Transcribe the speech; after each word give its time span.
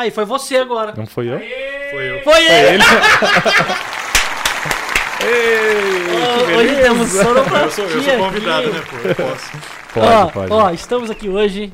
Aí, 0.00 0.10
foi 0.10 0.24
você 0.24 0.56
agora. 0.56 0.94
Não 0.96 1.06
foi 1.06 1.28
eu? 1.28 1.38
Foi 1.90 2.10
eu. 2.10 2.22
Foi 2.22 2.42
ele! 2.46 2.82
Ei, 5.22 6.56
Hoje 6.56 6.74
temos 6.76 7.08
beleza. 7.12 7.24
sonoplastia 7.24 7.84
Eu 7.84 7.90
sou, 7.90 7.98
eu 7.98 8.02
sou 8.02 8.12
aqui. 8.12 8.22
convidado, 8.22 8.72
né? 8.72 8.82
Pô, 8.88 8.96
eu 9.08 9.14
posso. 9.14 9.50
Pode, 9.92 10.06
ó, 10.06 10.26
pode. 10.26 10.52
ó, 10.52 10.70
estamos 10.70 11.10
aqui 11.10 11.28
hoje 11.28 11.72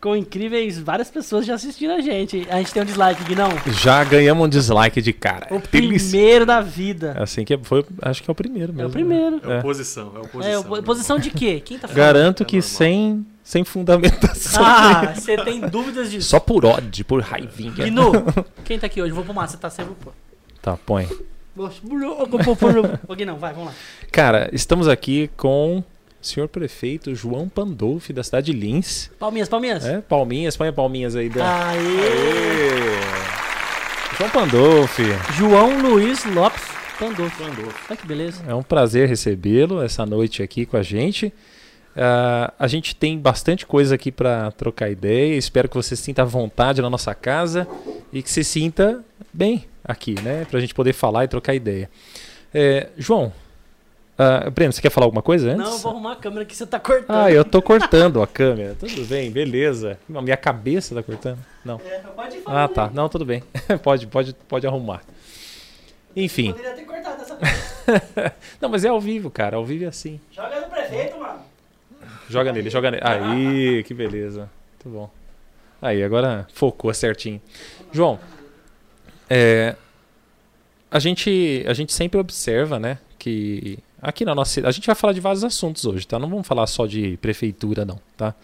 com 0.00 0.16
incríveis 0.16 0.80
várias 0.80 1.08
pessoas 1.08 1.46
já 1.46 1.54
assistindo 1.54 1.92
a 1.92 2.00
gente. 2.00 2.44
A 2.50 2.56
gente 2.56 2.72
tem 2.72 2.82
um 2.82 2.86
dislike 2.86 3.22
aqui, 3.22 3.36
não? 3.36 3.50
Já 3.72 4.02
ganhamos 4.02 4.44
um 4.44 4.48
dislike 4.48 5.00
de 5.00 5.12
cara. 5.12 5.46
O 5.50 5.60
Delícia. 5.60 6.10
primeiro 6.10 6.44
da 6.44 6.60
vida. 6.60 7.14
Assim 7.16 7.44
que 7.44 7.56
foi, 7.62 7.84
acho 8.02 8.20
que 8.24 8.28
é 8.28 8.32
o 8.32 8.34
primeiro 8.34 8.72
É 8.72 8.74
mesmo. 8.74 8.88
o 8.88 8.92
primeiro. 8.92 9.40
É 9.46 9.52
É. 9.54 9.58
oposição, 9.60 10.12
é 10.14 10.18
É, 10.18 10.20
oposição. 10.58 10.60
o- 10.72 10.82
posição 10.82 11.18
de 11.18 11.30
quê? 11.30 11.62
Quem 11.64 11.78
tá 11.78 11.86
falando? 11.86 11.96
Garanto 12.04 12.42
É 12.42 12.46
que 12.46 12.56
normal. 12.56 12.68
sem, 12.76 13.24
sem 13.52 13.64
fundamentação. 13.64 14.64
Ah, 14.64 15.12
você 15.14 15.36
tem 15.36 15.60
dúvidas 15.60 16.10
disso. 16.10 16.30
Só 16.30 16.40
por 16.40 16.64
ódio, 16.64 17.04
por 17.04 17.20
raivinha. 17.20 17.84
Gnu, 17.84 18.10
quem 18.64 18.78
tá 18.78 18.86
aqui 18.86 19.02
hoje? 19.02 19.12
Vou 19.12 19.22
pro 19.22 19.34
mar, 19.34 19.46
você 19.46 19.58
tá 19.58 19.68
sem 19.68 19.84
pôr. 19.84 20.14
Tá, 20.62 20.78
põe. 20.78 21.06
Ô, 21.54 21.68
não, 23.26 23.36
vai, 23.36 23.52
vamos 23.52 23.68
lá. 23.68 23.74
Cara, 24.10 24.48
estamos 24.54 24.88
aqui 24.88 25.30
com 25.36 25.80
o 25.80 25.84
senhor 26.22 26.48
prefeito 26.48 27.14
João 27.14 27.46
Pandolfi, 27.46 28.14
da 28.14 28.22
cidade 28.22 28.50
de 28.50 28.58
Lins. 28.58 29.10
Palminhas, 29.18 29.50
palminhas. 29.50 29.84
É, 29.84 30.00
palminhas, 30.00 30.56
põe 30.56 30.72
palminhas 30.72 31.14
aí. 31.14 31.28
Dan. 31.28 31.44
Aê! 31.44 31.76
Aê. 31.76 33.02
João 34.16 34.30
Pandolfi, 34.30 35.04
João 35.36 35.78
Luiz 35.78 36.24
Lopes 36.24 36.62
Pandolfo. 36.98 37.44
Pandolfo. 37.44 37.86
Olha 37.90 37.96
que 37.98 38.06
beleza. 38.06 38.42
é 38.48 38.54
um 38.54 38.62
prazer 38.62 39.10
recebê-lo 39.10 39.82
essa 39.82 40.06
noite 40.06 40.42
aqui 40.42 40.64
com 40.64 40.78
a 40.78 40.82
gente. 40.82 41.30
Ah, 41.96 42.52
a 42.58 42.66
gente 42.66 42.94
tem 42.96 43.18
bastante 43.18 43.66
coisa 43.66 43.94
aqui 43.94 44.10
para 44.10 44.50
trocar 44.52 44.90
ideia. 44.90 45.36
Espero 45.36 45.68
que 45.68 45.76
você 45.76 45.94
sinta 45.94 46.22
à 46.22 46.24
vontade 46.24 46.80
na 46.80 46.90
nossa 46.90 47.14
casa 47.14 47.66
e 48.12 48.22
que 48.22 48.30
se 48.30 48.44
sinta 48.44 49.04
bem 49.32 49.64
aqui, 49.84 50.14
né? 50.22 50.46
Pra 50.50 50.60
gente 50.60 50.74
poder 50.74 50.92
falar 50.92 51.24
e 51.24 51.28
trocar 51.28 51.54
ideia. 51.54 51.90
É, 52.54 52.88
João, 52.96 53.32
ah, 54.18 54.50
Breno, 54.50 54.72
você 54.72 54.80
quer 54.80 54.90
falar 54.90 55.06
alguma 55.06 55.22
coisa 55.22 55.50
antes? 55.50 55.64
Não, 55.64 55.72
eu 55.72 55.78
vou 55.78 55.92
arrumar 55.92 56.12
a 56.12 56.16
câmera 56.16 56.44
que 56.44 56.54
você 56.54 56.66
tá 56.66 56.78
cortando. 56.78 57.16
Ah, 57.16 57.30
eu 57.30 57.44
tô 57.44 57.62
cortando 57.62 58.22
a 58.22 58.26
câmera. 58.26 58.76
Tudo 58.78 59.04
bem, 59.06 59.30
beleza. 59.30 59.98
A 60.14 60.22
minha 60.22 60.36
cabeça 60.36 60.94
tá 60.94 61.02
cortando? 61.02 61.38
Não. 61.64 61.80
É, 61.84 61.98
pode 61.98 62.38
falar. 62.40 62.64
Ah, 62.64 62.68
tá. 62.68 62.90
Não, 62.92 63.08
tudo 63.08 63.24
bem. 63.24 63.42
pode, 63.82 64.06
pode, 64.06 64.34
pode 64.46 64.66
arrumar. 64.66 65.02
Enfim. 66.14 66.52
Poderia 66.52 66.74
ter 66.74 66.84
cortado 66.84 67.22
essa. 67.22 67.38
Não, 68.60 68.68
mas 68.68 68.84
é 68.84 68.88
ao 68.88 69.00
vivo, 69.00 69.30
cara. 69.30 69.56
Ao 69.56 69.64
vivo 69.64 69.84
é 69.84 69.88
assim. 69.88 70.20
Joga 70.30 70.60
no 70.60 70.66
prefeito, 70.68 71.18
mano. 71.18 71.40
Joga 72.28 72.52
nele, 72.52 72.70
joga 72.70 72.90
nele. 72.90 73.02
Aí, 73.04 73.82
que 73.84 73.94
beleza. 73.94 74.50
Muito 74.72 74.98
bom. 74.98 75.10
Aí, 75.80 76.02
agora 76.02 76.46
focou 76.52 76.92
certinho. 76.94 77.40
João, 77.92 78.18
é, 79.28 79.76
a, 80.90 80.98
gente, 80.98 81.64
a 81.66 81.72
gente 81.72 81.92
sempre 81.92 82.20
observa, 82.20 82.78
né, 82.78 82.98
que 83.18 83.78
aqui 84.00 84.24
na 84.24 84.34
nossa 84.34 84.66
a 84.66 84.70
gente 84.70 84.86
vai 84.86 84.94
falar 84.94 85.12
de 85.12 85.20
vários 85.20 85.44
assuntos 85.44 85.84
hoje, 85.84 86.06
tá? 86.06 86.18
Não 86.18 86.28
vamos 86.28 86.46
falar 86.46 86.66
só 86.66 86.86
de 86.86 87.16
prefeitura, 87.18 87.84
não, 87.84 88.00
tá? 88.16 88.34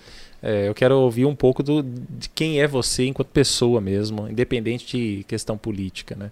É, 0.43 0.69
eu 0.69 0.75
quero 0.75 0.97
ouvir 0.99 1.27
um 1.27 1.35
pouco 1.35 1.63
do, 1.63 1.83
de 1.83 2.29
quem 2.29 2.61
é 2.61 2.67
você 2.67 3.07
enquanto 3.07 3.29
pessoa 3.29 3.81
mesmo, 3.81 4.29
independente 4.29 4.87
de 4.87 5.25
questão 5.25 5.59
política, 5.59 6.15
né? 6.15 6.31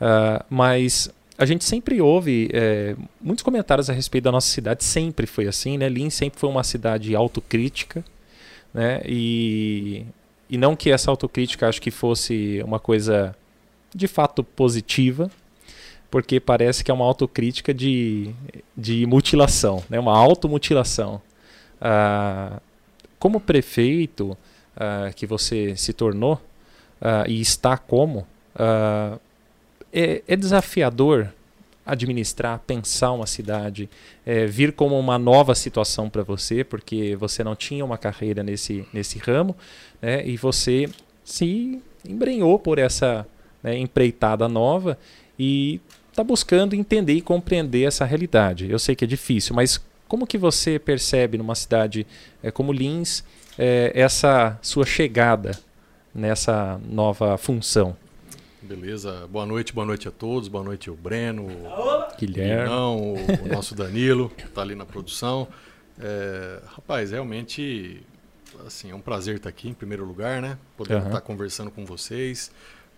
Ah, 0.00 0.44
mas 0.48 1.10
a 1.38 1.46
gente 1.46 1.64
sempre 1.64 2.00
ouve 2.00 2.50
é, 2.52 2.96
muitos 3.20 3.44
comentários 3.44 3.88
a 3.88 3.92
respeito 3.92 4.24
da 4.24 4.32
nossa 4.32 4.48
cidade, 4.48 4.82
sempre 4.82 5.24
foi 5.24 5.46
assim, 5.46 5.78
né? 5.78 5.88
Lins 5.88 6.14
sempre 6.14 6.40
foi 6.40 6.50
uma 6.50 6.64
cidade 6.64 7.14
autocrítica, 7.14 8.04
né? 8.74 9.00
E, 9.06 10.04
e 10.50 10.58
não 10.58 10.74
que 10.74 10.90
essa 10.90 11.12
autocrítica 11.12 11.68
acho 11.68 11.80
que 11.80 11.92
fosse 11.92 12.60
uma 12.64 12.80
coisa 12.80 13.36
de 13.94 14.08
fato 14.08 14.42
positiva, 14.42 15.30
porque 16.10 16.40
parece 16.40 16.82
que 16.82 16.90
é 16.90 16.94
uma 16.94 17.04
autocrítica 17.04 17.72
de, 17.72 18.34
de 18.76 19.06
mutilação, 19.06 19.84
né? 19.88 19.98
uma 19.98 20.16
automutilação. 20.16 21.20
Ah, 21.80 22.60
como 23.18 23.40
prefeito 23.40 24.36
ah, 24.76 25.10
que 25.14 25.26
você 25.26 25.76
se 25.76 25.92
tornou 25.92 26.40
ah, 27.00 27.24
e 27.28 27.40
está 27.40 27.76
como, 27.76 28.26
ah, 28.56 29.18
é, 29.92 30.22
é 30.26 30.36
desafiador 30.36 31.32
administrar, 31.88 32.60
pensar 32.66 33.12
uma 33.12 33.26
cidade, 33.26 33.88
é, 34.26 34.44
vir 34.44 34.72
como 34.72 34.98
uma 34.98 35.18
nova 35.18 35.54
situação 35.54 36.10
para 36.10 36.22
você, 36.22 36.62
porque 36.62 37.16
você 37.16 37.42
não 37.42 37.56
tinha 37.56 37.82
uma 37.82 37.96
carreira 37.96 38.42
nesse, 38.42 38.86
nesse 38.92 39.18
ramo, 39.18 39.56
né, 40.00 40.26
e 40.26 40.36
você 40.36 40.86
se 41.24 41.80
embrenhou 42.06 42.58
por 42.58 42.78
essa 42.78 43.26
né, 43.62 43.76
empreitada 43.78 44.46
nova 44.48 44.98
e 45.38 45.80
está 46.10 46.22
buscando 46.22 46.74
entender 46.74 47.14
e 47.14 47.22
compreender 47.22 47.86
essa 47.86 48.04
realidade. 48.04 48.70
Eu 48.70 48.78
sei 48.78 48.94
que 48.94 49.04
é 49.04 49.08
difícil, 49.08 49.56
mas 49.56 49.80
como 50.06 50.26
que 50.26 50.36
você 50.36 50.78
percebe 50.78 51.38
numa 51.38 51.54
cidade 51.54 52.06
é, 52.42 52.50
como 52.50 52.70
Lins 52.70 53.24
é, 53.58 53.92
essa 53.94 54.58
sua 54.60 54.84
chegada 54.84 55.58
nessa 56.14 56.78
nova 56.86 57.38
função? 57.38 57.96
Beleza. 58.62 59.26
Boa 59.30 59.46
noite, 59.46 59.72
boa 59.72 59.86
noite 59.86 60.08
a 60.08 60.10
todos. 60.10 60.48
Boa 60.48 60.64
noite 60.64 60.88
ao 60.88 60.96
Breno, 60.96 61.46
Guilherme. 62.18 62.68
não, 62.68 62.98
o, 62.98 63.14
o 63.14 63.48
nosso 63.54 63.74
Danilo, 63.74 64.30
que 64.30 64.46
tá 64.48 64.62
ali 64.62 64.74
na 64.74 64.84
produção. 64.84 65.46
É, 66.00 66.60
rapaz, 66.66 67.10
realmente, 67.12 68.02
assim, 68.66 68.90
é 68.90 68.94
um 68.94 69.00
prazer 69.00 69.36
estar 69.36 69.48
aqui 69.48 69.68
em 69.68 69.74
primeiro 69.74 70.04
lugar, 70.04 70.42
né? 70.42 70.58
Poder 70.76 70.94
Aham. 70.94 71.06
estar 71.06 71.20
conversando 71.20 71.70
com 71.70 71.84
vocês, 71.86 72.50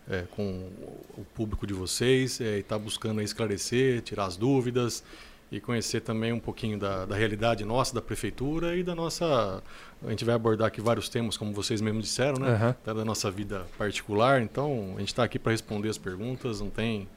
é, 0.09 0.25
com 0.35 0.71
o 1.17 1.25
público 1.35 1.67
de 1.67 1.75
vocês, 1.75 2.41
é, 2.41 2.57
e 2.57 2.61
estar 2.61 2.79
buscando 2.79 3.19
aí 3.21 3.25
esclarecer, 3.25 4.01
tirar 4.01 4.25
as 4.25 4.37
dúvidas 4.37 5.05
e 5.51 5.61
conhecer 5.61 6.01
também 6.01 6.33
um 6.33 6.39
pouquinho 6.39 6.79
da, 6.79 7.05
da 7.05 7.17
realidade 7.17 7.65
nossa, 7.65 7.95
da 7.95 8.01
prefeitura 8.01 8.77
e 8.77 8.83
da 8.83 8.95
nossa. 8.95 9.63
A 10.05 10.11
gente 10.11 10.25
vai 10.25 10.35
abordar 10.35 10.69
aqui 10.69 10.81
vários 10.81 11.09
temas, 11.09 11.37
como 11.37 11.53
vocês 11.53 11.81
mesmos 11.81 12.05
disseram, 12.05 12.39
né? 12.39 12.53
Aham. 12.53 12.71
até 12.71 12.95
da 12.95 13.05
nossa 13.05 13.31
vida 13.31 13.67
particular. 13.77 14.41
Então, 14.41 14.93
a 14.97 15.01
gente 15.01 15.09
está 15.09 15.25
aqui 15.25 15.39
para 15.39 15.53
responder 15.53 15.89
as 15.89 15.99
perguntas, 15.99 16.61
não 16.61 16.71
tem, 16.71 17.09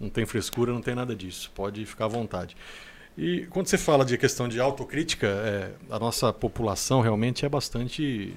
não 0.00 0.08
tem 0.08 0.24
frescura, 0.24 0.72
não 0.72 0.80
tem 0.80 0.94
nada 0.94 1.14
disso. 1.14 1.50
Pode 1.54 1.84
ficar 1.84 2.06
à 2.06 2.08
vontade. 2.08 2.56
E 3.16 3.46
quando 3.50 3.66
você 3.66 3.76
fala 3.76 4.04
de 4.06 4.16
questão 4.16 4.48
de 4.48 4.58
autocrítica, 4.58 5.26
é, 5.26 5.72
a 5.90 5.98
nossa 5.98 6.32
população 6.32 7.02
realmente 7.02 7.44
é 7.44 7.48
bastante 7.48 8.34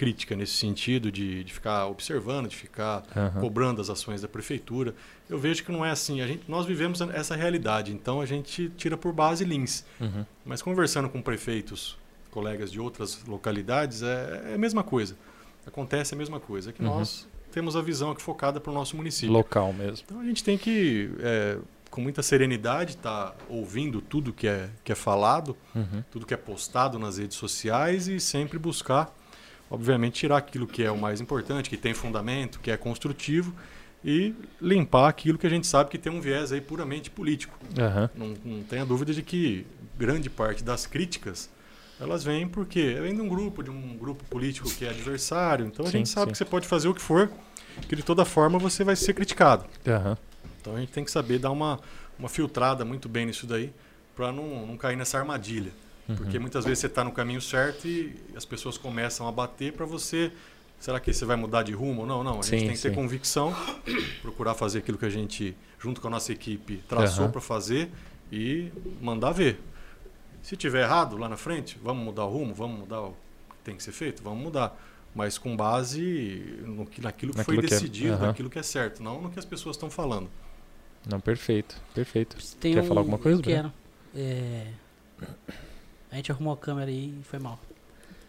crítica 0.00 0.34
nesse 0.34 0.54
sentido 0.54 1.12
de, 1.12 1.44
de 1.44 1.52
ficar 1.52 1.86
observando, 1.86 2.48
de 2.48 2.56
ficar 2.56 3.02
Aham. 3.14 3.38
cobrando 3.38 3.82
as 3.82 3.90
ações 3.90 4.22
da 4.22 4.28
prefeitura. 4.28 4.94
Eu 5.28 5.38
vejo 5.38 5.62
que 5.62 5.70
não 5.70 5.84
é 5.84 5.90
assim. 5.90 6.22
A 6.22 6.26
gente, 6.26 6.44
nós 6.48 6.64
vivemos 6.64 7.02
essa 7.02 7.36
realidade, 7.36 7.92
então 7.92 8.18
a 8.18 8.24
gente 8.24 8.70
tira 8.78 8.96
por 8.96 9.12
base 9.12 9.44
Lins. 9.44 9.84
Uhum. 10.00 10.24
Mas 10.42 10.62
conversando 10.62 11.08
com 11.10 11.20
prefeitos, 11.20 11.98
colegas 12.30 12.72
de 12.72 12.80
outras 12.80 13.22
localidades, 13.26 14.02
é, 14.02 14.52
é 14.52 14.54
a 14.54 14.58
mesma 14.58 14.82
coisa. 14.82 15.16
Acontece 15.66 16.14
a 16.14 16.16
mesma 16.16 16.40
coisa. 16.40 16.70
É 16.70 16.72
que 16.72 16.82
Uhum. 16.82 16.88
nós 16.98 17.28
temos 17.52 17.76
a 17.76 17.82
visão 17.82 18.10
aqui 18.10 18.22
focada 18.22 18.58
para 18.58 18.70
o 18.70 18.74
nosso 18.74 18.96
município. 18.96 19.30
Local 19.32 19.70
mesmo. 19.74 20.04
Então 20.06 20.18
a 20.20 20.24
gente 20.24 20.42
tem 20.42 20.56
que, 20.56 21.10
é, 21.20 21.58
com 21.90 22.00
muita 22.00 22.22
serenidade, 22.22 22.92
estar 22.92 23.36
ouvindo 23.50 24.00
tudo 24.00 24.32
que 24.32 24.46
é, 24.48 24.70
que 24.82 24.92
é 24.92 24.94
falado, 24.94 25.54
Uhum. 25.74 26.02
tudo 26.10 26.24
que 26.24 26.32
é 26.32 26.38
postado 26.38 26.98
nas 26.98 27.18
redes 27.18 27.36
sociais 27.36 28.08
e 28.08 28.18
sempre 28.18 28.58
buscar, 28.58 29.14
obviamente, 29.70 30.14
tirar 30.14 30.38
aquilo 30.38 30.66
que 30.66 30.82
é 30.82 30.90
o 30.90 30.98
mais 30.98 31.20
importante, 31.20 31.70
que 31.70 31.76
tem 31.76 31.94
fundamento, 31.94 32.58
que 32.60 32.70
é 32.70 32.76
construtivo 32.76 33.54
e 34.04 34.34
limpar 34.60 35.08
aquilo 35.08 35.38
que 35.38 35.46
a 35.46 35.50
gente 35.50 35.66
sabe 35.66 35.90
que 35.90 35.98
tem 35.98 36.10
um 36.10 36.20
viés 36.20 36.52
aí 36.52 36.60
puramente 36.60 37.10
político. 37.10 37.56
Aham. 37.78 38.10
Não, 38.14 38.34
não 38.44 38.62
tenha 38.64 38.84
dúvida 38.84 39.12
de 39.14 39.22
que 39.22 39.66
grande 39.96 40.28
parte 40.28 40.64
das 40.64 40.86
críticas 40.86 41.50
elas 42.00 42.24
vêm 42.24 42.48
porque 42.48 42.94
vem 42.94 43.14
de 43.14 43.20
um 43.20 43.28
grupo, 43.28 43.62
de 43.62 43.70
um 43.70 43.96
grupo 43.96 44.24
político 44.24 44.68
que 44.70 44.86
é 44.86 44.88
adversário. 44.88 45.66
Então 45.66 45.84
a 45.84 45.90
Sim, 45.90 45.98
gente 45.98 46.08
sabe 46.08 46.26
sim. 46.26 46.32
que 46.32 46.38
você 46.38 46.44
pode 46.46 46.66
fazer 46.66 46.88
o 46.88 46.94
que 46.94 47.00
for, 47.00 47.30
que 47.86 47.94
de 47.94 48.02
toda 48.02 48.24
forma 48.24 48.58
você 48.58 48.82
vai 48.82 48.96
ser 48.96 49.12
criticado. 49.12 49.66
Aham. 49.86 50.16
Então 50.60 50.74
a 50.74 50.80
gente 50.80 50.92
tem 50.92 51.04
que 51.04 51.10
saber 51.10 51.38
dar 51.38 51.50
uma, 51.50 51.78
uma 52.18 52.28
filtrada 52.28 52.84
muito 52.84 53.08
bem 53.08 53.26
nisso 53.26 53.46
daí 53.46 53.70
para 54.16 54.32
não, 54.32 54.66
não 54.66 54.76
cair 54.78 54.96
nessa 54.96 55.18
armadilha. 55.18 55.72
Uhum. 56.10 56.16
Porque 56.16 56.38
muitas 56.38 56.64
vezes 56.64 56.78
você 56.80 56.86
está 56.86 57.04
no 57.04 57.12
caminho 57.12 57.40
certo 57.40 57.86
e 57.86 58.14
as 58.36 58.44
pessoas 58.44 58.76
começam 58.78 59.26
a 59.28 59.32
bater 59.32 59.72
para 59.72 59.86
você. 59.86 60.32
Será 60.78 60.98
que 60.98 61.12
você 61.12 61.24
vai 61.24 61.36
mudar 61.36 61.62
de 61.62 61.72
rumo 61.72 62.02
ou 62.02 62.06
não? 62.06 62.24
Não, 62.24 62.32
a 62.40 62.42
gente 62.42 62.46
Sim, 62.46 62.66
tem 62.66 62.74
que 62.74 62.80
ter 62.82 62.88
sim. 62.88 62.94
convicção, 62.94 63.54
procurar 64.22 64.54
fazer 64.54 64.78
aquilo 64.78 64.96
que 64.96 65.04
a 65.04 65.10
gente, 65.10 65.54
junto 65.78 66.00
com 66.00 66.08
a 66.08 66.10
nossa 66.10 66.32
equipe, 66.32 66.78
traçou 66.88 67.24
Aham. 67.24 67.32
para 67.32 67.40
fazer 67.40 67.90
e 68.32 68.72
mandar 69.00 69.32
ver. 69.32 69.60
Se 70.42 70.56
tiver 70.56 70.82
errado 70.84 71.18
lá 71.18 71.28
na 71.28 71.36
frente, 71.36 71.78
vamos 71.82 72.02
mudar 72.02 72.24
o 72.24 72.30
rumo, 72.30 72.54
vamos 72.54 72.80
mudar 72.80 73.02
o 73.02 73.10
que 73.10 73.56
tem 73.64 73.76
que 73.76 73.82
ser 73.82 73.92
feito, 73.92 74.22
vamos 74.22 74.42
mudar. 74.42 74.74
Mas 75.14 75.36
com 75.36 75.54
base 75.56 76.00
no 76.64 76.86
que, 76.86 77.00
naquilo 77.02 77.32
que 77.32 77.38
Naquilo 77.38 77.44
foi 77.44 77.58
que 77.58 77.74
é- 77.74 77.76
decidido, 77.76 78.14
aham. 78.14 78.26
naquilo 78.28 78.48
que 78.48 78.58
é 78.58 78.62
certo, 78.62 79.02
não 79.02 79.20
no 79.20 79.30
que 79.30 79.38
as 79.38 79.44
pessoas 79.44 79.76
estão 79.76 79.90
falando. 79.90 80.30
Não, 81.06 81.20
perfeito, 81.20 81.76
perfeito. 81.94 82.36
Tem 82.58 82.72
Quer 82.74 82.82
um- 82.82 82.86
falar 82.86 83.00
alguma 83.00 83.18
coisa? 83.18 83.42
Quero. 83.42 83.70
É... 84.14 84.66
A 86.10 86.16
gente 86.16 86.30
arrumou 86.32 86.52
a 86.52 86.56
câmera 86.56 86.90
aí 86.90 87.14
e 87.20 87.24
foi 87.24 87.38
mal. 87.38 87.58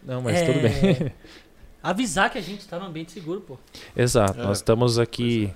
Não, 0.04 0.20
mas 0.22 0.36
É, 0.36 0.46
tudo 0.46 0.60
bem. 0.60 1.12
Avisar 1.82 2.30
que 2.30 2.38
a 2.38 2.40
gente 2.40 2.66
tá 2.66 2.78
num 2.78 2.86
ambiente 2.86 3.10
seguro, 3.12 3.40
pô. 3.40 3.58
Exato. 3.96 4.38
É. 4.40 4.44
Nós 4.44 4.58
estamos 4.58 4.98
aqui 5.00 5.52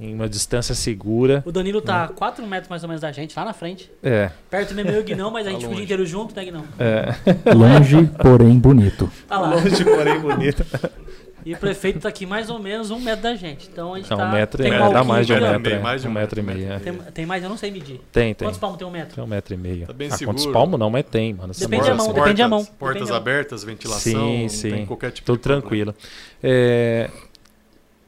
em 0.00 0.14
uma 0.14 0.28
distância 0.28 0.74
segura. 0.74 1.42
O 1.46 1.52
Danilo 1.52 1.80
tá 1.82 2.04
a 2.04 2.08
4 2.08 2.46
metros 2.46 2.68
mais 2.70 2.82
ou 2.82 2.88
menos 2.88 3.00
da 3.02 3.12
gente, 3.12 3.36
lá 3.36 3.44
na 3.44 3.52
frente. 3.52 3.90
É. 4.02 4.30
Perto 4.50 4.74
mesmo 4.74 4.90
eu 4.90 4.98
e 4.98 5.00
o 5.00 5.04
Guinão, 5.04 5.30
mas 5.30 5.46
a 5.46 5.50
Tá 5.50 5.52
gente 5.52 5.60
fica 5.62 5.72
o 5.72 5.74
dia 5.76 5.84
inteiro 5.84 6.06
junto, 6.06 6.34
né, 6.34 6.44
Guinão? 6.44 6.64
é. 6.78 7.14
Longe, 7.54 8.06
porém 8.22 8.58
bonito. 8.58 9.10
Tá 9.28 9.38
lá. 9.38 9.54
Longe, 9.54 9.84
porém 9.84 10.18
bonito. 10.20 10.64
E 11.46 11.54
o 11.54 11.56
prefeito 11.58 12.00
tá 12.00 12.08
aqui 12.08 12.26
mais 12.26 12.50
ou 12.50 12.58
menos 12.58 12.90
um 12.90 12.98
metro 12.98 13.22
da 13.22 13.34
gente. 13.36 13.68
Então 13.72 13.94
a 13.94 13.98
gente 13.98 14.10
Não, 14.10 14.16
tá. 14.16 14.26
um 14.26 14.32
metro 14.32 14.62
tem 14.62 14.72
e 14.72 14.76
meio. 14.76 14.92
Dá 14.92 15.04
mais 15.04 15.26
de 15.26 15.32
um 15.32 15.40
metro. 15.40 15.80
Mais 15.80 16.00
de 16.02 16.08
Um 16.08 16.10
um 16.10 16.14
metro 16.14 16.40
e 16.40 16.42
meio. 16.42 16.72
é. 16.72 16.78
Tem, 16.80 16.92
tem 16.92 17.24
mais, 17.26 17.42
eu 17.44 17.48
não 17.48 17.56
sei 17.56 17.70
medir. 17.70 18.00
Tem, 18.10 18.34
tem. 18.34 18.46
Quantos 18.48 18.58
palmos 18.58 18.76
tem 18.78 18.86
um 18.86 18.90
metro? 18.90 19.14
Tem 19.14 19.22
um 19.22 19.26
metro 19.28 19.54
e 19.54 19.56
meio. 19.56 19.86
Tá 19.86 19.92
bem 19.92 20.08
ah, 20.08 20.18
quantos 20.18 20.42
seguro. 20.42 20.52
palmos 20.52 20.80
não, 20.80 20.90
mas 20.90 21.04
tem, 21.08 21.32
mano. 21.32 21.52
Depende 21.56 21.84
da 21.86 21.94
mão, 21.94 22.06
portas, 22.06 22.22
depende 22.24 22.42
da 22.42 22.48
mão. 22.48 22.64
Portas 22.64 23.00
Depende 23.02 23.16
abertas, 23.16 23.62
ventilação, 23.64 24.00
Sim, 24.10 24.48
sim. 24.48 24.70
tem 24.70 24.86
qualquer 24.86 25.12
tipo 25.12 25.24
Tudo 25.26 25.38
tranquilo. 25.38 25.94
É, 26.42 27.08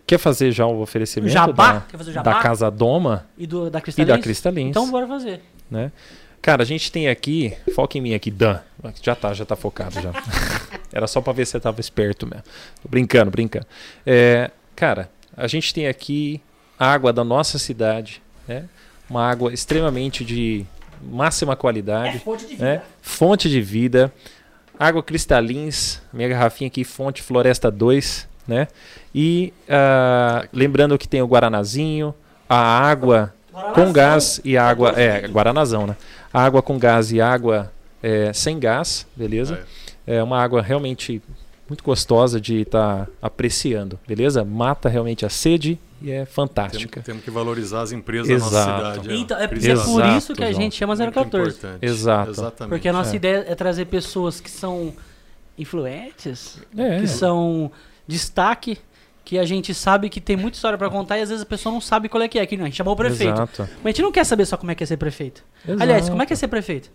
Quer 0.05 0.19
fazer 0.19 0.51
já 0.51 0.67
o 0.67 0.81
oferecimento 0.81 1.33
Jabá? 1.33 1.73
da, 1.75 1.81
Quer 1.83 1.99
fazer 1.99 2.11
o 2.11 2.15
jabá? 2.15 2.33
da 2.33 2.41
Casa 2.41 2.71
Doma 2.71 3.27
E 3.37 3.47
do, 3.47 3.71
da 3.71 3.79
e 3.79 3.83
Cristalins? 3.83 4.09
da 4.09 4.19
Cristalins? 4.19 4.71
Então 4.71 4.91
bora 4.91 5.07
fazer. 5.07 5.43
né? 5.71 5.93
Cara, 6.41 6.63
a 6.63 6.67
gente 6.67 6.91
tem 6.91 7.09
aqui, 7.09 7.55
foca 7.75 7.99
em 7.99 8.01
mim 8.01 8.15
aqui, 8.15 8.31
Dan. 8.31 8.59
Já 9.03 9.15
tá, 9.15 9.35
já 9.35 9.45
tá 9.45 9.57
focado 9.57 10.01
já. 10.01 10.13
Era 10.93 11.07
só 11.07 11.21
pra 11.21 11.33
ver 11.33 11.45
se 11.47 11.53
você 11.53 11.61
tava 11.61 11.81
esperto 11.81 12.27
mesmo. 12.27 12.45
Tô 12.83 12.89
brincando, 12.89 13.31
brincando. 13.31 13.67
É, 14.07 14.51
cara, 14.77 15.11
a 15.37 15.47
gente 15.47 15.75
tem 15.75 15.89
aqui 15.89 16.41
água 16.79 17.13
da 17.13 17.25
nossa 17.25 17.59
cidade, 17.59 18.23
né? 18.47 18.65
Uma 19.11 19.29
água 19.29 19.53
extremamente 19.53 20.25
de 20.25 20.65
máxima 21.03 21.57
qualidade, 21.57 22.19
fonte 22.21 22.47
de 22.47 22.57
né? 22.57 22.83
Fonte 23.03 23.49
de 23.49 23.61
vida. 23.61 24.13
Água 24.79 25.03
cristalins, 25.03 26.01
minha 26.13 26.29
garrafinha 26.29 26.69
aqui, 26.69 26.85
fonte 26.85 27.21
Floresta 27.21 27.71
2, 27.71 28.29
né? 28.47 28.69
E 29.15 29.53
ah, 29.69 30.47
lembrando 30.53 30.97
que 30.97 31.09
tem 31.09 31.21
o 31.21 31.27
Guaranazinho, 31.27 32.15
a 32.49 32.57
água 32.57 33.35
com 33.75 33.93
gás 33.93 34.41
e 34.45 34.57
água. 34.57 34.93
É, 34.97 35.27
Guaranazão, 35.27 35.87
né? 35.87 35.97
Água 36.33 36.63
com 36.63 36.79
gás 36.79 37.11
e 37.11 37.21
água 37.21 37.73
é, 38.03 38.33
sem 38.33 38.59
gás, 38.59 39.07
beleza? 39.17 39.65
É 40.07 40.23
uma 40.23 40.41
água 40.43 40.63
realmente 40.63 41.21
muito 41.69 41.85
gostosa 41.85 42.41
de 42.41 42.63
estar 42.63 43.07
apreciando, 43.21 43.99
beleza? 44.09 44.43
Mata 44.45 44.89
realmente 44.89 45.27
a 45.27 45.29
sede 45.29 45.79
e 46.01 46.11
é 46.11 46.15
Temos, 46.21 46.31
fantástica. 46.35 47.03
temos 47.03 47.23
que 47.25 47.31
valorizar 47.31 47.83
as 47.83 47.93
empresas 47.93 48.31
Exato. 48.31 48.53
da 48.55 48.89
nossa 48.89 49.03
cidade. 49.03 49.21
Então, 49.21 49.39
é, 49.39 49.45
é 49.45 49.49
por 49.49 49.57
Exato, 49.59 50.17
isso 50.17 50.35
que 50.35 50.43
a 50.45 50.51
João. 50.51 50.63
gente 50.63 50.77
chama 50.77 50.95
Muito 50.97 51.13
014. 51.13 51.51
importante. 51.59 51.85
Exato. 51.85 52.31
Exatamente. 52.31 52.71
Porque 52.71 52.89
a 52.89 52.93
nossa 52.93 53.13
É. 53.13 53.17
ideia 53.17 53.45
é 53.49 53.55
trazer 53.55 53.85
pessoas 53.87 54.41
que 54.41 54.51
são 54.51 54.95
influentes, 55.59 56.59
É, 56.77 57.01
que 57.01 57.07
são 57.07 57.71
destaque, 58.07 58.79
que 59.25 59.39
a 59.39 59.45
gente 59.45 59.75
sabe 59.75 60.09
que 60.09 60.21
tem 60.21 60.37
muita 60.37 60.57
história 60.57 60.79
pra 60.79 60.89
contar 60.89 61.19
e 61.19 61.23
às 61.23 61.29
vezes 61.29 61.43
a 61.43 61.47
pessoa 61.47 61.71
não 61.73 61.81
sabe 61.83 62.09
qual 62.09 62.23
é 62.23 62.29
que 62.29 62.39
é. 62.39 62.47
Que 62.47 62.57
não, 62.57 62.65
a 62.65 62.69
gente 62.69 62.77
chamou 62.77 62.95
o 62.95 62.97
prefeito. 62.97 63.35
Exato. 63.35 63.63
Mas 63.83 63.85
a 63.85 63.89
gente 63.89 64.03
não 64.03 64.13
quer 64.13 64.25
saber 64.25 64.47
só 64.47 64.57
como 64.57 64.71
é 64.71 64.75
que 64.75 64.83
é 64.83 64.87
ser 64.87 64.97
prefeito. 64.97 65.45
Exato. 65.67 65.83
Aliás, 65.83 66.09
como 66.09 66.23
é 66.23 66.27
que 66.27 66.33
é 66.33 66.37
ser 66.37 66.49
prefeito? 66.49 66.91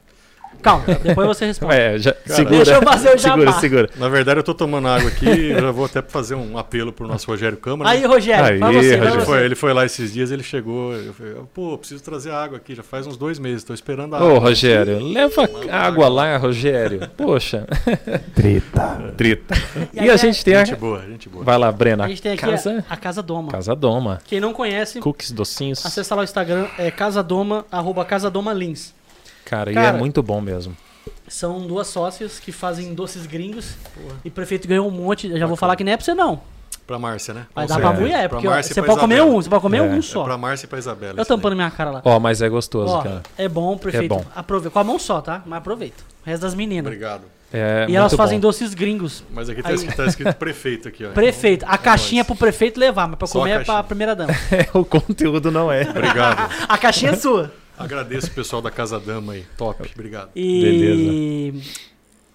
Calma, 0.62 0.86
depois 1.04 1.28
você 1.28 1.46
responde. 1.46 1.74
É, 1.74 1.98
já, 1.98 2.16
segura. 2.26 2.58
Deixa 2.58 2.74
eu 2.76 2.82
fazer 2.84 3.10
o 3.16 3.18
segura, 3.20 3.46
jabá. 3.48 3.60
segura. 3.60 3.90
Na 3.98 4.08
verdade, 4.10 4.40
eu 4.40 4.44
tô 4.44 4.54
tomando 4.54 4.88
água 4.88 5.10
aqui 5.10 5.26
e 5.26 5.52
eu 5.52 5.60
já 5.62 5.72
vou 5.72 5.86
até 5.86 6.02
fazer 6.02 6.36
um 6.36 6.58
apelo 6.58 6.94
pro 6.94 7.08
nosso 7.08 7.26
Rogério 7.28 7.58
Câmara. 7.58 7.90
Aí, 7.90 8.06
Rogério, 8.06 8.46
Aí, 8.46 8.60
você, 8.60 8.96
Rogério. 8.96 9.14
Ele 9.16 9.26
foi, 9.26 9.46
ele 9.46 9.56
foi 9.56 9.74
lá 9.74 9.86
esses 9.86 10.14
dias, 10.14 10.32
ele 10.32 10.44
chegou. 10.44 10.94
Eu 10.94 11.14
falei, 11.14 11.34
pô, 11.54 11.78
preciso 11.78 12.04
trazer 12.04 12.32
água 12.32 12.58
aqui. 12.58 12.76
Já 12.76 12.84
faz 12.84 13.08
uns 13.08 13.18
dois 13.18 13.40
meses, 13.40 13.64
tô 13.64 13.74
esperando 13.74 14.16
a 14.16 14.24
Ô, 14.24 14.28
água. 14.28 14.40
Rogério, 14.40 15.00
leva 15.04 15.50
água 15.72 16.08
lá, 16.08 16.38
Rogério. 16.38 17.10
Poxa, 17.18 17.66
Treta. 18.36 19.14
trita. 19.18 19.56
E 19.94 20.04
E 20.06 20.10
a 20.10 20.18
gente 20.18 20.44
tem 20.44 20.56
a... 20.56 20.64
Gente 20.66 20.78
boa, 20.78 21.02
gente 21.02 21.30
boa. 21.30 21.44
Vai 21.44 21.58
lá, 21.58 21.72
Brena. 21.72 22.06
A 22.06 22.08
gente 22.08 22.22
tem 22.22 22.34
aqui 22.34 22.42
Casa, 22.46 22.84
a, 22.90 22.94
a 22.94 22.98
Casa 22.98 23.22
Doma. 23.24 23.52
Casa 23.52 23.76
Doma. 23.76 24.20
Quem 24.26 24.40
não 24.40 24.54
conhece, 24.54 25.00
Cookies, 25.00 25.32
docinhos. 25.32 25.86
acessa 25.86 26.14
lá 26.16 26.22
o 26.22 26.24
Instagram, 26.24 26.68
é 26.78 26.92
Casadoma, 26.92 27.66
arroba 27.72 28.06
Casadoma 28.06 28.54
Lins. 28.54 28.94
Cara, 29.46 29.72
e 29.72 29.74
Cara, 29.74 29.98
é 29.98 30.00
muito 30.00 30.22
bom 30.24 30.40
mesmo. 30.42 30.76
São 31.28 31.66
duas 31.66 31.88
sócias 31.88 32.40
que 32.40 32.52
fazem 32.52 32.94
doces 32.94 33.26
gringos. 33.26 33.76
E 34.24 34.28
o 34.28 34.32
prefeito 34.32 34.68
ganhou 34.68 34.88
um 34.88 34.92
monte. 34.92 35.38
Já 35.38 35.46
vou 35.46 35.56
falar 35.58 35.76
que 35.76 35.84
não 35.84 35.92
é 35.92 35.98
pra 35.98 36.04
você, 36.06 36.14
não. 36.14 36.42
Pra 36.86 37.00
Márcia, 37.00 37.34
né? 37.34 37.46
Vai 37.56 37.66
Com 37.66 37.74
dar 37.74 37.80
pra 37.80 37.94
mulher, 37.94 38.28
Pra 38.28 38.38
porque 38.40 38.48
ó, 38.48 38.60
e 38.60 38.64
você 38.64 38.74
pra 38.74 38.84
pode 38.84 39.00
comer 39.00 39.22
um, 39.24 39.36
você 39.42 39.50
pode 39.50 39.62
comer 39.62 39.78
É. 39.78 39.82
um 39.82 39.98
É 39.98 40.02
só. 40.02 40.24
pra 40.26 40.38
Márcia 40.38 40.66
e 40.66 40.70
pra 40.70 40.78
Isabela. 40.78 41.14
Eu 41.14 41.22
isso 41.22 41.30
daí. 41.30 41.38
tampando 41.38 41.56
minha 41.56 41.72
cara 41.72 41.90
lá. 41.92 42.02
Ó, 42.04 42.20
mas 42.20 42.42
é 42.42 42.50
gostoso, 42.50 42.92
Ó, 42.94 43.02
cara. 43.02 43.24
é 43.38 43.48
bom, 43.48 43.78
prefeito. 43.78 44.10
bom. 44.14 44.26
Aproveita. 44.36 44.70
Com 44.70 44.80
a 44.80 44.84
mão 44.84 45.00
só, 45.00 45.22
tá? 45.22 45.42
Mas 45.46 45.60
aproveita. 45.60 46.04
O 46.26 46.30
resto 46.30 46.42
das 46.42 46.54
meninas. 46.54 46.86
Obrigado. 46.92 47.22
É 47.54 47.86
e 47.88 47.96
elas 47.96 48.14
fazem 48.16 48.38
bom. 48.38 48.48
doces 48.48 48.74
gringos. 48.74 49.24
Mas 49.32 49.48
aqui 49.48 49.62
tá 49.64 49.70
Aí. 49.70 49.76
escrito, 49.76 49.96
tá 49.96 50.06
escrito 50.08 50.34
prefeito 50.36 50.88
aqui, 50.90 51.06
ó. 51.06 51.12
Prefeito. 51.14 51.64
A 51.64 51.68
Então, 51.68 51.76
é 51.76 51.78
caixinha 51.78 52.22
é 52.22 52.24
pro 52.26 52.36
prefeito 52.36 52.80
levar, 52.80 53.08
mas 53.08 53.18
pra 53.18 53.28
Só 53.28 53.38
a 53.40 53.42
comer 53.44 53.62
é 53.62 53.64
pra 53.64 53.82
primeira 53.84 54.14
dama. 54.16 54.34
o 54.74 54.84
conteúdo 54.84 55.52
não 55.52 55.72
é. 55.72 55.84
Obrigado. 55.84 56.52
A 56.68 56.78
caixinha 56.78 57.12
é 57.12 57.16
sua. 57.16 57.52
Agradeço 57.78 58.28
o 58.28 58.32
pessoal 58.32 58.62
da 58.62 58.70
Casa 58.72 59.00
Dama 59.00 59.34
aí. 59.34 59.46
Top. 59.58 59.90
Obrigado. 59.94 60.30
E. 60.36 61.54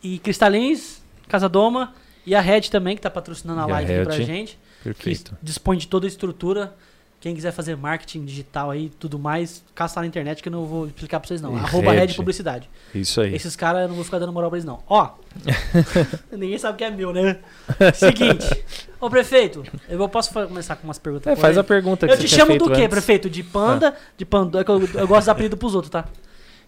E 0.03 0.19
Cristalins, 0.19 1.01
Casa 1.29 1.49
Doma. 1.49 1.95
E 2.27 2.35
a 2.35 2.41
Red 2.41 2.63
também, 2.63 2.95
que 2.95 3.01
tá 3.03 3.09
patrocinando 3.11 3.61
a 3.61 3.63
E 3.63 3.67
a 3.67 3.73
live 3.75 3.93
aqui 3.95 4.05
pra 4.05 4.21
gente. 4.21 4.59
que 4.79 4.85
Perfeito. 4.85 5.37
dispõe 5.43 5.79
de 5.79 5.89
toda 5.89 6.07
a 6.07 6.09
estrutura. 6.09 6.75
Quem 7.21 7.35
quiser 7.35 7.51
fazer 7.51 7.77
marketing 7.77 8.25
digital 8.25 8.71
aí 8.71 8.91
tudo 8.97 9.19
mais, 9.19 9.65
caça 9.75 9.99
lá 9.99 10.03
na 10.03 10.07
internet 10.07 10.41
que 10.41 10.49
eu 10.49 10.53
não 10.53 10.65
vou 10.65 10.87
explicar 10.87 11.19
pra 11.19 11.27
vocês 11.27 11.41
não. 11.41 11.57
E 11.57 11.59
Arroba 11.59 11.91
Red. 11.91 12.07
Red 12.07 12.15
Publicidade. 12.15 12.71
Isso 12.95 13.21
aí. 13.21 13.35
Esses 13.35 13.57
caras 13.57 13.83
eu 13.83 13.89
não 13.89 13.97
vou 13.97 14.05
ficar 14.05 14.21
dando 14.21 14.33
moral 14.33 14.49
pra 14.51 14.57
eles 14.57 14.65
não. 14.65 14.81
Ó, 14.87 15.11
ninguém 16.31 16.57
sabe 16.59 16.79
que 16.79 16.85
é 16.85 16.91
meu, 16.93 17.13
né? 17.13 17.41
Seguinte, 17.93 18.65
ô 19.01 19.11
prefeito, 19.11 19.65
eu 19.89 20.09
posso 20.09 20.33
começar 20.33 20.77
com 20.77 20.87
umas 20.87 20.99
perguntas? 20.99 21.33
É, 21.33 21.35
faz 21.35 21.59
a 21.59 21.65
polêmicas? 21.65 21.67
pergunta 21.67 22.07
que 22.07 22.13
Eu 22.13 22.17
você 22.17 22.23
te 22.23 22.29
chamo 22.37 22.47
feito 22.53 22.65
do 22.65 22.71
quê, 22.71 22.83
antes. 22.83 22.89
prefeito? 22.89 23.29
De 23.29 23.43
panda, 23.43 23.97
de 24.17 24.25
panda, 24.25 24.61
é 24.61 24.65
que 24.65 24.71
eu, 24.71 24.81
eu 24.95 25.09
gosto 25.09 25.21
de 25.23 25.27
dar 25.27 25.33
apelido 25.33 25.57
pros 25.57 25.75
outros, 25.75 25.91
tá? 25.91 26.05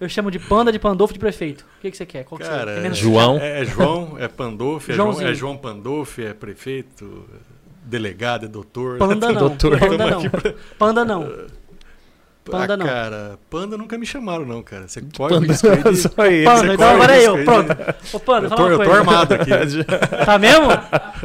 Eu 0.01 0.09
chamo 0.09 0.31
de 0.31 0.39
panda, 0.39 0.73
de 0.73 0.79
pandolfo, 0.79 1.13
de 1.13 1.21
prefeito. 1.21 1.65
O 1.79 1.81
que, 1.83 1.91
que 1.91 1.97
você 1.97 2.07
quer? 2.07 2.25
Qual 2.25 2.39
que 2.39 2.45
você 2.45 2.51
Cara, 2.51 2.73
é 2.87 2.93
João. 2.93 3.39
É, 3.39 3.61
é 3.61 3.65
João, 3.67 4.17
é 4.19 4.27
Pandolfo, 4.27 4.91
é 4.91 4.95
João, 4.95 5.21
é 5.21 5.35
João 5.35 5.57
Pandolfo, 5.59 6.23
é 6.23 6.33
prefeito, 6.33 7.25
delegado, 7.91 8.47
é 8.47 8.49
doutor. 8.49 8.97
Panda 8.99 9.29
não. 9.33 9.41
Doutor. 9.41 9.79
Panda 9.79 10.07
não. 10.11 10.31
pra- 10.31 10.55
Panda 10.79 11.05
não. 11.05 11.29
Panda 12.43 12.73
ah, 12.75 12.77
não. 12.79 12.87
Cara, 12.87 13.39
panda 13.51 13.77
nunca 13.77 13.97
me 13.99 14.05
chamaram, 14.07 14.45
não, 14.47 14.61
cara. 14.63 14.89
Você 14.89 15.01
corre 15.17 15.35
o 15.35 15.41
Panda, 15.41 15.53
risco 15.53 15.69
aí 15.69 15.83
de- 15.85 15.97
só 15.97 16.27
ele. 16.27 16.45
Panda, 16.45 16.67
Você 16.69 16.73
então 16.73 16.91
agora 16.95 17.15
é 17.15 17.19
o 17.19 17.23
eu. 17.23 17.37
de- 17.39 17.45
Pronto. 17.45 17.71
Ô, 18.15 18.21
Panda, 18.21 18.47
Eu 18.47 18.51
fala 18.51 18.57
tô, 18.63 18.65
uma 18.65 18.73
eu 18.73 18.85
tô 18.89 18.93
armado 18.93 19.35
aqui. 19.35 19.51
Tá 20.25 20.39
mesmo? 20.39 20.67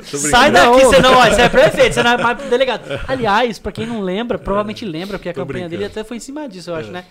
Sai 0.04 0.52
daqui, 0.52 0.82
você 0.84 1.00
não, 1.00 1.14
ó, 1.18 1.26
você 1.30 1.42
é 1.42 1.50
prefeito, 1.50 1.94
você 1.96 2.04
não 2.04 2.12
é 2.12 2.18
mais 2.18 2.38
delegado. 2.50 2.82
Aliás, 3.08 3.58
pra 3.58 3.72
quem 3.72 3.88
não 3.88 4.02
lembra, 4.02 4.38
provavelmente 4.38 4.86
lembra, 4.86 5.18
porque 5.18 5.30
a 5.30 5.34
campanha 5.34 5.70
dele 5.70 5.84
brincando. 5.84 6.00
até 6.00 6.08
foi 6.08 6.18
em 6.18 6.20
cima 6.20 6.48
disso, 6.50 6.70
eu 6.70 6.76
acho, 6.76 6.90
É. 6.90 6.92
né? 6.92 7.06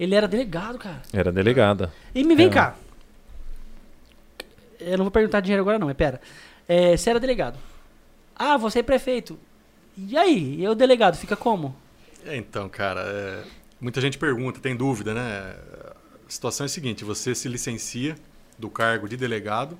Ele 0.00 0.14
era 0.14 0.28
delegado, 0.28 0.78
cara. 0.78 1.02
Era 1.12 1.32
delegada. 1.32 1.92
E 2.14 2.22
me 2.24 2.36
vem 2.36 2.46
É. 2.46 2.50
cá. 2.50 2.74
Eu 4.80 4.96
não 4.96 5.04
vou 5.04 5.10
perguntar 5.10 5.40
dinheiro 5.40 5.62
agora, 5.62 5.78
não, 5.78 5.88
mas 5.88 5.96
pera. 5.96 6.20
É, 6.68 6.96
você 6.96 7.10
era 7.10 7.18
delegado. 7.18 7.58
Ah, 8.38 8.56
você 8.56 8.78
é 8.78 8.82
prefeito. 8.82 9.38
E 9.96 10.16
aí? 10.16 10.62
E 10.62 10.68
o 10.68 10.74
delegado 10.74 11.16
fica 11.16 11.34
como? 11.36 11.74
É, 12.24 12.36
então, 12.36 12.68
cara, 12.68 13.00
é, 13.00 13.42
muita 13.80 14.00
gente 14.00 14.16
pergunta, 14.16 14.60
tem 14.60 14.76
dúvida, 14.76 15.12
né? 15.12 15.56
A 16.26 16.30
situação 16.30 16.64
é 16.64 16.66
a 16.66 16.68
seguinte: 16.68 17.04
você 17.04 17.34
se 17.34 17.48
licencia 17.48 18.16
do 18.56 18.68
cargo 18.70 19.08
de 19.08 19.16
delegado 19.16 19.76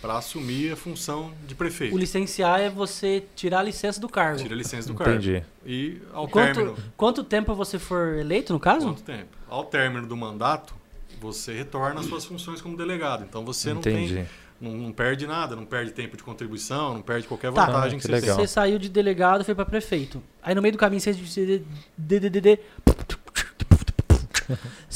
para 0.00 0.18
assumir 0.18 0.72
a 0.72 0.76
função 0.76 1.32
de 1.46 1.54
O 1.54 1.56
prefeito. 1.56 1.96
licenciar 1.96 2.60
é 2.60 2.68
você 2.68 3.24
tirar 3.34 3.60
a 3.60 3.62
licença 3.62 3.98
do 4.00 4.08
cargo. 4.08 4.38
Tira 4.42 4.54
a 4.54 4.56
licença 4.56 4.88
do 4.88 4.94
cargo. 4.94 5.14
Entendi. 5.14 5.42
E 5.64 6.00
ao 6.12 6.28
quanto, 6.28 6.54
término. 6.54 6.76
quanto 6.96 7.24
tempo 7.24 7.54
você 7.54 7.78
for 7.78 8.14
eleito, 8.18 8.52
no 8.52 8.60
caso? 8.60 8.86
Quanto 8.88 9.02
tempo? 9.02 9.36
Ao 9.48 9.64
término 9.64 10.06
do 10.06 10.16
mandato, 10.16 10.74
você 11.20 11.54
retorna 11.54 12.00
às 12.00 12.06
suas 12.06 12.24
funções 12.24 12.60
como 12.60 12.76
delegado. 12.76 13.24
Então 13.24 13.44
você 13.44 13.72
não 13.72 13.80
tem. 13.80 14.26
Não, 14.60 14.70
não 14.72 14.92
perde 14.92 15.26
nada, 15.26 15.54
não 15.54 15.66
perde 15.66 15.90
tempo 15.92 16.16
de 16.16 16.22
contribuição, 16.22 16.94
não 16.94 17.02
perde 17.02 17.26
qualquer 17.28 17.52
Tá. 17.52 17.66
vantagem 17.66 17.88
Ah, 17.88 17.90
que, 17.90 17.96
que 17.96 18.02
você 18.02 18.12
legal. 18.12 18.36
Você 18.36 18.46
saiu 18.46 18.78
de 18.78 18.88
delegado 18.88 19.42
e 19.42 19.44
foi 19.44 19.54
pra 19.54 19.66
prefeito. 19.66 20.22
Aí 20.42 20.54
no 20.54 20.62
meio 20.62 20.72
do 20.72 20.78
caminho 20.78 21.00
você. 21.00 21.12
você- 21.12 21.62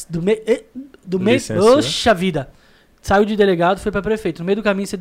Do 0.09 0.23
meio. 0.23 0.43
eh, 0.47 0.65
Do 1.05 1.19
meio. 1.19 1.41
Oxa 1.77 2.15
vida! 2.15 2.51
Saiu 3.03 3.25
de 3.25 3.35
delegado 3.37 3.79
e 3.79 3.81
foi 3.81 3.91
pra 3.91 4.03
prefeito. 4.03 4.39
No 4.41 4.45
meio 4.45 4.57
do 4.57 4.63
caminho 4.63 4.87
você. 4.87 4.99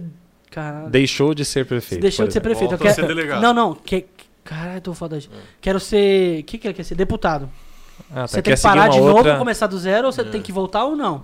Caralho. 0.50 0.90
Deixou 0.90 1.34
de 1.36 1.46
ser 1.46 1.60
Você 1.64 1.66
prefeito. 1.70 2.02
deixou 2.02 2.26
por 2.26 2.28
de 2.30 2.34
ser 2.34 2.40
prefeito. 2.42 2.74
Eu 2.74 2.78
Volta 2.78 2.92
a 2.92 2.96
quero- 2.96 3.08
ser 3.08 3.14
delegado. 3.16 3.42
Não, 3.42 3.54
não. 3.54 3.76
Que... 3.76 4.06
Caralho, 4.44 4.82
tô 4.82 4.94
foda. 4.96 5.18
É. 5.18 5.22
Quero 5.62 5.80
ser. 5.80 6.40
O 6.40 6.44
que, 6.44 6.58
que 6.58 6.68
ele 6.68 6.74
quer 6.74 6.84
ser? 6.84 6.96
Deputado. 6.96 7.50
Ah, 8.10 8.22
tá. 8.22 8.28
Você 8.28 8.38
Quer 8.38 8.42
tem 8.42 8.56
que 8.56 8.62
parar 8.62 8.88
de 8.88 8.98
novo, 8.98 9.18
outra... 9.18 9.38
começar 9.38 9.68
do 9.68 9.78
zero 9.78 10.08
ou 10.08 10.12
você 10.12 10.22
É. 10.22 10.24
tem 10.24 10.42
que 10.42 10.52
voltar 10.52 10.86
ou 10.86 10.96
não? 10.96 11.22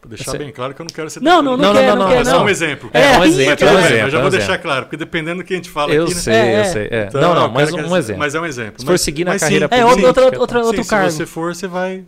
Pra 0.00 0.08
deixar 0.08 0.30
Você- 0.30 0.38
bem 0.38 0.50
claro 0.50 0.72
que 0.74 0.80
eu 0.80 0.84
não 0.84 0.94
quero 0.94 1.10
ser 1.10 1.20
Não, 1.22 1.42
não, 1.42 1.56
não, 1.58 1.66
Não, 1.66 1.72
quer, 1.74 1.88
não, 1.88 1.96
não, 1.96 2.02
não, 2.04 2.08
quer, 2.10 2.20
É 2.20 2.24
não. 2.24 2.30
só 2.30 2.42
um 2.44 2.48
exemplo. 2.48 2.90
É, 2.94 3.00
É, 3.02 3.18
um 3.18 3.22
aí, 3.22 3.28
exemplo, 3.30 3.68
é 3.68 3.70
um 3.72 3.78
exemplo. 3.78 3.94
eu 3.94 3.98
já 3.98 4.18
é 4.18 4.20
vou 4.22 4.28
exemplo. 4.28 4.30
deixar 4.30 4.58
claro, 4.58 4.84
porque 4.86 4.96
dependendo 4.96 5.42
do 5.42 5.46
que 5.46 5.52
a 5.52 5.56
gente 5.56 5.68
fala 5.68 5.92
Eu 5.92 6.04
aqui, 6.04 6.14
né? 6.14 6.20
sei, 6.20 6.34
É, 6.34 6.54
eu 6.56 6.60
é. 6.60 6.64
sei. 6.64 6.88
é. 6.90 7.04
Então, 7.08 7.20
Não, 7.20 7.34
não, 7.34 7.46
o 7.48 7.52
mas 7.52 7.70
um, 7.70 7.76
quer- 7.76 7.96
exemplo. 7.98 8.18
Mas 8.18 8.34
é 8.34 8.40
um 8.40 8.46
exemplo. 8.46 8.80
Se 8.80 8.86
for 8.86 8.98
seguir 8.98 9.24
na 9.24 9.32
mas 9.32 9.42
carreira 9.42 9.68
sim, 9.68 9.74
É, 9.74 9.82
política, 9.82 10.06
outro, 10.08 10.22
outro, 10.24 10.36
tá. 10.36 10.40
outro, 10.40 10.58
sim, 10.60 10.66
outro 10.66 10.84
se 10.84 10.90
cargo. 10.90 11.10
você 11.10 11.26
for, 11.26 11.54
você 11.54 11.66
vai 11.66 12.04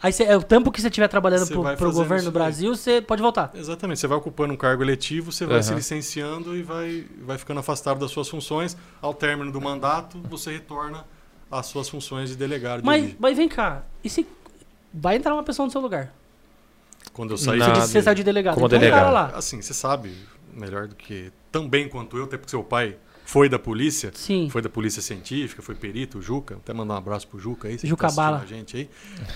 Aí 0.00 0.12
você, 0.12 0.24
é 0.24 0.36
o 0.36 0.42
tempo 0.42 0.70
que 0.72 0.80
você 0.80 0.88
estiver 0.88 1.06
trabalhando 1.08 1.46
pro 1.48 1.62
fazendo 1.62 1.92
governo 1.92 2.24
do. 2.24 2.32
Brasil, 2.32 2.74
você 2.74 3.00
pode 3.00 3.22
voltar. 3.22 3.50
Exatamente, 3.54 3.98
você 4.00 4.06
vai 4.08 4.18
ocupando 4.18 4.52
um 4.52 4.56
cargo 4.56 4.82
eletivo, 4.82 5.30
você 5.32 5.44
vai 5.46 5.56
Aham. 5.56 5.62
se 5.62 5.74
licenciando 5.74 6.56
e 6.56 6.62
vai, 6.62 7.04
vai 7.24 7.38
ficando 7.38 7.60
afastado 7.60 7.98
das 8.00 8.10
suas 8.10 8.28
funções. 8.28 8.76
Ao 9.00 9.12
término 9.14 9.50
do 9.52 9.60
mandato, 9.60 10.20
você 10.28 10.52
retorna 10.52 11.04
às 11.50 11.66
suas 11.66 11.88
funções 11.88 12.30
de 12.30 12.36
delegado. 12.36 12.80
de 12.80 12.86
Mas, 12.86 13.00
origem. 13.00 13.16
mas 13.20 13.36
vem 13.36 13.48
cá, 13.48 13.82
e 14.02 14.08
se 14.10 14.26
vai 14.92 15.16
entrar 15.16 15.34
uma 15.34 15.42
pessoa 15.44 15.66
no 15.66 15.70
seu 15.72 15.80
lugar? 15.80 16.12
Quando 17.12 17.30
eu 17.32 17.38
saí, 17.38 17.58
Na- 17.58 17.66
Você 17.66 17.72
disse 17.80 17.92
você 17.92 18.02
saiu 18.02 18.14
de 18.14 18.24
delegado. 18.24 18.54
como 18.54 18.66
então, 18.66 18.78
delegado. 18.78 19.12
lá. 19.12 19.26
assim, 19.34 19.60
você 19.60 19.74
sabe 19.74 20.14
melhor 20.54 20.88
do 20.88 20.94
que 20.94 21.30
tão 21.50 21.68
bem 21.68 21.88
quanto 21.88 22.16
eu, 22.16 22.24
até 22.24 22.36
porque 22.36 22.50
seu 22.50 22.62
pai 22.64 22.96
foi 23.24 23.48
da 23.48 23.58
polícia, 23.58 24.10
Sim. 24.14 24.48
foi 24.50 24.60
da 24.60 24.68
polícia 24.68 25.00
científica, 25.00 25.62
foi 25.62 25.74
perito, 25.74 26.18
o 26.18 26.22
Juca. 26.22 26.56
Até 26.56 26.72
mandar 26.74 26.94
um 26.94 26.96
abraço 26.98 27.26
pro 27.28 27.38
Juca 27.38 27.68
aí, 27.68 27.78
Juca 27.82 28.08
tá 28.08 28.14
Bala. 28.14 28.40
a 28.42 28.46
gente 28.46 28.76
aí. 28.76 28.90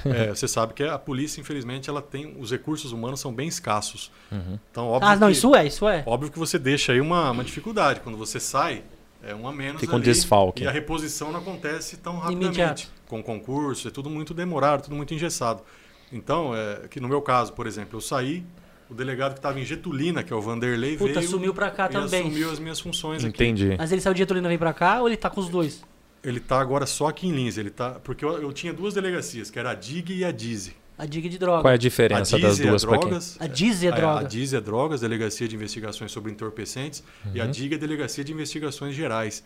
É, 0.05 0.29
você 0.35 0.49
sabe 0.49 0.75
que 0.75 0.83
a 0.83 0.99
polícia, 0.99 1.41
infelizmente, 1.41 1.89
ela 1.89 2.03
tem 2.03 2.35
os 2.39 2.51
recursos 2.51 2.93
humanos 2.93 3.21
são 3.21 3.33
bem 3.33 3.47
escassos. 3.49 4.11
Uhum. 4.33 4.59
Então, 4.71 4.89
óbvio 4.89 5.09
Ah, 5.11 5.17
não, 5.17 5.29
que, 5.29 5.33
isso 5.35 5.55
é, 5.55 5.67
isso 5.67 5.89
é. 5.89 6.03
óbvio 6.07 6.31
que 6.33 6.39
você 6.39 6.59
deixa 6.59 6.93
aí 6.93 7.01
uma, 7.01 7.31
uma 7.31 7.45
dificuldade 7.45 8.01
quando 8.01 8.19
você 8.19 8.41
sai. 8.41 8.83
É 9.23 9.35
um 9.35 9.49
a 9.49 9.53
menos 9.53 9.81
Fica 9.81 9.93
um 9.93 9.97
ali, 9.97 10.05
desfalque. 10.05 10.63
E 10.65 10.67
a 10.67 10.71
reposição 10.71 11.33
não 11.33 11.41
acontece 11.41 11.97
tão 11.97 12.15
Imediato. 12.31 12.45
rapidamente. 12.47 12.91
Com 13.09 13.23
concurso, 13.23 13.89
é 13.89 13.91
tudo 13.91 14.09
muito 14.11 14.33
demorado, 14.35 14.83
tudo 14.85 14.95
muito 14.97 15.15
engessado. 15.15 15.63
Então, 16.13 16.55
é, 16.55 16.89
que 16.89 17.01
no 17.01 17.09
meu 17.09 17.21
caso, 17.21 17.53
por 17.53 17.67
exemplo, 17.67 17.97
eu 17.97 18.01
saí, 18.01 18.45
o 18.89 18.95
delegado 18.95 19.33
que 19.33 19.39
estava 19.39 19.59
em 19.59 19.65
Getulina, 19.65 20.23
que 20.23 20.33
é 20.33 20.37
o 20.37 20.41
Vanderlei, 20.41 20.97
Puta, 20.97 21.15
veio 21.15 21.29
sumiu 21.29 21.53
pra 21.53 21.71
cá 21.71 21.87
e 21.87 21.93
também. 21.93 22.21
assumiu 22.21 22.51
as 22.51 22.59
minhas 22.59 22.81
funções 22.81 23.25
aqui. 23.25 23.35
Entendi. 23.35 23.75
Mas 23.77 23.91
ele 23.93 24.01
saiu 24.01 24.15
de 24.15 24.21
Getulina 24.21 24.47
e 24.47 24.51
vem 24.51 24.59
pra 24.59 24.73
cá 24.73 25.01
ou 25.01 25.09
ele 25.09 25.17
tá 25.17 25.29
com 25.29 25.41
os 25.41 25.49
dois? 25.49 25.83
Ele 26.23 26.41
tá 26.41 26.61
agora 26.61 26.87
só 26.87 27.09
aqui 27.09 27.29
em 27.29 27.33
Lins, 27.33 27.57
ele 27.57 27.71
tá, 27.71 27.93
porque 28.03 28.25
eu, 28.25 28.43
eu 28.43 28.53
tinha 28.53 28.73
duas 28.73 28.95
delegacias, 28.95 29.51
que 29.51 29.59
era 29.59 29.71
a 29.71 29.75
DIG 29.75 30.19
e 30.19 30.25
a 30.25 30.31
DIZE. 30.31 30.77
A 30.99 31.05
diga 31.05 31.29
de 31.29 31.37
droga. 31.39 31.61
Qual 31.61 31.71
é 31.71 31.75
a 31.75 31.75
A 31.75 31.79
diferença 31.79 32.39
das 32.39 32.57
DIZE 32.57 32.67
é 32.67 32.71
duas 32.71 32.85
quem? 32.85 32.99
drogas, 32.99 33.37
A 33.39 33.47
Dizzy 33.47 33.87
é 33.87 33.91
a- 33.93 33.95
droga. 33.95 34.21
A 34.21 34.23
DIZE 34.23 34.57
é 34.57 34.61
drogas, 34.63 35.01
Delegacia 35.03 35.47
de 35.47 35.55
Investigações 35.55 36.11
sobre 36.11 36.33
Entorpecentes, 36.33 37.03
e 37.35 37.41
a 37.41 37.45
Uhum. 37.45 37.51
DIG 37.51 37.75
é 37.75 37.79
Delegacia 37.79 38.25
de 38.25 38.33
Investigações 38.33 38.95
Gerais. 38.95 39.45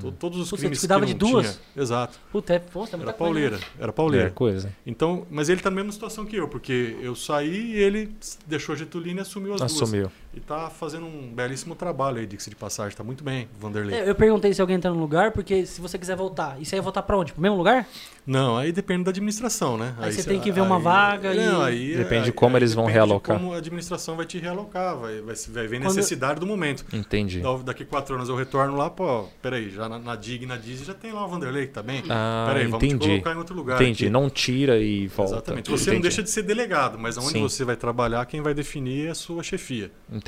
To- 0.00 0.10
Todos 0.12 0.38
os 0.40 0.48
Putz, 0.48 0.60
crimes 0.62 0.78
você 0.78 0.86
cuidava 0.86 1.04
que 1.04 1.12
de 1.12 1.18
duas? 1.18 1.46
tinha- 1.74 1.82
Exato. 1.84 2.18
Puta, 2.32 2.54
é, 2.54 2.58
pô, 2.58 2.78
é 2.78 2.82
muita 2.82 2.96
Era 2.96 3.04
coisa, 3.04 3.18
pauleira, 3.18 3.56
né? 3.58 3.62
era 3.78 3.88
É 3.88 3.92
pauleira. 3.92 4.30
coisa. 4.30 4.72
Então, 4.86 5.26
mas 5.30 5.50
ele 5.50 5.60
tá 5.60 5.68
na 5.70 5.76
mesma 5.76 5.92
situação 5.92 6.24
que 6.24 6.36
eu, 6.36 6.48
porque 6.48 6.96
eu 7.02 7.14
saí 7.14 7.72
e 7.72 7.76
ele 7.76 8.14
deixou 8.46 8.74
a 8.74 8.78
Getulina 8.78 9.20
e 9.20 9.22
assumiu 9.22 9.52
as 9.52 9.60
duas. 9.60 9.72
Assumiu. 9.72 10.10
E 10.36 10.40
tá 10.40 10.68
fazendo 10.68 11.06
um 11.06 11.32
belíssimo 11.34 11.74
trabalho 11.74 12.18
aí, 12.18 12.26
diga-se 12.26 12.50
de 12.50 12.56
passagem. 12.56 12.94
Tá 12.94 13.02
muito 13.02 13.24
bem, 13.24 13.48
Vanderlei. 13.58 13.98
É, 14.00 14.10
eu 14.10 14.14
perguntei 14.14 14.52
se 14.52 14.60
alguém 14.60 14.78
tá 14.78 14.90
no 14.90 15.00
lugar, 15.00 15.32
porque 15.32 15.64
se 15.64 15.80
você 15.80 15.96
quiser 15.98 16.14
voltar, 16.14 16.58
e 16.60 16.64
você 16.66 16.76
ia 16.76 16.82
voltar 16.82 17.02
pra 17.02 17.16
onde? 17.16 17.32
Pro 17.32 17.40
mesmo 17.40 17.56
lugar? 17.56 17.86
Não, 18.26 18.54
aí 18.56 18.70
depende 18.70 19.04
da 19.04 19.10
administração, 19.10 19.78
né? 19.78 19.94
Aí 19.98 20.12
você 20.12 20.20
cê- 20.22 20.28
tem 20.28 20.38
que 20.40 20.52
ver 20.52 20.60
uma 20.60 20.78
vaga 20.78 21.32
e- 21.32 21.36
Não, 21.38 21.62
aí, 21.62 21.96
Depende 21.96 22.24
de 22.24 22.30
aí- 22.30 22.32
como 22.32 22.54
aí 22.56 22.62
eles 22.62 22.74
vão 22.74 22.84
realocar. 22.84 23.38
como 23.38 23.54
a 23.54 23.56
administração 23.56 24.14
vai 24.16 24.26
te 24.26 24.36
realocar, 24.38 24.96
vai, 24.98 25.20
vai, 25.22 25.34
vai 25.34 25.66
ver 25.66 25.78
Quando- 25.80 25.94
necessidade 25.94 26.38
do 26.38 26.46
momento. 26.46 26.84
Entendi. 26.92 27.40
Da- 27.40 27.56
Daqui 27.64 27.84
quatro 27.86 28.14
anos 28.16 28.28
eu 28.28 28.36
retorno 28.36 28.76
lá, 28.76 28.90
pô, 28.90 29.24
peraí, 29.40 29.70
já 29.70 29.88
na, 29.88 29.98
na 29.98 30.16
DIG 30.16 30.42
e 30.42 30.46
na 30.46 30.56
DIZ 30.58 30.84
já 30.84 30.92
tem 30.94 31.12
lá 31.12 31.24
o 31.24 31.28
Vanderlei 31.28 31.66
que 31.66 31.72
tá 31.72 31.82
bem. 31.82 32.02
Ah, 32.10 32.44
peraí, 32.48 32.64
vamos 32.66 32.80
te 32.80 32.86
entendi. 32.86 33.08
colocar 33.08 33.32
em 33.32 33.38
outro 33.38 33.54
lugar. 33.56 33.80
Entendi. 33.80 34.04
aqui. 34.04 34.10
Não 34.12 34.28
tira 34.28 34.78
e 34.78 35.06
volta. 35.06 35.32
Exatamente. 35.34 35.70
Você 35.70 35.82
Entendi. 35.84 35.94
não 35.96 36.02
deixa 36.02 36.22
de 36.22 36.28
ser 36.30 36.42
delegado, 36.42 36.98
mas 36.98 37.16
onde 37.16 37.28
Sim. 37.30 37.40
você 37.42 37.64
vai 37.64 37.76
trabalhar, 37.76 38.26
quem 38.26 38.42
vai 38.42 38.52
definir 38.52 39.06
é 39.06 39.10
a 39.10 39.14
sua 39.14 39.42
chefia. 39.42 39.90
Entendi. 40.12 40.25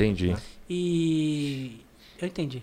E. 0.69 1.81
Eu 2.21 2.29
entendi. 2.29 2.63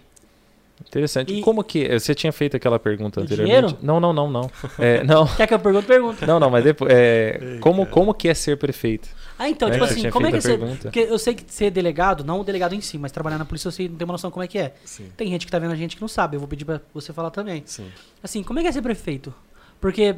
Interessante. 0.88 1.34
E- 1.34 1.42
Como 1.42 1.64
que. 1.64 1.88
Você 1.98 2.14
tinha 2.14 2.32
feito 2.34 2.58
aquela 2.58 2.78
pergunta 2.78 3.22
anteriormente? 3.22 3.56
dinheiro? 3.68 3.78
Não, 3.82 4.00
não, 4.00 4.12
não, 4.12 4.30
não. 4.30 4.52
É, 4.78 5.04
não. 5.04 5.26
Quer 5.36 5.48
que 5.48 5.54
eu 5.54 5.60
pergunte? 5.60 5.88
Pergunta. 5.88 6.26
Não, 6.28 6.40
não, 6.40 6.50
mas 6.50 6.64
depois. 6.64 6.92
é, 6.94 7.58
como, 7.62 7.86
como 7.86 8.14
que 8.14 8.28
é 8.28 8.34
ser 8.34 8.58
prefeito? 8.58 9.08
Ah, 9.40 9.50
então, 9.50 9.70
É, 9.70 9.72
tipo 9.72 9.84
assim, 9.86 10.10
como 10.10 10.28
é 10.28 10.32
que 10.32 10.38
é 10.38 10.42
ser. 10.42 10.60
Porque 10.60 11.00
eu 11.00 11.18
sei 11.18 11.34
que 11.34 11.44
ser 11.48 11.72
delegado, 11.72 12.24
não 12.24 12.42
o 12.42 12.44
delegado 12.44 12.76
em 12.76 12.82
si, 12.82 12.98
mas 12.98 13.12
trabalhar 13.12 13.38
na 13.38 13.46
polícia 13.46 13.68
eu 13.70 13.72
sei, 13.72 13.88
não 13.88 13.96
tenho 13.96 14.08
uma 14.08 14.14
noção 14.14 14.30
como 14.30 14.44
é 14.44 14.48
que 14.48 14.58
é. 14.58 14.74
Sim. 14.84 15.10
Tem 15.16 15.30
gente 15.30 15.46
que 15.46 15.52
tá 15.52 15.60
vendo 15.60 15.72
a 15.72 15.76
gente 15.78 15.96
que 15.96 16.02
não 16.02 16.10
sabe, 16.10 16.36
eu 16.36 16.40
vou 16.40 16.48
pedir 16.48 16.66
pra 16.66 16.82
você 16.94 17.14
falar 17.14 17.32
também. 17.32 17.64
Sim. 17.66 17.88
Assim, 18.22 18.44
como 18.44 18.60
é 18.60 18.62
que 18.62 18.68
é 18.68 18.72
ser 18.72 18.82
prefeito? 18.82 19.34
Porque 19.80 20.16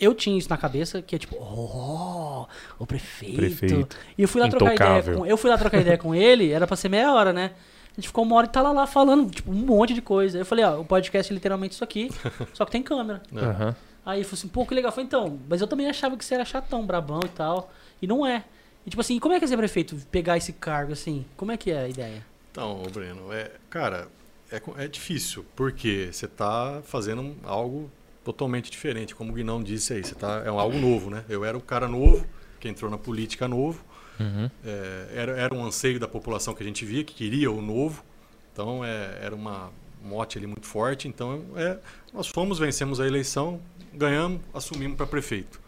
eu 0.00 0.14
tinha 0.14 0.36
isso 0.36 0.48
na 0.48 0.56
cabeça, 0.56 1.00
que 1.00 1.14
é 1.14 1.18
tipo, 1.18 1.36
oh, 1.36 2.46
o 2.78 2.86
prefeito. 2.86 3.36
Prefeito. 3.36 3.96
E 4.16 4.22
eu 4.22 4.28
fui 4.28 4.40
lá 4.40 4.48
trocar 4.48 4.74
ideia 4.74 4.88
Intocável. 4.90 5.18
com. 5.18 5.26
Eu 5.26 5.36
fui 5.36 5.50
lá 5.50 5.58
trocar 5.58 5.80
ideia 5.80 5.98
com 5.98 6.14
ele, 6.14 6.50
era 6.50 6.66
pra 6.66 6.76
ser 6.76 6.88
meia 6.88 7.12
hora, 7.12 7.32
né? 7.32 7.52
A 7.92 8.00
gente 8.00 8.08
ficou 8.08 8.24
uma 8.24 8.34
hora 8.36 8.46
e 8.46 8.50
tá 8.50 8.60
lá, 8.60 8.72
lá 8.72 8.86
falando, 8.86 9.30
tipo, 9.30 9.50
um 9.50 9.54
monte 9.54 9.94
de 9.94 10.02
coisa. 10.02 10.38
Eu 10.38 10.44
falei, 10.44 10.64
ó, 10.64 10.80
o 10.80 10.84
podcast 10.84 11.32
é 11.32 11.34
literalmente 11.34 11.74
isso 11.74 11.84
aqui, 11.84 12.10
só 12.52 12.64
que 12.64 12.72
tem 12.72 12.82
câmera. 12.82 13.22
Aham. 13.34 13.76
Aí 14.04 14.18
ele 14.18 14.24
falou 14.24 14.38
assim, 14.38 14.48
pô, 14.48 14.66
que 14.66 14.74
legal. 14.74 14.88
Eu 14.90 14.92
falei, 14.92 15.06
então, 15.06 15.38
mas 15.48 15.60
eu 15.60 15.66
também 15.66 15.88
achava 15.88 16.16
que 16.16 16.24
você 16.24 16.34
era 16.34 16.44
chatão, 16.44 16.84
brabão 16.84 17.20
e 17.24 17.28
tal. 17.28 17.72
E 18.02 18.06
não 18.06 18.26
é. 18.26 18.44
E 18.84 18.90
tipo 18.90 19.00
assim, 19.00 19.18
como 19.18 19.34
é 19.34 19.38
que 19.38 19.44
é 19.44 19.48
ser 19.48 19.56
prefeito? 19.56 19.96
Pegar 20.10 20.36
esse 20.36 20.52
cargo 20.52 20.92
assim? 20.92 21.24
Como 21.36 21.52
é 21.52 21.56
que 21.56 21.70
é 21.70 21.78
a 21.84 21.88
ideia? 21.88 22.26
Então, 22.50 22.82
ô 22.82 22.90
Breno, 22.90 23.32
é, 23.32 23.50
cara, 23.70 24.08
é, 24.50 24.60
é 24.84 24.88
difícil, 24.88 25.44
porque 25.56 26.10
você 26.12 26.26
está 26.26 26.82
fazendo 26.84 27.34
algo 27.44 27.90
totalmente 28.24 28.70
diferente, 28.70 29.14
como 29.14 29.30
o 29.30 29.34
Guinão 29.34 29.62
disse 29.62 29.92
aí, 29.92 30.02
você 30.02 30.14
tá, 30.14 30.42
é 30.44 30.50
um 30.50 30.58
algo 30.58 30.78
novo, 30.78 31.10
né? 31.10 31.24
Eu 31.28 31.44
era 31.44 31.56
o 31.56 31.60
cara 31.60 31.86
novo, 31.86 32.26
que 32.58 32.68
entrou 32.68 32.90
na 32.90 32.98
política 32.98 33.46
novo, 33.46 33.84
Uhum. 34.18 34.48
é, 34.64 35.08
era, 35.12 35.32
era 35.32 35.54
um 35.54 35.64
anseio 35.64 35.98
da 35.98 36.06
população 36.06 36.54
que 36.54 36.62
a 36.62 36.66
gente 36.66 36.84
via, 36.84 37.02
que 37.02 37.12
queria 37.14 37.50
o 37.50 37.60
novo, 37.60 38.04
então 38.52 38.84
é, 38.84 39.18
era 39.20 39.34
uma 39.34 39.70
mote 40.02 40.38
ali 40.38 40.46
muito 40.46 40.66
forte, 40.66 41.08
então 41.08 41.44
é, 41.56 41.78
nós 42.12 42.28
fomos, 42.28 42.58
vencemos 42.58 43.00
a 43.00 43.06
eleição, 43.06 43.60
ganhamos, 43.92 44.40
assumimos 44.52 44.96
para 44.96 45.06
prefeito. 45.06 45.60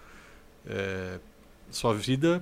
É, 0.65 1.19
sua 1.71 1.93
vida 1.95 2.41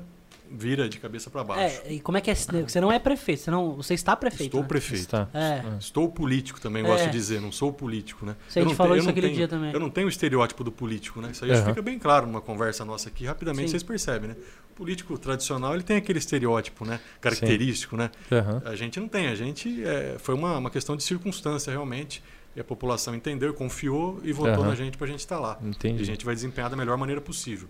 vira 0.50 0.88
de 0.88 0.98
cabeça 0.98 1.30
para 1.30 1.42
baixo. 1.42 1.80
É, 1.86 1.92
e 1.94 2.00
como 2.00 2.16
é 2.18 2.20
que 2.20 2.30
é? 2.30 2.34
Você 2.34 2.80
não 2.80 2.92
é 2.92 2.98
prefeito, 2.98 3.42
você, 3.42 3.50
não, 3.50 3.74
você 3.74 3.94
está 3.94 4.14
prefeito. 4.14 4.44
Estou 4.44 4.60
né? 4.62 4.68
prefeito. 4.68 5.00
Está. 5.02 5.28
É. 5.34 5.62
Estou 5.78 6.08
político 6.08 6.60
também, 6.60 6.84
É. 6.84 6.86
gosto 6.86 7.06
de 7.06 7.10
dizer, 7.10 7.40
não 7.40 7.50
sou 7.50 7.72
político, 7.72 8.24
né? 8.24 8.32
A 8.32 8.50
Eu 8.50 8.52
gente 8.62 8.64
não 8.70 8.74
falou 8.76 8.96
isso 8.96 9.08
aquele 9.08 9.26
tenho- 9.28 9.36
dia 9.38 9.48
também. 9.48 9.72
Eu 9.72 9.80
não 9.80 9.90
tenho 9.90 10.06
o 10.06 10.10
estereótipo 10.10 10.62
do 10.62 10.70
político, 10.70 11.20
né? 11.20 11.30
Isso 11.32 11.44
aí 11.44 11.50
Aham. 11.50 11.64
fica 11.66 11.82
bem 11.82 11.98
claro 11.98 12.26
numa 12.26 12.40
conversa 12.40 12.84
nossa 12.84 13.08
aqui, 13.08 13.24
rapidamente 13.26 13.66
Sim. 13.68 13.70
vocês 13.72 13.82
percebem, 13.82 14.28
né? 14.30 14.36
O 14.70 14.74
político 14.76 15.16
tradicional, 15.18 15.74
ele 15.74 15.82
tem 15.82 15.96
aquele 15.96 16.18
estereótipo, 16.18 16.84
né? 16.84 17.00
Característico, 17.20 17.96
né? 17.96 18.10
Aham. 18.30 18.62
A 18.64 18.76
gente 18.76 19.00
não 19.00 19.08
tem, 19.08 19.28
a 19.28 19.34
gente 19.34 19.82
é, 19.84 20.16
foi 20.18 20.34
uma, 20.34 20.58
uma 20.58 20.70
questão 20.70 20.96
de 20.96 21.02
circunstância 21.02 21.70
realmente, 21.70 22.22
e 22.54 22.60
a 22.60 22.64
população 22.64 23.14
entendeu, 23.14 23.52
confiou 23.54 24.20
e 24.22 24.32
votou 24.32 24.54
Aham. 24.62 24.68
na 24.68 24.74
gente 24.76 24.96
para 24.96 25.06
a 25.06 25.10
gente 25.10 25.20
estar 25.20 25.40
lá. 25.40 25.58
E 25.60 25.64
a 25.66 25.68
Entendi. 25.70 26.04
gente 26.04 26.24
vai 26.24 26.34
desempenhar 26.34 26.70
da 26.70 26.76
melhor 26.76 26.96
maneira 26.96 27.20
possível. 27.20 27.68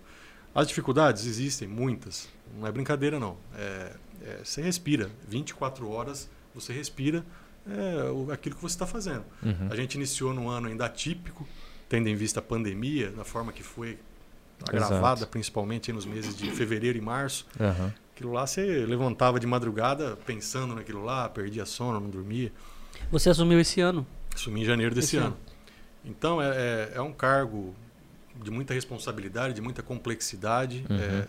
As 0.55 0.69
dificuldades 0.69 1.25
existem, 1.27 1.67
muitas. 1.67 2.29
Não 2.59 2.67
é 2.67 2.73
brincadeira, 2.73 3.19
não. 3.19 3.37
É, 3.57 3.93
é, 4.23 4.41
você 4.45 4.63
respira. 4.63 5.11
24 5.29 5.89
horas 5.91 6.29
você 6.55 6.73
respira 6.73 7.25
é, 7.69 8.11
o- 8.11 8.31
aquilo 8.31 8.55
que 8.55 8.63
você 8.63 8.75
está 8.75 8.87
fazendo. 8.87 9.25
Uhum. 9.43 9.69
A 9.71 9.77
gente 9.77 9.95
iniciou 9.95 10.33
num 10.35 10.49
ano 10.49 10.69
ainda 10.69 10.85
atípico, 10.87 11.47
tendo 11.89 12.09
em 12.09 12.15
vista 12.15 12.41
a 12.41 12.43
pandemia, 12.43 13.11
da 13.11 13.25
forma 13.25 13.53
que 13.53 13.63
foi 13.63 13.99
agravada, 14.69 15.21
Exato. 15.21 15.33
principalmente 15.33 15.93
nos 15.93 16.07
meses 16.07 16.37
de 16.37 16.51
fevereiro 16.51 16.97
e 16.97 17.01
março. 17.01 17.47
Aham. 17.61 17.93
Aquilo 18.15 18.33
lá 18.33 18.47
você 18.47 18.87
levantava 18.87 19.41
de 19.41 19.47
madrugada 19.47 20.17
pensando 20.25 20.75
naquilo 20.75 21.03
lá, 21.05 21.29
perdia 21.29 21.67
sono, 21.67 21.99
não 21.99 22.09
dormia. 22.09 22.53
Você 23.11 23.29
assumiu 23.31 23.59
esse 23.59 23.81
ano. 23.81 24.07
Assumi 24.33 24.63
em 24.63 24.65
janeiro 24.65 24.95
desse 24.95 25.17
Esse 25.17 25.17
ano. 25.17 25.27
ano. 25.27 25.37
Então 26.05 26.41
é, 26.41 26.49
é, 26.51 26.93
é 26.95 27.01
um 27.01 27.13
cargo 27.13 27.75
de 28.45 28.51
muita 28.51 28.73
responsabilidade, 28.75 29.55
de 29.55 29.61
muita 29.61 29.83
complexidade. 29.83 30.85
Uhum. 30.89 30.97
É, 30.99 31.27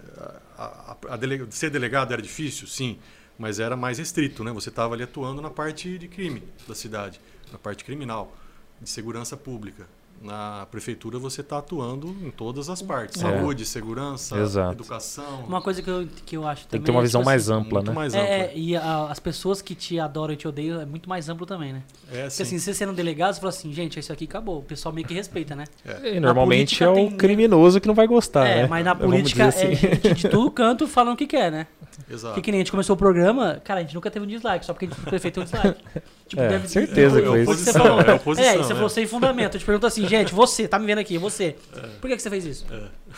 a, 0.58 0.62
a- 0.64 1.16
a 1.16 1.52
ser 1.52 1.70
delegado 1.70 2.12
era 2.14 2.22
difícil, 2.22 2.68
sim, 2.68 3.00
mas 3.38 3.60
era 3.60 3.76
mais 3.76 3.98
restrito, 3.98 4.44
né? 4.44 4.52
Você 4.52 4.70
estava 4.70 4.94
ali 4.94 5.04
atuando 5.04 5.42
na 5.42 5.50
parte 5.50 5.98
de 5.98 6.08
crime 6.08 6.44
da 6.68 6.76
cidade, 6.76 7.20
na 7.52 7.58
parte 7.58 7.84
criminal, 7.84 8.36
de 8.82 8.90
segurança 8.90 9.36
pública. 9.36 9.88
Na 10.22 10.66
prefeitura 10.72 11.20
você 11.20 11.42
está 11.42 11.60
atuando 11.60 12.08
em 12.24 12.32
todas 12.32 12.68
as 12.70 12.82
partes: 12.82 13.22
É. 13.24 13.28
saúde, 13.40 13.66
segurança, 13.66 14.38
Exato. 14.38 14.72
educação. 14.74 15.44
Uma 15.48 15.62
coisa 15.62 15.82
que 15.84 15.90
eu, 15.90 16.08
que 16.26 16.36
eu 16.38 16.48
acho 16.48 16.62
Tem 16.68 16.80
também. 16.80 16.82
que 16.82 16.86
ter 16.86 16.92
uma 16.92 17.02
é, 17.02 17.04
visão 17.04 17.22
tipo 17.22 17.26
mais 17.30 17.50
assim, 17.50 17.60
ampla, 17.62 17.82
né? 17.84 17.92
mais 17.92 18.14
ampla. 18.16 18.28
É, 18.28 18.40
é, 18.40 18.54
e 18.56 18.76
a- 18.76 19.08
as 19.12 19.20
pessoas 19.20 19.62
que 19.62 19.76
te 19.76 20.00
adoram 20.00 20.34
e 20.34 20.38
te 20.38 20.48
odeiam 20.48 20.82
é 20.82 20.86
muito 20.86 21.08
mais 21.08 21.30
amplo 21.30 21.46
também, 21.46 21.74
né? 21.74 21.84
É, 22.12 22.16
Porque 22.24 22.30
sim. 22.32 22.44
assim, 22.44 22.58
você 22.60 22.74
sendo 22.74 22.94
delegado, 22.94 23.34
você 23.36 23.40
fala 23.40 23.50
assim, 23.50 23.72
gente, 23.72 24.00
isso 24.00 24.12
aqui 24.12 24.24
acabou. 24.26 24.60
O 24.60 24.64
pessoal 24.64 24.94
meio 24.96 25.06
que 25.08 25.14
respeita, 25.14 25.56
né? 25.56 25.66
E 26.04 26.20
normalmente 26.20 26.84
é 26.84 26.90
o 26.90 26.94
tem- 26.96 27.12
criminoso 27.12 27.80
que 27.80 27.88
não 27.88 27.94
vai 27.96 28.08
gostar, 28.08 28.48
é, 28.48 28.62
né? 28.64 28.68
mas 28.68 28.84
na 28.84 28.96
política 28.96 29.50
dizer 29.50 29.66
é 29.68 29.74
assim. 29.74 29.76
gente 29.76 30.14
de 30.16 30.30
todo 30.30 30.50
canto 30.50 30.88
falando 30.88 31.14
o 31.14 31.18
que 31.18 31.28
quer, 31.28 31.52
né? 31.52 31.68
Exato. 32.10 32.34
Porque 32.34 32.42
que 32.46 32.52
nem 32.52 32.60
a 32.60 32.64
gente 32.64 32.72
começou 32.72 32.96
o 32.96 32.98
programa, 32.98 33.62
cara, 33.64 33.80
a 33.80 33.84
gente 33.84 33.96
nunca 33.96 34.12
teve 34.12 34.26
um 34.26 34.28
dislike, 34.28 34.66
só 34.66 34.74
porque 34.74 34.86
a 34.86 34.90
gente 34.90 35.00
prefeito 35.02 35.42
um 35.42 35.44
dislike. 35.44 35.82
Tipo, 36.28 36.42
É, 36.42 36.50
deve 36.50 36.68
certeza 36.68 37.20
É, 37.20 37.22
que 37.22 37.28
é 37.28 37.30
foi 37.30 37.42
isso. 37.44 37.56
Você 37.56 37.74
falou- 37.74 38.02
é 38.02 38.14
oposição. 38.16 38.52
É, 38.52 38.58
você 38.58 38.70
né? 38.70 38.76
falou 38.76 38.90
sem 38.90 39.06
fundamento. 39.06 39.54
Eu 39.56 39.60
te 39.60 39.66
pergunto 39.66 39.86
assim, 39.86 40.08
gente, 40.08 40.34
você, 40.34 40.68
tá 40.68 40.80
me 40.80 40.88
vendo 40.88 40.98
aqui, 40.98 41.20
você. 41.20 41.56
Por 42.02 42.10
que, 42.10 42.16
que 42.16 42.22
você 42.22 42.30
fez 42.32 42.46
isso? 42.46 42.66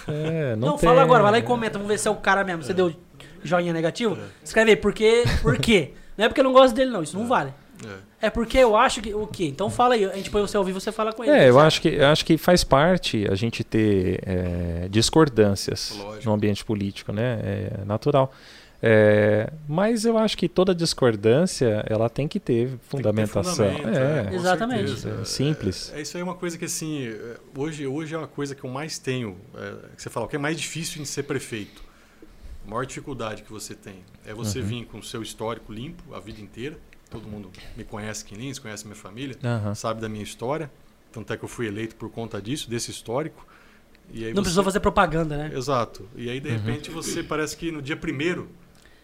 É, 0.09 0.55
não, 0.57 0.71
Não, 0.71 0.77
tem... 0.77 0.89
fala 0.89 1.01
agora, 1.03 1.23
vai 1.23 1.31
lá 1.31 1.39
e 1.39 1.41
comenta, 1.41 1.77
vamos 1.77 1.87
ver 1.87 1.97
se 1.97 2.07
é 2.07 2.11
o 2.11 2.15
cara 2.15 2.43
mesmo. 2.43 2.63
Você 2.63 2.73
deu 2.73 2.93
joinha 3.43 3.71
negativo? 3.71 4.17
Escreve 4.43 4.71
aí, 4.71 4.75
por 4.75 4.91
quê? 4.93 5.23
Por 5.41 5.57
quê? 5.57 5.93
Não 6.17 6.25
é 6.25 6.27
porque 6.27 6.41
eu 6.41 6.43
não 6.43 6.51
gosto 6.51 6.73
dele, 6.75 6.91
não, 6.91 7.01
isso 7.01 7.17
não 7.17 7.27
vale. 7.27 7.53
É. 8.21 8.27
É 8.27 8.29
porque 8.29 8.57
eu 8.57 8.75
acho 8.75 9.01
que. 9.01 9.13
O 9.13 9.25
quê? 9.27 9.45
Então 9.45 9.69
fala 9.69 9.93
aí. 9.93 10.03
A 10.03 10.15
gente 10.15 10.29
põe 10.31 10.41
você 10.41 10.57
ao 10.57 10.63
vivo 10.63 10.81
você 10.81 10.91
fala 10.91 11.13
com 11.13 11.23
ele. 11.23 11.31
É, 11.31 11.47
eu 11.47 11.53
Você 11.53 11.59
acho 11.61 11.81
que, 11.81 11.87
eu 11.89 12.07
acho 12.07 12.25
que 12.25 12.37
faz 12.37 12.63
parte 12.63 13.25
a 13.31 13.35
gente 13.35 13.63
ter 13.63 14.19
é, 14.25 14.87
discordâncias 14.89 15.95
Lógico. 15.97 16.25
no 16.25 16.33
ambiente 16.33 16.65
político, 16.65 17.11
né? 17.13 17.39
É 17.43 17.85
natural. 17.85 18.33
É, 18.81 19.51
mas 19.67 20.05
eu 20.05 20.17
acho 20.17 20.37
que 20.37 20.47
toda 20.47 20.73
discordância 20.75 21.83
ela 21.89 22.09
tem 22.09 22.27
que 22.27 22.39
ter 22.39 22.53
Tem 22.53 22.65
que 22.67 22.77
ter 22.77 22.83
fundamentação. 22.89 23.53
fundamento, 23.55 23.87
é, 23.89 24.35
Exatamente. 24.35 24.89
certeza. 24.99 25.21
É 25.21 25.25
simples. 25.25 25.91
É, 25.93 25.97
é 25.99 26.01
isso 26.01 26.15
aí 26.15 26.21
é 26.21 26.23
uma 26.23 26.35
coisa 26.35 26.57
que 26.57 26.65
assim, 26.65 27.07
é, 27.07 27.37
hoje, 27.55 27.87
hoje 27.87 28.13
é 28.13 28.17
uma 28.17 28.27
coisa 28.27 28.53
que 28.53 28.63
eu 28.63 28.69
mais 28.69 28.99
tenho, 28.99 29.37
é, 29.55 29.95
que 29.95 30.01
você 30.01 30.09
fala, 30.09 30.25
o 30.25 30.29
que 30.29 30.35
é 30.35 30.39
mais 30.39 30.57
difícil 30.59 31.01
em 31.01 31.05
ser 31.05 31.23
prefeito. 31.23 31.83
A 32.65 32.69
maior 32.69 32.85
dificuldade 32.85 33.43
que 33.43 33.51
você 33.51 33.73
tem 33.73 34.03
é 34.25 34.33
você 34.33 34.59
Uhum. 34.59 34.65
vir 34.65 34.85
com 34.85 34.99
o 34.99 35.03
seu 35.03 35.21
histórico 35.23 35.71
limpo 35.73 36.13
a 36.13 36.19
vida 36.19 36.39
inteira. 36.41 36.77
Todo 37.09 37.27
mundo 37.27 37.49
me 37.75 37.83
conhece 37.85 38.25
aqui 38.25 38.35
em 38.35 38.37
Lins, 38.39 38.59
conhece 38.59 38.85
minha 38.85 38.95
família, 38.95 39.37
Aham. 39.43 39.73
sabe 39.73 40.01
da 40.01 40.09
minha 40.09 40.23
história. 40.23 40.69
Tanto 41.11 41.31
é 41.33 41.37
que 41.37 41.43
eu 41.45 41.47
fui 41.49 41.65
eleito 41.65 41.95
por 41.95 42.11
conta 42.11 42.39
disso, 42.41 42.69
desse 42.69 42.91
histórico. 42.91 43.47
E 44.11 44.19
aí 44.25 44.33
Não 44.33 44.35
você- 44.35 44.41
precisou 44.41 44.63
fazer 44.63 44.81
propaganda, 44.81 45.35
né? 45.37 45.51
Exato. 45.55 46.07
E 46.15 46.29
aí, 46.29 46.39
de 46.39 46.49
Uhum. 46.49 46.55
repente, 46.57 46.91
você 46.91 47.23
parece 47.23 47.55
que 47.57 47.71
no 47.71 47.81
dia 47.81 47.95
primeiro 47.97 48.49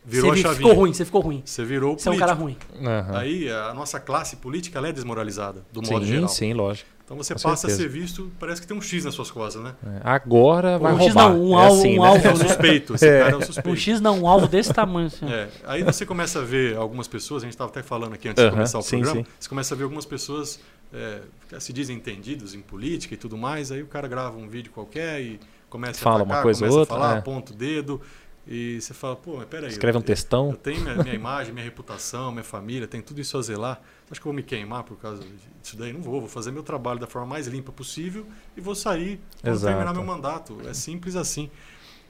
virou 0.05 0.31
Você 0.33 0.39
a 0.39 0.43
chavinha. 0.43 0.67
ficou 0.69 0.73
ruim, 0.81 0.93
você 0.93 1.05
ficou 1.05 1.21
ruim. 1.21 1.41
Você 1.45 1.63
virou 1.65 1.97
Você 1.97 2.09
é 2.09 2.11
um 2.11 2.17
cara 2.17 2.33
ruim. 2.33 2.57
Aham. 2.81 3.17
Aí 3.17 3.49
a 3.49 3.73
nossa 3.73 3.99
classe 3.99 4.35
política 4.37 4.77
ela 4.79 4.89
é 4.89 4.91
desmoralizada, 4.91 5.63
do 5.71 5.81
modo 5.81 6.05
sim, 6.05 6.11
geral. 6.11 6.27
sim, 6.29 6.53
lógico. 6.53 6.89
Então 7.05 7.17
você 7.17 7.33
Com 7.33 7.41
passa 7.41 7.67
a 7.67 7.69
certeza. 7.69 7.81
ser 7.81 7.89
visto, 7.89 8.31
parece 8.39 8.61
que 8.61 8.67
tem 8.67 8.75
um 8.77 8.81
X 8.81 9.03
nas 9.03 9.13
suas 9.13 9.29
costas, 9.29 9.61
né? 9.61 9.75
É, 9.85 9.99
Agora 10.05 10.79
vai 10.79 10.93
Um 10.93 10.97
X 10.99 11.07
roubar. 11.13 11.29
não, 11.33 11.43
um 11.43 11.59
É 11.59 11.65
alvo- 11.65 11.79
assim, 11.81 11.99
um 11.99 12.01
né? 12.01 12.07
alvo. 12.07 12.27
É 12.27 12.31
o 12.33 12.37
suspeito, 12.47 12.95
esse 12.95 13.05
cara 13.19 13.31
é 13.31 13.35
o 13.35 13.45
suspeito. 13.45 13.69
Um 13.69 13.75
X 13.75 13.99
não, 14.01 14.19
um 14.21 14.27
alvo 14.27 14.47
desse 14.47 14.73
tamanho. 14.73 15.07
Assim. 15.07 15.25
É, 15.31 15.49
aí 15.65 15.83
você 15.83 16.05
começa 16.05 16.39
a 16.39 16.43
ver 16.43 16.77
algumas 16.77 17.07
pessoas, 17.07 17.43
a 17.43 17.45
gente 17.45 17.53
estava 17.53 17.69
até 17.69 17.83
falando 17.83 18.13
aqui 18.13 18.29
antes 18.29 18.41
de 18.41 18.47
Aham, 18.47 18.55
começar 18.55 18.79
o 18.79 18.81
sim, 18.81 18.99
programa, 19.01 19.21
sim. 19.21 19.31
você 19.37 19.49
começa 19.49 19.73
a 19.73 19.77
ver 19.77 19.83
algumas 19.83 20.05
pessoas 20.05 20.59
é, 20.93 21.19
que 21.49 21.59
se 21.59 21.73
dizem 21.73 21.97
entendidos 21.97 22.53
em 22.55 22.61
política 22.61 23.13
e 23.13 23.17
tudo 23.17 23.37
mais, 23.37 23.69
aí 23.69 23.83
o 23.83 23.87
cara 23.87 24.07
grava 24.07 24.37
um 24.37 24.47
vídeo 24.47 24.71
qualquer 24.71 25.19
e 25.21 25.39
começa 25.69 25.99
Fala 25.99 26.19
a 26.19 26.21
atacar, 26.21 26.37
uma 26.37 26.41
coisa 26.43 26.63
ou 26.65 26.69
começa 26.71 26.79
outra, 26.79 26.95
a 26.95 26.99
falar, 26.99 27.15
é. 27.15 27.19
aponta 27.19 27.51
o 27.51 27.55
dedo 27.55 28.01
e 28.45 28.81
você 28.81 28.93
fala, 28.93 29.15
pô, 29.15 29.37
mas 29.37 29.45
peraí. 29.45 29.69
Escreve 29.69 29.97
um 29.97 30.01
eu- 30.01 30.05
textão. 30.05 30.49
Eu 30.51 30.57
tenho 30.57 30.81
minha, 30.81 30.95
minha 30.95 31.15
imagem, 31.15 31.53
minha 31.53 31.63
reputação, 31.63 32.31
minha 32.31 32.43
família, 32.43 32.87
tem 32.87 33.01
tudo 33.01 33.21
isso 33.21 33.37
a 33.37 33.41
zelar. 33.41 33.81
Você 34.05 34.11
acha 34.13 34.21
que 34.21 34.27
eu 34.27 34.31
vou 34.31 34.33
me 34.33 34.43
queimar 34.43 34.83
por 34.83 34.97
causa 34.97 35.23
disso 35.61 35.77
daí? 35.77 35.93
Não 35.93 36.01
vou, 36.01 36.19
vou 36.19 36.29
fazer 36.29 36.51
meu 36.51 36.63
trabalho 36.63 36.99
da 36.99 37.07
forma 37.07 37.27
mais 37.27 37.47
limpa 37.47 37.71
possível 37.71 38.25
e 38.57 38.61
vou 38.61 38.75
sair 38.75 39.19
Exato. 39.43 39.73
terminar 39.73 39.93
meu 39.93 40.03
mandato. 40.03 40.57
É 40.67 40.73
simples 40.73 41.15
assim. 41.15 41.49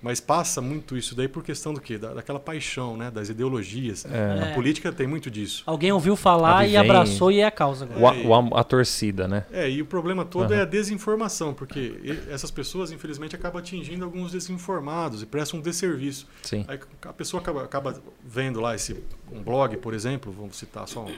Mas 0.03 0.19
passa 0.19 0.60
muito 0.62 0.98
isso 0.98 1.15
daí 1.15 1.29
por 1.29 1.41
questão 1.41 1.74
do 1.74 1.79
quê? 1.79 1.98
Da, 1.98 2.13
daquela 2.13 2.38
paixão, 2.39 2.98
né? 2.98 3.10
Das 3.10 3.29
ideologias. 3.29 4.05
É. 4.05 4.51
A 4.51 4.53
política 4.53 4.91
tem 4.91 5.07
muito 5.07 5.31
disso. 5.31 5.63
Alguém 5.65 5.93
ouviu 5.93 6.17
falar 6.17 6.67
e 6.67 6.75
abraçou 6.75 7.31
e 7.31 7.39
é 7.39 7.45
a 7.45 7.51
causa 7.51 7.86
agora. 7.86 8.17
O 8.27 8.33
a, 8.36 8.39
o 8.41 8.57
a- 8.57 8.63
torcida, 8.65 9.29
né? 9.29 9.45
É, 9.50 9.69
e 9.69 9.81
o 9.81 9.86
problema 9.86 10.25
todo 10.25 10.51
Aham. 10.51 10.60
é 10.60 10.62
a 10.63 10.65
desinformação, 10.65 11.53
porque 11.53 12.19
essas 12.29 12.51
pessoas, 12.51 12.91
infelizmente, 12.91 13.33
acabam 13.33 13.60
atingindo 13.60 14.03
alguns 14.03 14.33
desinformados 14.33 15.22
e 15.22 15.25
prestam 15.25 15.60
um 15.60 15.62
desserviço. 15.63 16.27
Sim. 16.41 16.65
Aí 16.67 16.77
a 17.03 17.13
pessoa 17.13 17.41
acaba, 17.41 17.63
acaba 17.63 18.01
vendo 18.25 18.60
lá 18.60 18.75
esse 18.75 19.01
um 19.33 19.41
blog, 19.41 19.75
por 19.77 19.93
exemplo, 19.93 20.31
vamos 20.31 20.55
citar 20.57 20.87
só 20.87 21.01
um. 21.01 21.11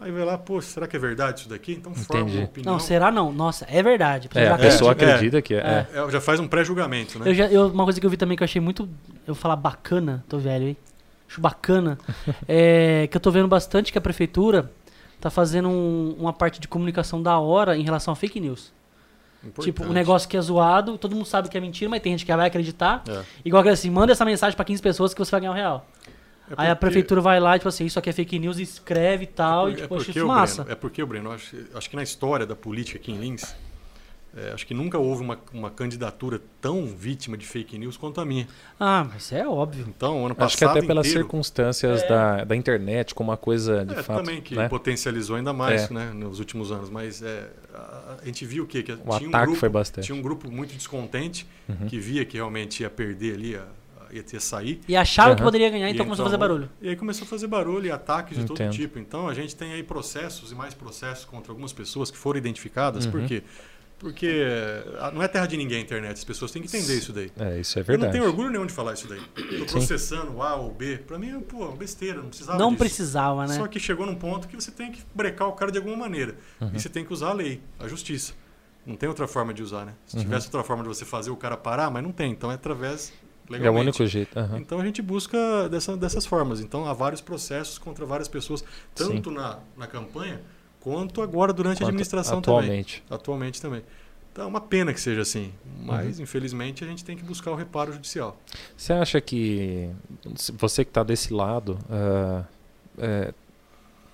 Aí 0.00 0.10
vai 0.12 0.24
lá, 0.24 0.38
pô, 0.38 0.60
será 0.60 0.86
que 0.86 0.96
é 0.96 0.98
verdade 0.98 1.40
isso 1.40 1.48
daqui? 1.48 1.72
Então 1.72 1.94
forma 1.94 2.22
Entendi. 2.22 2.38
uma 2.38 2.44
opinião. 2.46 2.72
Não, 2.74 2.80
será 2.80 3.10
não? 3.10 3.32
Nossa, 3.32 3.66
é 3.68 3.82
verdade. 3.82 4.28
É, 4.34 4.48
a 4.48 4.56
pessoa 4.58 4.90
é. 4.90 4.92
acredita 4.92 5.42
que 5.42 5.54
é. 5.54 5.86
É, 5.92 6.10
já 6.10 6.20
faz 6.20 6.38
um 6.40 6.46
pré-julgamento, 6.48 7.18
né? 7.18 7.28
Eu 7.30 7.34
já, 7.34 7.46
eu- 7.46 7.68
uma 7.68 7.84
coisa 7.84 7.98
que 8.00 8.06
eu 8.06 8.10
vi 8.10 8.16
também 8.16 8.36
que 8.36 8.42
eu 8.42 8.46
achei 8.46 8.60
muito. 8.60 8.84
Eu 9.26 9.34
vou 9.34 9.36
falar 9.36 9.56
bacana, 9.56 10.24
tô 10.28 10.38
velho, 10.38 10.68
hein? 10.68 10.76
Acho 11.28 11.40
bacana. 11.40 11.98
é 12.48 13.08
que 13.10 13.16
eu 13.16 13.20
tô 13.20 13.30
vendo 13.30 13.48
bastante 13.48 13.90
que 13.92 13.98
a 13.98 14.00
prefeitura 14.00 14.70
tá 15.20 15.28
fazendo 15.30 15.68
um- 15.68 16.14
uma 16.18 16.32
parte 16.32 16.60
de 16.60 16.68
comunicação 16.68 17.20
da 17.22 17.38
hora 17.38 17.76
em 17.76 17.82
relação 17.82 18.12
a 18.12 18.16
fake 18.16 18.38
news. 18.40 18.72
Importante. 19.44 19.64
Tipo, 19.64 19.84
um 19.84 19.92
negócio 19.92 20.28
que 20.28 20.36
é 20.36 20.40
zoado, 20.40 20.98
todo 20.98 21.14
mundo 21.14 21.26
sabe 21.26 21.48
que 21.48 21.56
é 21.56 21.60
mentira, 21.60 21.88
mas 21.88 22.02
tem 22.02 22.12
gente 22.12 22.26
que 22.26 22.34
vai 22.34 22.46
acreditar. 22.48 23.02
É. 23.08 23.22
Igual 23.44 23.62
que 23.62 23.68
assim, 23.68 23.88
manda 23.90 24.10
essa 24.10 24.24
mensagem 24.24 24.56
pra 24.56 24.64
15 24.64 24.82
pessoas 24.82 25.14
que 25.14 25.18
você 25.20 25.30
vai 25.30 25.40
ganhar 25.40 25.52
um 25.52 25.54
real. 25.54 25.86
É 26.50 26.54
Aí 26.56 26.70
a 26.70 26.76
porque- 26.76 26.86
prefeitura 26.86 27.20
vai 27.20 27.40
lá 27.40 27.56
e, 27.56 27.58
tipo 27.58 27.68
assim, 27.68 27.86
isso 27.86 27.98
aqui 27.98 28.08
é 28.10 28.12
fake 28.12 28.38
news, 28.38 28.58
e 28.58 28.62
escreve 28.62 29.24
e 29.24 29.26
tal, 29.26 29.68
é 29.68 29.72
e 29.72 29.74
por- 29.74 29.80
tipo, 29.82 29.94
é 29.94 30.04
porque, 30.04 30.22
massa. 30.22 30.62
Breno, 30.62 30.72
é 30.72 30.74
porque, 30.76 31.02
o 31.02 31.06
Breno, 31.06 31.32
acho, 31.32 31.56
acho 31.74 31.90
que 31.90 31.96
na 31.96 32.02
história 32.02 32.46
da 32.46 32.54
política 32.54 32.98
aqui 32.98 33.10
em 33.10 33.18
Lins, 33.18 33.54
é, 34.36 34.52
acho 34.52 34.66
que 34.66 34.74
nunca 34.74 34.98
houve 34.98 35.22
uma, 35.22 35.38
uma 35.52 35.70
candidatura 35.70 36.40
tão 36.60 36.86
vítima 36.86 37.36
de 37.38 37.46
fake 37.46 37.78
news 37.78 37.96
quanto 37.96 38.20
a 38.20 38.24
minha. 38.24 38.46
Ah, 38.78 39.06
mas 39.10 39.32
é 39.32 39.48
óbvio. 39.48 39.86
Então, 39.88 40.26
ano 40.26 40.34
passado 40.34 40.46
Acho 40.48 40.56
que 40.58 40.64
até 40.66 40.82
pelas 40.86 41.06
inteiro, 41.06 41.24
circunstâncias 41.24 42.02
É. 42.02 42.08
da, 42.08 42.44
da 42.44 42.54
internet, 42.54 43.14
como 43.14 43.30
uma 43.30 43.36
coisa 43.38 43.84
de 43.86 43.94
É, 43.94 44.02
fato. 44.02 44.18
também 44.18 44.40
que 44.42 44.54
né? 44.54 44.68
potencializou 44.68 45.36
ainda 45.36 45.52
mais 45.54 45.90
É. 45.90 45.94
né, 45.94 46.10
nos 46.14 46.38
últimos 46.38 46.70
anos. 46.70 46.90
Mas 46.90 47.22
é, 47.22 47.48
a, 47.74 48.16
a 48.22 48.24
gente 48.26 48.44
viu 48.44 48.64
o 48.64 48.66
quê? 48.66 48.82
Que 48.82 48.92
O 48.92 48.96
tinha 48.96 49.08
um 49.08 49.28
ataque 49.30 49.46
grupo, 49.46 49.58
foi 49.58 49.68
bastante. 49.70 50.04
Tinha 50.04 50.16
um 50.18 50.22
grupo 50.22 50.50
muito 50.50 50.74
descontente 50.76 51.46
Uhum. 51.68 51.86
que 51.88 51.98
via 51.98 52.24
que 52.26 52.36
realmente 52.36 52.82
ia 52.82 52.90
perder 52.90 53.34
ali, 53.34 53.56
a- 53.56 53.64
ia 54.10 54.22
ter 54.22 54.40
sair. 54.40 54.80
E 54.88 54.96
achava 54.96 55.34
que 55.34 55.40
Aham. 55.42 55.46
poderia 55.48 55.70
ganhar, 55.70 55.88
E 55.88 55.92
então 55.92 56.04
começou 56.06 56.24
a 56.24 56.28
fazer 56.28 56.38
barulho. 56.38 56.70
E 56.80 56.88
aí 56.88 56.96
começou 56.96 57.24
a 57.24 57.28
fazer 57.28 57.46
barulho 57.46 57.86
e 57.86 57.90
ataques 57.90 58.36
de 58.38 58.44
todo 58.44 58.56
Entendo. 58.56 58.72
tipo. 58.72 58.98
Então 58.98 59.28
a 59.28 59.34
gente 59.34 59.54
tem 59.56 59.72
aí 59.72 59.82
processos 59.82 60.52
e 60.52 60.54
mais 60.54 60.74
processos 60.74 61.24
contra 61.24 61.52
algumas 61.52 61.72
pessoas 61.72 62.10
que 62.10 62.16
foram 62.16 62.38
identificadas. 62.38 63.04
Uhum. 63.06 63.10
Por 63.12 63.24
quê? 63.26 63.42
Porque 63.98 64.44
ah, 65.00 65.10
não 65.10 65.22
é 65.22 65.28
terra 65.28 65.46
de 65.46 65.56
ninguém 65.56 65.78
a 65.78 65.80
internet. 65.80 66.12
As 66.18 66.24
pessoas 66.24 66.50
têm 66.52 66.60
que 66.60 66.68
entender 66.68 66.98
isso 66.98 67.14
daí. 67.14 67.32
É, 67.38 67.58
isso 67.58 67.78
é 67.78 67.80
Eu 67.80 67.84
não 67.84 67.86
verdade. 67.86 68.12
tenho 68.12 68.24
orgulho 68.24 68.50
nenhum 68.50 68.66
de 68.66 68.72
falar 68.74 68.92
isso 68.92 69.08
daí. 69.08 69.20
Tô 69.58 69.64
processando 69.72 70.32
o 70.34 70.42
A 70.42 70.54
ou 70.56 70.68
o 70.68 70.74
B. 70.74 70.98
Pra 70.98 71.18
mim, 71.18 71.40
pô, 71.40 71.66
é 71.72 71.74
besteira, 71.76 72.20
não 72.20 72.28
precisava 72.28 72.58
Não 72.58 72.68
disso. 72.68 72.78
precisava, 72.78 73.46
né? 73.46 73.54
Só 73.56 73.66
que 73.66 73.80
chegou 73.80 74.04
num 74.04 74.14
ponto 74.14 74.48
que 74.48 74.54
você 74.54 74.70
tem 74.70 74.92
que 74.92 75.02
brecar 75.14 75.48
o 75.48 75.52
cara 75.52 75.72
de 75.72 75.78
alguma 75.78 75.96
maneira. 75.96 76.36
Uhum. 76.60 76.72
E 76.74 76.78
você 76.80 76.90
tem 76.90 77.06
que 77.06 77.12
usar 77.12 77.30
a 77.30 77.32
lei, 77.32 77.62
a 77.80 77.88
justiça. 77.88 78.34
Não 78.84 78.96
tem 78.96 79.08
outra 79.08 79.26
forma 79.26 79.54
de 79.54 79.62
usar, 79.62 79.86
né? 79.86 79.94
Se 80.06 80.16
Uhum. 80.16 80.22
tivesse 80.24 80.46
outra 80.48 80.62
forma 80.62 80.82
de 80.82 80.88
você 80.90 81.06
fazer 81.06 81.30
o 81.30 81.36
cara 81.36 81.56
parar, 81.56 81.90
mas 81.90 82.02
não 82.02 82.12
tem. 82.12 82.30
Então 82.32 82.52
é 82.52 82.54
através 82.54 83.14
É 83.48 83.50
o 83.50 83.52
legalmente. 83.52 83.82
único 83.88 84.06
jeito. 84.06 84.38
aham. 84.38 84.58
Então 84.58 84.80
a 84.80 84.84
gente 84.84 85.00
busca 85.02 85.68
dessa, 85.68 85.96
dessas 85.96 86.26
formas. 86.26 86.60
Então 86.60 86.86
há 86.86 86.92
vários 86.92 87.20
processos 87.20 87.78
contra 87.78 88.04
várias 88.04 88.28
pessoas, 88.28 88.64
tanto 88.94 89.30
na, 89.30 89.58
na 89.76 89.86
campanha 89.86 90.40
quanto 90.80 91.20
agora 91.22 91.52
durante 91.52 91.76
a 91.76 91.80
Quanto 91.80 91.88
administração 91.88 92.40
também. 92.40 92.60
atualmente. 92.60 93.04
Atualmente 93.10 93.60
também. 93.62 93.82
Então 94.32 94.44
é 94.44 94.48
uma 94.48 94.60
pena 94.60 94.92
que 94.92 95.00
seja 95.00 95.22
assim, 95.22 95.52
Uhum. 95.64 95.84
mas 95.86 96.20
infelizmente 96.20 96.84
a 96.84 96.86
gente 96.86 97.02
tem 97.04 97.16
que 97.16 97.24
buscar 97.24 97.50
o 97.50 97.54
reparo 97.54 97.92
judicial. 97.92 98.38
Você 98.76 98.92
acha 98.92 99.20
que 99.20 99.88
você 100.58 100.84
que 100.84 100.90
está 100.90 101.02
desse 101.02 101.32
lado, 101.32 101.78
é, 102.98 103.32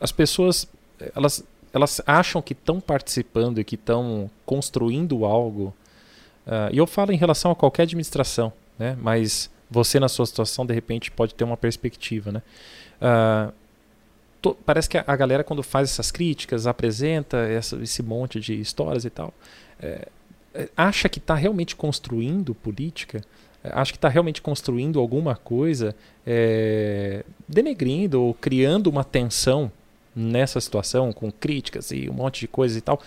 as 0.01 0.13
pessoas 0.13 0.69
elas, 1.15 1.45
elas 1.73 2.01
acham 2.07 2.41
que 2.41 2.53
estão 2.53 2.81
participando 2.81 3.59
e 3.61 3.65
que 3.65 3.75
estão 3.75 4.31
construindo 4.47 5.25
algo? 5.25 5.75
ah, 6.47 6.69
e 6.73 6.79
eu 6.79 6.87
falo 6.87 7.13
em 7.13 7.17
relação 7.17 7.51
a 7.51 7.57
qualquer 7.57 7.83
administração, 7.83 8.53
né? 8.83 8.97
Mas 9.01 9.51
você 9.71 9.99
na 10.01 10.09
sua 10.09 10.27
situação 10.27 10.67
de 10.67 10.75
repente 10.75 11.11
pode 11.11 11.35
ter 11.35 11.45
uma 11.45 11.57
perspectiva, 11.57 12.31
né? 12.33 12.43
Ah, 13.01 13.53
to- 14.41 14.57
parece 14.67 14.89
que 14.89 14.99
a, 14.99 15.05
a 15.07 15.17
galera 15.17 15.45
quando 15.45 15.63
faz 15.63 15.89
essas 15.91 16.11
críticas 16.11 16.67
apresenta 16.67 17.39
essa- 17.39 17.77
esse 17.83 18.03
monte 18.03 18.41
de 18.41 18.59
histórias 18.61 19.05
e 19.05 19.11
tal, 19.11 19.33
é, 19.81 20.09
é, 20.55 20.69
acha 20.77 21.09
que 21.09 21.19
está 21.19 21.35
realmente 21.35 21.75
construindo 21.77 22.55
política? 22.55 23.23
acho 23.65 23.93
que 23.93 23.97
está 23.97 24.09
realmente 24.09 24.43
construindo 24.43 24.99
alguma 24.99 25.37
coisa, 25.37 25.95
é, 26.27 27.25
denegrindo 27.49 28.21
ou 28.21 28.35
criando 28.35 28.89
uma 28.89 29.05
tensão 29.05 29.71
nessa 30.17 30.61
situação, 30.61 31.13
com 31.13 31.31
críticas 31.31 31.93
e 31.93 32.11
um 32.11 32.13
monte 32.13 32.41
de 32.41 32.49
coisas 32.49 32.77
e 32.77 32.81
tal. 32.81 33.01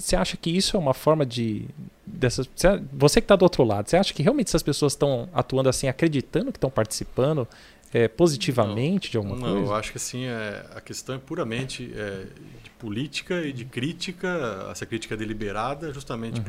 Você 0.00 0.16
acha 0.16 0.36
que 0.36 0.50
isso 0.50 0.76
é 0.76 0.80
uma 0.80 0.94
forma 0.94 1.24
de. 1.26 1.66
Dessas, 2.06 2.48
você- 2.96 3.20
que 3.20 3.24
está 3.24 3.36
do 3.36 3.42
outro 3.44 3.62
lado, 3.64 3.88
você 3.88 3.96
acha 3.96 4.12
que 4.12 4.22
realmente 4.22 4.48
essas 4.48 4.62
pessoas 4.62 4.92
estão 4.92 5.28
atuando 5.32 5.68
assim, 5.68 5.88
acreditando 5.88 6.50
que 6.52 6.56
estão 6.58 6.70
participando 6.70 7.46
é, 7.94 8.08
positivamente 8.08 9.10
de 9.10 9.16
alguma 9.18 9.36
Não, 9.36 9.48
eu 9.48 9.54
coisa? 9.58 9.74
acho 9.74 9.92
que 9.92 9.98
assim, 9.98 10.24
é, 10.24 10.64
a 10.74 10.80
questão 10.80 11.14
é 11.14 11.18
puramente 11.18 11.92
é, 11.94 12.26
de 12.64 12.70
política 12.78 13.42
e 13.42 13.52
de 13.52 13.64
crítica, 13.64 14.68
essa 14.70 14.84
crítica 14.86 15.16
deliberada, 15.16 15.92
justamente 15.92 16.38
Uhum. 16.38 16.44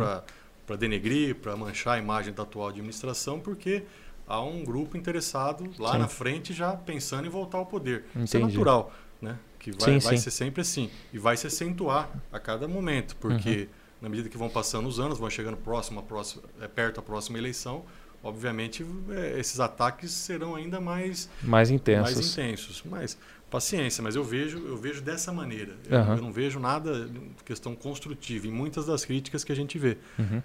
para 0.65 0.75
denegrir, 0.77 1.36
para 1.36 1.56
manchar 1.58 1.95
a 1.95 1.99
imagem 1.99 2.34
da 2.34 2.43
atual 2.43 2.69
administração, 2.69 3.39
porque 3.39 3.84
há 4.27 4.41
um 4.41 4.63
grupo 4.63 4.95
interessado 4.97 5.69
lá 5.77 5.91
Sim. 5.93 5.97
na 5.99 6.08
frente 6.08 6.53
já 6.53 6.71
pensando 6.73 7.27
em 7.27 7.29
voltar 7.29 7.58
ao 7.58 7.65
poder. 7.65 8.06
Isso 8.23 8.38
é 8.38 8.39
Entendi. 8.39 8.53
natural, 8.53 8.93
né? 9.23 9.38
Que 9.59 9.71
vai, 9.71 9.93
Sim, 9.93 9.99
vai 9.99 10.17
sim. 10.17 10.23
ser 10.23 10.31
sempre 10.31 10.62
assim. 10.62 10.89
E 11.13 11.17
vai 11.17 11.38
se 11.38 11.47
acentuar 11.47 12.09
a 12.31 12.39
cada 12.39 12.67
momento, 12.67 13.15
porque 13.15 13.49
Uhum. 13.62 13.67
na 14.01 14.09
medida 14.09 14.27
que 14.29 14.38
vão 14.38 14.49
passando 14.49 14.88
os 14.88 14.99
anos, 14.99 15.17
vão 15.17 15.29
chegando 15.29 15.55
próximo 15.57 15.99
a 16.01 16.03
próxima, 16.03 16.43
é, 16.62 16.67
perto 16.67 16.97
da 16.97 17.01
próxima 17.01 17.38
eleição, 17.38 17.86
obviamente 18.21 18.86
é, 19.12 19.39
esses 19.39 19.59
ataques 19.59 20.12
serão 20.12 20.53
ainda 20.55 20.81
mais 20.81 21.29
Mais 21.41 21.69
intensos. 21.71 22.13
mais 22.13 22.27
intensos. 22.31 22.83
Mas 22.86 23.17
paciência, 23.49 24.01
mas 24.03 24.15
eu 24.15 24.23
vejo, 24.23 24.57
eu 24.65 24.75
vejo 24.75 25.01
dessa 25.01 25.31
maneira. 25.31 25.75
Eu, 25.89 25.97
Aham. 25.99 26.15
eu 26.17 26.21
não 26.23 26.31
vejo 26.33 26.59
nada 26.59 27.09
questão 27.45 27.75
construtiva 27.75 28.47
em 28.47 28.51
muitas 28.51 28.86
das 28.88 29.05
críticas 29.05 29.43
que 29.43 29.51
a 29.51 29.55
gente 29.55 29.77
vê. 29.79 29.97
Uhum. 30.19 30.41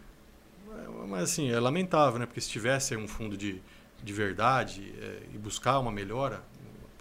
Mas 1.09 1.23
assim, 1.25 1.51
é 1.51 1.59
lamentável, 1.59 2.19
né? 2.19 2.27
Porque 2.27 2.41
se 2.41 2.49
tivesse 2.51 2.95
um 2.97 3.09
fundo 3.09 3.37
de, 3.37 3.61
de 4.05 4.13
verdade 4.13 4.93
é, 5.01 5.21
e 5.35 5.39
buscar 5.39 5.79
uma 5.79 5.91
melhora, 5.91 6.43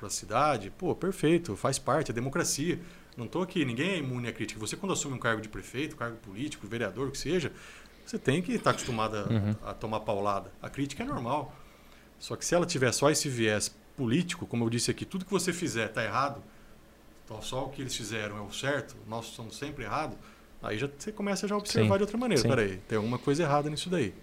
a 0.06 0.10
cidade, 0.10 0.70
pô, 0.78 0.94
perfeito, 0.94 1.56
faz 1.56 1.80
parte, 1.80 2.12
é 2.12 2.14
democracia. 2.14 2.80
Não 3.16 3.26
estou 3.26 3.42
aqui, 3.42 3.66
ninguém 3.66 3.90
é 3.92 3.98
imune 3.98 4.28
à 4.28 4.32
crítica. 4.34 4.60
Você, 4.60 4.76
quando 4.76 4.92
assume 4.94 5.16
um 5.16 5.20
cargo 5.20 5.42
de 5.42 5.50
prefeito, 5.50 5.96
cargo 5.96 6.18
político, 6.18 6.68
vereador, 6.68 7.08
o 7.08 7.12
que 7.12 7.18
seja, 7.18 7.52
você 8.06 8.20
tem 8.20 8.42
que 8.44 8.52
estar 8.54 8.70
acostumado 8.72 9.18
a, 9.18 9.24
Uhum. 9.24 9.56
a 9.66 9.74
tomar 9.74 10.02
paulada. 10.02 10.52
A 10.62 10.70
crítica 10.70 11.02
é 11.02 11.06
normal. 11.06 11.56
Só 12.20 12.36
que 12.36 12.46
se 12.46 12.54
ela 12.54 12.66
tiver 12.66 12.92
só 12.92 13.10
esse 13.10 13.28
viés 13.28 13.76
político, 13.96 14.46
como 14.46 14.64
eu 14.64 14.70
disse 14.70 14.92
aqui, 14.92 15.04
tudo 15.04 15.26
que 15.26 15.32
você 15.32 15.52
fizer 15.52 15.88
está 15.88 16.04
errado, 16.04 16.44
então 17.26 17.42
só 17.42 17.66
o 17.66 17.70
que 17.70 17.82
eles 17.82 17.96
fizeram 17.96 18.38
é 18.38 18.42
o 18.42 18.52
certo, 18.52 18.96
nós 19.08 19.26
somos 19.26 19.58
sempre 19.58 19.84
errados, 19.84 20.16
aí 20.62 20.78
já, 20.78 20.88
você 20.96 21.12
começa 21.12 21.48
já 21.48 21.56
a 21.56 21.58
observar 21.58 21.94
Sim, 21.94 21.98
de 21.98 22.04
outra 22.04 22.18
maneira. 22.18 22.42
sim. 22.44 22.48
Peraí, 22.48 22.78
tem 22.88 22.98
alguma 22.98 23.18
coisa 23.18 23.42
errada 23.44 23.70
nisso 23.70 23.90
daí. 23.90 24.14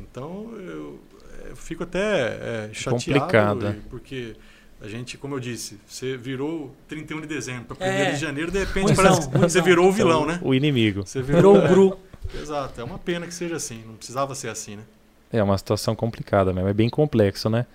Então 0.00 0.52
eu, 0.58 1.00
eu 1.48 1.56
fico 1.56 1.82
até 1.84 2.66
é, 2.68 2.70
chateado, 2.72 3.20
Complicado, 3.20 3.66
é. 3.68 3.72
porque 3.88 4.36
a 4.80 4.88
gente, 4.88 5.16
como 5.16 5.34
eu 5.34 5.40
disse, 5.40 5.78
você 5.86 6.16
virou 6.16 6.74
31 6.88 7.20
de 7.22 7.26
dezembro 7.26 7.74
para 7.76 7.86
1 7.86 7.90
É. 7.90 8.10
de 8.12 8.16
janeiro, 8.20 8.50
de 8.50 8.58
repente 8.58 8.94
parece 8.94 9.28
que 9.28 9.38
você 9.38 9.60
virou 9.62 9.88
o 9.88 9.92
vilão, 9.92 10.26
né? 10.26 10.38
O 10.42 10.54
inimigo. 10.54 11.06
Você 11.06 11.22
Virou 11.22 11.56
o 11.56 11.62
Gru. 11.68 11.98
Exato, 12.34 12.80
é 12.80 12.84
uma 12.84 12.98
pena 12.98 13.26
que 13.26 13.32
seja 13.34 13.56
assim, 13.56 13.82
não 13.86 13.94
precisava 13.94 14.34
ser 14.34 14.48
assim, 14.48 14.76
né? 14.76 14.82
É 15.32 15.42
uma 15.42 15.56
situação 15.56 15.94
complicada 15.94 16.52
mesmo, 16.52 16.68
é 16.68 16.74
bem 16.74 16.88
complexo, 16.88 17.48
né? 17.48 17.66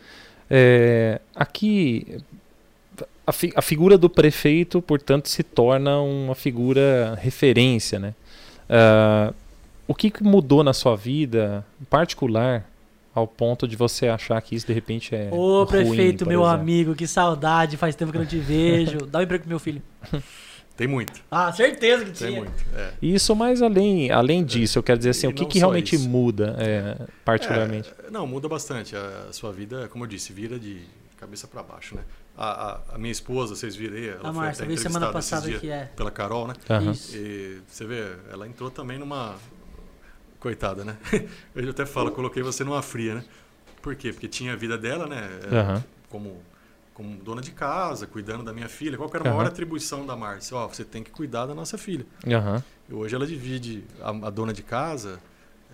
É, 0.50 1.20
aqui, 1.36 2.18
a, 3.26 3.32
fi- 3.32 3.54
a 3.56 3.62
figura 3.62 3.98
do 3.98 4.10
prefeito, 4.10 4.82
portanto, 4.82 5.28
se 5.30 5.44
torna 5.44 6.00
uma 6.02 6.36
figura 6.36 7.18
referência, 7.22 7.98
né? 8.00 8.14
Ah, 8.70 9.34
o 9.88 9.96
que 9.96 10.10
que 10.10 10.24
mudou 10.24 10.64
na 10.64 10.74
sua 10.74 10.96
vida, 10.96 11.66
em 11.82 11.86
particular, 11.86 12.66
ao 13.14 13.28
ponto 13.28 13.68
de 13.68 13.76
você 13.76 14.08
achar 14.08 14.42
que 14.42 14.56
isso 14.56 14.66
de 14.68 14.74
repente 14.74 15.14
é 15.14 15.30
Ô, 15.32 15.64
ruim, 15.64 15.68
prefeito, 15.68 16.26
meu 16.26 16.42
exemplo? 16.42 16.60
amigo, 16.62 16.96
que 16.96 17.06
saudade, 17.08 17.76
faz 17.78 17.96
tempo 17.96 18.12
que 18.12 18.18
eu 18.18 18.22
não 18.22 18.28
te 18.28 18.40
vejo. 18.40 19.00
Dá 19.10 19.20
um 19.20 19.22
emprego 19.24 19.44
pro 19.44 19.50
meu 19.50 19.60
filho. 19.60 19.82
Tem 20.78 20.88
muito, 20.88 21.22
Ah, 21.30 21.52
certeza 21.52 22.06
que 22.06 22.12
tem 22.12 22.28
tinha. 22.30 22.40
muito. 22.42 22.64
É. 22.74 22.92
Isso, 23.02 23.36
mas 23.36 23.62
além, 23.62 24.10
além 24.10 24.44
disso, 24.44 24.80
eu 24.80 24.84
quero 24.84 24.98
dizer 24.98 25.12
assim, 25.12 25.28
E 25.28 25.30
o 25.30 25.34
que, 25.34 25.46
que 25.46 25.60
realmente 25.60 25.96
isso. 25.96 26.10
muda, 26.10 26.56
é, 26.58 26.98
particularmente? 27.26 27.94
É, 28.08 28.10
não, 28.10 28.26
muda 28.26 28.48
bastante. 28.48 28.96
A, 28.96 29.28
sua 29.32 29.52
vida, 29.52 29.88
como 29.90 30.06
eu 30.06 30.08
disse, 30.08 30.34
vira 30.34 30.58
de 30.58 30.82
cabeça 31.18 31.48
para 31.48 31.62
baixo, 31.62 31.96
né? 31.96 32.02
A, 32.36 32.46
a- 32.72 32.82
a 32.94 32.98
minha 32.98 33.12
esposa, 33.12 33.56
vocês 33.56 33.76
viram 33.76 33.96
aí, 33.98 34.08
ela 34.08 34.20
A 34.22 34.22
foi 34.24 34.32
Márcia, 34.34 34.64
até 34.64 34.68
veio 34.74 34.80
semana 34.80 35.12
passada 35.12 35.52
que 35.52 35.70
é. 35.70 35.92
pela 35.96 36.10
Carol, 36.10 36.48
né? 36.48 36.54
Isso. 36.90 37.16
E 37.16 37.60
você 37.68 37.86
vê, 37.86 38.14
ela 38.32 38.48
entrou 38.48 38.72
também 38.72 38.98
numa. 38.98 39.36
Coitada, 40.42 40.84
né? 40.86 40.98
Eu 41.56 41.70
até 41.72 41.86
falo, 41.86 42.12
coloquei 42.12 42.44
você 42.44 42.66
numa 42.66 42.82
fria, 42.82 43.16
né? 43.16 43.26
Por 43.82 43.96
quê? 43.96 44.14
Porque 44.14 44.28
tinha 44.28 44.54
a 44.54 44.58
vida 44.58 44.78
dela, 44.78 45.08
né? 45.08 45.30
Aham. 45.52 45.84
Como, 46.10 46.42
como 46.94 47.18
dona 47.24 47.42
de 47.42 47.52
casa, 47.52 48.08
cuidando 48.08 48.44
da 48.44 48.54
minha 48.54 48.70
filha. 48.70 48.98
Qual 48.98 49.10
era 49.14 49.24
a 49.24 49.28
maior 49.28 49.46
Aham. 49.46 49.48
atribuição 49.48 50.06
da 50.06 50.16
Márcia? 50.16 50.58
Ó, 50.58 50.68
você 50.68 50.86
tem 50.86 51.04
que 51.04 51.12
cuidar 51.12 51.46
da 51.46 51.56
nossa 51.56 51.78
filha. 51.78 52.06
E 52.90 52.94
hoje 52.94 53.16
ela 53.16 53.28
divide 53.28 53.84
a, 54.02 54.10
a 54.10 54.30
dona 54.32 54.54
de 54.54 54.64
casa, 54.64 55.20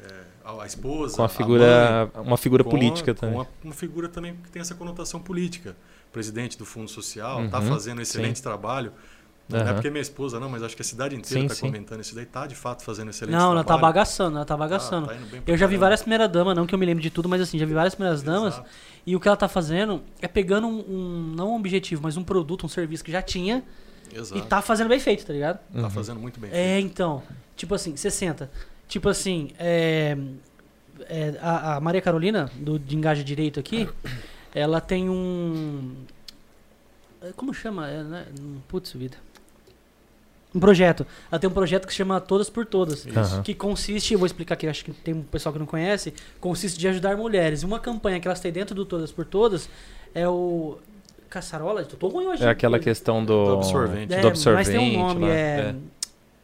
é, 0.04 0.24
a, 0.44 0.64
a 0.64 0.68
esposa, 0.68 1.18
Com 1.18 1.24
a 1.24 1.28
mãe, 1.28 1.38
figura, 1.38 2.12
uma 2.24 2.38
figura 2.38 2.64
política 2.64 3.12
a- 3.12 3.16
também. 3.16 3.36
Uma, 3.36 3.48
uma 3.64 3.74
figura 3.74 4.10
também 4.10 4.36
que 4.38 4.50
tem 4.52 4.62
essa 4.62 4.76
conotação 4.76 5.20
política. 5.22 5.76
Presidente 6.12 6.58
do 6.58 6.66
Fundo 6.66 6.90
Social, 6.90 7.46
está 7.46 7.60
Uhum, 7.60 7.70
fazendo 7.70 8.02
excelente 8.02 8.42
trabalho. 8.42 8.92
Não 9.50 9.60
é 9.60 9.74
porque 9.74 9.88
é 9.88 9.92
minha 9.92 10.02
esposa, 10.02 10.40
não, 10.40 10.50
mas 10.50 10.62
acho 10.62 10.76
que 10.76 10.82
a 10.82 10.86
cidade 10.86 11.16
inteira 11.16 11.46
está 11.46 11.66
comentando 11.66 12.02
isso 12.02 12.14
daí. 12.14 12.26
Está, 12.26 12.46
de 12.46 12.56
fato, 12.56 12.84
fazendo 12.84 13.10
excelente 13.12 13.32
Não, 13.34 13.40
trabalho. 13.40 13.56
ela 13.60 13.64
tá 13.64 13.78
bagaçando, 13.78 14.36
ela 14.38 14.46
tá 14.46 14.54
Tá- 14.54 14.58
bagaçando. 14.58 15.08
tá 15.08 15.14
pra 15.14 15.40
Eu 15.48 15.58
já 15.58 15.66
vi 15.68 15.78
várias 15.78 16.02
primeiras 16.02 16.30
damas, 16.30 16.56
não 16.56 16.68
que 16.68 16.76
eu 16.76 16.80
me 16.80 16.86
lembre 16.86 17.02
de 17.02 17.10
tudo, 17.10 17.30
mas 17.30 17.40
assim, 17.42 17.58
já 17.58 17.66
vi 17.66 17.74
várias 17.74 17.96
primeiras 17.96 18.22
damas. 18.22 18.56
Exato. 18.56 18.70
E 19.06 19.16
o 19.16 19.20
que 19.22 19.28
ela 19.28 19.38
tá 19.38 19.48
fazendo 19.48 20.02
é 20.22 20.28
pegando 20.28 20.68
um, 20.68 20.80
um- 20.80 21.34
não 21.36 21.52
um 21.52 21.56
objetivo, 21.56 22.02
mas 22.04 22.18
um 22.18 22.24
produto, 22.24 22.66
um 22.66 22.70
serviço 22.70 23.04
que 23.06 23.12
já 23.12 23.22
tinha 23.22 23.64
Exato. 24.14 24.38
e 24.38 24.42
tá 24.46 24.62
fazendo 24.62 24.90
bem 24.90 25.00
feito, 25.00 25.26
tá 25.26 25.32
ligado? 25.32 25.60
Tá 25.74 25.80
Uhum. 25.84 25.90
fazendo 25.90 26.20
muito 26.20 26.40
bem. 26.40 26.50
É, 26.52 26.74
feito. 26.76 26.86
então. 26.86 27.24
Tipo 27.56 27.74
assim, 27.74 27.96
60. 27.96 28.52
Tipo 28.88 29.08
assim, 29.10 29.52
é, 29.58 30.18
é, 31.08 31.38
a, 31.42 31.76
a 31.76 31.80
Maria 31.80 32.02
Carolina, 32.02 32.52
do, 32.56 32.78
de 32.78 32.96
Engaja 32.98 33.24
Direito 33.24 33.60
aqui, 33.60 33.88
ela 34.54 34.80
tem 34.82 35.10
um. 35.10 35.94
é, 37.22 37.32
Como 37.36 37.54
chama? 37.54 37.88
É, 37.90 38.04
né? 38.04 38.26
Putz, 38.68 38.92
vida. 38.94 39.18
Um 40.56 40.60
projeto. 40.60 41.06
Ela 41.32 41.40
tem 41.40 41.50
um 41.50 41.54
projeto 41.54 41.86
que 41.86 41.92
se 41.94 41.98
chama 41.98 42.20
Todas 42.22 42.50
por 42.50 42.66
Todas. 42.66 43.06
Isso. 43.06 43.42
Que 43.44 43.54
consiste, 43.54 44.14
eu 44.14 44.20
vou 44.20 44.26
explicar 44.26 44.54
aqui, 44.56 44.68
acho 44.68 44.84
que 44.86 44.92
tem 44.92 45.14
um 45.14 45.22
pessoal 45.22 45.54
que 45.54 45.60
não 45.60 45.66
conhece, 45.66 46.14
consiste 46.40 46.80
de 46.80 46.88
ajudar 46.88 47.16
mulheres. 47.18 47.64
Uma 47.64 47.80
campanha 47.80 48.20
que 48.20 48.28
elas 48.28 48.40
têm 48.40 48.52
dentro 48.52 48.74
do 48.74 48.86
Todas 48.86 49.12
por 49.12 49.26
Todas 49.26 49.70
é 50.16 50.28
o. 50.28 50.78
Caçarola? 51.30 51.82
Eu 51.82 51.86
tô 51.86 52.08
ruim 52.08 52.26
hoje. 52.28 52.44
É 52.44 52.48
aquela 52.48 52.80
questão 52.80 53.24
do, 53.24 53.46
Do 53.46 53.54
absorvente. 53.56 54.14
É, 54.14 54.22
do 54.22 54.28
absorvente. 54.30 54.70
mas 54.70 54.78
tem 54.80 54.98
um 54.98 55.00
nome, 55.08 55.26
lá. 55.26 55.30
é. 55.34 55.76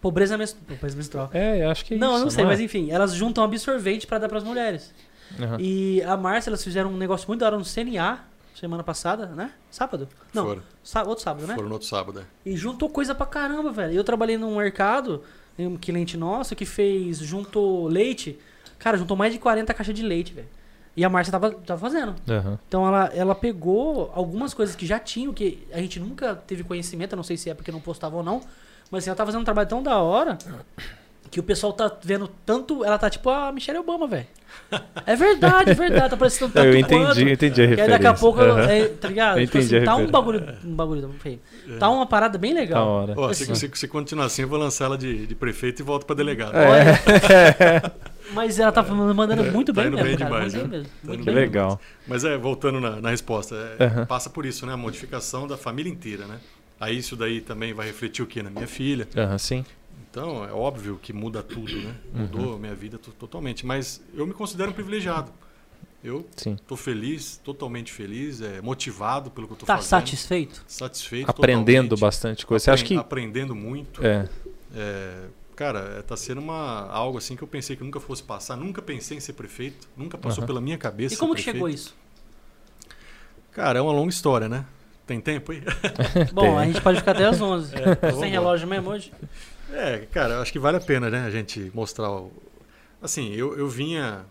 Pobreza, 0.01 0.37
menstru... 0.37 0.59
Pobreza 0.67 0.97
menstrual. 0.97 1.29
É, 1.33 1.63
eu 1.63 1.69
acho 1.69 1.85
que 1.85 1.93
é 1.93 1.97
Não, 1.97 2.09
isso. 2.09 2.17
eu 2.19 2.23
não 2.25 2.29
sei, 2.29 2.43
é? 2.43 2.47
mas 2.47 2.59
enfim, 2.59 2.91
elas 2.91 3.13
juntam 3.13 3.41
absorvente 3.45 4.05
pra 4.05 4.17
dar 4.17 4.27
pras 4.27 4.43
mulheres. 4.43 4.93
Aham. 5.39 5.57
E 5.59 6.01
a 6.03 6.17
Márcia, 6.17 6.49
elas 6.49 6.61
fizeram 6.61 6.91
um 6.91 6.97
negócio 6.97 7.25
muito 7.29 7.39
da 7.39 7.45
hora 7.45 7.57
no 7.57 7.63
CNA, 7.63 8.19
semana 8.59 8.83
passada, 8.83 9.27
né? 9.27 9.51
Sábado? 9.71 10.07
Não, 10.33 10.45
Foram, 10.45 10.61
sá- 10.83 11.03
outro 11.03 11.23
sábado, 11.23 11.47
né? 11.47 11.55
foram 11.55 11.67
no 11.67 11.73
outro 11.75 11.87
sábado. 11.87 12.19
é. 12.21 12.23
E 12.49 12.55
juntou 12.55 12.89
coisa 12.89 13.13
pra 13.15 13.25
caramba, 13.25 13.71
velho. 13.71 13.93
Eu 13.93 14.03
trabalhei 14.03 14.37
num 14.37 14.57
mercado, 14.57 15.23
um 15.57 15.77
cliente 15.77 16.17
nosso 16.17 16.55
que 16.55 16.65
fez, 16.65 17.19
juntou 17.19 17.87
leite. 17.87 18.39
Cara, 18.79 18.97
juntou 18.97 19.15
mais 19.17 19.31
de 19.33 19.39
40 19.39 19.73
caixas 19.73 19.95
de 19.95 20.03
leite, 20.03 20.33
velho. 20.33 20.47
E 20.95 21.03
a 21.03 21.09
Márcia 21.09 21.31
tava, 21.31 21.51
tava 21.51 21.79
fazendo. 21.81 22.15
Aham. 22.29 22.59
Então 22.67 22.85
ela, 22.85 23.05
ela 23.15 23.33
pegou 23.35 24.11
algumas 24.13 24.53
coisas 24.53 24.75
que 24.75 24.85
já 24.85 24.99
tinham, 24.99 25.33
que 25.33 25.67
a 25.71 25.79
gente 25.79 25.99
nunca 25.99 26.35
teve 26.35 26.63
conhecimento, 26.63 27.13
eu 27.13 27.17
não 27.17 27.23
sei 27.23 27.35
se 27.37 27.49
é 27.49 27.53
porque 27.55 27.71
não 27.71 27.81
postava 27.81 28.15
ou 28.17 28.23
não, 28.23 28.41
mas 28.91 29.03
assim, 29.03 29.09
ela 29.09 29.17
tá 29.17 29.25
fazendo 29.25 29.41
um 29.41 29.45
trabalho 29.45 29.67
tão 29.67 29.81
da 29.81 29.97
hora 29.97 30.37
que 31.33 31.39
o 31.39 31.43
pessoal 31.43 31.73
tá 31.73 31.91
vendo 32.03 32.29
tanto. 32.45 32.85
Ela 32.85 32.97
tá 32.99 33.09
tipo 33.09 33.27
a 33.27 33.51
Michelle 33.51 33.79
Obama, 33.79 34.07
velho. 34.07 34.27
É 35.07 35.15
verdade, 35.15 35.71
é 35.71 35.73
verdade. 35.73 36.11
Tá 36.11 36.17
parecendo 36.17 36.51
tanto 36.53 36.65
Eu 36.67 36.73
quanto. 36.79 36.93
entendi, 36.93 37.21
eu 37.23 37.33
entendi 37.33 37.61
a 37.61 37.63
E 37.63 37.67
aí 37.67 37.69
referência. 37.71 37.91
daqui 37.91 38.05
a 38.07 38.13
pouco, 38.13 38.39
Aham. 38.39 38.61
é, 38.69 38.87
tá 38.87 39.07
ligado? 39.07 39.39
Eu 39.39 39.45
Tipo 39.47 39.57
entendi 39.57 39.75
a 39.75 39.77
assim, 39.79 39.85
tá 39.85 39.95
um 39.95 40.05
referência. 40.05 40.11
bagulho. 40.11 40.57
Um 40.63 40.75
bagulho 40.75 41.01
tá 41.01 41.07
feio. 41.19 41.39
Tá 41.79 41.89
uma 41.89 42.05
parada 42.05 42.37
bem 42.37 42.53
legal. 42.53 42.87
hora. 42.87 43.13
Ó, 43.17 43.29
Assim. 43.29 43.45
se, 43.55 43.55
se, 43.67 43.71
se 43.73 43.87
continuar 43.87 44.25
assim, 44.25 44.43
eu 44.43 44.47
vou 44.47 44.59
lançar 44.59 44.85
ela 44.85 44.97
de, 44.97 45.25
de 45.25 45.33
prefeito 45.33 45.81
e 45.81 45.83
volto 45.83 46.05
para 46.05 46.15
delegado. 46.15 46.53
É. 46.55 47.81
Mas 48.31 48.57
ela 48.59 48.71
tá 48.71 48.83
mandando 48.83 49.43
muito 49.45 49.73
Tá 49.73 49.81
bem 49.81 49.89
mesmo, 49.91 50.05
bem 50.05 50.17
cara. 50.17 50.29
demais, 50.31 50.53
muito 50.53 50.67
bem 50.69 50.79
né? 50.81 50.85
mesmo. 51.03 51.11
Tá 51.11 51.17
Que 51.17 51.23
bem 51.25 51.35
legal. 51.35 51.81
Mas 52.07 52.23
é, 52.23 52.37
voltando 52.37 52.79
na, 52.79 53.01
na 53.01 53.09
resposta, 53.09 53.55
é, 53.79 53.83
Aham. 53.85 54.05
passa 54.05 54.29
por 54.29 54.45
isso, 54.45 54.65
né? 54.65 54.73
A 54.73 54.77
modificação 54.77 55.47
da 55.47 55.57
família 55.57 55.91
inteira, 55.91 56.25
né? 56.25 56.37
Aí 56.79 56.97
isso 56.97 57.15
daí 57.15 57.41
também 57.41 57.73
vai 57.73 57.87
refletir 57.87 58.21
o 58.21 58.27
quê? 58.27 58.41
Na 58.43 58.49
minha 58.49 58.67
filha. 58.67 59.07
Aham, 59.17 59.37
sim. 59.37 59.65
Então, 60.13 60.45
é 60.45 60.51
óbvio 60.53 60.99
que 61.01 61.11
muda 61.11 61.41
tudo, 61.41 61.75
né? 61.75 61.95
Mudou 62.13 62.53
a 62.53 62.59
minha 62.59 62.75
vida 62.75 62.99
to- 62.99 63.09
totalmente. 63.13 63.65
Mas 63.65 63.99
eu 64.13 64.27
me 64.27 64.33
considero 64.33 64.69
um 64.69 64.73
privilegiado. 64.73 65.31
Eu 66.03 66.27
Sim. 66.35 66.55
tô 66.67 66.77
feliz, 66.77 67.37
totalmente 67.43 67.91
feliz, 67.91 68.39
é, 68.39 68.61
motivado 68.61 69.31
pelo 69.31 69.47
que 69.47 69.53
eu 69.53 69.57
tô 69.57 69.65
Tá 69.65 69.77
fazendo. 69.77 69.89
satisfeito? 69.89 70.63
Satisfeito. 70.67 71.27
Aprendendo 71.31 71.89
totalmente. 71.89 71.99
bastante 71.99 72.45
coisa. 72.45 72.63
Você 72.63 72.69
acha 72.69 72.85
que. 72.85 72.95
Aprendendo 72.95 73.55
muito. 73.55 74.05
É. 74.05 74.29
É, 74.75 75.23
cara, 75.55 75.79
é, 75.97 76.01
tá 76.03 76.15
sendo 76.15 76.41
uma, 76.41 76.87
algo 76.91 77.17
assim 77.17 77.35
que 77.35 77.41
eu 77.41 77.47
pensei 77.47 77.75
que 77.75 77.83
nunca 77.83 77.99
fosse 77.99 78.21
passar. 78.21 78.55
Nunca 78.55 78.83
pensei 78.83 79.17
em 79.17 79.19
ser 79.19 79.33
prefeito. 79.33 79.87
Nunca 79.97 80.15
passou 80.15 80.41
Aham. 80.43 80.45
pela 80.47 80.61
minha 80.61 80.77
cabeça 80.77 81.15
E 81.15 81.17
como 81.17 81.33
ser 81.33 81.37
que 81.37 81.43
chegou 81.51 81.67
isso? 81.67 81.95
Cara, 83.51 83.79
é 83.79 83.81
uma 83.81 83.91
longa 83.93 84.11
história, 84.11 84.47
né? 84.47 84.63
Tem 85.07 85.19
tempo 85.19 85.51
aí? 85.51 85.63
Bom, 86.31 86.55
a 86.57 86.65
gente 86.67 86.79
pode 86.81 86.99
ficar 86.99 87.11
até 87.13 87.25
às 87.25 87.41
11. 87.41 87.75
É, 87.75 87.91
então 87.91 88.19
Sem 88.19 88.29
relógio 88.31 88.67
mesmo 88.67 88.91
hoje? 88.91 89.11
É, 89.73 90.05
cara, 90.11 90.35
eu 90.35 90.41
acho 90.41 90.51
que 90.51 90.59
vale 90.59 90.77
a 90.77 90.81
pena, 90.81 91.09
né? 91.09 91.25
A 91.25 91.31
gente 91.31 91.71
mostrar. 91.73 92.09
O... 92.11 92.31
Assim, 93.01 93.33
eu, 93.33 93.57
eu 93.57 93.67
vinha. 93.67 94.25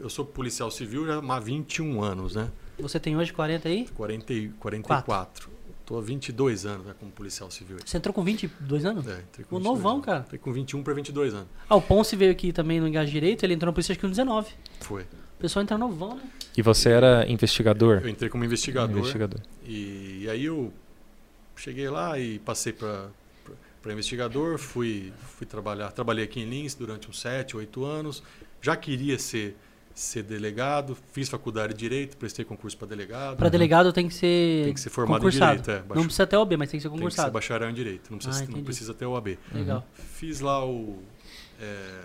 Eu 0.00 0.10
sou 0.10 0.24
policial 0.24 0.70
civil 0.70 1.06
já 1.06 1.18
há 1.18 1.40
21 1.40 2.02
anos, 2.02 2.34
né? 2.34 2.50
Você 2.78 3.00
tem 3.00 3.16
hoje 3.16 3.32
40 3.32 3.68
aí? 3.68 3.88
40, 3.94 4.32
e 4.32 4.48
44. 4.50 5.48
Tô 5.84 5.96
há 5.96 6.02
22 6.02 6.66
anos 6.66 6.86
né, 6.86 6.94
como 6.98 7.10
policial 7.10 7.50
civil. 7.50 7.78
Você 7.84 7.96
entrou 7.96 8.12
com 8.12 8.22
22 8.22 8.84
anos? 8.84 9.06
É, 9.06 9.20
entrei 9.20 9.46
com 9.46 9.56
O 9.56 9.58
22 9.58 9.64
novão, 9.64 9.92
anos. 9.94 10.04
cara. 10.04 10.20
Entrei 10.20 10.38
com 10.38 10.52
21 10.52 10.82
para 10.82 10.92
22 10.92 11.34
anos. 11.34 11.48
Ah, 11.68 11.76
o 11.76 11.80
Ponce 11.82 12.14
veio 12.14 12.30
aqui 12.30 12.52
também 12.52 12.78
no 12.78 12.86
Engaje 12.86 13.10
Direito, 13.10 13.42
ele 13.44 13.54
entrou 13.54 13.68
no 13.70 13.72
polícia 13.72 13.92
acho 13.92 13.98
que 13.98 14.06
com 14.06 14.10
19. 14.10 14.50
Foi. 14.80 15.02
O 15.02 15.40
pessoal 15.40 15.62
entra 15.62 15.78
novão, 15.78 16.16
né? 16.16 16.22
E 16.56 16.62
você 16.62 16.90
era 16.90 17.24
investigador? 17.30 18.00
Eu 18.02 18.08
entrei 18.08 18.28
como 18.28 18.44
investigador. 18.44 18.98
Investigador. 18.98 19.40
E, 19.64 20.24
e 20.24 20.28
aí 20.30 20.44
eu 20.44 20.72
cheguei 21.56 21.88
lá 21.88 22.18
e 22.18 22.38
passei 22.40 22.72
para 22.72 23.08
para 23.82 23.92
investigador, 23.92 24.58
fui 24.58 25.12
fui 25.36 25.46
trabalhar, 25.46 25.90
trabalhei 25.92 26.24
aqui 26.24 26.40
em 26.40 26.44
Lins 26.48 26.74
durante 26.74 27.08
uns 27.08 27.20
7, 27.20 27.56
8 27.56 27.84
anos. 27.84 28.22
Já 28.60 28.76
queria 28.76 29.18
ser 29.18 29.56
ser 29.94 30.22
delegado, 30.22 30.96
fiz 31.12 31.28
faculdade 31.28 31.72
de 31.74 31.78
direito, 31.80 32.16
prestei 32.16 32.44
concurso 32.44 32.76
para 32.78 32.86
delegado. 32.86 33.36
Pra 33.36 33.48
delegado 33.48 33.92
tem 33.92 34.06
que 34.06 34.14
ser 34.14 34.64
Tem 34.66 34.74
que 34.74 34.80
ser 34.80 34.90
formado 34.90 35.16
em 35.18 35.20
concursado. 35.22 35.60
direito, 35.60 35.70
é, 35.92 35.94
Não 35.96 36.04
precisa 36.04 36.24
ter 36.26 36.36
OB, 36.36 36.56
mas 36.56 36.70
tem 36.70 36.78
que 36.78 36.82
ser 36.82 36.88
Tem 36.88 36.96
que 36.96 37.00
ser 37.00 37.02
concursado. 37.04 37.32
bacharel 37.32 37.68
em 37.70 37.74
direito, 37.74 38.08
não 38.10 38.18
precisa, 38.18 38.44
Ah, 38.44 38.46
não 38.48 38.62
precisa 38.62 38.94
ter 38.94 39.06
o 39.06 39.16
AB. 39.16 39.36
Legal. 39.52 39.84
Fiz 39.94 40.38
lá 40.38 40.64
o, 40.64 41.02
é, 41.60 42.02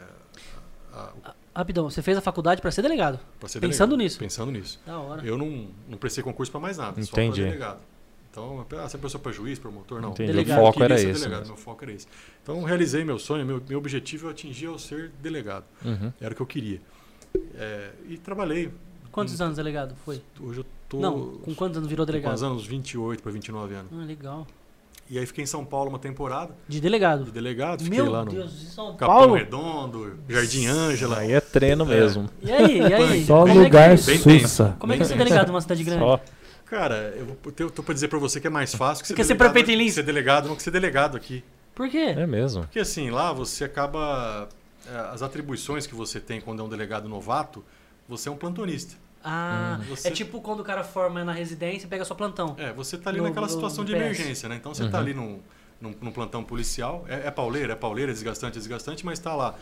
a- 0.92 1.36
Rapidão, 1.56 1.88
você 1.88 2.02
fez 2.02 2.18
a 2.18 2.22
faculdade 2.22 2.62
pra 2.62 2.72
ser 2.72 2.82
delegado. 2.82 3.20
Pra 3.40 3.48
ser 3.48 3.60
Pensando 3.60 3.90
delegado. 3.92 3.98
nisso. 4.04 4.18
Pensando 4.20 4.52
nisso. 4.52 4.82
Da 4.88 4.98
hora. 4.98 5.24
Eu 5.24 5.38
não, 5.38 5.68
não 5.88 5.98
prestei 6.00 6.24
concurso 6.24 6.52
para 6.52 6.60
mais 6.62 6.78
nada, 6.78 7.00
Entendi. 7.00 7.08
só 7.08 7.16
para 7.16 7.30
delegado. 7.30 7.80
Então, 8.34 8.66
ah, 8.80 8.90
você 8.90 8.98
pensou 8.98 9.20
para 9.20 9.32
juiz, 9.32 9.60
promotor? 9.60 10.02
Não. 10.02 10.10
Entendi. 10.10 10.32
Delegado. 10.32 10.58
O 10.60 10.66
foco 10.66 10.80
Eu 10.80 10.86
era 10.86 10.96
queria 10.96 11.06
ser 11.08 11.12
esse. 11.12 11.20
Delegado, 11.22 11.40
mesmo. 11.42 11.54
meu 11.56 11.64
foco 11.64 11.84
era 11.86 11.92
esse. 11.94 12.08
Então, 12.42 12.64
realizei 12.64 13.04
meu 13.04 13.20
sonho, 13.20 13.46
meu, 13.46 13.62
meu 13.70 13.78
objetivo 13.78 14.26
eu 14.26 14.32
atingi 14.32 14.66
ao 14.66 14.80
ser 14.80 15.12
delegado. 15.22 15.66
Uhum. 15.86 16.12
Era 16.20 16.34
o 16.34 16.36
que 16.36 16.42
eu 16.42 16.48
queria. 16.48 16.82
É, 17.56 17.92
e 18.10 18.18
trabalhei. 18.18 18.72
Quantos 19.12 19.40
anos 19.40 19.56
delegado 19.58 19.94
foi? 20.04 20.20
Hoje 20.42 20.62
eu 20.62 20.66
tô. 20.90 20.98
Não, 21.00 21.34
com 21.44 21.54
quantos 21.54 21.78
anos 21.78 21.88
virou 21.88 22.06
tô 22.08 22.12
com 22.12 22.14
delegado? 22.14 22.32
quantos 22.32 22.42
anos? 22.44 22.66
28 22.66 23.22
para 23.22 23.32
29 23.32 23.76
anos. 23.76 23.92
Ah, 23.94 24.04
legal. 24.04 24.48
E 25.08 25.20
aí 25.20 25.26
fiquei 25.28 25.44
em 25.44 25.48
São 25.48 25.64
Paulo 25.64 25.90
uma 25.90 26.00
temporada 26.00 26.56
De 26.68 26.82
delegado. 26.82 27.26
de 27.26 27.32
delegado. 27.32 27.84
Fiquei 27.84 28.00
Meu 28.02 28.10
lá 28.12 28.26
no 28.26 28.32
Deus, 28.32 28.52
em 28.64 28.66
São 28.66 28.96
Capão 28.96 29.16
Paulo? 29.18 29.34
Redondo, 29.36 30.18
Jardim 30.28 30.66
Ângela. 30.66 31.20
Aí 31.20 31.34
é 31.34 31.42
treino 31.42 31.86
mesmo. 31.86 32.28
E 32.42 32.52
aí, 32.52 32.80
e 32.80 32.94
aí? 32.94 33.26
Só 33.26 33.42
Como 33.42 33.52
é 33.52 33.54
que- 33.54 33.60
lugar 33.62 33.90
Bem 33.90 33.98
sussa. 34.18 34.76
Como 34.80 34.92
é 34.94 34.98
que 34.98 35.04
é 35.04 35.06
ser 35.06 35.18
delegado 35.18 35.48
numa 35.50 35.62
cidade 35.62 35.84
grande? 35.84 36.02
Só. 36.04 36.20
Cara, 36.74 37.14
eu 37.60 37.70
tô 37.70 37.84
para 37.84 37.94
dizer 37.94 38.08
para 38.08 38.18
você 38.18 38.40
que 38.42 38.48
é 38.48 38.50
mais 38.50 38.74
fácil 38.74 39.04
que 39.04 39.08
Você 39.08 39.14
ser 39.14 39.18
quer 39.18 39.24
ser 39.24 39.34
delegado, 39.36 39.54
prefeito 39.54 39.72
em 39.72 39.84
Lins? 39.84 39.94
ser 39.94 40.04
delegado 40.04 40.48
não 40.50 40.56
que 40.56 40.64
ser 40.64 40.72
delegado 40.72 41.16
aqui. 41.16 41.44
Por 41.76 41.88
quê? 41.88 41.98
É 42.18 42.26
mesmo. 42.26 42.62
Porque 42.64 42.80
assim, 42.80 43.10
lá 43.12 43.32
você 43.32 43.64
acaba. 43.64 44.50
é, 44.92 44.98
As 45.14 45.22
atribuições 45.22 45.86
que 45.86 45.94
você 45.94 46.20
tem 46.20 46.42
quando 46.42 46.62
é 46.62 46.66
um 46.66 46.70
delegado 46.70 47.08
novato, 47.08 47.64
você 48.10 48.28
é 48.28 48.32
um 48.32 48.36
plantonista. 48.36 48.96
Ah, 49.24 49.80
Você- 49.88 50.08
é 50.08 50.12
tipo 50.12 50.42
quando 50.42 50.60
o 50.62 50.64
cara 50.64 50.84
forma 50.84 51.24
na 51.24 51.32
residência 51.32 51.86
e 51.86 51.90
pega 51.90 52.04
só 52.04 52.14
plantão. 52.16 52.56
É, 52.58 52.74
você 52.74 52.98
tá 52.98 53.10
ali 53.10 53.20
No- 53.20 53.26
naquela 53.26 53.46
no- 53.48 53.54
situação 53.54 53.84
no 53.84 53.88
de 53.88 53.94
PS. 53.94 54.02
emergência, 54.04 54.50
né? 54.50 54.56
Então 54.56 54.74
você 54.74 54.90
tá 54.90 54.98
Uhum. 54.98 55.04
ali 55.04 55.14
num, 55.14 55.40
num, 55.80 55.96
num 56.02 56.12
plantão 56.12 56.44
policial. 56.44 57.06
É, 57.08 57.28
é 57.28 57.32
pauleira, 57.32 57.74
é 57.74 57.76
pauleira, 57.76 58.12
é 58.12 58.14
desgastante, 58.14 58.58
é 58.58 58.60
desgastante, 58.60 59.06
mas 59.06 59.20
tá 59.20 59.34
lá. 59.36 59.56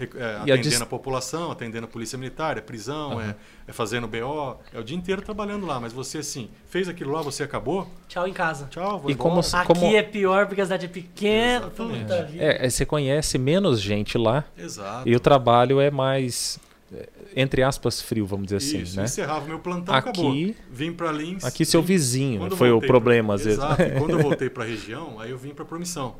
É, 0.00 0.24
a 0.24 0.42
atendendo 0.42 0.62
dis- 0.62 0.80
a 0.82 0.86
população, 0.86 1.50
atendendo 1.50 1.84
a 1.86 1.88
polícia 1.88 2.16
militar, 2.18 2.56
é 2.56 2.60
prisão, 2.60 3.12
Uhum. 3.14 3.20
é, 3.20 3.34
é 3.66 3.72
fazendo 3.72 4.06
BO, 4.06 4.56
é 4.72 4.78
o 4.78 4.84
dia 4.84 4.96
inteiro 4.96 5.22
trabalhando 5.22 5.66
lá. 5.66 5.80
Mas 5.80 5.92
você, 5.92 6.18
assim, 6.18 6.48
fez 6.68 6.88
aquilo 6.88 7.12
lá, 7.12 7.20
você 7.22 7.42
acabou, 7.42 7.88
Tchau 8.08 8.26
em 8.28 8.32
casa. 8.32 8.66
tchau, 8.70 8.98
vou 9.00 9.10
E 9.10 9.14
como 9.14 9.42
se- 9.42 9.56
Aqui 9.56 9.66
como- 9.66 9.86
é 9.94 10.02
pior 10.02 10.46
porque 10.46 10.60
a 10.60 10.64
cidade 10.64 10.86
é 10.86 10.88
pequena. 10.88 11.66
Exatamente. 11.66 12.00
Puta 12.02 12.22
vida. 12.24 12.44
É, 12.44 12.66
é, 12.66 12.70
você 12.70 12.86
conhece 12.86 13.38
menos 13.38 13.80
gente 13.80 14.16
lá 14.18 14.44
Exato. 14.56 15.08
e 15.08 15.14
o 15.16 15.20
trabalho 15.20 15.80
é 15.80 15.90
mais, 15.90 16.58
é, 16.92 17.08
entre 17.36 17.62
aspas, 17.62 18.00
frio, 18.00 18.24
vamos 18.26 18.46
dizer 18.46 18.56
assim, 18.56 18.82
Isso, 18.82 18.96
né? 18.96 19.04
encerrava 19.04 19.46
meu 19.46 19.58
plantão, 19.58 19.94
Aqui- 19.94 20.08
acabou. 20.08 20.34
Vim 20.70 20.92
para 20.92 21.12
Lins. 21.12 21.44
Aqui 21.44 21.64
seu 21.64 21.80
vim- 21.82 21.88
vizinho 21.94 22.50
foi 22.56 22.70
o 22.70 22.80
problema 22.80 23.28
pra- 23.28 23.34
às 23.36 23.44
vezes. 23.44 23.58
Exato. 23.58 23.82
E 23.82 23.90
quando 23.98 24.10
eu 24.10 24.18
voltei 24.22 24.48
para 24.48 24.64
a 24.64 24.66
região, 24.66 25.18
aí 25.20 25.30
eu 25.30 25.38
vim 25.38 25.50
para 25.50 25.64
promissão. 25.64 26.16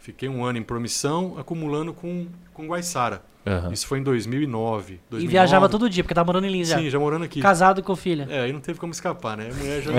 Fiquei 0.00 0.28
um 0.28 0.44
ano 0.44 0.58
em 0.58 0.62
promissão, 0.62 1.36
acumulando 1.38 1.92
com, 1.92 2.26
com 2.54 2.66
Guaiçara. 2.66 3.22
Aham. 3.46 3.72
Isso 3.72 3.86
foi 3.86 3.98
em 3.98 4.02
2009. 4.02 5.00
2009. 5.10 5.24
E 5.24 5.28
viajava 5.28 5.68
todo 5.68 5.88
dia, 5.88 6.02
porque 6.02 6.14
tava 6.14 6.26
morando 6.26 6.46
em 6.46 6.50
Lins 6.50 6.68
já. 6.68 6.78
Sim, 6.78 6.90
já 6.90 6.98
morando 6.98 7.24
aqui. 7.24 7.40
Casado 7.40 7.82
com 7.82 7.94
filha. 7.94 8.26
É, 8.28 8.40
aí 8.40 8.52
não 8.52 8.60
teve 8.60 8.78
como 8.78 8.92
escapar, 8.92 9.36
né? 9.36 9.50
A 9.50 9.54
mulher 9.54 9.82
já 9.82 9.92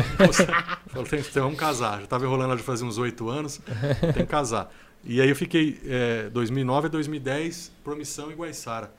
falou, 0.88 1.08
tem, 1.08 1.22
tem, 1.22 1.42
vamos 1.42 1.58
casar. 1.58 2.00
Já 2.00 2.04
estava 2.06 2.26
enrolando 2.26 2.56
de 2.56 2.64
fazer 2.64 2.84
uns 2.84 2.98
oito 2.98 3.30
anos, 3.30 3.62
tem 4.14 4.26
que 4.26 4.26
casar. 4.26 4.72
E 5.04 5.22
aí 5.22 5.30
eu 5.30 5.36
fiquei 5.36 5.80
é, 5.86 6.30
2009 6.30 6.88
a 6.88 6.90
2010, 6.90 7.72
promissão 7.84 8.32
em 8.32 8.36
Guaiçara. 8.36 8.92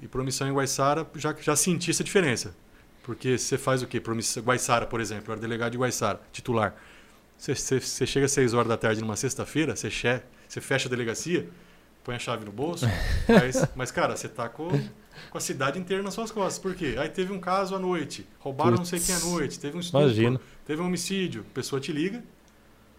E 0.00 0.08
promissão 0.08 0.48
em 0.48 0.52
Guaiçara, 0.52 1.06
já, 1.16 1.34
já 1.40 1.54
senti 1.54 1.90
essa 1.90 2.02
diferença. 2.02 2.54
Porque 3.02 3.38
você 3.38 3.58
faz 3.58 3.82
o 3.82 3.86
quê? 3.86 4.00
Promissão, 4.00 4.42
Guaiçara, 4.42 4.86
por 4.86 5.00
exemplo, 5.00 5.24
eu 5.28 5.32
era 5.32 5.40
delegado 5.40 5.72
de 5.72 5.78
Guaiçara, 5.78 6.20
titular. 6.32 6.74
Você, 7.40 7.54
você, 7.54 7.80
você 7.80 8.06
chega 8.06 8.26
às 8.26 8.32
6 8.32 8.52
horas 8.52 8.68
da 8.68 8.76
tarde 8.76 9.00
numa 9.00 9.16
sexta-feira, 9.16 9.74
você, 9.74 9.88
che- 9.88 10.20
você 10.46 10.60
fecha 10.60 10.88
a 10.88 10.90
delegacia, 10.90 11.48
põe 12.04 12.14
a 12.14 12.18
chave 12.18 12.44
no 12.44 12.52
bolso, 12.52 12.84
mas, 13.26 13.66
mas 13.74 13.90
cara, 13.90 14.14
você 14.14 14.28
tá 14.28 14.46
com, 14.46 14.68
com 15.30 15.38
a 15.38 15.40
cidade 15.40 15.78
inteira 15.78 16.02
nas 16.02 16.12
suas 16.12 16.30
costas. 16.30 16.58
Por 16.58 16.74
quê? 16.74 16.96
Aí 16.98 17.08
teve 17.08 17.32
um 17.32 17.40
caso 17.40 17.74
à 17.74 17.78
noite, 17.78 18.26
roubaram 18.38 18.76
não 18.76 18.84
sei 18.84 19.00
quem 19.00 19.14
à 19.14 19.20
noite, 19.20 19.58
teve 19.58 19.74
um 19.74 19.80
estupro, 19.80 20.06
Imagino. 20.06 20.38
teve 20.66 20.82
um 20.82 20.86
homicídio, 20.86 21.46
a 21.50 21.54
pessoa 21.54 21.80
te 21.80 21.92
liga, 21.92 22.22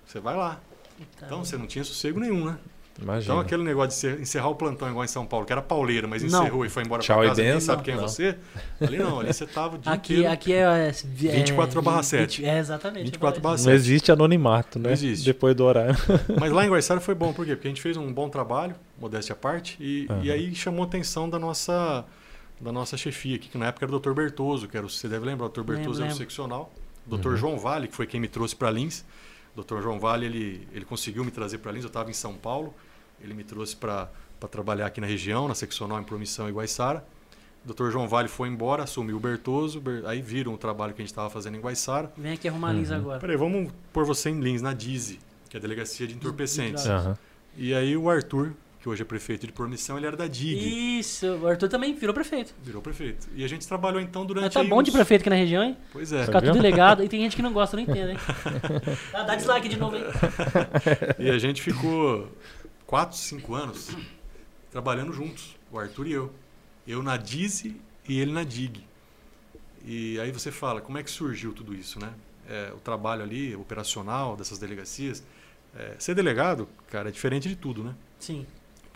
você 0.05 0.19
vai 0.19 0.35
lá. 0.35 0.59
Eita. 0.99 1.25
Então 1.27 1.45
você 1.45 1.55
não 1.55 1.67
tinha 1.67 1.83
sossego 1.83 2.19
nenhum, 2.19 2.43
né? 2.45 2.57
Imagina. 2.99 3.23
Então 3.33 3.39
aquele 3.39 3.63
negócio 3.63 3.89
de 3.89 3.93
ser- 3.95 4.19
encerrar 4.21 4.49
o 4.49 4.55
plantão 4.55 4.89
igual 4.89 5.03
em 5.05 5.07
São 5.07 5.25
Paulo, 5.25 5.45
que 5.45 5.51
era 5.51 5.61
pauleira, 5.61 6.07
mas 6.07 6.23
Não. 6.23 6.41
encerrou 6.43 6.65
e 6.65 6.69
foi 6.69 6.83
embora 6.83 7.01
Tchau 7.01 7.17
pra 7.17 7.25
e 7.25 7.29
casa, 7.29 7.41
nem 7.41 7.53
benção. 7.53 7.75
sabe 7.75 7.83
quem 7.83 7.93
é 7.93 7.97
Não. 7.97 8.07
você. 8.07 8.35
Ali 8.79 8.97
não, 8.97 9.19
ali 9.19 9.33
você 9.33 9.45
tava 9.45 9.75
o 9.75 9.79
dia 9.79 9.91
Aqui, 9.91 10.13
inteiro. 10.13 10.31
aqui 10.33 10.53
é, 10.53 10.59
é 10.89 10.91
24 10.91 11.81
barra 11.81 12.03
7. 12.03 12.45
É, 12.45 12.59
exatamente. 12.59 13.05
24 13.05 13.41
barra 13.41 13.53
Não 13.53 13.63
7. 13.63 13.73
existe 13.75 14.11
anonimato, 14.11 14.77
né? 14.79 14.85
Não 14.85 14.91
existe. 14.91 15.25
Depois 15.25 15.55
do 15.55 15.63
horário. 15.63 15.95
Mas 16.39 16.51
lá 16.51 16.65
em 16.65 16.69
Guaiçara 16.69 16.99
foi 16.99 17.15
bom, 17.15 17.31
por 17.33 17.45
quê? 17.45 17.55
Porque 17.55 17.67
a 17.67 17.71
gente 17.71 17.81
fez 17.81 17.97
um 17.97 18.11
bom 18.11 18.29
trabalho, 18.29 18.75
modéstia 18.99 19.33
à 19.33 19.35
parte, 19.35 19.77
e, 19.79 20.07
Aham. 20.09 20.21
e 20.23 20.31
aí 20.31 20.53
chamou 20.55 20.83
a 20.83 20.85
atenção 20.87 21.29
da 21.29 21.39
nossa, 21.39 22.05
da 22.59 22.71
nossa 22.71 22.97
chefia 22.97 23.35
aqui, 23.37 23.47
que 23.49 23.57
na 23.57 23.67
época 23.67 23.85
era 23.85 23.95
o 23.95 23.99
Dr. 23.99 24.11
Bertoso, 24.13 24.67
que 24.67 24.75
era 24.77 24.85
o, 24.85 24.89
você 24.89 25.07
deve 25.07 25.25
lembrar, 25.25 25.45
o 25.47 25.49
Dr. 25.49 25.59
Lembro, 25.61 25.75
Bertoso 25.75 25.99
era 26.01 26.05
o 26.07 26.11
lembro. 26.11 26.17
seccional. 26.17 26.73
O 27.09 27.17
Dr. 27.17 27.29
Uhum. 27.29 27.35
João 27.37 27.57
Vale, 27.57 27.87
que 27.87 27.95
foi 27.95 28.05
quem 28.05 28.19
me 28.19 28.27
trouxe 28.27 28.55
para 28.55 28.69
Lins. 28.69 29.03
O 29.55 29.61
Dr. 29.63 29.81
João 29.81 29.99
Vale, 29.99 30.25
ele, 30.25 30.67
ele 30.71 30.85
conseguiu 30.85 31.23
me 31.25 31.31
trazer 31.31 31.57
para 31.57 31.71
Lins, 31.71 31.83
eu 31.83 31.87
estava 31.87 32.09
em 32.09 32.13
São 32.13 32.33
Paulo, 32.35 32.73
ele 33.21 33.33
me 33.33 33.43
trouxe 33.43 33.75
para 33.75 34.09
trabalhar 34.49 34.85
aqui 34.85 35.01
na 35.01 35.07
região, 35.07 35.47
na 35.47 35.55
seccional 35.55 35.99
em 35.99 36.03
Promissão 36.03 36.47
e 36.49 36.51
Guaiçara. 36.51 37.05
O 37.65 37.71
Dr. 37.73 37.91
João 37.91 38.07
Vale 38.07 38.27
foi 38.27 38.47
embora, 38.49 38.83
assumiu 38.83 39.17
o 39.17 39.19
Bertoso, 39.19 39.79
Ber- 39.79 40.03
aí 40.07 40.21
viram 40.21 40.53
o 40.53 40.57
trabalho 40.57 40.93
que 40.93 41.01
a 41.01 41.03
gente 41.03 41.11
estava 41.11 41.29
fazendo 41.29 41.57
em 41.57 41.59
Guaiçara. 41.59 42.11
Vem 42.17 42.33
aqui 42.33 42.47
arrumar 42.47 42.71
Lins 42.73 42.89
Uhum. 42.89 42.95
agora. 42.97 43.19
Peraí, 43.19 43.37
vamos 43.37 43.71
pôr 43.93 44.03
você 44.05 44.29
em 44.29 44.39
Lins, 44.39 44.61
na 44.61 44.73
DIZI, 44.73 45.19
que 45.49 45.57
é 45.57 45.59
a 45.59 45.61
Delegacia 45.61 46.07
de 46.07 46.15
Entorpecentes. 46.15 46.87
Aham. 46.87 47.15
E 47.57 47.73
aí 47.75 47.95
o 47.97 48.09
Arthur, 48.09 48.53
que 48.81 48.89
hoje 48.89 49.03
é 49.03 49.05
prefeito 49.05 49.45
de 49.45 49.53
Promissão, 49.53 49.95
ele 49.95 50.07
era 50.07 50.17
da 50.17 50.25
DIG, 50.27 50.99
Isso, 50.99 51.27
o 51.37 51.47
Arthur 51.47 51.69
também 51.69 51.93
virou 51.93 52.13
prefeito. 52.15 52.53
virou 52.63 52.81
prefeito. 52.81 53.27
E 53.35 53.43
a 53.43 53.47
gente 53.47 53.67
trabalhou 53.67 54.01
então 54.01 54.25
durante 54.25 54.45
Mas 54.45 54.53
tá 54.55 54.63
bom 54.63 54.81
de 54.81 54.89
uns- 54.89 54.95
prefeito 54.95 55.21
aqui 55.21 55.29
na 55.29 55.35
região, 55.35 55.63
hein? 55.63 55.77
Pois 55.93 56.11
é. 56.11 56.25
Ficar 56.25 56.39
viu? 56.39 56.51
tudo 56.51 56.61
delegado. 56.61 57.03
E 57.03 57.07
tem 57.07 57.21
gente 57.21 57.35
que 57.35 57.43
não 57.43 57.53
gosta, 57.53 57.77
não 57.77 57.83
entende, 57.83 58.11
hein? 58.13 58.17
Dá, 59.13 59.23
dá 59.23 59.35
dislike 59.35 59.69
de 59.69 59.77
novo, 59.77 59.95
hein? 59.95 60.03
E 61.19 61.29
a 61.29 61.37
gente 61.37 61.61
ficou 61.61 62.27
4, 62.87 63.15
5 63.17 63.53
anos 63.53 63.95
trabalhando 64.71 65.13
juntos, 65.13 65.55
o 65.71 65.77
Arthur 65.77 66.07
e 66.07 66.11
eu. 66.13 66.33
Eu 66.87 67.03
na 67.03 67.17
DIZI 67.17 67.79
e 68.09 68.19
ele 68.19 68.31
na 68.31 68.43
DIG. 68.43 68.83
E 69.85 70.19
aí 70.19 70.31
você 70.31 70.51
fala, 70.51 70.81
como 70.81 70.97
é 70.97 71.03
que 71.03 71.11
surgiu 71.11 71.53
tudo 71.53 71.73
isso, 71.75 71.99
né? 71.99 72.09
É, 72.49 72.71
o 72.73 72.77
trabalho 72.79 73.21
ali, 73.21 73.55
operacional 73.55 74.35
dessas 74.35 74.57
delegacias. 74.57 75.23
É, 75.77 75.95
ser 75.99 76.15
delegado, 76.15 76.67
cara, 76.89 77.09
é 77.09 77.11
diferente 77.11 77.47
de 77.47 77.55
tudo, 77.55 77.83
né? 77.83 77.93
Sim. 78.19 78.45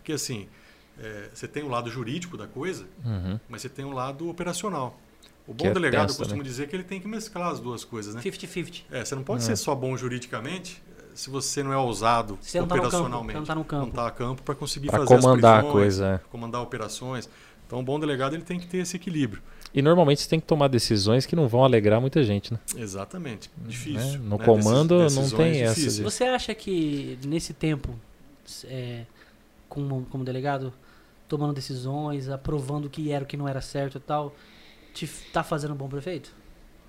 Porque 0.05 0.13
assim, 0.13 0.45
é, 1.01 1.29
você 1.33 1.47
tem 1.47 1.63
o 1.63 1.67
lado 1.67 1.89
jurídico 1.89 2.37
da 2.37 2.45
coisa, 2.45 2.85
Uhum. 3.03 3.39
mas 3.49 3.63
você 3.63 3.69
tem 3.69 3.83
o 3.83 3.89
lado 3.91 4.29
operacional. 4.29 4.99
O 5.47 5.53
bom 5.53 5.65
é 5.65 5.71
delegado, 5.73 6.03
tenso, 6.09 6.13
eu 6.13 6.17
costumo 6.19 6.43
né? 6.43 6.47
dizer 6.47 6.67
que 6.69 6.75
ele 6.75 6.83
tem 6.83 7.01
que 7.01 7.07
mesclar 7.07 7.49
as 7.51 7.59
duas 7.59 7.83
coisas, 7.83 8.13
né? 8.13 8.21
50-50. 8.21 8.83
É, 8.91 9.03
você 9.03 9.15
não 9.15 9.23
pode 9.23 9.41
É. 9.41 9.45
ser 9.47 9.55
só 9.55 9.73
bom 9.73 9.97
juridicamente 9.97 10.79
se 11.15 11.27
você 11.31 11.63
não 11.63 11.73
é 11.73 11.77
ousado 11.77 12.37
Você 12.39 12.59
não 12.59 12.67
tá 12.67 12.75
no 12.75 12.81
campo. 12.83 12.87
operacionalmente. 12.97 13.33
Você 13.33 13.37
não 13.39 13.45
tá 13.45 13.55
no 13.55 13.59
Não 13.61 13.65
campo. 13.65 13.95
tá 13.95 14.07
a 14.07 14.11
campo 14.11 14.43
para 14.43 14.53
conseguir 14.53 14.89
Pra 14.89 14.99
fazer 14.99 15.15
comandar 15.21 15.63
as 15.63 15.65
a 15.67 15.71
coisa. 15.71 16.05
é. 16.23 16.29
comandar 16.29 16.61
operações. 16.61 17.27
Então, 17.65 17.79
o 17.79 17.83
bom 17.83 17.99
delegado 17.99 18.35
ele 18.35 18.43
tem 18.43 18.59
que 18.59 18.67
ter 18.67 18.77
esse 18.77 18.95
equilíbrio. 18.95 19.41
E 19.73 19.81
normalmente 19.81 20.21
você 20.21 20.29
tem 20.29 20.39
que 20.39 20.45
tomar 20.45 20.67
decisões 20.67 21.25
que 21.25 21.35
não 21.35 21.47
vão 21.47 21.63
alegrar 21.63 21.99
muita 21.99 22.23
gente, 22.23 22.53
né? 22.53 22.59
Exatamente. 22.77 23.49
Né? 23.57 23.63
Difícil. 23.69 24.19
No 24.19 24.37
né? 24.37 24.45
comando 24.45 24.99
Decis- 24.99 25.31
não 25.31 25.37
tem 25.37 25.61
essa 25.63 25.73
difíceis. 25.73 25.95
de- 25.95 26.03
Você 26.03 26.23
acha 26.25 26.53
que 26.53 27.17
nesse 27.25 27.53
tempo, 27.53 27.89
é, 28.65 29.05
como, 29.69 30.06
como 30.10 30.23
delegado, 30.23 30.73
tomando 31.28 31.54
decisões, 31.54 32.30
aprovando 32.30 32.86
o 32.86 32.89
que 32.89 33.12
era 33.12 33.23
o 33.23 33.28
que 33.28 33.38
não 33.38 33.47
era 33.47 33.62
certo 33.62 33.97
e 33.97 34.01
tal, 34.01 34.36
te 34.93 35.08
tá 35.34 35.43
fazendo 35.43 35.73
um 35.73 35.78
bom 35.78 35.89
prefeito? 35.89 36.34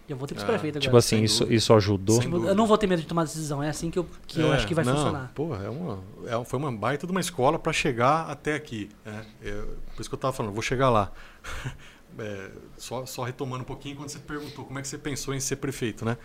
Eu 0.09 0.17
vou 0.17 0.27
ter 0.29 0.35
que 0.35 0.41
ser 0.41 0.47
Ah, 0.47 0.51
prefeito 0.51 0.79
agora. 0.79 0.83
Tipo 0.83 0.97
assim, 0.99 1.23
isso, 1.23 1.41
dúvida. 1.41 1.57
isso 1.57 1.75
ajudou. 1.75 2.21
Tipo, 2.21 2.37
eu 2.47 2.55
não 2.55 2.67
vou 2.67 2.79
ter 2.79 2.87
medo 2.87 3.03
de 3.03 3.09
tomar 3.09 3.25
decisão. 3.25 3.63
É 3.63 3.69
assim 3.69 3.91
que 3.91 3.99
eu, 3.99 4.07
que 4.27 4.41
eu 4.41 4.53
É, 4.53 4.57
acho 4.57 4.67
que 4.67 4.75
vai 4.75 4.85
não, 4.85 4.95
funcionar. 4.95 5.33
Porra, 5.35 5.65
é 5.65 5.69
uma, 5.69 5.99
é, 6.27 6.37
um- 6.39 6.45
foi 6.45 6.59
uma 6.61 6.71
baita 6.71 7.07
de 7.07 7.11
uma 7.13 7.21
escola 7.21 7.59
para 7.59 7.73
chegar 7.73 8.31
até 8.31 8.55
aqui. 8.55 8.89
Né? 9.05 9.27
Eu- 9.43 9.77
por 9.95 10.01
isso 10.01 10.09
que 10.09 10.15
eu 10.15 10.19
estava 10.19 10.33
falando, 10.33 10.53
vou 10.53 10.63
chegar 10.63 10.91
lá. 10.91 11.13
É, 12.19 12.51
só, 12.79 13.05
só 13.05 13.25
retomando 13.25 13.61
um 13.63 13.67
pouquinho, 13.67 13.95
quando 13.95 14.09
você 14.09 14.19
perguntou 14.19 14.65
como 14.65 14.79
é 14.79 14.83
que 14.83 14.89
você 14.89 14.97
pensou 14.97 15.35
em 15.35 15.41
ser 15.41 15.57
prefeito, 15.57 16.03
né? 16.03 16.17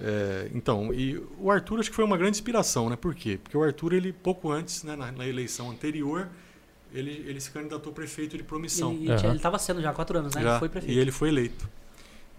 É, 0.00 0.50
então, 0.52 0.92
e 0.92 1.22
o 1.38 1.50
Arthur 1.50 1.78
acho 1.80 1.88
que 1.90 1.94
foi 1.96 2.04
uma 2.04 2.16
grande 2.16 2.36
inspiração, 2.36 2.90
né? 2.90 2.96
Por 2.96 3.14
quê? 3.14 3.38
Porque 3.42 3.56
o 3.56 3.62
Arthur, 3.62 3.92
ele 3.92 4.12
pouco 4.12 4.50
antes, 4.50 4.82
né, 4.82 4.96
na, 4.96 5.12
na 5.12 5.26
eleição 5.26 5.70
anterior, 5.70 6.28
ele, 6.92 7.24
ele 7.26 7.40
se 7.40 7.50
candidatou 7.50 7.92
a 7.92 7.94
prefeito 7.94 8.36
de 8.36 8.42
promissão. 8.42 8.90
Ele, 8.92 8.98
ele, 8.98 9.16
tinha- 9.16 9.18
Aham. 9.28 9.30
ele 9.34 9.38
tava 9.38 9.58
sendo 9.58 9.80
já 9.80 9.90
há 9.90 9.92
quatro 9.92 10.18
anos, 10.18 10.34
né? 10.34 10.42
Já, 10.42 10.50
Ele 10.50 10.58
foi 10.58 10.68
prefeito. 10.68 10.96
E 10.96 10.98
ele 10.98 11.12
foi 11.12 11.28
eleito. 11.28 11.68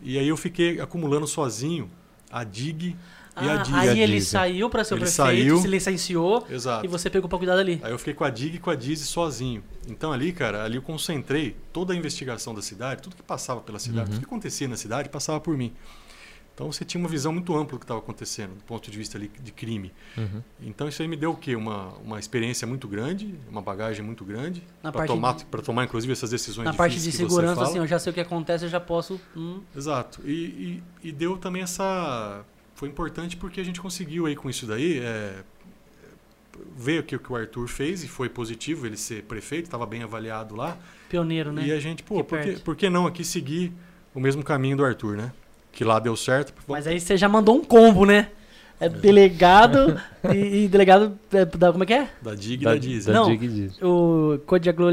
E 0.01 0.19
aí 0.19 0.27
eu 0.27 0.35
fiquei 0.37 0.79
acumulando 0.81 1.25
sozinho 1.25 1.89
a 2.29 2.43
DIG 2.43 2.95
e 3.41 3.49
a 3.49 3.53
Ah, 3.53 3.57
DIG. 3.63 3.75
aí 3.89 3.99
ele 4.01 4.19
saiu 4.21 4.69
pra 4.69 4.83
ser 4.83 4.93
o 4.93 4.97
Ele 4.97 5.01
prefeito, 5.05 5.15
saiu. 5.25 5.57
se 5.59 5.67
licenciou 5.67 6.45
Exato. 6.49 6.85
e 6.85 6.87
você 6.89 7.09
pegou 7.09 7.29
pra 7.29 7.37
cuidar 7.37 7.55
dali. 7.55 7.79
Aí 7.83 7.91
eu 7.91 7.97
fiquei 7.97 8.13
com 8.13 8.23
a 8.25 8.29
DIG 8.29 8.55
e 8.55 8.59
com 8.59 8.69
a 8.69 8.75
DIZI 8.75 9.05
sozinho. 9.05 9.63
Então 9.87 10.11
ali, 10.11 10.33
cara, 10.33 10.63
ali 10.65 10.75
eu 10.75 10.81
concentrei 10.81 11.55
toda 11.71 11.93
a 11.93 11.95
investigação 11.95 12.53
da 12.53 12.61
cidade, 12.61 13.01
tudo 13.01 13.15
que 13.15 13.23
passava 13.23 13.61
pela 13.61 13.79
cidade, 13.79 14.09
Uhum. 14.09 14.15
tudo 14.15 14.19
que 14.19 14.25
acontecia 14.25 14.67
na 14.67 14.75
cidade 14.77 15.07
passava 15.09 15.39
por 15.39 15.57
mim. 15.57 15.73
Então 16.55 16.71
você 16.71 16.85
tinha 16.85 16.99
uma 17.03 17.09
visão 17.09 17.33
muito 17.33 17.53
ampla 17.53 17.73
do 17.73 17.79
que 17.79 17.83
estava 17.83 17.99
acontecendo, 17.99 18.55
do 18.55 18.63
ponto 18.63 18.89
de 18.89 18.97
vista 18.97 19.17
ali 19.17 19.29
de 19.43 19.51
crime. 19.51 19.91
Uhum. 20.17 20.41
Então 20.61 20.87
isso 20.87 21.01
aí 21.01 21.07
me 21.07 21.17
deu 21.17 21.31
o 21.31 21.35
quê? 21.35 21.53
Uma, 21.53 21.89
uma 21.95 22.17
experiência 22.17 22.65
muito 22.65 22.87
grande, 22.87 23.35
uma 23.51 23.61
bagagem 23.61 24.03
muito 24.05 24.23
grande 24.23 24.63
para 24.81 25.05
tomar, 25.05 25.35
de- 25.35 25.43
tomar 25.61 25.83
inclusive 25.83 26.13
essas 26.13 26.29
decisões 26.29 26.63
Na 26.63 26.73
parte 26.73 26.97
de 26.97 27.11
segurança, 27.11 27.61
assim, 27.61 27.77
eu 27.79 27.85
já 27.85 27.99
sei 27.99 28.11
o 28.11 28.13
que 28.13 28.21
acontece, 28.21 28.63
eu 28.63 28.69
já 28.69 28.79
posso. 28.79 29.19
hum, 29.35 29.61
Exato. 29.75 30.21
E, 30.23 30.81
e, 31.03 31.09
e 31.09 31.11
deu 31.11 31.37
também 31.37 31.61
essa. 31.61 32.45
Foi 32.73 32.87
importante 32.87 33.35
porque 33.35 33.59
a 33.59 33.63
gente 33.63 33.81
conseguiu 33.81 34.25
aí 34.25 34.35
com 34.35 34.49
isso 34.49 34.65
daí 34.65 34.99
é, 34.99 35.43
ver 36.77 37.01
o 37.01 37.03
que, 37.03 37.15
o 37.15 37.35
Arthur 37.35 37.67
fez 37.67 38.01
e 38.03 38.07
foi 38.07 38.29
positivo 38.29 38.85
ele 38.85 38.95
ser 38.97 39.23
prefeito, 39.23 39.65
estava 39.65 39.85
bem 39.85 40.03
avaliado 40.03 40.55
lá. 40.55 40.77
pioneiro, 41.09 41.51
né? 41.51 41.67
E 41.67 41.71
a 41.73 41.79
gente, 41.81 42.01
pô, 42.01 42.23
por 42.23 42.39
que, 42.39 42.51
por 42.59 42.75
que 42.75 42.89
não 42.89 43.05
aqui 43.05 43.23
seguir 43.25 43.73
o 44.13 44.19
mesmo 44.21 44.43
caminho 44.43 44.77
do 44.77 44.85
Arthur, 44.85 45.17
né? 45.17 45.33
Que 45.75 45.83
lá 45.83 45.99
deu 45.99 46.15
certo. 46.15 46.53
Mas 46.67 46.87
aí 46.87 46.99
você 46.99 47.15
já 47.17 47.29
mandou 47.29 47.55
um 47.57 47.63
combo, 47.63 48.05
né? 48.05 48.29
É 48.79 48.89
delegado 48.89 49.99
e, 50.33 50.63
e 50.65 50.67
delegado 50.67 51.17
é, 51.31 51.45
da. 51.45 51.71
Como 51.71 51.83
é 51.83 51.87
que 51.87 51.93
é? 51.93 52.07
Da 52.21 52.33
DIG 52.33 52.61
e 52.61 52.65
da, 52.65 52.75
Diz. 52.75 53.05
da 53.05 53.13
Não. 53.13 53.35
Dig. 53.37 53.71
O 53.81 54.39
Código. 54.45 54.83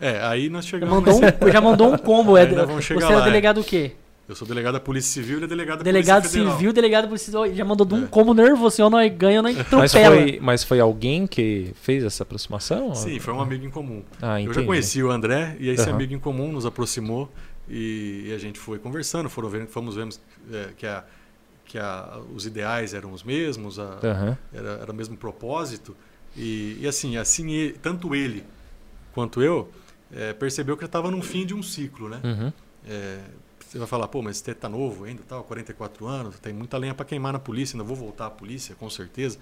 É, 0.00 0.20
aí 0.24 0.48
nós 0.48 0.66
chegamos. 0.66 0.94
mandou, 0.94 1.14
um, 1.20 1.52
já 1.52 1.60
mandou 1.60 1.92
um 1.92 1.98
combo. 1.98 2.36
É, 2.36 2.42
Ainda 2.42 2.64
vamos 2.64 2.84
chegar 2.84 3.00
você 3.00 3.06
era 3.06 3.16
lá, 3.18 3.22
é. 3.22 3.24
delegado 3.26 3.60
o 3.60 3.64
quê? 3.64 3.92
Eu 4.28 4.34
sou 4.34 4.46
delegado 4.46 4.74
da 4.74 4.80
Polícia 4.80 5.10
Civil 5.10 5.36
e 5.36 5.38
ele 5.38 5.44
é 5.46 5.48
delegado 5.48 5.78
da 5.78 5.84
Delegado 5.84 6.16
Polícia 6.22 6.38
Federal. 6.38 6.56
civil, 6.58 6.72
delegado 6.72 7.08
policial. 7.08 7.54
Já 7.54 7.64
mandou 7.64 7.86
de 7.86 7.94
um 7.94 8.04
É. 8.04 8.06
combo 8.08 8.34
nervoso, 8.34 8.76
senão 8.76 8.90
nós 8.90 9.10
ganha, 9.16 9.40
nós 9.40 9.56
Mas 9.56 9.66
atropela. 9.66 10.16
foi, 10.16 10.38
mas 10.42 10.62
foi 10.64 10.80
alguém 10.80 11.26
que 11.26 11.72
fez 11.80 12.04
essa 12.04 12.24
aproximação? 12.24 12.94
Sim, 12.94 13.18
foi 13.20 13.32
um 13.32 13.40
amigo 13.40 13.64
em 13.64 13.70
comum. 13.70 14.02
Ah, 14.20 14.38
Eu 14.42 14.52
já 14.52 14.62
conheci 14.64 15.02
o 15.02 15.10
André 15.10 15.56
e 15.58 15.70
esse 15.70 15.84
Aham. 15.84 15.92
amigo 15.94 16.12
em 16.12 16.18
comum 16.18 16.52
nos 16.52 16.66
aproximou 16.66 17.30
e, 17.68 18.26
e 18.28 18.32
a 18.34 18.38
gente 18.38 18.58
foi 18.58 18.78
conversando, 18.78 19.28
foram 19.28 19.48
vendo, 19.48 19.68
fomos 19.68 19.96
vendo 19.96 20.16
é, 20.52 20.72
que, 20.76 20.86
a, 20.86 21.04
que 21.64 21.78
a, 21.78 22.20
os 22.34 22.46
ideais 22.46 22.94
eram 22.94 23.12
os 23.12 23.22
mesmos, 23.22 23.78
a, 23.78 23.98
Aham. 24.02 24.38
era, 24.52 24.70
era 24.70 24.92
o 24.92 24.94
mesmo 24.94 25.16
propósito 25.16 25.96
e, 26.36 26.78
e 26.80 26.86
assim, 26.86 27.16
assim 27.16 27.72
tanto 27.82 28.14
ele 28.14 28.44
quanto 29.12 29.42
eu 29.42 29.70
é, 30.12 30.32
percebeu 30.32 30.76
que 30.76 30.84
estava 30.84 31.10
no 31.10 31.22
fim 31.22 31.44
de 31.44 31.54
um 31.54 31.62
ciclo, 31.62 32.08
né? 32.08 32.20
Uhum. 32.24 32.52
É, 32.86 33.20
você 33.58 33.78
vai 33.78 33.86
falar, 33.86 34.08
pô, 34.08 34.22
mas 34.22 34.38
você 34.38 34.54
tá 34.54 34.68
novo 34.68 35.04
ainda, 35.04 35.22
tal, 35.28 35.44
44 35.44 36.06
anos, 36.06 36.38
tem 36.38 36.54
muita 36.54 36.78
lenha 36.78 36.94
para 36.94 37.04
queimar 37.04 37.34
na 37.34 37.38
polícia, 37.38 37.74
ainda 37.74 37.84
vou 37.84 37.96
voltar 37.96 38.26
à 38.26 38.30
polícia, 38.30 38.74
com 38.74 38.88
certeza. 38.88 39.38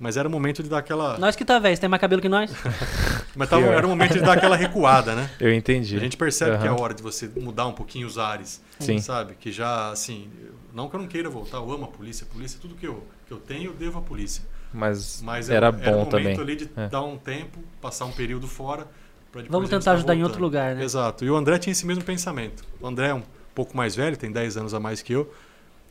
Mas 0.00 0.16
era 0.16 0.28
o 0.28 0.30
momento 0.30 0.62
de 0.62 0.68
dar 0.68 0.78
aquela, 0.78 1.18
Nós 1.18 1.34
que 1.34 1.44
tá 1.44 1.58
velho, 1.58 1.74
você 1.74 1.80
tem 1.80 1.90
mais 1.90 2.00
cabelo 2.00 2.22
que 2.22 2.28
nós? 2.28 2.52
mas 3.34 3.48
tava, 3.50 3.66
era 3.66 3.84
o 3.84 3.90
momento 3.90 4.12
de 4.12 4.20
dar 4.20 4.34
aquela 4.34 4.54
recuada, 4.56 5.14
né? 5.14 5.28
Eu 5.40 5.52
entendi. 5.52 5.96
A 5.96 6.00
gente 6.00 6.16
percebe 6.16 6.56
que 6.58 6.66
é 6.66 6.68
a 6.70 6.74
hora 6.74 6.94
de 6.94 7.02
você 7.02 7.28
mudar 7.36 7.66
um 7.66 7.72
pouquinho 7.72 8.06
os 8.06 8.16
ares, 8.16 8.62
Sim. 8.78 8.98
sabe? 9.00 9.34
Que 9.34 9.50
já, 9.50 9.90
assim, 9.90 10.28
não 10.72 10.88
que 10.88 10.94
eu 10.94 11.00
não 11.00 11.08
queira 11.08 11.28
voltar, 11.28 11.56
eu 11.58 11.72
amo 11.72 11.84
a 11.84 11.88
polícia, 11.88 12.26
a 12.30 12.32
polícia, 12.32 12.58
tudo 12.62 12.76
que 12.76 12.86
eu, 12.86 13.02
que 13.26 13.32
eu 13.32 13.38
tenho, 13.38 13.70
eu 13.70 13.74
devo 13.74 13.98
à 13.98 14.02
polícia. 14.02 14.44
Mas, 14.72 15.20
Mas 15.22 15.48
era 15.50 15.66
era, 15.68 15.72
bom 15.72 15.78
era 15.82 15.90
o 15.90 15.98
momento 16.00 16.10
também. 16.10 16.38
ali 16.40 16.54
de 16.56 16.70
É. 16.76 16.88
dar 16.88 17.02
um 17.02 17.16
tempo, 17.16 17.58
passar 17.80 18.04
um 18.04 18.12
período 18.12 18.46
fora. 18.46 18.86
pra 19.32 19.42
depois 19.42 19.48
Vamos 19.50 19.68
tentar 19.68 19.84
tá 19.86 19.92
ajudar 19.92 20.14
em 20.14 20.18
voltando. 20.18 20.30
outro 20.30 20.42
lugar, 20.44 20.76
né? 20.76 20.84
Exato. 20.84 21.24
E 21.24 21.30
o 21.30 21.34
André 21.36 21.58
tinha 21.58 21.72
esse 21.72 21.84
mesmo 21.86 22.04
pensamento. 22.04 22.62
O 22.80 22.86
André 22.86 23.08
é 23.08 23.14
um 23.14 23.22
pouco 23.54 23.76
mais 23.76 23.96
velho, 23.96 24.16
tem 24.16 24.30
10 24.30 24.56
anos 24.58 24.74
a 24.74 24.78
mais 24.80 25.02
que 25.02 25.12
eu, 25.12 25.32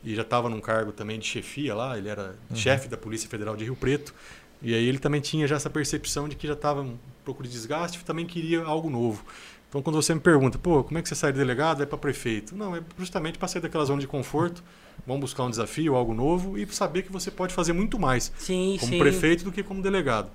e 0.04 0.14
já 0.14 0.22
estava 0.22 0.48
num 0.48 0.60
cargo 0.60 0.92
também 0.92 1.18
de 1.18 1.26
chefia 1.26 1.74
lá, 1.74 1.96
ele 1.98 2.08
era 2.08 2.36
Uhum. 2.50 2.56
chefe 2.56 2.88
da 2.88 2.96
Polícia 2.96 3.28
Federal 3.28 3.56
de 3.56 3.64
Rio 3.64 3.76
Preto. 3.76 4.14
E 4.60 4.74
aí 4.74 4.86
ele 4.88 4.98
também 4.98 5.20
tinha 5.20 5.46
já 5.46 5.56
essa 5.56 5.70
percepção 5.70 6.28
de 6.28 6.34
que 6.36 6.46
já 6.46 6.54
estava 6.54 6.80
um 6.82 6.96
pouco 7.24 7.42
de 7.42 7.48
desgaste 7.48 7.98
e 7.98 8.04
também 8.04 8.26
queria 8.26 8.62
algo 8.64 8.90
novo. 8.90 9.24
Então 9.68 9.82
quando 9.82 9.96
você 9.96 10.14
me 10.14 10.20
pergunta, 10.20 10.58
pô, 10.58 10.82
como 10.82 10.98
é 10.98 11.02
que 11.02 11.08
você 11.08 11.14
sai 11.14 11.30
de 11.32 11.38
delegado, 11.38 11.78
vai 11.78 11.86
para 11.86 11.98
prefeito? 11.98 12.56
Não, 12.56 12.74
é 12.74 12.82
justamente 12.98 13.38
para 13.38 13.46
sair 13.46 13.60
daquela 13.62 13.84
zona 13.84 14.00
de 14.00 14.06
conforto, 14.08 14.64
vamos 15.06 15.20
buscar 15.20 15.44
um 15.44 15.50
desafio, 15.50 15.94
algo 15.94 16.14
novo 16.14 16.58
e 16.58 16.66
saber 16.72 17.02
que 17.02 17.12
você 17.12 17.30
pode 17.30 17.52
fazer 17.54 17.72
muito 17.72 17.98
mais 17.98 18.32
Sim, 18.38 18.76
como 18.80 18.92
sim. 18.92 18.98
prefeito 18.98 19.44
do 19.44 19.52
que 19.52 19.62
como 19.62 19.80
delegado. 19.82 20.30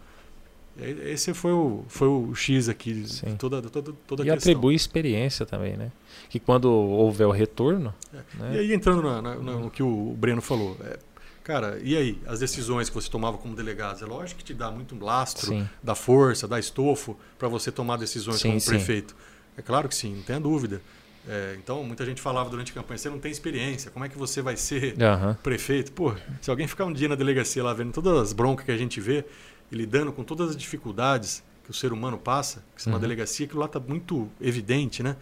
E 0.78 1.12
Esse 1.12 1.34
foi 1.34 1.52
o, 1.52 1.84
foi 1.88 2.08
o 2.08 2.34
X 2.34 2.68
aqui 2.68 2.94
de 2.94 3.08
Sim. 3.10 3.36
toda, 3.38 3.62
toda, 3.62 3.94
toda 4.08 4.24
a 4.24 4.26
E 4.26 4.30
questão. 4.32 4.52
atribui 4.52 4.74
experiência 4.74 5.46
também, 5.46 5.78
né? 5.78 5.92
Que 6.30 6.40
quando 6.40 6.66
houver 6.72 7.28
o 7.28 7.32
retorno, 7.32 7.94
E 8.14 8.18
né? 8.38 8.60
aí, 8.60 8.74
entrando 8.74 9.02
na- 9.04 9.22
na- 9.22 9.36
no 9.36 9.70
que 9.70 9.84
o 9.84 10.16
Breno 10.18 10.42
falou, 10.42 10.76
é, 10.84 10.98
cara, 11.44 11.80
e 11.84 11.96
aí, 11.96 12.18
as 12.26 12.40
decisões 12.40 12.90
que 12.90 12.96
você 12.96 13.10
tomava 13.10 13.38
como 13.38 13.56
delegado? 13.56 14.04
É 14.04 14.08
lógico 14.08 14.40
que 14.40 14.46
te 14.46 14.54
dá 14.54 14.72
muito 14.72 14.98
lastro, 15.04 15.48
Sim. 15.48 15.70
dá 15.84 15.94
força, 15.94 16.48
dá 16.48 16.60
estofo 16.60 17.16
para 17.38 17.48
você 17.48 17.72
tomar 17.72 17.98
decisões 17.98 18.42
Sim, 18.42 18.50
como 18.50 18.60
sim. 18.62 18.70
prefeito. 18.72 19.16
É 19.56 19.62
claro 19.62 19.88
que 19.88 19.94
sim, 19.96 20.16
não 20.16 20.24
tenha 20.24 20.40
dúvida. 20.40 20.82
É, 21.28 21.56
então, 21.58 21.84
muita 21.86 22.04
gente 22.06 22.20
falava 22.20 22.50
durante 22.50 22.72
a 22.72 22.76
campanha, 22.76 22.98
você 22.98 23.10
não 23.10 23.20
tem 23.20 23.32
experiência, 23.32 23.90
como 23.92 24.04
é 24.04 24.10
que 24.10 24.18
você 24.18 24.42
vai 24.42 24.58
ser 24.58 25.02
Aham. 25.02 25.38
prefeito? 25.42 25.92
Pô, 25.94 26.14
se 26.42 26.50
alguém 26.50 26.68
ficar 26.68 26.84
um 26.86 26.92
dia 26.92 27.08
na 27.08 27.16
delegacia 27.16 27.64
lá 27.64 27.74
vendo 27.74 27.94
todas 27.94 28.18
as 28.18 28.34
broncas 28.34 28.66
que 28.66 28.72
a 28.74 28.78
gente 28.78 29.00
vê 29.00 29.24
e 29.72 29.76
lidando 29.76 30.12
com 30.12 30.24
todas 30.24 30.52
as 30.52 30.58
dificuldades 30.58 31.44
que 31.64 31.72
o 31.72 31.74
ser 31.74 31.94
humano 31.94 32.18
passa, 32.18 32.64
que 32.76 32.82
isso 32.82 32.90
é 32.90 32.92
uma 32.92 32.98
Uhum. 32.98 33.02
delegacia, 33.02 33.46
aquilo 33.46 33.60
lá 33.62 33.68
está 33.68 33.80
muito 33.80 34.30
evidente, 34.42 35.02
né? 35.02 35.16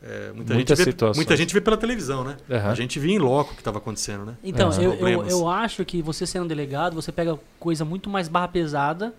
É, 0.00 0.32
muita, 0.32 0.54
gente 0.54 0.74
vê, 0.74 0.94
muita 1.16 1.36
gente 1.36 1.52
vê 1.52 1.60
pela 1.60 1.76
televisão, 1.76 2.22
né? 2.22 2.36
Aham. 2.48 2.70
A 2.70 2.74
gente 2.74 3.00
via 3.00 3.16
em 3.16 3.18
loco 3.18 3.50
o 3.50 3.54
que 3.54 3.60
estava 3.60 3.78
acontecendo, 3.78 4.24
né? 4.24 4.36
Então, 4.44 4.68
Aham. 4.70 4.82
eu, 4.82 4.92
eu, 5.08 5.26
eu 5.26 5.48
acho 5.48 5.84
que 5.84 6.00
você 6.00 6.24
sendo 6.24 6.46
delegado, 6.46 6.94
você 6.94 7.10
pega 7.10 7.36
coisa 7.58 7.84
muito 7.84 8.08
mais 8.08 8.28
barra 8.28 8.46
pesada 8.46 9.12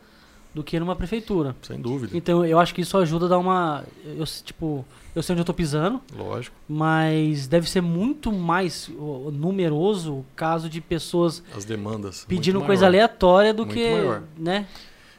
do 0.54 0.64
que 0.64 0.80
numa 0.80 0.96
prefeitura. 0.96 1.54
Sem 1.62 1.82
dúvida. 1.82 2.16
Então, 2.18 2.46
eu 2.46 2.58
acho 2.58 2.74
que 2.74 2.80
isso 2.82 2.98
ajuda 2.98 3.26
a 3.26 3.30
dar 3.30 3.40
uma. 3.40 3.84
Eu, 4.06 4.24
tipo, 4.26 4.86
eu 5.16 5.24
sei 5.24 5.34
onde 5.34 5.42
eu 5.42 5.46
tô 5.46 5.54
pisando, 5.54 6.02
Lógico. 6.16 6.56
mas 6.68 7.48
deve 7.48 7.70
ser 7.70 7.82
muito 7.82 8.32
mais 8.32 8.90
ó, 9.00 9.30
numeroso 9.32 10.14
o 10.14 10.26
caso 10.36 10.70
de 10.70 10.80
pessoas 10.82 11.44
As 11.56 11.66
demandas. 11.66 12.26
pedindo 12.28 12.62
coisa 12.62 12.86
aleatória 12.86 13.54
do 13.54 13.66
Muito 13.66 13.76
que. 13.78 13.90
maior. 13.92 14.24
né? 14.38 14.66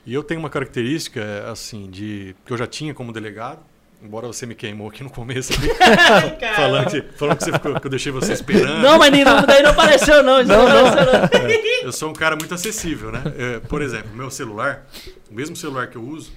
E 0.07 0.14
eu 0.14 0.22
tenho 0.22 0.40
uma 0.40 0.48
característica, 0.50 1.20
é, 1.20 1.50
assim, 1.50 1.88
de 1.90 2.35
que 2.46 2.53
eu 2.53 2.57
já 2.57 2.66
tinha 2.66 2.94
como 2.94 3.12
delegado, 3.12 3.61
embora 4.03 4.26
você 4.26 4.46
me 4.46 4.55
queimou 4.55 4.88
aqui 4.88 5.05
no 5.05 5.11
começo, 5.11 5.53
aqui, 5.53 5.68
falando, 6.57 6.90
que, 6.90 7.03
falando 7.18 7.37
que, 7.37 7.44
você 7.44 7.53
ficou- 7.53 7.79
que 7.81 7.87
eu 7.87 7.90
deixei 7.90 8.11
você 8.11 8.33
esperando. 8.33 8.81
Não, 8.83 8.98
mas 8.98 9.12
nem- 9.12 9.24
não, 9.24 9.44
daí 9.44 9.62
não 9.62 9.70
apareceu, 9.72 10.22
não. 10.22 10.40
Isso 10.40 10.48
não, 10.50 10.66
apareceu, 10.66 11.12
não. 11.12 11.50
Eu 11.83 11.92
sou 11.92 12.09
um 12.09 12.14
cara 12.14 12.35
muito 12.35 12.55
acessível, 12.55 13.12
né? 13.12 13.22
É, 13.37 13.59
por 13.61 13.83
exemplo, 13.83 14.11
meu 14.14 14.31
celular, 14.31 14.87
o 15.31 15.35
mesmo 15.35 15.55
celular 15.55 15.88
que 15.88 15.96
eu 15.96 16.03
uso, 16.03 16.33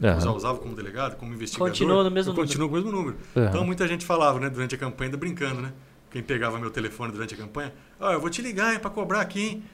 eu 0.00 0.20
já 0.20 0.30
usava 0.30 0.58
como 0.58 0.74
delegado, 0.74 1.16
como 1.16 1.32
investigador. 1.32 1.68
Continua 1.70 2.04
no 2.04 2.10
mesmo 2.10 2.34
continuo 2.34 2.68
com 2.68 2.74
o 2.74 2.78
mesmo 2.78 2.92
número. 2.92 3.16
Aham. 3.34 3.48
Então 3.48 3.64
muita 3.64 3.88
gente 3.88 4.04
falava, 4.04 4.38
né, 4.38 4.50
durante 4.50 4.74
a 4.74 4.78
campanha, 4.78 5.08
ainda 5.08 5.16
brincando, 5.16 5.62
né? 5.62 5.72
Quem 6.10 6.22
pegava 6.22 6.58
meu 6.58 6.70
telefone 6.70 7.12
durante 7.12 7.34
a 7.34 7.36
campanha, 7.36 7.72
ah, 8.00 8.12
eu 8.12 8.20
vou 8.20 8.30
te 8.30 8.40
ligar, 8.40 8.72
hein, 8.72 8.78
pra 8.78 8.90
cobrar 8.90 9.20
aqui, 9.20 9.40
hein? 9.40 9.64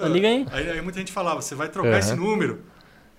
Ah, 0.00 0.08
liga 0.08 0.28
aí. 0.28 0.46
aí. 0.50 0.70
aí 0.70 0.82
muita 0.82 0.98
gente 0.98 1.12
falava, 1.12 1.42
você 1.42 1.54
vai 1.54 1.68
trocar 1.68 1.90
Aham. 1.90 1.98
esse 1.98 2.14
número. 2.14 2.60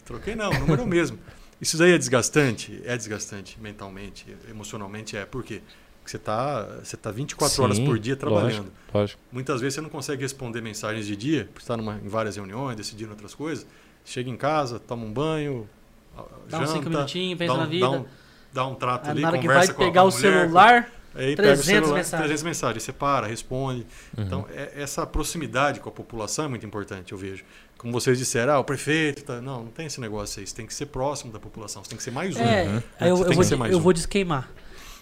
Troquei 0.06 0.36
não, 0.36 0.50
o 0.50 0.60
número 0.60 0.82
é 0.82 0.86
o 0.86 0.88
mesmo. 0.88 1.19
Isso 1.60 1.78
daí 1.78 1.91
é 1.91 1.97
desgastante? 1.97 2.82
É 2.86 2.97
desgastante 2.97 3.60
mentalmente, 3.62 4.26
emocionalmente 4.50 5.15
é. 5.15 5.26
Por 5.26 5.43
quê? 5.43 5.62
Porque 6.00 6.10
você 6.10 6.17
está 6.17 6.63
você 6.84 6.97
tá 6.97 7.12
24 7.12 7.63
horas 7.63 7.78
Sim, 7.78 7.86
por 7.86 8.00
dia 8.00 8.15
trabalhando. 8.15 8.71
Lógico, 8.71 8.97
lógico. 8.97 9.21
Muitas 9.32 9.62
vezes 9.62 9.76
você 9.76 9.82
não 9.82 9.89
consegue 9.89 10.24
responder 10.24 10.60
mensagens 10.62 11.06
de 11.06 11.15
dia, 11.15 11.50
porque 11.54 11.60
está 11.60 11.76
em 11.76 12.08
várias 12.08 12.36
reuniões, 12.36 12.76
decidindo 12.76 13.12
outras 13.12 13.36
coisas. 13.36 13.67
Chega 14.04 14.30
em 14.30 14.36
casa, 14.36 14.80
toma 14.80 15.06
um 15.06 15.13
banho, 15.13 15.69
Dá 16.15 16.24
janta, 16.58 16.63
uns 16.63 16.69
cinco 16.71 16.89
minutinhos, 16.89 17.38
pensa 17.38 17.54
um, 17.54 17.58
na 17.58 17.65
vida. 17.65 17.86
Dá 17.86 17.91
um, 17.91 18.06
dá 18.54 18.65
um 18.67 18.76
trato 18.76 19.10
ali, 19.10 19.21
na 19.21 19.28
hora 19.30 19.38
que 19.38 19.47
conversa 19.47 19.67
vai 19.67 19.76
com 19.76 19.82
a- 19.82 19.86
pegar 19.86 20.04
o 20.04 20.12
mulher, 20.12 20.19
celular, 20.19 20.91
aí 21.15 21.36
300 21.36 21.38
pega 21.38 21.54
o 21.54 21.63
celular, 21.63 21.97
mensagens. 21.97 22.28
300 22.28 22.43
mensagens, 22.43 22.84
você 22.84 22.93
para, 22.93 23.28
responde. 23.28 23.86
Uhum. 24.17 24.24
Então, 24.24 24.45
é- 24.54 24.74
essa 24.76 25.06
proximidade 25.06 25.80
com 25.80 25.89
a 25.89 25.91
população 25.91 26.45
é 26.45 26.47
muito 26.47 26.65
importante, 26.65 27.12
eu 27.12 27.17
vejo. 27.17 27.43
Como 27.78 27.91
vocês 27.91 28.17
disseram, 28.17 28.54
ah, 28.54 28.60
o 28.60 28.63
prefeito, 28.63 29.24
tá... 29.24 29.41
não, 29.41 29.63
não 29.63 29.71
tem 29.71 29.88
esse 29.88 30.00
negócio 30.00 30.39
aí, 30.39 30.45
você 30.45 30.56
tem 30.56 30.67
que 30.67 30.74
ser 30.74 30.88
próximo 30.88 31.32
da 31.32 31.39
população, 31.39 31.84
você 31.84 31.89
tem 31.89 31.97
que 31.97 32.04
ser 32.04 32.12
mais 32.12 32.36
um. 32.36 32.41
É, 32.41 32.65
né? 32.65 32.84
aí 33.00 33.10
eu, 33.10 33.15
vou, 33.15 33.26
eu 33.26 33.80
um. 33.80 33.93
desqueimar. 33.93 34.50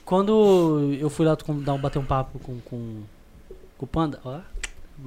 Quando 0.05 0.95
eu 0.99 1.09
fui 1.09 1.25
lá 1.25 1.35
dar 1.35 1.73
um, 1.73 1.77
bater 1.77 1.99
um 1.99 2.05
papo 2.05 2.39
com, 2.39 2.59
com, 2.61 3.03
com 3.77 3.85
o 3.85 3.87
Panda, 3.87 4.19
ó, 4.23 4.39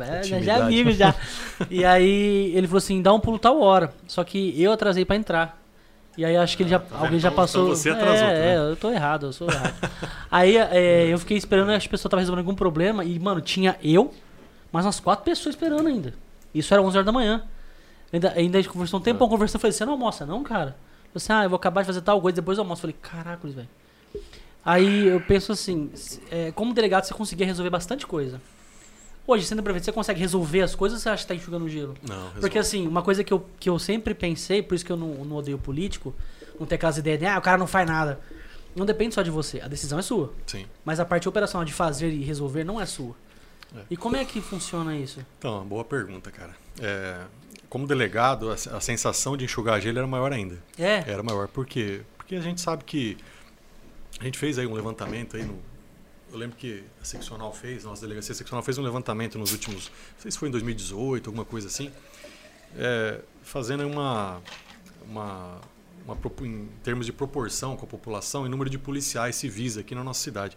é, 0.00 0.22
já, 0.22 0.36
é 0.38 0.60
amigo 0.60 0.90
já. 0.92 1.14
e 1.70 1.84
aí 1.84 2.52
ele 2.54 2.66
falou 2.66 2.78
assim, 2.78 3.02
dá 3.02 3.12
um 3.12 3.20
pulo 3.20 3.38
tal 3.38 3.60
hora. 3.60 3.92
Só 4.06 4.22
que 4.24 4.60
eu 4.60 4.72
atrasei 4.72 5.04
pra 5.04 5.16
entrar. 5.16 5.61
E 6.16 6.24
aí 6.24 6.36
acho 6.36 6.56
que 6.56 6.62
ele 6.62 6.70
já, 6.70 6.76
Ah, 6.76 6.80
tá 6.80 6.98
alguém 6.98 7.18
já 7.18 7.30
passou. 7.30 7.64
então 7.64 7.76
você 7.76 7.90
atrasou 7.90 8.14
é, 8.14 8.34
também. 8.34 8.48
é, 8.50 8.56
eu 8.70 8.76
tô 8.76 8.90
errado, 8.90 9.26
eu 9.26 9.32
sou 9.32 9.48
errado. 9.50 9.74
aí 10.30 10.56
é, 10.56 11.06
eu 11.06 11.18
fiquei 11.18 11.36
esperando, 11.38 11.70
as 11.70 11.86
pessoas 11.86 12.06
estavam 12.06 12.20
resolvendo 12.20 12.44
algum 12.46 12.54
problema. 12.54 13.02
E, 13.04 13.18
mano, 13.18 13.40
tinha 13.40 13.76
eu, 13.82 14.12
mais 14.70 14.84
umas 14.84 15.00
quatro 15.00 15.24
pessoas 15.24 15.54
esperando 15.54 15.86
ainda. 15.88 16.12
Isso 16.54 16.72
era 16.74 16.82
11 16.82 16.96
horas 16.98 17.06
da 17.06 17.12
manhã. 17.12 17.42
Ainda, 18.12 18.32
ainda 18.36 18.58
a 18.58 18.60
gente 18.60 18.70
conversou 18.70 19.00
um 19.00 19.02
tempão 19.02 19.26
conversando. 19.26 19.56
Eu 19.56 19.60
falei, 19.60 19.72
você 19.72 19.84
não 19.86 19.92
almoça, 19.94 20.26
não, 20.26 20.42
cara? 20.42 20.76
Eu 21.14 21.18
falei, 21.20 21.24
assim, 21.24 21.32
ah, 21.32 21.44
eu 21.44 21.48
vou 21.48 21.56
acabar 21.56 21.80
de 21.80 21.86
fazer 21.86 22.02
tal 22.02 22.20
coisa, 22.20 22.36
depois 22.36 22.58
eu 22.58 22.62
almoço. 22.62 22.80
Eu 22.86 22.92
falei, 22.92 22.96
caracoles, 23.00 23.56
velho. 23.56 23.68
Aí 24.64 25.08
eu 25.08 25.20
penso 25.22 25.52
assim, 25.52 25.90
é, 26.30 26.52
como 26.52 26.72
delegado 26.74 27.04
você 27.04 27.14
conseguia 27.14 27.46
resolver 27.46 27.70
bastante 27.70 28.06
coisa. 28.06 28.40
Hoje, 29.26 29.46
sendo 29.46 29.62
prefeito, 29.62 29.84
você 29.84 29.92
consegue 29.92 30.18
resolver 30.20 30.62
as 30.62 30.74
coisas 30.74 30.98
ou 30.98 31.02
você 31.02 31.08
acha 31.08 31.22
que 31.22 31.28
tá 31.28 31.34
enxugando 31.34 31.68
gelo? 31.68 31.94
Não, 32.02 32.30
Porque 32.40 32.58
resolve. 32.58 32.58
assim, 32.58 32.88
uma 32.88 33.02
coisa 33.02 33.22
que 33.22 33.32
eu, 33.32 33.46
que 33.60 33.68
eu 33.70 33.78
sempre 33.78 34.14
pensei, 34.14 34.62
por 34.62 34.74
isso 34.74 34.84
que 34.84 34.90
eu 34.90 34.96
não, 34.96 35.24
não 35.24 35.36
odeio 35.36 35.58
político, 35.58 36.12
não 36.58 36.66
ter 36.66 36.74
aquelas 36.74 36.98
ideias 36.98 37.20
de, 37.20 37.26
ah, 37.26 37.38
o 37.38 37.42
cara 37.42 37.56
não 37.56 37.66
faz 37.66 37.86
nada. 37.86 38.20
Não 38.74 38.84
depende 38.84 39.14
só 39.14 39.22
de 39.22 39.30
você, 39.30 39.60
a 39.60 39.68
decisão 39.68 39.98
é 39.98 40.02
sua. 40.02 40.32
Sim. 40.46 40.66
Mas 40.84 40.98
a 40.98 41.04
parte 41.04 41.28
operacional 41.28 41.64
de 41.64 41.72
fazer 41.72 42.10
e 42.10 42.22
resolver 42.22 42.64
não 42.64 42.80
é 42.80 42.86
sua. 42.86 43.14
E 43.90 43.96
como 43.96 44.16
é 44.16 44.24
que 44.24 44.40
funciona 44.40 44.94
isso? 44.96 45.24
Então, 45.38 45.64
boa 45.64 45.84
pergunta, 45.84 46.30
cara. 46.30 46.54
É, 46.80 47.22
como 47.70 47.86
delegado, 47.86 48.50
a, 48.50 48.54
a 48.54 48.80
sensação 48.80 49.36
de 49.36 49.44
enxugar 49.44 49.80
gelo 49.80 49.98
era 49.98 50.06
maior 50.06 50.32
ainda. 50.32 50.58
É? 50.78 51.04
Era 51.06 51.22
maior. 51.22 51.48
Por 51.48 51.64
quê? 51.64 52.02
Porque 52.18 52.34
a 52.34 52.40
gente 52.40 52.60
sabe 52.60 52.84
que 52.84 53.16
a 54.20 54.24
gente 54.24 54.38
fez 54.38 54.58
aí 54.58 54.66
um 54.66 54.74
levantamento 54.74 55.36
aí 55.36 55.44
no. 55.44 55.58
Eu 56.32 56.38
lembro 56.38 56.56
que 56.56 56.82
a 57.00 57.04
seccional 57.04 57.52
fez, 57.52 57.84
nossa 57.84 58.00
delegacia 58.02 58.34
seccional 58.34 58.62
fez 58.62 58.78
um 58.78 58.82
levantamento 58.82 59.38
nos 59.38 59.52
últimos. 59.52 59.88
Não 60.14 60.20
sei 60.22 60.30
se 60.30 60.38
foi 60.38 60.48
em 60.48 60.52
2018, 60.52 61.28
alguma 61.28 61.44
coisa 61.44 61.68
assim. 61.68 61.90
é, 62.76 63.20
fazendo 63.42 63.86
uma, 63.86 64.40
uma, 65.06 65.60
uma 66.06 66.16
em 66.46 66.68
termos 66.82 67.04
de 67.04 67.12
proporção 67.12 67.76
com 67.76 67.84
a 67.84 67.88
população 67.88 68.46
e 68.46 68.48
número 68.48 68.70
de 68.70 68.78
policiais 68.78 69.36
civis 69.36 69.76
aqui 69.76 69.94
na 69.94 70.02
nossa 70.02 70.20
cidade. 70.20 70.56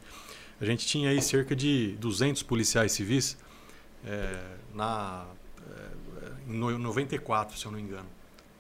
A 0.61 0.65
gente 0.65 0.87
tinha 0.87 1.09
aí 1.09 1.21
cerca 1.21 1.53
de 1.53 1.97
200 1.99 2.41
policiais 2.43 2.93
civis 2.93 3.37
é, 4.05 4.39
na 4.73 5.25
é, 5.69 6.31
em 6.47 6.53
no- 6.53 6.77
94, 6.77 7.57
se 7.57 7.65
eu 7.65 7.71
não 7.71 7.79
me 7.79 7.83
engano. 7.85 8.07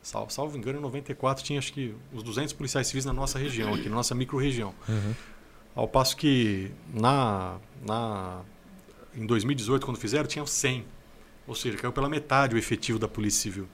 Salvo, 0.03 0.31
salvo 0.31 0.55
engano, 0.57 0.77
em 0.77 0.81
94 0.81 1.43
tinha 1.43 1.57
acho 1.57 1.71
que 1.73 1.95
os 2.13 2.21
200 2.21 2.51
policiais 2.53 2.85
civis 2.87 3.05
na 3.05 3.13
nossa 3.13 3.39
região, 3.39 3.73
aqui 3.73 3.87
na 3.89 3.95
nossa 3.95 4.13
micro-região. 4.13 4.75
Uhum. 4.89 5.13
Ao 5.75 5.87
passo 5.87 6.15
que 6.15 6.71
na, 6.93 7.57
na, 7.85 8.41
em 9.13 9.25
2018, 9.25 9.85
quando 9.85 9.97
fizeram, 9.97 10.25
tinha 10.27 10.45
100. 10.45 10.85
Ou 11.47 11.53
seja, 11.53 11.77
caiu 11.77 11.91
pela 11.91 12.09
metade 12.09 12.55
o 12.55 12.57
efetivo 12.57 12.97
da 12.97 13.07
Polícia 13.07 13.41
Civil. 13.43 13.67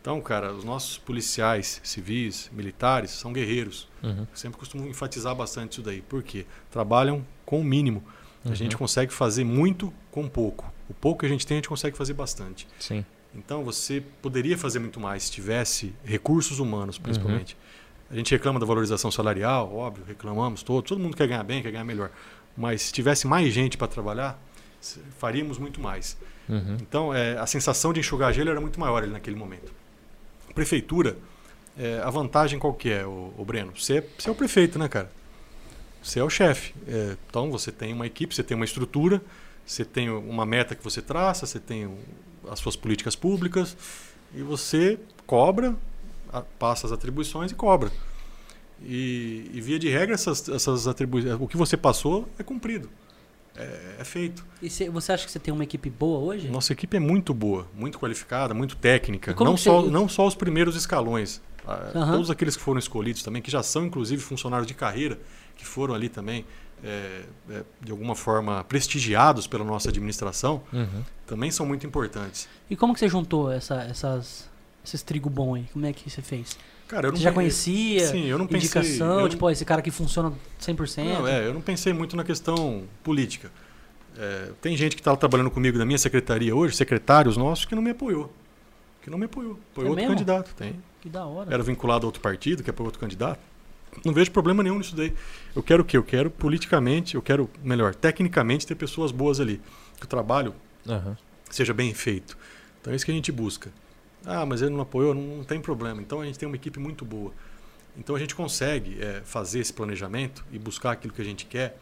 Então, 0.00 0.20
cara, 0.20 0.52
os 0.52 0.64
nossos 0.64 0.98
policiais 0.98 1.80
civis, 1.82 2.50
militares, 2.52 3.10
são 3.10 3.32
guerreiros. 3.32 3.88
Uhum. 4.02 4.26
Sempre 4.34 4.58
costumo 4.58 4.86
enfatizar 4.86 5.34
bastante 5.34 5.72
isso 5.72 5.82
daí. 5.82 6.02
Por 6.02 6.22
quê? 6.22 6.44
Trabalham 6.70 7.26
com 7.46 7.60
o 7.60 7.64
mínimo. 7.64 8.04
A 8.44 8.50
Uhum. 8.50 8.54
gente 8.54 8.76
consegue 8.76 9.12
fazer 9.12 9.42
muito 9.44 9.92
com 10.10 10.28
pouco. 10.28 10.70
O 10.90 10.92
pouco 10.92 11.20
que 11.20 11.26
a 11.26 11.28
gente 11.30 11.46
tem, 11.46 11.56
a 11.56 11.58
gente 11.58 11.68
consegue 11.70 11.96
fazer 11.96 12.12
bastante. 12.12 12.68
Sim. 12.78 13.02
Então 13.34 13.64
você 13.64 14.02
poderia 14.20 14.56
fazer 14.58 14.78
muito 14.78 15.00
mais 15.00 15.24
se 15.24 15.32
tivesse 15.32 15.94
recursos 16.04 16.58
humanos, 16.58 16.98
principalmente. 16.98 17.56
A 18.10 18.14
gente 18.16 18.30
reclama 18.32 18.60
da 18.60 18.66
valorização 18.66 19.10
salarial, 19.10 19.74
óbvio, 19.74 20.04
reclamamos 20.06 20.62
todos. 20.62 20.88
Todo 20.88 21.00
mundo 21.00 21.16
quer 21.16 21.26
ganhar 21.26 21.42
bem, 21.42 21.62
quer 21.62 21.70
ganhar 21.72 21.84
melhor. 21.84 22.10
Mas 22.56 22.82
se 22.82 22.92
tivesse 22.92 23.26
mais 23.26 23.52
gente 23.52 23.76
para 23.76 23.88
trabalhar, 23.88 24.38
faríamos 25.18 25.58
muito 25.58 25.80
mais. 25.80 26.16
Uhum. 26.48 26.76
Então 26.80 27.14
é, 27.14 27.38
a 27.38 27.46
sensação 27.46 27.92
de 27.92 28.00
enxugar 28.00 28.32
gelo 28.32 28.50
era 28.50 28.60
muito 28.60 28.78
maior 28.78 29.02
ali 29.02 29.10
naquele 29.12 29.36
momento. 29.36 29.72
Prefeitura, 30.54 31.16
é, 31.76 32.00
a 32.04 32.10
vantagem 32.10 32.58
qual 32.58 32.72
que 32.74 32.90
é, 32.90 33.04
o, 33.04 33.44
Breno? 33.44 33.72
Você, 33.76 33.98
é- 33.98 34.06
você 34.18 34.28
é 34.28 34.32
o 34.32 34.34
prefeito, 34.34 34.78
né, 34.78 34.88
cara? 34.88 35.10
Você 36.02 36.20
é 36.20 36.22
o 36.22 36.30
chefe. 36.30 36.74
É, 36.86 37.16
então 37.28 37.50
você 37.50 37.72
tem 37.72 37.92
uma 37.92 38.06
equipe, 38.06 38.34
você 38.34 38.42
tem 38.42 38.54
uma 38.54 38.64
estrutura, 38.66 39.20
você 39.66 39.84
tem 39.84 40.10
uma 40.10 40.44
meta 40.46 40.74
que 40.74 40.84
você 40.84 41.00
traça, 41.02 41.46
você 41.46 41.58
tem 41.58 41.86
o- 41.86 41.98
as 42.50 42.58
suas 42.60 42.76
políticas 42.76 43.16
públicas 43.16 43.74
e 44.34 44.42
você 44.42 44.98
cobra, 45.26 45.74
passa 46.42 46.86
as 46.86 46.92
atribuições 46.92 47.50
e 47.50 47.54
cobra. 47.54 47.90
E, 48.82 49.50
e 49.54 49.60
via 49.60 49.78
de 49.78 49.88
regra, 49.88 50.14
essas, 50.14 50.48
essas 50.48 50.86
atribuições, 50.86 51.36
o 51.40 51.46
que 51.46 51.56
você 51.56 51.76
passou 51.76 52.28
é 52.38 52.42
cumprido, 52.42 52.90
é, 53.56 53.96
é 54.00 54.04
feito. 54.04 54.44
E 54.60 54.68
cê- 54.68 54.90
você 54.90 55.12
acha 55.12 55.24
que 55.24 55.30
você 55.32 55.38
tem 55.38 55.54
uma 55.54 55.64
equipe 55.64 55.88
boa 55.88 56.18
hoje? 56.18 56.48
Nossa 56.48 56.72
equipe 56.72 56.96
é 56.96 57.00
muito 57.00 57.32
boa, 57.32 57.66
muito 57.74 57.98
qualificada, 57.98 58.52
muito 58.52 58.76
técnica. 58.76 59.34
Não 59.38 59.56
só, 59.56 59.80
você- 59.82 59.90
não 59.90 60.08
só 60.08 60.26
os 60.26 60.34
primeiros 60.34 60.76
escalões. 60.76 61.40
Aham. 61.66 62.12
Todos 62.12 62.30
aqueles 62.30 62.56
que 62.56 62.62
foram 62.62 62.78
escolhidos 62.78 63.22
também, 63.22 63.40
que 63.40 63.50
já 63.50 63.62
são 63.62 63.86
inclusive 63.86 64.20
funcionários 64.22 64.66
de 64.66 64.74
carreira, 64.74 65.18
que 65.56 65.64
foram 65.64 65.94
ali 65.94 66.10
também, 66.10 66.44
é, 66.82 67.22
é, 67.48 67.62
de 67.80 67.90
alguma 67.90 68.14
forma, 68.14 68.62
prestigiados 68.64 69.46
pela 69.46 69.64
nossa 69.64 69.88
administração, 69.88 70.62
Uhum. 70.70 71.02
também 71.26 71.50
são 71.50 71.64
muito 71.64 71.86
importantes. 71.86 72.46
E 72.68 72.76
como 72.76 72.92
que 72.92 73.00
você 73.00 73.08
juntou 73.08 73.50
essa- 73.50 73.82
essas, 73.84 74.50
esses 74.84 75.02
trigo 75.02 75.30
bom 75.30 75.54
aí? 75.54 75.64
Como 75.72 75.84
é 75.86 75.92
que 75.92 76.08
você 76.10 76.20
fez? 76.22 76.56
Cara, 76.88 77.06
eu 77.08 77.12
não 77.12 77.16
Você 77.16 77.24
já 77.24 77.32
conhecia? 77.32 78.06
Sim, 78.08 78.26
eu 78.26 78.36
não 78.38 78.46
pensei. 78.46 78.80
indicação? 78.82 79.20
não- 79.22 79.28
Tipo, 79.28 79.46
ó, 79.46 79.50
esse 79.50 79.64
cara 79.64 79.80
aqui 79.80 79.90
funciona 79.90 80.32
100%? 80.60 81.04
Não, 81.04 81.26
é, 81.26 81.46
eu 81.46 81.54
não 81.54 81.60
pensei 81.60 81.92
muito 81.92 82.14
na 82.16 82.22
questão 82.24 82.84
política. 83.02 83.50
É, 84.16 84.50
tem 84.60 84.76
gente 84.76 84.94
que 84.94 85.00
está 85.00 85.16
trabalhando 85.16 85.50
comigo 85.50 85.76
na 85.78 85.84
minha 85.84 85.98
secretaria 85.98 86.54
hoje, 86.54 86.76
secretários 86.76 87.36
nossos, 87.36 87.64
que 87.64 87.74
não 87.74 87.82
me 87.82 87.90
apoiou. 87.90 88.32
Que 89.02 89.10
não 89.10 89.18
me 89.18 89.24
apoiou. 89.24 89.58
Apoiou 89.72 89.86
É 89.86 89.90
outro 89.90 90.02
mesmo? 90.02 90.10
candidato. 90.14 90.54
Tem. 90.54 90.76
Que 91.00 91.08
da 91.08 91.24
hora. 91.26 91.52
Era 91.52 91.62
vinculado 91.62 92.06
a 92.06 92.08
outro 92.08 92.20
partido, 92.20 92.62
que 92.62 92.70
apoiou 92.70 92.86
outro 92.88 93.00
candidato. 93.00 93.40
Não 94.04 94.12
vejo 94.12 94.30
problema 94.30 94.62
nenhum 94.62 94.78
nisso 94.78 94.94
daí. 94.96 95.12
Eu 95.54 95.62
quero 95.62 95.82
o 95.82 95.84
quê? 95.86 95.96
Eu 95.96 96.02
quero 96.02 96.30
politicamente, 96.30 97.14
eu 97.14 97.22
quero, 97.22 97.48
melhor, 97.62 97.94
tecnicamente 97.94 98.66
ter 98.66 98.74
pessoas 98.74 99.10
boas 99.12 99.40
ali. 99.40 99.60
Que 99.98 100.04
o 100.04 100.08
trabalho 100.08 100.54
Aham. 100.88 101.16
seja 101.50 101.72
bem 101.74 101.92
feito. 101.94 102.36
Então 102.80 102.92
é 102.92 102.96
isso 102.96 103.04
que 103.04 103.10
a 103.10 103.14
gente 103.14 103.30
busca. 103.32 103.70
Ah, 104.26 104.44
mas 104.46 104.62
ele 104.62 104.70
não 104.72 104.80
apoiou, 104.80 105.14
não, 105.14 105.38
não 105.38 105.44
tem 105.44 105.60
problema. 105.60 106.00
Então 106.00 106.20
a 106.20 106.24
gente 106.24 106.38
tem 106.38 106.46
uma 106.46 106.56
equipe 106.56 106.78
muito 106.78 107.04
boa. 107.04 107.32
Então 107.96 108.16
a 108.16 108.18
gente 108.18 108.34
consegue 108.34 108.98
é, 109.00 109.20
fazer 109.24 109.60
esse 109.60 109.72
planejamento 109.72 110.44
e 110.52 110.58
buscar 110.58 110.92
aquilo 110.92 111.12
que 111.12 111.22
a 111.22 111.24
gente 111.24 111.46
quer 111.46 111.76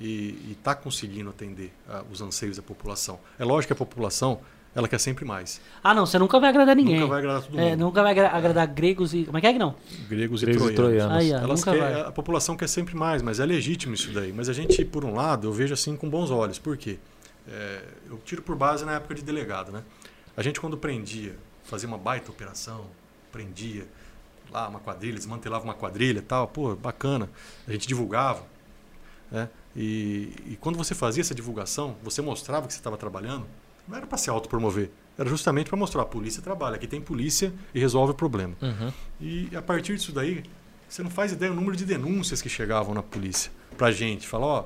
e 0.00 0.52
está 0.52 0.74
conseguindo 0.74 1.30
atender 1.30 1.72
ah, 1.88 2.04
os 2.10 2.20
anseios 2.20 2.56
da 2.56 2.62
população. 2.62 3.18
É 3.38 3.44
lógico 3.44 3.68
que 3.68 3.72
a 3.82 3.86
população 3.86 4.40
ela 4.74 4.86
quer 4.86 4.98
sempre 5.00 5.24
mais. 5.24 5.60
Ah, 5.82 5.92
não, 5.94 6.06
você 6.06 6.18
nunca 6.18 6.38
vai 6.38 6.50
agradar 6.50 6.76
ninguém. 6.76 6.96
Nunca 7.00 7.08
vai 7.08 7.18
agradar 7.18 7.42
todo 7.42 7.58
É, 7.58 7.70
mundo. 7.70 7.80
nunca 7.80 8.02
vai 8.02 8.12
agra- 8.12 8.30
agradar 8.30 8.66
gregos 8.68 9.12
e. 9.14 9.24
Como 9.24 9.36
é 9.38 9.40
que 9.40 9.46
é 9.48 9.52
que 9.54 9.58
não? 9.58 9.74
Gregos, 10.08 10.42
Gregos 10.44 10.68
e 10.68 10.72
e 10.72 10.74
troianos. 10.74 11.12
troianos. 11.16 11.42
Ó, 11.42 11.44
Elas 11.44 11.60
nunca 11.60 11.72
quer- 11.72 11.80
vai. 11.80 12.00
a 12.02 12.12
população 12.12 12.56
quer 12.56 12.68
sempre 12.68 12.94
mais, 12.94 13.22
mas 13.22 13.40
é 13.40 13.46
legítimo 13.46 13.94
isso 13.94 14.12
daí. 14.12 14.32
Mas 14.32 14.48
a 14.48 14.52
gente, 14.52 14.84
por 14.84 15.04
um 15.04 15.14
lado, 15.14 15.48
eu 15.48 15.52
vejo 15.52 15.74
assim 15.74 15.96
com 15.96 16.08
bons 16.08 16.30
olhos. 16.30 16.58
Por 16.60 16.76
quê? 16.76 16.98
É, 17.48 17.80
eu 18.10 18.20
tiro 18.24 18.42
por 18.42 18.54
base 18.54 18.84
na 18.84 18.92
época 18.96 19.14
de 19.16 19.22
delegado, 19.22 19.72
né? 19.72 19.82
A 20.36 20.42
gente 20.42 20.60
quando 20.60 20.76
prendia, 20.76 21.34
fazia 21.68 21.88
uma 21.88 21.98
baita 21.98 22.30
operação, 22.30 22.86
prendia 23.30 23.86
lá 24.50 24.68
uma 24.68 24.80
quadrilha, 24.80 25.14
desmantelava 25.14 25.64
uma 25.64 25.74
quadrilha 25.74 26.18
e 26.18 26.22
tal, 26.22 26.48
pô, 26.48 26.74
bacana. 26.74 27.28
A 27.66 27.72
gente 27.72 27.86
divulgava, 27.86 28.44
né? 29.30 29.48
E, 29.76 30.32
e 30.46 30.58
quando 30.60 30.76
você 30.76 30.94
fazia 30.94 31.20
essa 31.20 31.34
divulgação, 31.34 31.96
você 32.02 32.22
mostrava 32.22 32.66
que 32.66 32.72
você 32.72 32.80
estava 32.80 32.96
trabalhando, 32.96 33.46
não 33.86 33.96
era 33.96 34.06
para 34.06 34.18
se 34.18 34.28
autopromover, 34.28 34.90
era 35.16 35.28
justamente 35.28 35.68
para 35.68 35.76
mostrar 35.76 36.02
a 36.02 36.06
polícia 36.06 36.42
trabalha, 36.42 36.76
aqui 36.76 36.86
tem 36.86 37.00
polícia 37.00 37.52
e 37.74 37.78
resolve 37.78 38.12
o 38.12 38.14
problema. 38.14 38.54
Uhum. 38.60 38.92
E 39.20 39.54
a 39.54 39.62
partir 39.62 39.94
disso 39.94 40.12
daí, 40.12 40.42
você 40.88 41.02
não 41.02 41.10
faz 41.10 41.32
ideia 41.32 41.50
do 41.52 41.56
número 41.56 41.76
de 41.76 41.84
denúncias 41.84 42.40
que 42.40 42.48
chegavam 42.48 42.94
na 42.94 43.02
polícia 43.02 43.52
pra 43.76 43.92
gente. 43.92 44.26
Fala, 44.26 44.46
ó, 44.46 44.64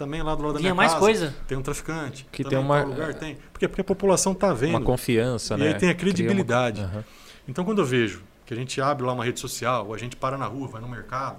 também 0.00 0.22
lá 0.22 0.34
do 0.34 0.42
lado 0.42 0.54
da 0.54 0.60
minha 0.60 0.74
mais 0.74 0.92
casa 0.92 1.00
coisa. 1.04 1.34
tem 1.46 1.58
um 1.58 1.62
traficante. 1.62 2.26
Que 2.32 2.42
tem 2.42 2.58
em 2.58 2.62
uma- 2.62 2.82
lugar 2.82 3.12
tem. 3.14 3.36
Porque, 3.52 3.68
porque 3.68 3.82
a 3.82 3.84
população 3.84 4.34
tá 4.34 4.52
vendo. 4.54 4.70
Uma 4.70 4.80
confiança, 4.80 5.54
E 5.54 5.58
né? 5.58 5.68
aí 5.68 5.74
tem 5.74 5.90
a 5.90 5.94
Cria 5.94 6.10
uma- 6.10 6.14
credibilidade. 6.16 6.80
Aham. 6.80 7.04
Então 7.46 7.64
quando 7.64 7.80
eu 7.80 7.84
vejo 7.84 8.22
que 8.46 8.54
a 8.54 8.56
gente 8.56 8.80
abre 8.80 9.04
lá 9.04 9.12
uma 9.12 9.24
rede 9.24 9.38
social, 9.38 9.86
ou 9.86 9.94
a 9.94 9.98
gente 9.98 10.16
para 10.16 10.38
na 10.38 10.46
rua, 10.46 10.66
vai 10.68 10.80
no 10.80 10.88
mercado, 10.88 11.36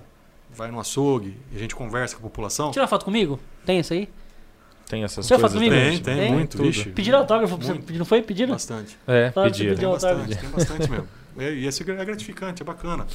vai 0.53 0.69
no 0.69 0.79
açougue, 0.79 1.35
e 1.51 1.55
a 1.55 1.59
gente 1.59 1.75
conversa 1.75 2.15
com 2.15 2.19
a 2.19 2.29
população. 2.29 2.69
Tira 2.71 2.83
uma 2.83 2.87
foto 2.87 3.03
comigo? 3.03 3.39
Tem 3.65 3.79
isso 3.79 3.93
aí? 3.93 4.07
Tem 4.87 5.03
essas 5.03 5.25
Você 5.25 5.33
coisas. 5.35 5.53
também. 5.53 5.69
Tem, 5.71 5.99
tem, 5.99 6.17
Tem? 6.17 6.31
muito, 6.31 6.51
Tudo. 6.57 6.63
vixe. 6.65 6.89
Pediram 6.89 7.19
autógrafo? 7.19 7.57
Muito. 7.57 7.93
Não 7.93 8.05
foi? 8.05 8.21
Pediram? 8.21 8.51
Bastante. 8.53 8.95
É, 9.07 9.31
pediram. 9.31 9.69
pedir 9.73 9.75
Tem 9.79 9.89
bastante, 9.89 10.37
tem 10.37 10.49
bastante 10.49 10.89
mesmo. 10.91 11.07
E, 11.39 11.43
e 11.43 11.65
esse 11.65 11.81
é 11.89 12.05
gratificante, 12.05 12.61
é 12.61 12.65
bacana. 12.65 13.07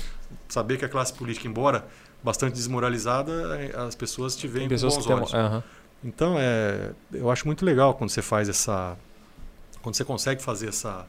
Saber 0.48 0.78
que 0.78 0.84
a 0.84 0.88
classe 0.88 1.12
política, 1.12 1.46
embora 1.46 1.86
bastante 2.22 2.54
desmoralizada, 2.54 3.32
eh, 3.60 3.72
as 3.76 3.94
pessoas 3.94 4.36
te 4.36 4.46
veem 4.48 4.68
Tem 4.68 4.76
com 4.78 4.84
pessoas 4.86 5.06
bons 5.06 5.10
olhos. 5.14 5.32
uma- 5.32 5.40
Aham. 5.40 5.62
Então, 6.04 6.36
é, 6.38 6.90
eu 7.12 7.30
acho 7.30 7.46
muito 7.46 7.64
legal 7.64 7.94
quando 7.94 8.10
você 8.10 8.22
faz 8.22 8.48
essa. 8.48 8.96
Quando 9.82 9.94
você 9.94 10.04
consegue 10.04 10.42
fazer 10.42 10.68
essa. 10.68 11.06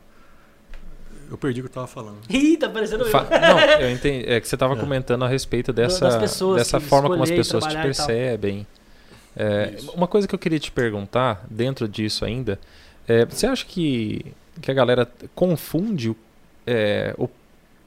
Eu 1.30 1.38
perdi 1.38 1.60
o 1.60 1.64
que 1.64 1.68
eu 1.68 1.72
estava 1.72 1.88
falando. 1.88 2.18
Ih, 2.30 2.56
tá 2.58 2.70
parecendo 2.70 3.04
eu. 3.04 3.10
Fa- 3.12 3.28
Não, 3.30 3.60
eu 3.82 3.92
entendi. 3.92 4.26
É 4.30 4.40
que 4.40 4.48
você 4.48 4.56
estava 4.56 4.76
É. 4.76 4.80
comentando 4.80 5.26
a 5.26 5.28
respeito 5.28 5.74
dessa, 5.74 6.18
pessoas 6.20 6.58
dessa 6.58 6.80
forma 6.80 7.10
como 7.10 7.22
as 7.24 7.30
pessoas 7.30 7.66
te 7.66 7.76
percebem. 7.76 8.66
É, 9.36 9.76
uma 9.94 10.08
coisa 10.08 10.28
que 10.28 10.34
eu 10.34 10.40
queria 10.40 10.60
te 10.60 10.72
perguntar, 10.72 11.46
dentro 11.50 11.88
disso 11.88 12.24
ainda, 12.26 12.58
é, 13.08 13.26
você 13.26 13.46
acha 13.46 13.66
que, 13.66 14.26
que 14.62 14.72
a 14.72 14.74
galera 14.74 15.08
confunde 15.36 16.10
o, 16.12 16.16
é, 16.66 17.14
o, 17.18 17.28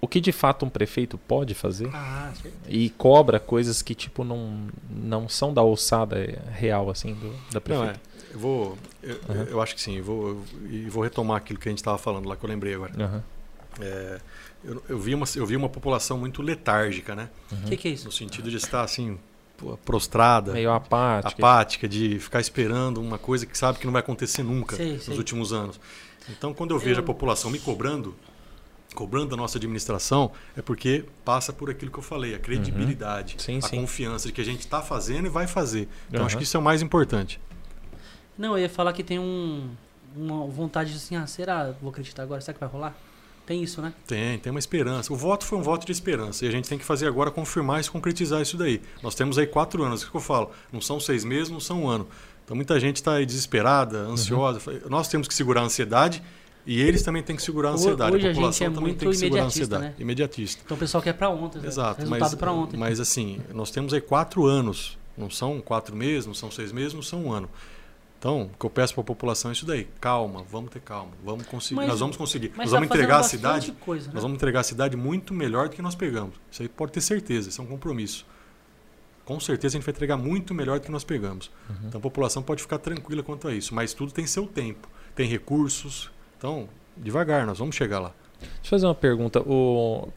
o 0.00 0.08
que 0.08 0.20
de 0.20 0.32
fato 0.32 0.64
um 0.64 0.70
prefeito 0.70 1.18
pode 1.18 1.54
fazer 1.54 1.88
Ah, 1.92 2.32
e 2.68 2.88
cobra 2.90 3.38
coisas 3.38 3.82
que 3.82 3.94
tipo 3.94 4.24
não, 4.24 4.68
não 4.88 5.28
são 5.28 5.52
da 5.52 5.60
alçada 5.60 6.16
real 6.52 6.88
assim 6.90 7.14
do, 7.14 7.30
da 7.50 7.54
Não, 7.54 7.60
prefeitura? 7.60 8.00
é. 8.06 8.10
Eu 8.32 8.38
vou. 8.38 8.78
Eu, 9.02 9.16
Uhum. 9.28 9.42
eu 9.50 9.60
acho 9.60 9.74
que 9.74 9.80
sim. 9.80 9.96
Eu 9.96 10.04
vou, 10.04 10.28
eu- 10.28 10.44
e 10.70 10.88
vou 10.88 11.02
retomar 11.02 11.38
aquilo 11.38 11.58
que 11.58 11.68
a 11.68 11.72
gente 11.72 11.78
estava 11.78 11.98
falando 11.98 12.28
lá, 12.28 12.36
que 12.36 12.44
eu 12.44 12.48
lembrei 12.48 12.74
agora. 12.74 12.92
Aham. 12.96 13.22
É, 13.80 14.20
eu, 14.64 14.82
eu, 14.88 14.98
vi 15.00 15.14
uma, 15.14 15.26
eu 15.36 15.44
vi 15.46 15.56
uma 15.56 15.68
população 15.68 16.16
muito 16.18 16.40
letárgica, 16.40 17.14
né? 17.16 17.28
O 17.52 17.68
que, 17.68 17.76
que 17.76 17.88
é 17.88 17.90
isso? 17.90 18.04
No 18.06 18.12
sentido 18.12 18.48
de 18.50 18.56
estar 18.56 18.82
assim, 18.82 19.18
prostrada, 19.84 20.52
Meio 20.52 20.70
apático. 20.72 21.40
apática, 21.40 21.88
de 21.88 22.18
ficar 22.18 22.40
esperando 22.40 23.00
uma 23.00 23.18
coisa 23.18 23.44
que 23.46 23.56
sabe 23.56 23.78
que 23.78 23.84
não 23.86 23.92
vai 23.92 24.00
acontecer 24.00 24.42
nunca 24.42 24.76
Sei, 24.76 24.94
nos 24.94 25.04
sei. 25.04 25.16
últimos 25.16 25.52
anos. 25.52 25.80
Então, 26.28 26.54
quando 26.54 26.72
eu 26.72 26.78
vejo 26.78 27.00
Eu- 27.00 27.04
a 27.04 27.06
população 27.06 27.50
me 27.50 27.58
cobrando, 27.58 28.14
cobrando 28.94 29.30
da 29.30 29.36
nossa 29.36 29.58
administração, 29.58 30.32
é 30.56 30.62
porque 30.62 31.04
passa 31.24 31.52
por 31.52 31.70
aquilo 31.70 31.90
que 31.90 31.98
eu 31.98 32.02
falei, 32.02 32.34
a 32.34 32.38
credibilidade, 32.38 33.36
Sim, 33.38 33.58
a 33.58 33.62
sim. 33.62 33.80
confiança 33.80 34.28
de 34.28 34.32
que 34.32 34.40
a 34.40 34.44
gente 34.44 34.60
está 34.60 34.82
fazendo 34.82 35.26
e 35.26 35.28
vai 35.28 35.46
fazer. 35.46 35.88
Então, 36.08 36.20
Aham. 36.20 36.26
acho 36.26 36.36
que 36.36 36.44
isso 36.44 36.56
é 36.56 36.60
o 36.60 36.62
mais 36.62 36.82
importante. 36.82 37.40
Não, 38.36 38.56
eu 38.56 38.62
ia 38.62 38.68
falar 38.68 38.92
que 38.92 39.02
tem 39.04 39.18
um, 39.18 39.68
uma 40.16 40.46
vontade 40.46 40.90
de 40.90 40.96
assim, 40.96 41.16
ah, 41.16 41.26
será? 41.26 41.74
Vou 41.80 41.90
acreditar 41.90 42.22
agora, 42.22 42.40
será 42.40 42.54
que 42.54 42.60
vai 42.60 42.68
rolar? 42.68 42.96
Tem 43.46 43.62
isso, 43.62 43.82
né? 43.82 43.92
Tem, 44.06 44.38
tem 44.38 44.50
uma 44.50 44.60
esperança. 44.60 45.12
O 45.12 45.16
voto 45.16 45.44
foi 45.44 45.58
um 45.58 45.62
voto 45.62 45.84
de 45.84 45.90
esperança 45.90 46.44
e 46.44 46.48
a 46.48 46.50
gente 46.50 46.68
tem 46.68 46.78
que 46.78 46.84
fazer 46.84 47.08
agora 47.08 47.30
confirmar 47.30 47.80
e 47.80 47.88
concretizar 47.88 48.40
isso 48.40 48.56
daí. 48.56 48.80
Nós 49.02 49.14
temos 49.14 49.38
aí 49.38 49.46
quatro 49.46 49.82
anos, 49.82 50.02
o 50.02 50.10
que 50.10 50.16
eu 50.16 50.20
falo? 50.20 50.52
Não 50.72 50.80
são 50.80 51.00
seis 51.00 51.24
meses, 51.24 51.50
não 51.50 51.58
são 51.58 51.82
um 51.82 51.88
ano. 51.88 52.06
Então 52.44 52.54
muita 52.54 52.78
gente 52.78 52.96
está 52.96 53.14
aí 53.14 53.26
desesperada, 53.26 53.98
ansiosa. 53.98 54.60
Nós 54.88 55.08
temos 55.08 55.26
que 55.26 55.34
segurar 55.34 55.62
a 55.62 55.64
ansiedade 55.64 56.22
e 56.66 56.80
eles 56.80 57.02
também 57.02 57.22
têm 57.22 57.36
que 57.36 57.42
segurar 57.42 57.70
a 57.70 57.72
ansiedade. 57.72 58.14
Hoje 58.16 58.26
a 58.26 58.30
a 58.30 58.34
população 58.34 58.52
gente 58.52 58.62
é 58.62 58.74
também 58.74 58.82
muito 58.90 58.98
tem 59.00 59.10
que 59.10 59.16
segurar 59.16 59.40
a 59.40 59.44
imediatista, 59.44 59.76
ansiedade. 59.76 59.94
né? 59.98 60.02
Imediatista. 60.02 60.62
Então 60.64 60.76
o 60.76 60.80
pessoal 60.80 61.02
quer 61.02 61.12
pra 61.14 61.28
ontem. 61.28 61.58
né? 61.60 61.66
Exato, 61.68 61.98
Resultado 62.00 62.20
mas, 62.20 62.34
pra 62.34 62.52
ontem. 62.52 62.76
mas 62.76 63.00
assim, 63.00 63.40
nós 63.54 63.70
temos 63.70 63.92
aí 63.94 64.00
quatro 64.00 64.46
anos, 64.46 64.98
não 65.16 65.30
são 65.30 65.60
quatro 65.60 65.96
meses, 65.96 66.26
não 66.26 66.34
são 66.34 66.50
seis 66.50 66.72
meses, 66.72 66.94
não 66.94 67.02
são 67.02 67.24
um 67.26 67.32
ano. 67.32 67.48
Então, 68.18 68.50
o 68.54 68.58
que 68.58 68.66
eu 68.66 68.70
peço 68.70 68.92
para 68.92 69.00
a 69.00 69.04
população 69.04 69.50
é 69.50 69.54
isso 69.54 69.64
daí. 69.64 69.88
Calma, 69.98 70.44
vamos 70.50 70.70
ter 70.70 70.80
calma, 70.80 71.12
vamos 71.24 71.46
conseguir. 71.46 71.76
Mas- 71.76 71.88
nós 71.88 72.00
vamos 72.00 72.16
conseguir. 72.18 72.48
Mas 72.50 72.58
nós 72.58 72.70
tá 72.70 72.76
vamos 72.76 72.88
fazendo 72.88 73.02
entregar 73.04 73.20
a 73.20 73.22
cidade. 73.22 73.72
Coisa, 73.80 74.06
né? 74.08 74.12
Nós 74.12 74.22
vamos 74.22 74.36
entregar 74.36 74.60
a 74.60 74.62
cidade 74.62 74.94
muito 74.96 75.32
melhor 75.32 75.70
do 75.70 75.74
que 75.74 75.80
nós 75.80 75.94
pegamos. 75.94 76.34
Isso 76.50 76.60
aí 76.60 76.68
pode 76.68 76.92
ter 76.92 77.00
certeza, 77.00 77.48
isso 77.48 77.60
é 77.62 77.64
um 77.64 77.66
compromisso. 77.66 78.26
Com 79.24 79.40
certeza 79.40 79.76
a 79.76 79.78
gente 79.78 79.86
vai 79.86 79.92
entregar 79.94 80.16
muito 80.18 80.52
melhor 80.52 80.78
do 80.80 80.84
que 80.84 80.90
nós 80.90 81.02
pegamos. 81.04 81.50
Então 81.86 81.98
a 81.98 82.02
população 82.02 82.42
pode 82.42 82.60
ficar 82.60 82.78
tranquila 82.78 83.22
quanto 83.22 83.48
a 83.48 83.54
isso. 83.54 83.74
Mas 83.74 83.94
tudo 83.94 84.12
tem 84.12 84.26
seu 84.26 84.46
tempo, 84.46 84.86
tem 85.14 85.26
recursos. 85.26 86.10
Então, 86.40 86.66
devagar, 86.96 87.44
nós 87.44 87.58
vamos 87.58 87.76
chegar 87.76 87.98
lá. 87.98 88.14
Deixa 88.40 88.54
eu 88.64 88.70
fazer 88.70 88.86
uma 88.86 88.94
pergunta. 88.94 89.40
O... 89.40 90.08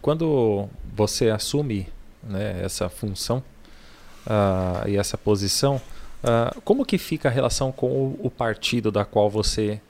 Quando 0.00 0.68
você 0.94 1.28
assume 1.28 1.88
né, 2.22 2.60
essa 2.62 2.88
função 2.88 3.42
ah, 4.24 4.84
e 4.86 4.96
essa 4.96 5.18
posição, 5.18 5.82
ah, 6.22 6.54
como 6.64 6.86
que 6.86 6.96
fica 6.98 7.28
a 7.28 7.32
relação 7.32 7.72
com 7.72 7.88
o, 7.88 8.20
o 8.22 8.30
partido 8.30 8.92
da 8.92 9.04
qual 9.04 9.28
você 9.28 9.80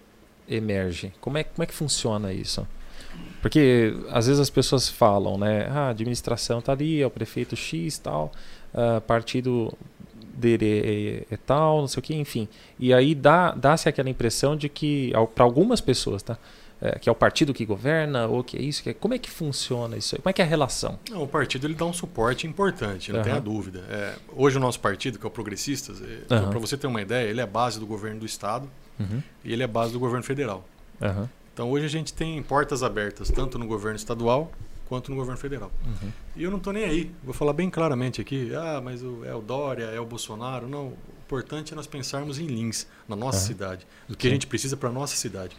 emerge? 0.48 1.12
Como 1.20 1.36
é, 1.36 1.44
como 1.44 1.62
é 1.62 1.66
que 1.66 1.74
funciona 1.74 2.32
isso? 2.32 2.66
Porque 3.42 3.94
às 4.08 4.28
vezes 4.28 4.40
as 4.40 4.48
pessoas 4.48 4.88
falam, 4.88 5.36
né? 5.36 5.66
Ah, 5.70 5.88
a 5.88 5.90
administração 5.90 6.62
tá 6.62 6.72
ali, 6.72 7.02
é 7.02 7.06
o 7.06 7.10
prefeito 7.10 7.54
X 7.54 7.98
tal, 7.98 8.32
ah, 8.72 9.02
partido 9.06 9.76
dele 10.36 11.24
é, 11.30 11.34
é 11.34 11.36
tal, 11.36 11.80
não 11.80 11.88
sei 11.88 12.00
o 12.00 12.02
que, 12.02 12.14
enfim. 12.14 12.48
E 12.78 12.92
aí 12.94 13.14
dá- 13.14 13.52
dá-se 13.52 13.88
aquela 13.88 14.08
impressão 14.10 14.56
de 14.56 14.68
que, 14.68 15.12
para 15.34 15.44
algumas 15.44 15.80
pessoas, 15.80 16.22
tá? 16.22 16.36
É, 16.78 16.98
que 16.98 17.08
é 17.08 17.12
o 17.12 17.14
partido 17.14 17.54
que 17.54 17.64
governa, 17.64 18.26
ou 18.26 18.44
que 18.44 18.54
é 18.58 18.60
isso, 18.60 18.82
que 18.82 18.90
é, 18.90 18.92
como 18.94 19.14
é 19.14 19.18
que 19.18 19.30
funciona 19.30 19.96
isso 19.96 20.14
aí? 20.14 20.20
Como 20.20 20.28
é 20.28 20.32
que 20.34 20.42
é 20.42 20.44
a 20.44 20.48
relação? 20.48 20.98
Não, 21.10 21.22
o 21.22 21.26
partido 21.26 21.66
ele 21.66 21.74
dá 21.74 21.86
um 21.86 21.92
suporte 21.92 22.46
importante, 22.46 23.10
não 23.10 23.20
Aham. 23.20 23.24
tenha 23.24 23.40
dúvida. 23.40 23.82
É, 23.88 24.14
hoje 24.36 24.58
o 24.58 24.60
nosso 24.60 24.78
partido, 24.78 25.18
que 25.18 25.24
é 25.24 25.28
o 25.28 25.30
Progressistas, 25.30 26.02
Aham. 26.30 26.50
para 26.50 26.58
você 26.58 26.76
ter 26.76 26.86
uma 26.86 27.00
ideia, 27.00 27.26
ele 27.30 27.40
é 27.40 27.46
base 27.46 27.80
do 27.80 27.86
governo 27.86 28.20
do 28.20 28.26
Estado 28.26 28.68
Uhum. 29.00 29.22
e 29.42 29.54
ele 29.54 29.62
é 29.62 29.66
base 29.66 29.92
do 29.94 29.98
governo 29.98 30.22
federal. 30.22 30.66
Então 31.54 31.70
hoje 31.70 31.86
a 31.86 31.88
gente 31.88 32.12
tem 32.12 32.42
portas 32.42 32.82
abertas, 32.82 33.30
tanto 33.30 33.58
no 33.58 33.66
governo 33.66 33.96
estadual 33.96 34.52
quanto 34.86 35.10
no 35.10 35.16
governo 35.16 35.38
federal. 35.38 35.70
Uhum. 35.84 36.10
E 36.34 36.42
eu 36.42 36.50
não 36.50 36.58
estou 36.58 36.72
nem 36.72 36.84
aí, 36.84 37.10
vou 37.22 37.34
falar 37.34 37.52
bem 37.52 37.68
claramente 37.68 38.20
aqui. 38.20 38.54
Ah, 38.54 38.80
mas 38.82 39.02
o- 39.02 39.24
é 39.24 39.34
o 39.34 39.40
Dória, 39.40 39.84
é 39.84 40.00
o 40.00 40.06
Bolsonaro. 40.06 40.68
Não, 40.68 40.88
o 40.88 40.96
importante 41.26 41.72
é 41.72 41.76
nós 41.76 41.86
pensarmos 41.86 42.38
em 42.38 42.46
Lins, 42.46 42.86
na 43.08 43.14
nossa 43.16 43.38
Aham. 43.38 43.46
cidade, 43.46 43.86
do 44.08 44.16
que 44.16 44.26
a 44.26 44.30
Sim. 44.30 44.34
gente 44.34 44.46
precisa 44.46 44.76
para 44.76 44.88
a 44.88 44.92
nossa 44.92 45.16
cidade. 45.16 45.56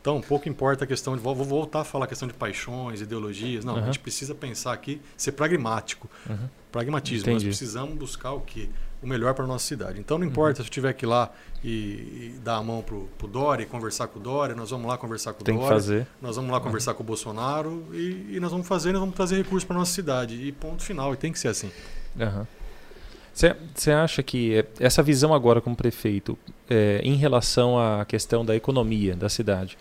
Então, 0.00 0.20
pouco 0.20 0.48
importa 0.50 0.84
a 0.84 0.86
questão 0.86 1.16
de. 1.16 1.22
Vou 1.22 1.34
vou 1.34 1.46
voltar 1.46 1.80
a 1.80 1.84
falar 1.84 2.04
a 2.04 2.08
questão 2.08 2.28
de 2.28 2.34
paixões, 2.34 3.00
ideologias. 3.00 3.64
Não, 3.64 3.74
a 3.74 3.78
Aham. 3.78 3.86
gente 3.86 3.98
precisa 4.00 4.34
pensar 4.34 4.72
aqui, 4.74 5.00
ser 5.16 5.32
pragmático. 5.32 6.10
Uhum. 6.28 6.46
Pragmatismo. 6.70 7.26
Nós 7.32 7.42
Entendi. 7.42 7.46
precisamos 7.46 7.94
buscar 7.96 8.32
o 8.32 8.40
quê? 8.42 8.68
O 9.04 9.06
melhor 9.06 9.34
para 9.34 9.44
a 9.44 9.46
nossa 9.46 9.66
cidade. 9.66 10.00
Então, 10.00 10.16
Uhum. 10.16 10.22
não 10.24 10.28
importa 10.30 10.62
se 10.62 10.68
eu 10.68 10.72
tiver 10.72 10.92
que 10.94 11.04
ir 11.04 11.08
lá 11.08 11.30
e, 11.62 11.68
e 11.68 12.34
dar 12.42 12.56
a 12.56 12.62
mão 12.62 12.80
pro, 12.82 13.08
pro 13.18 13.28
Dória 13.28 13.62
e 13.62 13.66
conversar 13.66 14.08
com 14.08 14.18
o 14.18 14.22
Dória, 14.22 14.54
nós 14.54 14.70
vamos 14.70 14.86
lá 14.86 14.96
conversar 14.96 15.34
com 15.34 15.42
o 15.42 15.44
Tem 15.44 15.54
que 15.54 15.60
Dória. 15.60 15.76
fazer. 15.76 16.06
Nós 16.22 16.36
vamos 16.36 16.50
lá 16.50 16.58
conversar 16.60 16.94
com 16.94 17.02
o 17.02 17.06
Bolsonaro 17.06 17.84
e, 17.92 18.36
e 18.36 18.40
nós 18.40 18.50
vamos 18.50 18.66
fazer, 18.66 18.92
nós 18.92 19.00
vamos 19.00 19.14
trazer 19.14 19.36
recursos 19.36 19.64
para 19.64 19.76
nossa 19.76 19.92
cidade. 19.92 20.34
E 20.36 20.50
ponto 20.52 20.82
final. 20.82 21.12
E 21.12 21.16
tem 21.18 21.30
que 21.30 21.38
ser 21.38 21.48
assim. 21.48 21.70
Você 23.74 23.90
acha 23.90 24.22
que 24.22 24.54
é, 24.58 24.66
essa 24.78 25.02
visão 25.02 25.34
agora 25.34 25.60
como 25.60 25.74
prefeito, 25.74 26.38
é, 26.70 27.00
em 27.02 27.16
relação 27.16 27.78
à 27.78 28.04
questão 28.04 28.44
da 28.44 28.54
economia 28.54 29.16
da 29.16 29.28
cidade, 29.28 29.76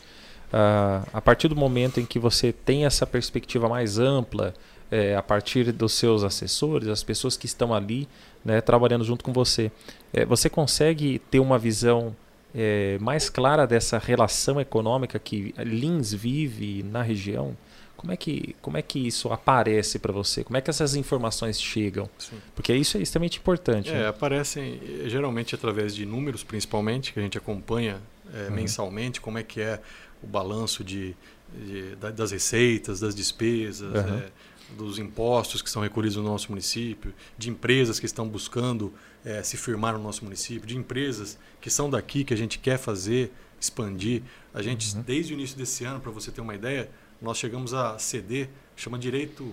ah, 0.52 1.04
a 1.14 1.22
partir 1.22 1.48
do 1.48 1.56
momento 1.56 2.00
em 2.00 2.06
que 2.06 2.18
você 2.18 2.52
tem 2.52 2.86
essa 2.86 3.06
perspectiva 3.06 3.70
mais 3.70 4.00
ampla, 4.00 4.54
é, 4.92 5.16
a 5.16 5.22
partir 5.24 5.72
dos 5.72 5.94
seus 5.94 6.24
assessores, 6.24 6.88
as 6.88 7.04
pessoas 7.04 7.38
que 7.38 7.46
estão 7.46 7.74
ali 7.74 8.08
né, 8.44 8.62
trabalhando 8.62 9.04
junto 9.04 9.24
com 9.24 9.32
você, 9.34 9.72
é, 10.12 10.26
você 10.26 10.50
consegue 10.50 11.20
ter 11.32 11.40
uma 11.40 11.58
visão 11.58 12.16
é, 12.56 12.98
mais 13.00 13.30
clara 13.30 13.66
dessa 13.66 13.98
relação 13.98 14.60
econômica 14.62 15.18
que 15.20 15.54
Lins 15.60 16.14
vive 16.14 16.84
na 16.84 17.02
região? 17.02 17.56
Como 17.96 18.12
é 18.12 18.18
que, 18.18 18.54
como 18.62 18.76
é 18.78 18.82
que 18.82 19.00
isso 19.08 19.32
aparece 19.32 19.98
para 19.98 20.12
você? 20.12 20.44
Como 20.44 20.58
é 20.58 20.62
que 20.62 20.70
essas 20.70 20.94
informações 20.94 21.60
chegam? 21.62 22.10
Sim. 22.20 22.36
Porque 22.54 22.74
isso 22.76 22.98
é 22.98 23.02
extremamente 23.02 23.38
importante. 23.40 23.90
É, 23.90 23.94
né? 23.94 24.08
aparecem 24.10 24.78
eh, 25.06 25.10
geralmente 25.10 25.56
através 25.56 25.96
de 25.96 26.06
números, 26.06 26.44
principalmente, 26.44 27.14
que 27.14 27.20
a 27.20 27.24
gente 27.24 27.38
acompanha 27.38 28.02
eh, 28.34 28.48
Uhum. 28.50 28.56
mensalmente, 28.56 29.22
como 29.22 29.38
é 29.38 29.44
que 29.44 29.62
é 29.62 29.80
o 30.22 30.28
balanço 30.28 30.84
de, 30.84 31.16
de- 31.56 31.96
da- 31.96 32.12
das 32.12 32.32
receitas, 32.32 33.00
das 33.00 33.16
despesas, 33.16 33.94
Uhum. 33.94 34.18
eh, 34.18 34.30
dos 34.74 35.00
impostos 35.00 35.62
que 35.62 35.70
são 35.70 35.82
recolhidos 35.82 36.18
no 36.18 36.24
nosso 36.24 36.50
município, 36.50 37.14
de 37.38 37.50
empresas 37.50 38.00
que 38.00 38.06
estão 38.06 38.28
buscando 38.28 38.94
eh, 39.24 39.42
se 39.44 39.56
firmar 39.58 39.94
no 39.94 40.00
nosso 40.00 40.24
município, 40.24 40.68
de 40.68 40.78
empresas 40.78 41.38
que 41.62 41.70
são 41.70 41.90
daqui, 41.90 42.24
que 42.24 42.34
a 42.34 42.38
gente 42.38 42.60
quer 42.60 42.78
fazer, 42.78 43.32
expandir. 43.60 44.22
A 44.54 44.62
gente, 44.62 44.96
Uhum. 44.96 45.02
desde 45.02 45.34
o 45.34 45.36
início 45.36 45.58
desse 45.58 45.86
ano, 45.86 46.00
para 46.00 46.12
você 46.12 46.32
ter 46.32 46.42
uma 46.42 46.54
ideia, 46.56 46.90
nós 47.22 47.38
chegamos 47.38 47.74
a 47.74 47.98
ceder, 47.98 48.50
chama 48.76 49.00
direito, 49.00 49.46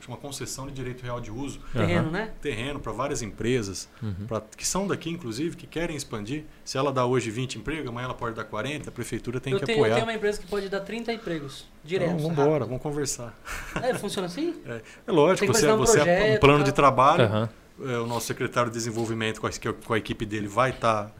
chama 0.00 0.16
concessão 0.18 0.66
de 0.66 0.72
direito 0.72 1.02
real 1.02 1.20
de 1.20 1.30
uso, 1.30 1.58
Terreno, 1.72 2.10
né? 2.10 2.30
terreno 2.40 2.78
para 2.78 2.92
várias 2.92 3.22
empresas, 3.22 3.88
Uhum. 4.02 4.26
pra- 4.28 4.40
que 4.56 4.66
são 4.66 4.86
daqui, 4.86 5.10
inclusive, 5.10 5.56
que 5.56 5.66
querem 5.66 5.96
expandir. 5.96 6.44
Se 6.64 6.78
ela 6.78 6.92
dá 6.92 7.04
hoje 7.04 7.30
20 7.30 7.56
empregos, 7.58 7.88
amanhã 7.88 8.04
ela 8.04 8.14
pode 8.14 8.36
dar 8.36 8.44
40, 8.44 8.88
a 8.90 8.92
prefeitura 8.92 9.40
tem 9.40 9.52
eu, 9.52 9.58
que 9.58 9.66
tenho, 9.66 9.78
eu 9.78 9.82
apoiar. 9.84 9.94
tenho 9.96 10.06
uma 10.06 10.14
empresa 10.14 10.40
que 10.40 10.46
pode 10.46 10.68
dar 10.68 10.80
30 10.80 11.12
empregos. 11.12 11.66
Direto. 11.82 12.10
Então, 12.10 12.18
vamos 12.28 12.38
embora, 12.38 12.64
vamos 12.64 12.82
conversar. 12.82 13.36
É, 13.82 13.94
funciona 13.94 14.26
assim? 14.26 14.54
É 15.06 15.10
lógico, 15.12 15.46
Tem 15.46 15.48
que 15.54 15.58
você, 15.58 15.66
apresentar 15.68 15.74
um 15.74 15.78
você 15.78 15.98
é 15.98 16.02
um 16.02 16.04
projeto, 16.04 16.40
plano 16.40 16.58
tá? 16.58 16.64
de 16.64 16.72
trabalho, 16.72 17.24
Aham. 17.24 17.48
é, 17.84 17.98
o 17.98 18.06
nosso 18.06 18.26
secretário 18.26 18.70
de 18.70 18.76
desenvolvimento 18.76 19.40
com 19.40 19.46
a, 19.46 19.50
com 19.84 19.94
a 19.94 19.98
equipe 19.98 20.24
dele 20.26 20.46
vai 20.46 20.70
estar 20.70 21.12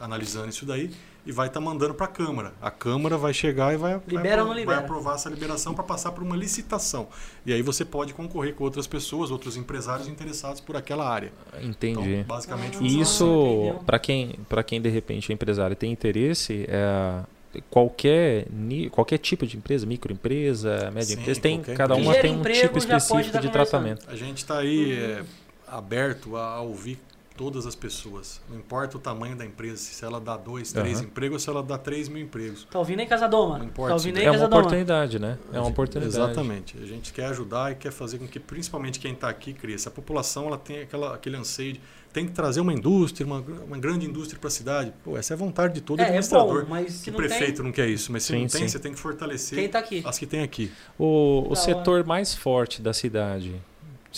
analisando 0.00 0.48
isso 0.48 0.66
daí 0.66 0.90
e 1.26 1.32
vai 1.32 1.46
estar 1.48 1.60
mandando 1.60 1.94
para 1.94 2.04
a 2.06 2.08
Câmara. 2.08 2.52
A 2.60 2.70
Câmara 2.70 3.16
vai 3.16 3.32
chegar 3.32 3.72
e 3.72 3.76
vai, 3.76 3.98
Libera 4.06 4.42
ou 4.42 4.48
vai, 4.48 4.54
não 4.54 4.60
libera? 4.60 4.76
vai 4.76 4.84
aprovar 4.84 5.14
essa 5.14 5.30
liberação 5.30 5.72
para 5.74 5.82
passar 5.84 6.12
por 6.12 6.22
uma 6.22 6.36
licitação. 6.36 7.08
E 7.46 7.52
aí 7.52 7.62
você 7.62 7.84
pode 7.84 8.12
concorrer 8.12 8.54
com 8.54 8.64
outras 8.64 8.86
pessoas, 8.86 9.30
outros 9.30 9.56
empresários 9.56 10.06
interessados 10.06 10.60
por 10.60 10.76
aquela 10.76 11.08
área. 11.08 11.32
Entendi. 11.62 12.14
Então, 12.16 12.24
basicamente, 12.24 12.76
Ah, 12.78 12.82
E 12.82 12.86
assim. 12.86 13.00
isso, 13.00 13.24
entendeu? 13.24 13.82
para 13.86 13.98
quem, 13.98 14.38
para 14.48 14.62
quem 14.62 14.80
de 14.80 14.88
repente 14.90 15.30
é 15.30 15.34
empresário 15.34 15.72
e 15.72 15.76
tem 15.76 15.90
interesse, 15.90 16.66
é, 16.68 17.22
qualquer, 17.70 18.46
qualquer 18.90 19.18
tipo 19.18 19.46
de 19.46 19.56
empresa, 19.56 19.86
microempresa, 19.86 20.90
média 20.90 21.14
Sim, 21.14 21.20
empresa, 21.20 21.40
tem, 21.40 21.60
cada 21.62 21.94
empresa. 21.94 22.00
uma 22.10 22.14
tem 22.20 22.36
um 22.38 22.42
tipo 22.42 22.78
específico 22.78 23.32
tá 23.32 23.40
de 23.40 23.50
tratamento. 23.50 24.04
A 24.08 24.16
gente 24.16 24.38
está 24.38 24.58
aí 24.58 24.92
é, 24.92 25.22
aberto 25.66 26.36
a, 26.36 26.54
a 26.56 26.60
ouvir 26.60 26.98
todas 27.36 27.66
as 27.66 27.74
pessoas. 27.74 28.40
Não 28.48 28.56
importa 28.56 28.96
o 28.96 29.00
tamanho 29.00 29.36
da 29.36 29.44
empresa, 29.44 29.76
se 29.76 30.04
ela 30.04 30.20
dá 30.20 30.36
dois, 30.36 30.72
três 30.72 30.98
Aham. 30.98 31.06
empregos 31.06 31.34
ou 31.34 31.38
se 31.40 31.50
ela 31.50 31.62
dá 31.62 31.76
três 31.76 32.08
mil 32.08 32.22
empregos. 32.22 32.66
Tá 32.70 32.78
ouvindo 32.78 33.00
aí, 33.00 33.06
Casadoma? 33.06 33.58
Não 33.58 33.66
importa 33.66 33.88
Tá 33.90 33.94
ouvindo 33.94 34.18
aí, 34.18 34.24
É 34.24 34.30
uma 34.30 34.46
oportunidade, 34.46 35.18
né? 35.18 35.38
É 35.52 35.58
uma 35.58 35.68
oportunidade. 35.68 36.16
Exatamente. 36.16 36.76
A 36.80 36.86
gente 36.86 37.12
quer 37.12 37.26
ajudar 37.26 37.72
e 37.72 37.74
quer 37.74 37.90
fazer 37.90 38.18
com 38.18 38.26
que, 38.26 38.38
principalmente 38.38 38.98
quem 38.98 39.12
está 39.12 39.28
aqui, 39.28 39.52
cresça. 39.52 39.88
A 39.88 39.92
população 39.92 40.46
ela 40.46 40.58
tem 40.58 40.82
aquela, 40.82 41.14
aquele 41.14 41.36
anseio 41.36 41.74
de 41.74 41.80
tem 42.12 42.26
que 42.26 42.32
trazer 42.32 42.60
uma 42.60 42.72
indústria, 42.72 43.26
uma, 43.26 43.40
uma 43.40 43.76
grande 43.76 44.06
indústria 44.06 44.38
para 44.38 44.46
a 44.46 44.50
cidade. 44.50 44.92
Pô, 45.02 45.18
essa 45.18 45.32
é 45.32 45.34
a 45.34 45.36
vontade 45.36 45.74
de 45.74 45.80
todo 45.80 45.98
É, 45.98 46.04
é 46.04 46.06
administrador. 46.06 46.62
bom, 46.62 46.70
mas 46.70 46.92
se 46.92 47.04
que 47.04 47.10
não 47.10 47.16
prefeito 47.16 47.56
tem, 47.56 47.64
não 47.64 47.72
quer 47.72 47.88
isso, 47.88 48.12
mas 48.12 48.22
se 48.22 48.28
Sim, 48.32 48.42
não 48.42 48.48
tem, 48.48 48.60
sim. 48.60 48.68
você 48.68 48.78
tem 48.78 48.92
que 48.92 48.98
fortalecer 49.00 49.68
tá 49.68 49.80
aqui? 49.80 50.00
as 50.06 50.16
que 50.16 50.24
tem 50.24 50.40
aqui. 50.44 50.70
O, 50.96 51.44
o 51.50 51.56
setor 51.56 52.04
mais 52.06 52.32
forte 52.32 52.80
da 52.80 52.92
cidade, 52.92 53.60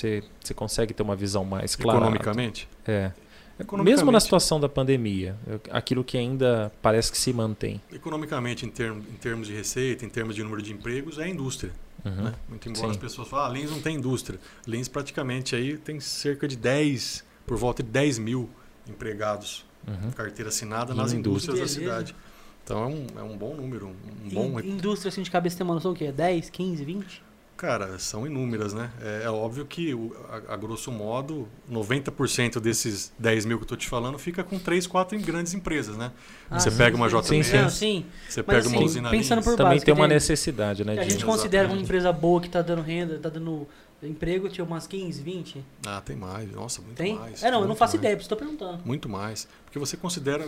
você, 0.00 0.22
você 0.42 0.54
consegue 0.54 0.92
ter 0.94 1.02
uma 1.02 1.16
visão 1.16 1.44
mais 1.44 1.74
clara? 1.76 1.98
Economicamente. 1.98 2.68
É. 2.86 3.12
Economicamente- 3.58 3.96
Mesmo 3.98 4.12
na 4.12 4.20
situação 4.20 4.60
da 4.60 4.68
pandemia, 4.68 5.34
aquilo 5.70 6.04
que 6.04 6.18
ainda 6.18 6.70
parece 6.82 7.10
que 7.10 7.16
se 7.16 7.32
mantém. 7.32 7.80
Economicamente, 7.90 8.66
em, 8.66 8.68
term, 8.68 8.98
em 8.98 9.16
termos 9.16 9.48
de 9.48 9.54
receita, 9.54 10.04
em 10.04 10.08
termos 10.10 10.34
de 10.34 10.42
número 10.42 10.60
de 10.60 10.72
empregos, 10.72 11.18
é 11.18 11.24
a 11.24 11.28
indústria. 11.28 11.72
Uhum. 12.04 12.24
Né? 12.24 12.34
Muito 12.48 12.68
embora 12.68 12.84
Sim. 12.86 12.90
as 12.90 12.96
pessoas 12.98 13.28
falem, 13.28 13.62
ah, 13.62 13.64
Lins 13.64 13.70
não 13.74 13.80
tem 13.80 13.96
indústria. 13.96 14.38
Lins 14.66 14.88
praticamente 14.88 15.56
aí 15.56 15.78
tem 15.78 15.98
cerca 16.00 16.46
de 16.46 16.54
10, 16.56 17.24
por 17.46 17.56
volta 17.56 17.82
de 17.82 17.88
10 17.88 18.18
mil 18.18 18.48
empregados, 18.88 19.64
Uhum. 19.88 20.10
carteira 20.10 20.48
assinada 20.50 20.92
nas 20.94 21.12
indústria. 21.12 21.54
indústrias 21.54 21.60
da 21.60 21.80
cidade. 22.02 22.16
Então 22.64 22.82
é 22.82 22.86
um, 22.86 23.06
é 23.20 23.22
um 23.22 23.36
bom 23.38 23.54
número, 23.54 23.88
um 24.24 24.28
bom... 24.28 24.60
indústria, 24.60 25.08
assim, 25.08 25.22
de 25.22 25.30
cabeça 25.30 25.56
tem 25.56 25.64
uma 25.64 25.74
noção 25.74 25.92
o 25.92 25.94
quê? 25.94 26.10
10, 26.12 26.50
15, 26.50 26.84
20? 26.84 27.22
Cara, 27.56 27.98
são 27.98 28.26
inúmeras, 28.26 28.74
né? 28.74 28.90
É, 29.00 29.22
é 29.24 29.30
óbvio 29.30 29.64
que, 29.64 29.94
o- 29.94 30.14
a, 30.28 30.52
a 30.52 30.56
grosso 30.56 30.92
modo, 30.92 31.48
90% 31.70 32.60
desses 32.60 33.10
10 33.18 33.46
mil 33.46 33.56
que 33.56 33.64
eu 33.64 33.68
tô 33.68 33.76
te 33.76 33.88
falando 33.88 34.18
fica 34.18 34.44
com 34.44 34.58
3, 34.58 34.86
4 34.86 35.18
grandes 35.20 35.54
empresas, 35.54 35.96
né? 35.96 36.12
Ah, 36.50 36.60
você 36.60 36.70
sim, 36.70 36.76
pega 36.76 36.94
uma 36.94 37.08
JBS, 37.08 37.46
Sim, 37.46 37.68
sim. 37.70 38.06
Você 38.28 38.42
Mas, 38.46 38.56
pega 38.56 38.68
uma 38.68 38.76
assim, 38.76 38.84
usina 38.84 39.10
pensando 39.10 39.38
Lins. 39.38 39.44
por 39.46 39.56
Também 39.56 39.72
base, 39.74 39.84
tem 39.86 39.94
uma 39.94 40.06
tem- 40.06 40.14
necessidade, 40.16 40.84
né? 40.84 40.98
A 41.00 41.04
de- 41.04 41.10
gente 41.10 41.24
considera 41.24 41.66
uma 41.68 41.78
empresa 41.80 42.12
boa 42.12 42.42
que 42.42 42.50
tá 42.50 42.60
dando 42.60 42.82
renda, 42.82 43.18
tá 43.18 43.30
dando 43.30 43.66
emprego, 44.02 44.50
tinha 44.50 44.62
umas 44.64 44.86
15, 44.86 45.22
20? 45.22 45.64
Ah, 45.86 46.02
tem 46.04 46.14
mais. 46.14 46.50
Nossa, 46.52 46.82
muito 46.82 46.98
Tem? 46.98 47.14
mais. 47.18 47.42
É, 47.42 47.50
não, 47.50 47.62
eu 47.62 47.68
não 47.68 47.74
faço 47.74 47.94
mais. 47.94 48.00
ideia, 48.02 48.16
por 48.16 48.20
isso 48.20 48.28
tô 48.28 48.36
perguntando. 48.36 48.82
Muito 48.84 49.08
mais. 49.08 49.48
Porque 49.64 49.78
você 49.78 49.96
considera, 49.96 50.46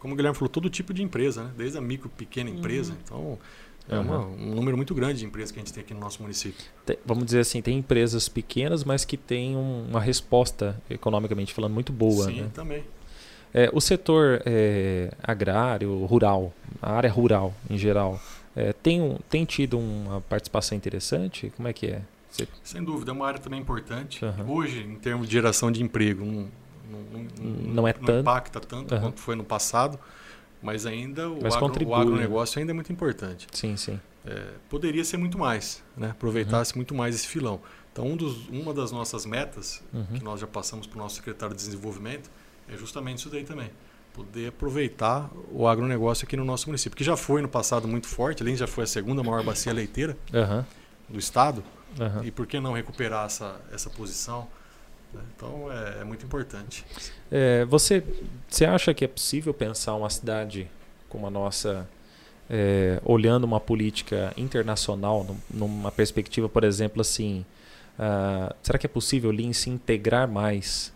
como 0.00 0.14
o 0.14 0.16
Guilherme 0.16 0.36
falou, 0.36 0.48
todo 0.48 0.68
tipo 0.68 0.92
de 0.92 1.00
empresa, 1.00 1.44
né? 1.44 1.50
Desde 1.56 1.78
a 1.78 1.80
micro, 1.80 2.08
pequena 2.08 2.50
empresa. 2.50 2.92
Uhum. 2.92 2.98
Então, 3.04 3.38
é 3.90 3.94
Aham. 3.96 4.02
uma- 4.02 4.26
um 4.26 4.54
número 4.54 4.76
muito 4.76 4.94
grande 4.94 5.18
de 5.20 5.26
empresas 5.26 5.50
que 5.50 5.58
a 5.58 5.62
gente 5.62 5.72
tem 5.72 5.82
aqui 5.82 5.92
no 5.92 6.00
nosso 6.00 6.22
município. 6.22 6.64
Tem- 6.86 6.98
vamos 7.04 7.24
dizer 7.24 7.40
assim, 7.40 7.60
tem 7.60 7.78
empresas 7.78 8.28
pequenas, 8.28 8.84
mas 8.84 9.04
que 9.04 9.16
têm 9.16 9.56
um- 9.56 9.86
uma 9.88 10.00
resposta, 10.00 10.80
economicamente 10.88 11.52
falando, 11.52 11.72
muito 11.74 11.92
boa. 11.92 12.26
Sim, 12.26 12.42
né? 12.42 12.50
também. 12.54 12.84
É, 13.52 13.68
o 13.72 13.80
setor 13.80 14.42
é, 14.46 15.10
agrário, 15.22 16.04
rural, 16.04 16.52
a 16.80 16.92
área 16.92 17.10
rural 17.10 17.52
em 17.68 17.76
geral, 17.76 18.20
é, 18.54 18.72
tem, 18.72 19.00
um- 19.02 19.18
tem 19.28 19.44
tido 19.44 19.76
uma 19.78 20.20
participação 20.20 20.76
interessante? 20.78 21.52
Como 21.56 21.66
é 21.66 21.72
que 21.72 21.86
é? 21.88 22.02
Você- 22.30 22.46
Sem 22.62 22.84
dúvida, 22.84 23.10
é 23.10 23.14
uma 23.14 23.26
área 23.26 23.40
também 23.40 23.60
importante. 23.60 24.24
Aham. 24.24 24.44
Hoje, 24.48 24.82
em 24.84 24.94
termos 24.94 25.26
de 25.26 25.32
geração 25.32 25.72
de 25.72 25.82
emprego, 25.82 26.24
não, 26.24 26.48
não, 26.90 27.50
Não 27.74 27.88
é 27.88 27.92
tanto. 27.92 28.20
impacta 28.20 28.60
tanto 28.60 28.94
Aham. 28.94 29.02
quanto 29.02 29.18
foi 29.20 29.34
no 29.34 29.42
passado, 29.44 29.98
mas 30.62 30.86
ainda 30.86 31.28
o, 31.30 31.42
Mas 31.42 31.54
agro, 31.54 31.88
o 31.88 31.94
agronegócio 31.94 32.58
ainda 32.58 32.72
é 32.72 32.74
muito 32.74 32.92
importante. 32.92 33.46
Sim, 33.52 33.76
sim. 33.76 34.00
É, 34.24 34.52
poderia 34.68 35.02
ser 35.04 35.16
muito 35.16 35.38
mais, 35.38 35.82
né? 35.96 36.10
aproveitasse 36.10 36.76
muito 36.76 36.94
mais 36.94 37.14
esse 37.14 37.26
filão. 37.26 37.60
Então, 37.92 38.06
um 38.06 38.16
dos, 38.16 38.48
uma 38.48 38.72
das 38.74 38.92
nossas 38.92 39.24
metas, 39.24 39.82
Uhum. 39.92 40.04
que 40.18 40.22
nós 40.22 40.40
já 40.40 40.46
passamos 40.46 40.86
para 40.86 40.96
o 40.98 41.02
nosso 41.02 41.16
secretário 41.16 41.56
de 41.56 41.62
desenvolvimento, 41.64 42.30
é 42.68 42.76
justamente 42.76 43.18
isso 43.18 43.30
daí 43.30 43.44
também. 43.44 43.70
Poder 44.12 44.48
aproveitar 44.48 45.30
o 45.50 45.66
agronegócio 45.66 46.24
aqui 46.26 46.36
no 46.36 46.44
nosso 46.44 46.66
município, 46.66 46.96
que 46.96 47.04
já 47.04 47.16
foi 47.16 47.40
no 47.40 47.48
passado 47.48 47.88
muito 47.88 48.06
forte, 48.06 48.42
além 48.42 48.54
de 48.54 48.60
já 48.60 48.66
foi 48.66 48.84
a 48.84 48.86
segunda 48.86 49.22
maior 49.22 49.42
bacia 49.42 49.72
leiteira 49.72 50.16
Aham, 50.34 50.66
do 51.08 51.18
estado, 51.18 51.64
e 52.22 52.30
por 52.30 52.46
que 52.46 52.60
não 52.60 52.72
recuperar 52.72 53.26
essa, 53.26 53.60
essa 53.72 53.88
posição? 53.90 54.46
Né? 55.14 55.20
Então 55.36 55.70
é, 55.72 56.00
é 56.00 56.04
muito 56.04 56.24
importante. 56.24 56.84
É, 57.30 57.64
você, 57.64 58.02
você 58.48 58.64
acha 58.64 58.92
que 58.94 59.04
é 59.04 59.08
possível 59.08 59.52
pensar 59.54 59.94
uma 59.94 60.10
cidade 60.10 60.68
como 61.08 61.26
a 61.26 61.30
nossa, 61.30 61.88
é, 62.48 63.00
olhando 63.04 63.44
uma 63.44 63.60
política 63.60 64.32
internacional, 64.36 65.24
num- 65.24 65.66
numa 65.66 65.90
perspectiva, 65.92 66.48
por 66.48 66.64
exemplo, 66.64 67.00
assim, 67.00 67.44
ah, 67.98 68.54
será 68.62 68.78
que 68.78 68.86
é 68.86 68.88
possível 68.88 69.30
Lins 69.30 69.58
se 69.58 69.70
integrar 69.70 70.28
mais 70.28 70.92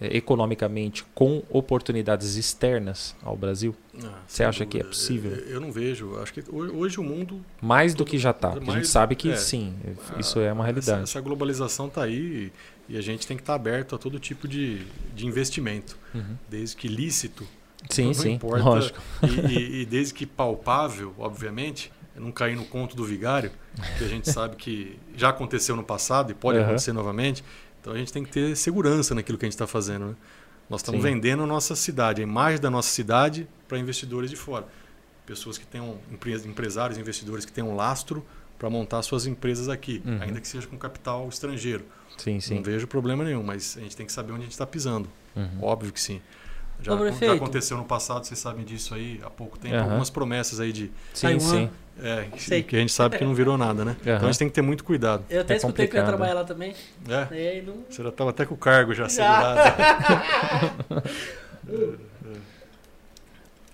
é, 0.00 0.14
economicamente 0.16 1.04
com 1.14 1.42
oportunidades 1.50 2.36
externas 2.36 3.14
ao 3.22 3.34
Brasil? 3.36 3.74
Ah, 4.04 4.18
Você 4.26 4.44
acha 4.44 4.66
que 4.66 4.76
é 4.76 4.80
dúvida. 4.82 4.88
possível? 4.96 5.32
Eu, 5.32 5.60
não 5.60 5.72
vejo. 5.72 6.18
Acho 6.18 6.32
que 6.34 6.44
hoje, 6.52 7.00
o 7.00 7.02
mundo. 7.02 7.40
Mais 7.62 7.94
do 7.94 8.04
que 8.04 8.18
já 8.18 8.30
está. 8.30 8.52
A 8.52 8.60
gente 8.60 8.86
sabe 8.88 9.14
que 9.16 9.30
é. 9.30 9.36
sim, 9.36 9.74
a- 10.14 10.20
isso 10.20 10.38
é 10.38 10.52
uma 10.52 10.64
Essa, 10.64 10.72
realidade. 10.72 11.02
essa 11.02 11.20
globalização 11.20 11.86
está 11.88 12.02
aí 12.04 12.14
e, 12.14 12.52
e 12.88 12.96
a 12.96 13.00
gente 13.00 13.26
tem 13.26 13.36
que 13.36 13.42
estar 13.42 13.54
aberto 13.54 13.94
a 13.94 13.98
todo 13.98 14.18
tipo 14.18 14.46
de, 14.46 14.84
de 15.14 15.26
investimento, 15.26 15.96
Uhum. 16.14 16.36
desde 16.48 16.76
que 16.76 16.88
lícito 16.88 17.46
Sim, 17.90 18.06
não 18.06 18.14
sim, 18.14 18.32
importa, 18.34 18.64
lógico. 18.64 18.98
E, 19.22 19.52
e- 19.52 19.82
e 19.82 19.86
desde 19.86 20.14
que 20.14 20.26
palpável, 20.26 21.14
obviamente, 21.18 21.92
não 22.16 22.32
cair 22.32 22.56
no 22.56 22.64
conto 22.64 22.96
do 22.96 23.04
vigário, 23.04 23.50
que 23.98 24.04
a 24.04 24.08
gente 24.08 24.30
sabe 24.30 24.56
que 24.56 24.98
já 25.16 25.28
aconteceu 25.28 25.76
no 25.76 25.84
passado 25.84 26.30
e 26.32 26.34
pode 26.34 26.58
Aham. 26.58 26.66
acontecer 26.68 26.92
novamente. 26.92 27.44
Então 27.80 27.92
a 27.92 27.98
gente 27.98 28.12
tem 28.12 28.24
que 28.24 28.30
ter 28.30 28.56
segurança 28.56 29.14
naquilo 29.14 29.36
que 29.38 29.44
a 29.44 29.46
gente 29.46 29.52
está 29.54 29.66
fazendo. 29.66 30.06
Né? 30.06 30.14
Nós 30.68 30.80
estamos 30.80 31.02
Sim. 31.02 31.08
vendendo 31.12 31.42
a 31.42 31.46
nossa 31.46 31.76
cidade, 31.76 32.20
a 32.20 32.24
imagem 32.24 32.60
da 32.60 32.70
nossa 32.70 32.88
cidade 32.88 33.46
para 33.68 33.78
investidores 33.78 34.30
de 34.30 34.36
fora. 34.36 34.66
Pessoas 35.26 35.58
que 35.58 35.66
tenham, 35.66 35.98
empre- 36.10 36.34
empresários, 36.46 36.98
investidores 36.98 37.44
que 37.44 37.52
tenham 37.52 37.76
lastro 37.76 38.24
para 38.58 38.70
montar 38.70 39.02
suas 39.02 39.26
empresas 39.26 39.68
aqui, 39.68 40.02
Uhum. 40.04 40.18
ainda 40.22 40.40
que 40.40 40.48
seja 40.48 40.66
com 40.66 40.78
capital 40.78 41.28
estrangeiro. 41.28 41.84
Sim, 42.18 42.40
sim. 42.40 42.56
Não 42.56 42.62
vejo 42.62 42.86
problema 42.86 43.24
nenhum, 43.24 43.42
mas 43.42 43.76
a 43.76 43.80
gente 43.80 43.96
tem 43.96 44.06
que 44.06 44.12
saber 44.12 44.32
onde 44.32 44.42
a 44.42 44.44
gente 44.44 44.52
está 44.52 44.66
pisando. 44.66 45.08
Uhum. 45.34 45.48
Óbvio 45.62 45.92
que 45.92 46.00
sim. 46.00 46.20
Já, 46.82 46.92
Ô, 46.94 47.10
já 47.10 47.32
aconteceu 47.32 47.76
no 47.78 47.84
passado, 47.84 48.26
vocês 48.26 48.38
sabem 48.38 48.62
disso 48.64 48.94
aí 48.94 49.18
há 49.24 49.30
pouco 49.30 49.58
tempo, 49.58 49.74
Aham. 49.76 49.84
algumas 49.84 50.10
promessas 50.10 50.60
aí 50.60 50.72
de 50.72 50.90
Sim, 51.14 51.38
Taiwan. 51.38 51.40
sim. 51.40 51.70
é, 52.02 52.26
Sei. 52.36 52.62
que 52.62 52.76
a 52.76 52.80
gente 52.80 52.92
sabe 52.92 53.16
que 53.16 53.24
não 53.24 53.34
virou 53.34 53.56
nada, 53.56 53.82
né? 53.82 53.96
Então 54.02 54.16
a 54.16 54.26
gente 54.26 54.38
tem 54.38 54.48
que 54.48 54.54
ter 54.54 54.60
muito 54.60 54.84
cuidado. 54.84 55.24
Eu 55.30 55.40
até 55.40 55.54
É 55.54 55.56
escutei 55.56 55.86
que 55.88 55.96
eu 55.96 56.00
ia 56.00 56.06
trabalhar 56.06 56.34
lá 56.34 56.44
também. 56.44 56.74
É, 57.08 57.56
É, 57.58 57.62
não... 57.66 57.78
você 57.88 58.02
já 58.02 58.10
estava 58.10 58.28
até 58.30 58.44
com 58.44 58.54
o 58.54 58.58
cargo 58.58 58.92
já 58.92 59.04
Já. 59.08 59.10
segurado. 59.10 59.60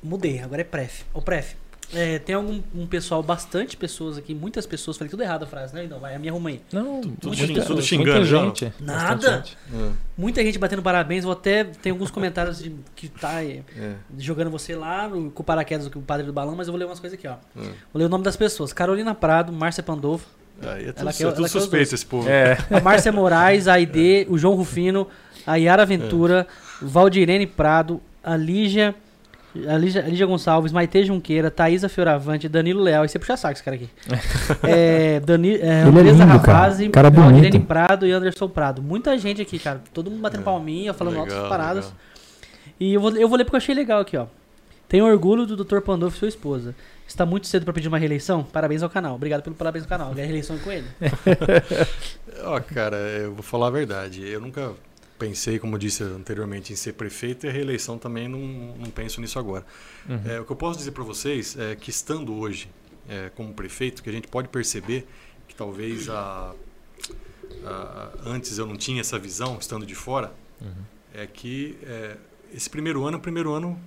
Mudei, 0.03 0.41
agora 0.41 0.61
é 0.61 0.65
pref. 0.65 1.05
Ô, 1.13 1.23
pref. 1.23 1.55
É, 1.95 2.19
tem 2.19 2.35
algum 2.35 2.63
um 2.75 2.87
pessoal, 2.87 3.23
bastante 3.23 3.77
pessoas 3.77 4.17
aqui, 4.17 4.35
muitas 4.35 4.65
pessoas, 4.67 4.97
falei 4.97 5.11
tudo 5.11 5.23
errado 5.23 5.43
a 5.43 5.47
frase, 5.47 5.75
né? 5.75 5.87
Não, 5.91 6.01
vai, 6.01 6.15
a 6.15 6.19
minha 6.19 6.33
arruma 6.33 6.49
aí. 6.51 6.61
Não, 6.73 7.01
tudo 7.03 7.37
muita- 7.37 7.63
tudo 7.65 7.83
xingando 7.83 8.25
já, 8.25 8.45
gente. 8.45 8.73
Nada. 8.81 9.37
gente. 9.37 9.59
É, 9.75 9.91
Muita 10.17 10.43
gente 10.43 10.59
batendo 10.59 10.83
parabéns, 10.83 11.25
vou 11.25 11.33
até. 11.33 11.65
Tem 11.65 11.93
alguns 11.93 12.11
comentários 12.11 12.63
de, 12.63 12.75
que 12.97 13.09
tá 13.09 13.43
é, 13.45 13.63
é, 13.77 13.93
jogando 14.19 14.51
você 14.51 14.75
lá, 14.75 15.07
no- 15.09 15.31
com 15.31 15.43
o 15.43 15.45
paraquedas 15.45 15.89
do 15.89 16.01
padre 16.01 16.25
do 16.27 16.33
balão, 16.33 16.55
mas 16.57 16.67
eu 16.69 16.73
vou 16.73 16.79
ler 16.79 16.87
umas 16.87 16.99
coisas 17.01 17.19
aqui, 17.19 17.29
ó. 17.29 17.33
é. 17.33 17.61
Vou 17.61 17.73
ler 17.95 18.05
o 18.05 18.09
nome 18.09 18.25
das 18.25 18.37
pessoas: 18.37 18.73
Carolina 18.73 19.15
Prado, 19.15 19.53
Márcia 19.53 19.83
Pandolfo, 19.83 20.27
Aí 20.63 20.85
é 20.85 20.93
tudo, 20.93 21.01
Ela 21.01 21.11
é 21.11 21.13
quer- 21.13 21.33
tudo 21.33 21.49
suspeito 21.49 21.95
esse 21.95 22.07
povo. 22.07 22.29
É, 22.29 22.57
a 22.71 22.81
Márcia 22.81 23.11
Moraes, 23.11 23.67
a 23.69 23.73
Aide, 23.75 24.27
o 24.31 24.39
João 24.39 24.55
Rufino, 24.55 25.09
a 25.47 25.57
Yara 25.57 25.85
Ventura, 25.85 26.47
Valdirene 26.81 27.47
Prado, 27.47 28.01
a 28.23 28.37
Lígia. 28.37 28.95
A 29.69 29.77
Lígia, 29.77 30.03
a 30.03 30.09
Lígia 30.09 30.25
Gonçalves, 30.27 30.73
Maite 30.73 31.05
Junqueira, 31.05 31.51
Thaisa 31.51 31.89
Fioravante, 31.89 32.49
Danilo 32.49 32.81
Leal. 32.83 33.05
E 33.05 33.09
você 33.09 33.19
puxa 33.19 33.37
saco 33.37 33.53
esse 33.55 33.63
cara 33.63 33.77
aqui. 33.77 33.89
É, 34.67 35.21
Dani, 35.21 35.57
é, 35.57 35.67
é 35.67 35.83
Andresa 35.83 36.27
cara. 36.27 36.39
Ravazzi, 36.39 36.89
Cara 36.89 37.11
bonito. 37.11 37.61
Prado 37.61 38.07
e 38.07 38.13
Anderson 38.13 38.49
Prado. 38.49 38.81
Muita 38.83 39.17
gente 39.19 39.43
aqui, 39.43 39.59
cara. 39.59 39.83
Todo 39.93 40.11
mundo 40.11 40.21
batendo 40.21 40.41
É. 40.41 40.45
palminha, 40.45 40.95
falando 40.95 41.15
Legal, 41.21 41.37
altas 41.37 41.49
paradas. 41.49 41.85
legal. 41.87 42.01
E 42.81 42.95
eu 42.95 43.01
vou, 43.01 43.17
eu 43.17 43.29
vou 43.29 43.37
ler 43.37 43.45
porque 43.45 43.57
eu 43.57 43.59
achei 43.59 43.75
legal 43.75 44.01
aqui, 44.01 44.17
ó. 44.17 44.27
Tenho 44.89 45.05
orgulho 45.07 45.47
do 45.47 45.57
Dr. 45.65 45.81
Pandolfo 45.81 46.17
e 46.17 46.19
sua 46.19 46.29
esposa. 46.29 46.75
Está 47.07 47.25
muito 47.27 47.47
cedo 47.47 47.65
para 47.65 47.73
pedir 47.75 47.89
uma 47.89 47.99
reeleição? 47.99 48.43
Parabéns 48.43 48.83
ao 48.83 48.91
canal. 48.91 49.15
Obrigado 49.15 49.43
pelo 49.43 49.55
parabéns 49.57 49.85
ao 49.85 49.89
canal. 49.89 50.09
Ganhei 50.11 50.23
a 50.25 50.27
reeleição 50.27 50.59
com 50.59 50.71
ele. 50.73 50.87
Ó, 52.45 52.61
cara, 52.61 52.97
eu 52.97 53.35
vou 53.35 53.43
falar 53.43 53.69
a 53.69 53.71
verdade. 53.71 54.27
Eu 54.27 54.41
nunca 54.41 54.73
pensei, 55.27 55.59
como 55.59 55.75
eu 55.75 55.79
disse 55.79 56.03
anteriormente, 56.03 56.73
em 56.73 56.77
ser 56.77 56.95
prefeito 56.95 57.47
e 57.47 57.49
a 57.49 57.53
reeleição 57.53 57.97
também 57.97 58.27
não, 58.29 58.39
não 58.41 58.91
penso 58.91 59.21
nisso 59.21 59.39
agora. 59.39 59.65
Uhum. 60.09 60.21
É, 60.27 60.41
o 60.41 60.45
que 60.45 60.51
eu 60.51 60.57
posso 60.57 60.79
dizer 60.79 60.91
para 60.91 61.05
vocês 61.05 61.57
é 61.57 61.77
que 61.77 61.91
estando 61.91 62.35
hoje 62.35 62.69
é, 63.09 63.31
como 63.37 63.53
prefeito, 63.55 64.03
que 64.03 64.11
a 64.11 64.13
gente 64.13 64.27
pode 64.29 64.49
perceber 64.49 65.07
que 65.47 65.55
talvez 65.55 66.09
a, 66.09 66.55
a- 67.65 68.11
antes 68.25 68.59
eu 68.59 68.67
não 68.67 68.77
tinha 68.77 69.01
essa 69.01 69.19
visão, 69.19 69.59
estando 69.61 69.87
de 69.87 69.95
fora, 69.95 70.33
Uhum. 70.61 70.71
é 71.15 71.27
que 71.27 71.77
é, 71.85 72.17
esse 72.55 72.69
primeiro 72.71 73.05
ano 73.05 73.17
é 73.17 73.19
o 73.19 73.23
primeiro 73.23 73.53
ano 73.53 73.79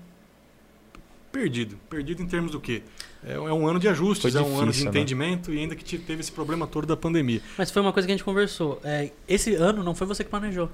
perdido. 1.32 1.78
Perdido 1.90 2.22
em 2.22 2.28
termos 2.28 2.52
do 2.52 2.60
quê? 2.60 2.82
É, 3.26 3.34
é 3.34 3.40
um 3.40 3.68
ano 3.68 3.80
de 3.80 3.88
ajustes, 3.88 4.32
Foi 4.32 4.42
é 4.42 4.44
um 4.44 4.48
ano 4.58 4.72
de 4.72 4.78
difícil, 4.80 4.86
né? 4.86 4.90
entendimento 4.92 5.54
e 5.54 5.60
ainda 5.60 5.76
que 5.76 5.84
te- 5.84 5.98
teve 6.00 6.22
esse 6.22 6.32
problema 6.32 6.66
todo 6.68 6.86
da 6.88 6.96
pandemia. 6.96 7.42
Mas 7.58 7.72
foi 7.72 7.82
uma 7.82 7.92
coisa 7.92 8.06
que 8.08 8.12
a 8.12 8.16
gente 8.16 8.24
conversou. 8.24 8.80
É, 8.84 9.12
esse 9.28 9.54
ano 9.56 9.84
não 9.84 9.94
foi 9.96 10.08
você 10.08 10.24
que 10.24 10.30
planejou. 10.30 10.70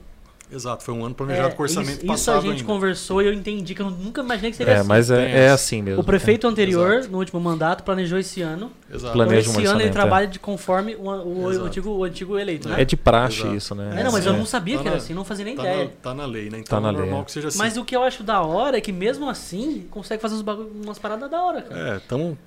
Exato, 0.52 0.84
foi 0.84 0.94
um 0.94 1.06
ano 1.06 1.16
planejado 1.16 1.50
É, 1.50 1.52
com 1.52 1.64
orçamento 1.64 1.98
isso, 2.00 2.06
passado 2.06 2.18
Isso 2.40 2.48
a 2.48 2.50
gente 2.52 2.62
ainda. 2.62 2.74
conversou 2.74 3.22
e 3.22 3.26
eu 3.28 3.34
entendi 3.34 3.74
que 3.74 3.82
eu 3.82 3.90
nunca 3.90 4.22
imaginei 4.22 4.52
que 4.52 4.58
seria 4.58 4.74
É, 4.74 4.78
assim. 4.80 4.88
mas 4.88 5.10
é, 5.10 5.46
é 5.46 5.50
assim 5.50 5.82
mesmo. 5.82 6.02
O 6.02 6.04
prefeito 6.04 6.46
anterior, 6.48 6.96
Exato. 6.96 7.12
no 7.12 7.20
último 7.20 7.40
mandato, 7.40 7.84
planejou 7.84 8.20
esse 8.20 8.42
ano. 8.42 8.72
Exato. 8.94 9.14
Planeja 9.14 9.50
então 9.50 9.54
um 9.54 9.64
esse 9.64 9.72
ano 9.72 9.80
ele 9.82 9.88
orçamento, 9.90 9.94
trabalha 9.94 10.28
de 10.28 10.40
conforme 10.40 10.96
o, 10.96 11.04
o- 11.10 11.44
o 11.46 11.48
antigo, 11.66 11.90
o 11.92 12.04
antigo 12.04 12.38
eleito, 12.38 12.68
É, 12.68 12.78
né? 12.78 12.86
de 12.86 12.98
praxe 12.98 13.40
Exato. 13.42 13.56
isso, 13.56 13.76
né? 13.76 13.96
É, 14.00 14.04
não, 14.04 14.12
mas 14.12 14.26
eu 14.26 14.34
É. 14.34 14.38
não 14.38 14.46
sabia 14.46 14.76
Tá 14.76 14.82
que 14.82 14.88
era 14.90 14.98
na- 14.98 15.02
assim, 15.04 15.14
não 15.14 15.24
fazia 15.24 15.46
nem 15.46 15.56
Tá 15.56 15.64
ideia. 15.64 15.84
na, 15.86 15.90
tá 16.02 16.14
na 16.14 16.26
lei, 16.26 16.50
né? 16.50 16.60
Então 16.60 16.78
Tá 16.78 16.82
na 16.82 16.90
é 16.90 16.92
normal 16.92 17.16
lei. 17.20 17.26
que 17.26 17.32
seja 17.32 17.48
assim. 17.48 17.58
Mas 17.58 17.78
o 17.78 17.86
que 17.86 17.96
eu 17.96 18.04
acho 18.04 18.22
da 18.24 18.42
hora 18.42 18.78
é 18.78 18.82
que 18.82 18.92
mesmo 18.92 19.30
assim 19.30 19.86
consegue 19.90 20.22
fazer 20.22 20.36
uns 20.36 20.42
bagulho, 20.42 20.70
umas 20.84 21.00
paradas 21.00 21.32
da 21.32 21.42
hora, 21.42 21.62
cara. 21.62 21.94
É, 21.94 21.98
estamos 21.98 22.38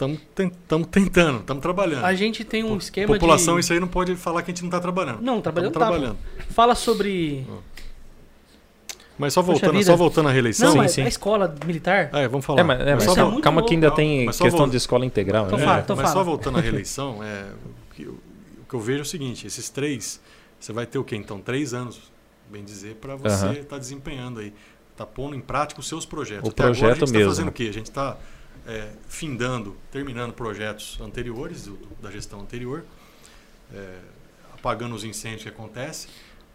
tentando, 0.91 1.41
estamos 1.41 1.63
trabalhando. 1.63 2.05
A 2.05 2.15
gente 2.15 2.45
tem 2.45 2.63
um 2.65 2.77
esquema 2.77 3.15
População, 3.15 3.55
de... 3.55 3.61
isso 3.61 3.73
aí 3.73 3.81
não 3.81 3.89
pode 3.89 4.15
falar 4.17 4.43
que 4.43 4.51
a 4.51 4.55
gente 4.55 4.63
não 4.63 4.69
está 4.69 4.81
trabalhando. 4.81 5.21
Não, 5.23 5.41
trabalhando 5.41 5.73
Tamo 5.73 5.85
tá, 5.87 5.91
trabalhando. 5.91 6.19
Fala 6.51 6.75
sobre... 6.75 7.47
Mas 9.17 9.33
só 9.33 9.41
voltando, 9.43 9.83
só 9.85 9.95
voltando 9.97 10.29
à 10.29 10.33
reeleição. 10.33 10.67
Não, 10.67 10.73
Sim, 10.73 10.79
mas 10.79 10.93
sim. 10.93 11.03
a 11.03 11.09
escola 11.09 11.55
militar... 11.65 12.11
É, 12.13 12.27
vamos 12.27 12.45
falar. 12.45 12.61
É, 12.61 12.65
mas, 12.65 12.81
é, 12.81 12.95
mas 12.95 13.05
só 13.05 13.13
é 13.13 13.15
calma 13.41 13.61
louco. 13.61 13.69
que 13.69 13.75
ainda 13.75 13.91
tem 13.93 14.27
mas 14.27 14.39
questão 14.41 14.69
de 14.69 14.77
escola 14.77 15.07
integral. 15.07 15.47
Então 15.47 15.59
né? 15.59 15.65
fala, 15.65 15.79
É, 15.79 15.83
então 15.83 15.95
mas 15.97 16.03
fala. 16.07 16.15
só 16.17 16.25
voltando 16.25 16.59
à 16.59 16.61
reeleição, 16.63 17.23
é, 17.23 17.45
o, 17.91 17.95
que, 17.95 18.03
o 18.07 18.19
que 18.69 18.75
eu 18.75 18.81
vejo 18.81 18.99
é 18.99 19.03
o 19.03 19.05
seguinte: 19.05 19.47
esses 19.47 19.69
três, 19.71 20.21
você 20.59 20.73
vai 20.73 20.85
ter 20.85 20.99
o 20.99 21.05
quê? 21.05 21.15
Então, 21.15 21.41
três 21.41 21.73
anos, 21.73 22.01
bem 22.51 22.65
dizer, 22.65 22.97
para 22.97 23.15
você 23.15 23.61
estar 23.61 23.79
desempenhando 23.79 24.41
aí. 24.41 24.53
Está 24.91 25.05
pondo 25.07 25.35
em 25.35 25.41
prática 25.41 25.81
os 25.81 25.89
seus 25.89 26.05
projetos. 26.07 26.49
O 26.49 26.53
Até 26.53 26.63
agora 26.65 26.77
a 26.77 26.79
projeto 26.81 26.99
gente 26.99 27.05
está 27.09 27.19
mesmo. 27.19 27.31
fazendo 27.33 27.49
o 27.49 27.53
quê? 27.53 27.65
A 27.65 27.73
gente 27.73 27.87
está 27.87 28.17
é, 28.67 28.89
findando, 29.09 29.77
terminando 29.91 30.33
projetos 30.33 30.99
anteriores, 31.01 31.65
do- 31.67 31.73
do- 31.73 32.03
da 32.03 32.11
gestão 32.11 32.41
anterior. 32.41 32.85
é, 33.75 33.97
apagando 34.55 34.95
os 34.95 35.05
incêndios 35.05 35.43
que 35.43 35.49
acontecem 35.49 36.09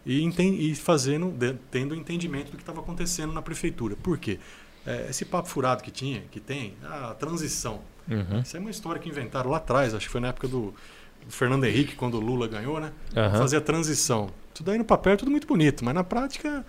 e, 0.04 0.26
e 0.70 0.74
fazendo, 0.74 1.30
de- 1.30 1.54
tendo 1.70 1.94
entendimento 1.94 2.50
do 2.50 2.56
que 2.56 2.62
estava 2.62 2.80
acontecendo 2.80 3.32
na 3.32 3.42
prefeitura. 3.42 3.96
Por 3.96 4.18
quê? 4.18 4.38
É, 4.86 5.06
esse 5.10 5.24
papo 5.24 5.48
furado 5.48 5.82
que 5.82 5.90
tinha, 5.90 6.22
que 6.30 6.40
tem, 6.40 6.74
a 6.82 7.14
transição. 7.14 7.80
Uhum. 8.08 8.40
Isso 8.40 8.56
é 8.56 8.60
uma 8.60 8.70
história 8.70 9.00
que 9.00 9.08
inventaram 9.08 9.50
lá 9.50 9.58
atrás, 9.58 9.94
acho 9.94 10.06
que 10.06 10.12
foi 10.12 10.20
na 10.20 10.28
época 10.28 10.48
do, 10.48 10.74
do 11.24 11.30
Fernando 11.30 11.64
Henrique, 11.64 11.94
quando 11.96 12.14
o 12.14 12.20
Lula 12.20 12.48
ganhou, 12.48 12.80
né? 12.80 12.92
Aham. 13.14 13.38
Fazer 13.38 13.58
a 13.58 13.60
transição. 13.60 14.30
Tudo 14.54 14.70
aí 14.70 14.78
no 14.78 14.84
papel 14.84 15.12
é 15.12 15.16
tudo 15.16 15.30
muito 15.30 15.46
bonito, 15.46 15.84
mas 15.84 15.94
na 15.94 16.02
prática 16.02 16.64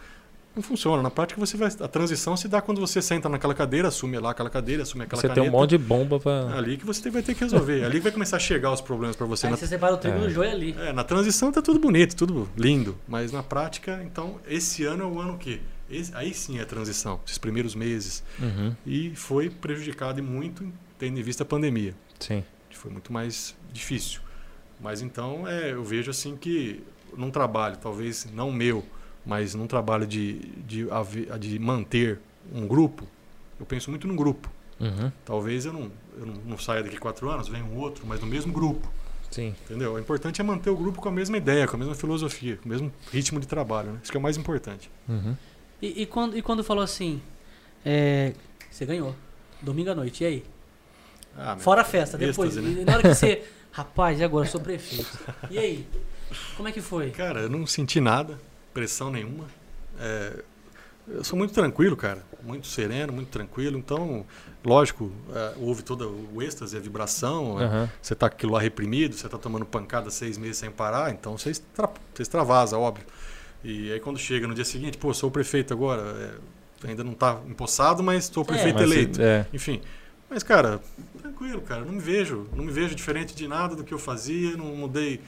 não 0.56 0.62
funciona. 0.64 1.02
Na 1.02 1.10
prática 1.10 1.40
você 1.40 1.56
vai. 1.58 1.70
A 1.80 1.88
transição 1.88 2.36
se 2.36 2.48
dá 2.48 2.62
quando 2.62 2.80
você 2.82 3.02
senta 3.02 3.30
naquela 3.30 3.54
cadeira, 3.54 3.88
assume 3.88 4.18
lá 4.20 4.32
aquela 4.32 4.50
cadeira, 4.50 4.84
assume 4.84 5.04
aquela 5.04 5.22
Você 5.22 5.28
tem 5.28 5.34
um 5.44 5.46
caneta. 5.46 5.58
monte 5.58 5.70
de 5.72 5.78
bomba 5.78 6.20
pra. 6.20 6.56
Ali 6.58 6.78
que 6.78 6.86
você 6.86 7.10
vai 7.10 7.22
ter 7.22 7.34
que 7.36 7.42
resolver. 7.42 7.84
Ali 7.84 7.94
que 7.96 8.02
vai 8.02 8.12
começar 8.12 8.38
a 8.38 8.40
chegar 8.40 8.72
os 8.72 8.82
problemas 8.82 9.16
para 9.16 9.26
você. 9.26 9.48
Aí 9.48 9.52
Na, 9.52 9.58
você 9.58 9.68
separa 9.68 9.94
o 9.94 9.98
trigo 9.98 10.18
É. 10.18 10.20
do 10.22 10.30
joio 10.30 10.52
ali. 10.52 10.76
é, 10.80 10.92
na 10.94 11.04
transição 11.04 11.52
tá 11.52 11.62
tudo 11.62 11.80
bonito, 11.80 12.16
tudo 12.16 12.50
lindo. 12.58 12.98
Mas 13.08 13.32
na 13.32 13.42
prática, 13.44 14.02
então, 14.06 14.40
esse 14.48 14.84
ano 14.84 15.04
é 15.04 15.08
o 15.08 15.20
ano 15.20 15.38
que. 15.38 15.62
esse- 15.90 16.12
aí 16.16 16.34
sim 16.34 16.58
é 16.60 16.62
a 16.62 16.66
transição, 16.66 17.20
esses 17.26 17.38
primeiros 17.38 17.74
meses. 17.76 18.24
Uhum. 18.40 18.76
E 18.86 19.14
foi 19.16 19.50
prejudicado 19.50 20.20
e 20.20 20.22
muito, 20.22 20.66
tendo 20.98 21.20
em 21.20 21.24
vista 21.24 21.44
a 21.44 21.46
pandemia. 21.46 21.94
Sim. 22.20 22.44
Foi 22.72 22.90
muito 22.92 23.12
mais 23.14 23.56
difícil. 23.72 24.22
Mas 24.80 25.02
então 25.02 25.48
é, 25.48 25.72
eu 25.74 25.84
vejo 25.84 26.10
assim 26.10 26.36
que 26.36 26.82
num 27.16 27.30
trabalho, 27.30 27.78
talvez 27.78 28.28
não 28.34 28.52
meu, 28.52 28.84
mas 29.26 29.54
num 29.54 29.68
trabalho 29.68 30.06
de, 30.06 30.40
de, 30.66 30.88
de 31.40 31.60
manter 31.60 32.20
um 32.54 32.68
grupo, 32.68 33.08
eu 33.60 33.66
penso 33.66 33.90
muito 33.90 34.08
num 34.08 34.16
grupo. 34.16 34.50
Uhum. 34.80 35.12
Talvez 35.24 35.66
eu 35.66 35.74
não, 35.74 35.92
eu 36.18 36.26
não, 36.26 36.34
não 36.46 36.58
saia 36.58 36.82
daqui 36.82 36.98
quatro 36.98 37.30
anos, 37.30 37.48
venha 37.48 37.64
um 37.64 37.78
outro, 37.78 38.06
mas 38.08 38.20
no 38.20 38.28
mesmo 38.28 38.52
grupo. 38.52 38.92
Sim. 39.30 39.56
Entendeu? 39.66 39.94
O 39.94 40.00
importante 40.00 40.42
é 40.42 40.44
manter 40.44 40.70
o 40.70 40.76
grupo 40.76 41.02
com 41.02 41.08
a 41.08 41.12
mesma 41.12 41.38
ideia, 41.38 41.68
com 41.68 41.76
a 41.76 41.80
mesma 41.80 41.96
filosofia, 41.96 42.58
com 42.58 42.66
o 42.66 42.70
mesmo 42.70 42.92
ritmo 43.12 43.40
de 43.40 43.48
trabalho. 43.48 43.92
Né? 43.94 44.00
Isso 44.04 44.12
que 44.12 44.18
é 44.18 44.20
o 44.20 44.24
mais 44.24 44.36
importante. 44.36 44.90
Uhum. 45.08 45.36
E, 45.82 46.02
e 46.02 46.06
quando, 46.06 46.38
e 46.38 46.42
quando 46.42 46.64
falou 46.64 46.84
assim, 46.84 47.22
é, 47.86 48.34
você 48.70 48.86
ganhou, 48.86 49.16
domingo 49.62 49.92
à 49.92 49.96
noite, 49.96 50.24
e 50.24 50.28
aí? 50.28 50.44
Ah, 51.38 51.56
meu, 51.56 51.64
Fora 51.64 51.82
a 51.82 51.86
festa, 51.86 52.18
depois. 52.18 52.58
êxtase, 52.58 52.76
né? 52.76 52.82
E 52.82 52.86
na 52.86 52.94
hora 52.94 53.02
que 53.04 53.16
você, 53.16 53.44
rapaz, 53.72 54.20
e 54.20 54.24
agora? 54.24 54.46
Eu 54.46 54.52
sou 54.52 54.60
prefeito. 54.60 55.18
E 55.50 55.58
aí? 55.58 55.88
Como 56.58 56.68
é 56.68 56.72
que 56.72 56.82
foi? 56.82 57.12
Cara, 57.12 57.42
eu 57.42 57.50
não 57.50 57.66
senti 57.66 58.02
nada, 58.02 58.40
pressão 58.74 59.12
nenhuma. 59.12 59.46
É, 60.00 60.44
eu 61.08 61.24
sou 61.24 61.38
muito 61.38 61.54
tranquilo, 61.54 61.96
cara. 61.98 62.24
Muito 62.44 62.68
sereno, 62.68 63.12
muito 63.12 63.30
tranquilo. 63.30 63.78
Então, 63.78 64.26
lógico, 64.64 65.12
é, 65.34 65.54
houve 65.58 65.84
todo 65.84 66.28
o 66.34 66.42
êxtase, 66.42 66.78
a 66.78 66.80
vibração. 66.80 67.60
é, 67.60 67.66
Aham. 67.66 67.90
Você 68.02 68.16
tá 68.16 68.30
com 68.30 68.36
aquilo 68.36 68.54
lá 68.54 68.60
reprimido, 68.60 69.16
você 69.16 69.28
tá 69.28 69.38
tomando 69.38 69.66
pancada 69.66 70.10
seis 70.10 70.38
meses 70.38 70.58
sem 70.58 70.72
parar, 70.72 71.12
então 71.12 71.38
você, 71.38 71.50
extra, 71.50 71.90
você 72.14 72.22
extravasa, 72.24 72.78
óbvio. 72.78 73.06
E 73.64 73.92
aí 73.92 74.00
quando 74.00 74.18
chega 74.18 74.48
no 74.48 74.54
dia 74.56 74.66
seguinte, 74.66 74.98
pô, 74.98 75.14
sou 75.14 75.30
o 75.30 75.32
prefeito 75.32 75.74
agora. 75.74 76.02
é, 76.84 76.88
ainda 76.88 77.04
não 77.04 77.14
tá 77.14 77.40
empossado, 77.48 78.02
mas 78.02 78.24
estou 78.24 78.44
prefeito 78.44 78.76
Mas, 78.80 78.84
eleito. 78.84 79.22
É. 79.22 79.46
Enfim. 79.54 79.82
Mas, 80.30 80.44
cara, 80.44 80.82
tranquilo, 81.22 81.62
cara. 81.62 81.84
Não 81.84 81.94
me 81.94 82.00
vejo. 82.00 82.48
Não 82.56 82.64
me 82.64 82.72
vejo 82.72 82.96
diferente 82.96 83.36
de 83.36 83.48
nada 83.48 83.76
do 83.76 83.84
que 83.84 83.94
eu 83.94 84.00
fazia. 84.00 84.56
Não 84.56 84.66
mudei 84.66 85.20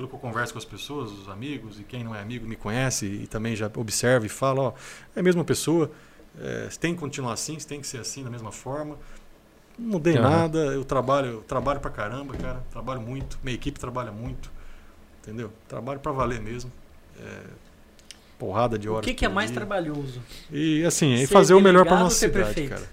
pelo 0.00 0.08
que 0.08 0.14
eu 0.14 0.18
converso 0.18 0.54
com 0.54 0.58
as 0.58 0.64
pessoas, 0.64 1.12
os 1.12 1.28
amigos, 1.28 1.78
e 1.78 1.84
quem 1.84 2.02
não 2.02 2.14
é 2.14 2.20
amigo 2.22 2.46
me 2.46 2.56
conhece 2.56 3.04
e 3.06 3.26
também 3.26 3.54
já 3.54 3.70
observa 3.76 4.24
e 4.24 4.28
fala, 4.30 4.62
ó, 4.62 4.72
é 5.14 5.20
a 5.20 5.22
mesma 5.22 5.44
pessoa. 5.44 5.90
É, 6.40 6.68
tem 6.80 6.94
que 6.94 7.00
continuar 7.00 7.34
assim, 7.34 7.56
tem 7.56 7.80
que 7.80 7.86
ser 7.86 7.98
assim 7.98 8.24
da 8.24 8.30
mesma 8.30 8.50
forma. 8.50 8.96
Não 9.78 9.90
mudei 9.92 10.16
Aham. 10.16 10.30
nada, 10.30 10.58
eu 10.58 10.84
trabalho, 10.84 11.28
eu 11.28 11.42
trabalho 11.42 11.80
pra 11.80 11.90
caramba, 11.90 12.34
cara. 12.34 12.64
Trabalho 12.70 13.00
muito, 13.00 13.38
minha 13.42 13.54
equipe 13.54 13.78
trabalha 13.78 14.10
muito. 14.10 14.50
Entendeu? 15.22 15.52
Trabalho 15.68 16.00
pra 16.00 16.12
valer 16.12 16.40
mesmo. 16.40 16.72
É, 17.18 17.40
porrada 18.38 18.78
de 18.78 18.88
O 18.88 18.92
horas. 18.94 19.04
que, 19.04 19.12
que 19.12 19.24
é 19.26 19.28
mais 19.28 19.50
dia. 19.50 19.58
trabalhoso? 19.58 20.22
E 20.50 20.82
assim, 20.84 21.12
e 21.14 21.26
Ser 21.26 21.34
fazer 21.34 21.52
o 21.54 21.60
melhor 21.60 21.84
para 21.84 21.98
nossa 21.98 22.16
cidade, 22.16 22.54
prefeito? 22.54 22.70
cara. 22.70 22.88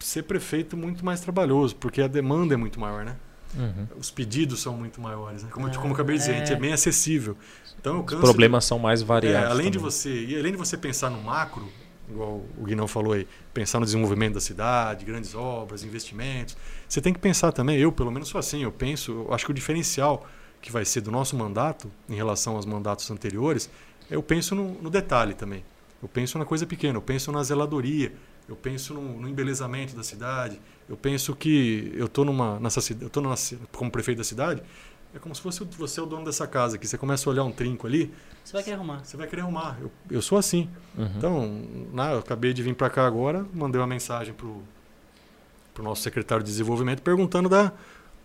Ser 0.00 0.24
prefeito 0.24 0.74
é 0.74 0.78
muito 0.78 1.04
mais 1.04 1.20
trabalhoso, 1.20 1.76
porque 1.76 2.02
a 2.02 2.08
demanda 2.08 2.54
é 2.54 2.56
muito 2.56 2.80
maior, 2.80 3.04
né? 3.04 3.16
Uhum. 3.54 3.86
Os 3.98 4.10
pedidos 4.10 4.60
são 4.60 4.76
muito 4.76 5.00
maiores, 5.00 5.42
né? 5.42 5.50
Como, 5.50 5.66
Ah, 5.66 5.70
como 5.74 5.88
eu 5.88 5.92
acabei 5.94 6.16
de 6.16 6.22
dizer, 6.22 6.34
a 6.34 6.38
gente 6.38 6.52
é. 6.52 6.56
é 6.56 6.58
bem 6.58 6.72
acessível. 6.72 7.36
Então 7.78 8.00
Os 8.04 8.14
problemas 8.14 8.64
são 8.64 8.78
mais 8.78 9.00
de, 9.00 9.04
é, 9.04 9.08
variados. 9.08 9.50
além 9.50 9.70
de 9.70 9.78
você, 9.78 10.24
e 10.24 10.38
além 10.38 10.52
de 10.52 10.58
você 10.58 10.76
pensar 10.76 11.10
no 11.10 11.20
macro, 11.22 11.68
igual 12.08 12.42
o 12.56 12.64
Guinão 12.64 12.86
falou 12.88 13.12
aí, 13.12 13.26
pensar 13.52 13.78
no 13.80 13.84
desenvolvimento 13.84 14.34
da 14.34 14.40
cidade, 14.40 15.04
grandes 15.04 15.34
obras, 15.34 15.84
investimentos, 15.84 16.56
você 16.88 17.00
tem 17.00 17.12
que 17.12 17.18
pensar 17.18 17.52
também, 17.52 17.78
eu 17.78 17.90
pelo 17.92 18.10
menos 18.10 18.28
sou 18.28 18.38
assim, 18.38 18.62
eu 18.62 18.72
penso, 18.72 19.12
eu 19.28 19.34
acho 19.34 19.44
que 19.44 19.50
o 19.50 19.54
diferencial 19.54 20.26
que 20.60 20.70
vai 20.70 20.84
ser 20.84 21.00
do 21.00 21.10
nosso 21.10 21.36
mandato 21.36 21.90
em 22.08 22.14
relação 22.14 22.54
aos 22.56 22.64
mandatos 22.64 23.10
anteriores, 23.10 23.68
eu 24.10 24.22
penso 24.22 24.54
no, 24.54 24.74
no 24.80 24.90
detalhe 24.90 25.34
também. 25.34 25.64
Eu 26.00 26.08
penso 26.08 26.38
na 26.38 26.44
coisa 26.44 26.66
pequena, 26.66 26.98
eu 26.98 27.02
penso 27.02 27.30
na 27.32 27.42
zeladoria, 27.42 28.12
eu 28.48 28.56
penso 28.56 28.94
no, 28.94 29.20
no 29.20 29.28
embelezamento 29.28 29.94
da 29.94 30.02
cidade, 30.02 30.60
eu 30.88 30.96
penso 30.96 31.34
que 31.34 31.92
eu 31.94 32.06
estou 32.06 32.24
numa 32.24 32.58
nessa 32.60 32.80
eu 33.00 33.08
tô 33.08 33.20
numa 33.20 33.34
como 33.72 33.90
prefeito 33.90 34.18
da 34.18 34.24
cidade, 34.24 34.62
é 35.14 35.18
como 35.18 35.34
se 35.34 35.40
fosse 35.40 35.62
você 35.64 36.00
é 36.00 36.02
o 36.02 36.06
dono 36.06 36.24
dessa 36.24 36.46
casa 36.46 36.76
aqui, 36.76 36.86
você 36.86 36.96
começa 36.96 37.28
a 37.28 37.32
olhar 37.32 37.44
um 37.44 37.52
trinco 37.52 37.86
ali, 37.86 38.12
Você 38.44 38.52
vai 38.54 38.62
querer 38.62 38.76
arrumar. 38.76 39.04
você 39.04 39.16
vai 39.16 39.26
querer 39.26 39.42
arrumar. 39.42 39.78
Eu, 39.80 39.90
eu 40.10 40.22
sou 40.22 40.38
assim. 40.38 40.68
Uhum. 40.96 41.10
Então, 41.16 41.62
na, 41.92 42.12
eu 42.12 42.18
acabei 42.18 42.52
de 42.52 42.62
vir 42.62 42.74
para 42.74 42.88
cá 42.88 43.06
agora, 43.06 43.46
mandei 43.52 43.80
uma 43.80 43.86
mensagem 43.86 44.32
pro 44.34 44.62
pro 45.74 45.82
nosso 45.82 46.02
secretário 46.02 46.44
de 46.44 46.50
desenvolvimento 46.50 47.00
perguntando 47.00 47.48
da, 47.48 47.72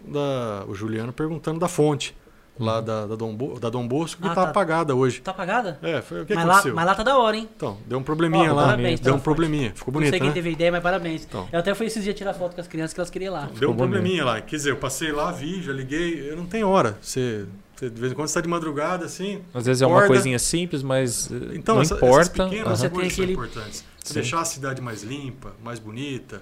da 0.05 0.65
o 0.68 0.76
Juliano 0.76 1.13
perguntando 1.13 1.59
da 1.59 1.68
fonte 1.70 2.13
lá 2.60 2.80
Uhum. 2.80 2.86
da, 2.86 3.05
da, 3.08 3.16
Dom, 3.16 3.36
Bo- 3.36 3.60
da 3.60 3.70
Dom 3.70 3.88
Bosco 3.88 4.22
que 4.22 4.28
Ah, 4.28 4.32
está 4.32 4.43
tá. 4.43 4.49
apagada 4.49 4.95
hoje. 4.95 5.22
Tá 5.22 5.32
apagada? 5.32 5.78
É, 5.82 6.01
foi 6.01 6.22
o 6.22 6.26
que 6.26 6.34
mas, 6.36 6.45
lá, 6.45 6.53
aconteceu. 6.53 6.76
mas 6.76 6.86
lá 6.86 6.95
tá 6.95 7.03
da 7.03 7.18
hora, 7.18 7.38
hein? 7.38 7.47
Então, 7.55 7.78
deu 7.86 7.97
um 7.99 8.03
probleminha 8.03 8.51
Ó, 8.51 8.55
lá. 8.55 8.66
parabéns 8.66 8.99
deu 8.99 9.05
pela 9.05 9.16
um 9.18 9.20
probleminha. 9.20 9.72
Ficou 9.76 9.91
Não 9.91 9.99
bonito, 9.99 10.10
sei 10.12 10.20
quem 10.20 10.30
né? 10.30 10.34
teve 10.34 10.49
ideia, 10.51 10.72
mas 10.72 10.82
parabéns. 10.84 11.24
Então. 11.26 11.47
Eu 11.51 11.60
até 11.60 11.74
fui 11.76 11.86
esses 11.88 12.03
dias 12.03 12.16
tirar 12.16 12.34
foto 12.34 12.55
com 12.55 12.62
as 12.62 12.68
crianças 12.68 12.93
que 12.93 12.99
elas 12.99 13.10
queriam 13.10 13.32
ir 13.34 13.38
lá. 13.38 13.49
Deu 13.60 13.72
um 13.72 13.76
probleminha 13.76 14.24
lá. 14.26 14.41
Quer 14.41 14.55
dizer, 14.55 14.72
eu 14.72 14.78
passei 14.78 15.12
lá, 15.12 15.32
vi, 15.32 15.62
já 15.62 15.72
liguei. 15.74 16.30
Eu 16.30 16.36
não 16.38 16.45
tenho 16.45 16.68
hora. 16.68 16.97
Você, 17.01 17.45
de 17.80 17.89
vez 17.89 18.12
em 18.12 18.16
quando 18.16 18.28
você 18.28 18.32
está 18.32 18.41
de 18.41 18.47
madrugada 18.47 19.05
assim. 19.05 19.41
Às 19.53 19.66
vezes 19.66 19.82
é 19.82 19.86
uma 19.86 19.97
Acorda. 19.97 20.16
coisinha 20.16 20.39
simples, 20.39 20.82
mas 20.84 21.32
eh, 21.32 21.55
Então, 21.55 21.76
não 21.76 21.82
essa- 21.82 21.95
importa. 21.95 22.22
essas 22.22 22.30
pequenas. 22.30 22.80
Você 22.80 22.89
coisas 22.89 22.91
tem 22.91 23.10
são 23.10 23.24
aquele- 23.24 23.34
importantes. 23.34 23.86
Sim. 24.03 24.14
Deixar 24.14 24.39
a 24.41 24.45
cidade 24.45 24.82
mais 24.82 25.03
limpa, 25.03 25.51
mais 25.64 25.80
bonita, 25.80 26.41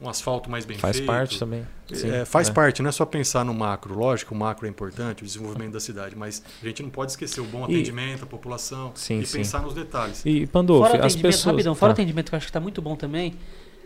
um 0.00 0.08
asfalto 0.08 0.50
mais 0.50 0.64
bem 0.66 0.76
Faz 0.76 0.96
feito. 0.98 1.06
parte 1.06 1.38
também. 1.38 1.66
Sim, 1.92 2.10
É, 2.10 2.24
faz 2.24 2.48
é. 2.48 2.52
parte, 2.52 2.82
não 2.82 2.88
é 2.90 2.92
só 2.92 3.06
pensar 3.06 3.44
no 3.44 3.54
macro. 3.54 3.98
Lógico, 3.98 4.34
o 4.34 4.36
macro 4.36 4.66
é 4.66 4.68
importante, 4.68 5.22
o 5.22 5.26
desenvolvimento 5.26 5.72
da 5.72 5.80
cidade, 5.80 6.14
mas 6.14 6.42
a 6.62 6.66
gente 6.66 6.82
não 6.82 6.90
pode 6.90 7.12
esquecer 7.12 7.40
o 7.40 7.44
bom 7.44 7.60
E- 7.62 7.64
atendimento 7.64 8.24
à 8.24 8.26
população 8.26 8.92
Sim, 8.94 9.20
e 9.20 9.26
sim. 9.26 9.38
pensar 9.38 9.62
nos 9.62 9.72
detalhes. 9.72 10.22
E 10.26 10.46
Pandolfo, 10.46 10.82
Fora 10.88 10.94
o 10.94 11.06
as 11.06 11.12
atendimento, 11.12 11.32
pessoas. 11.32 11.52
rapidão, 11.54 11.74
fora 11.74 11.92
o 11.92 11.94
Tá. 11.96 12.02
atendimento 12.02 12.28
que 12.28 12.34
eu 12.34 12.36
acho 12.36 12.46
que 12.46 12.52
tá 12.52 12.60
muito 12.60 12.82
bom 12.82 12.94
também, 12.94 13.34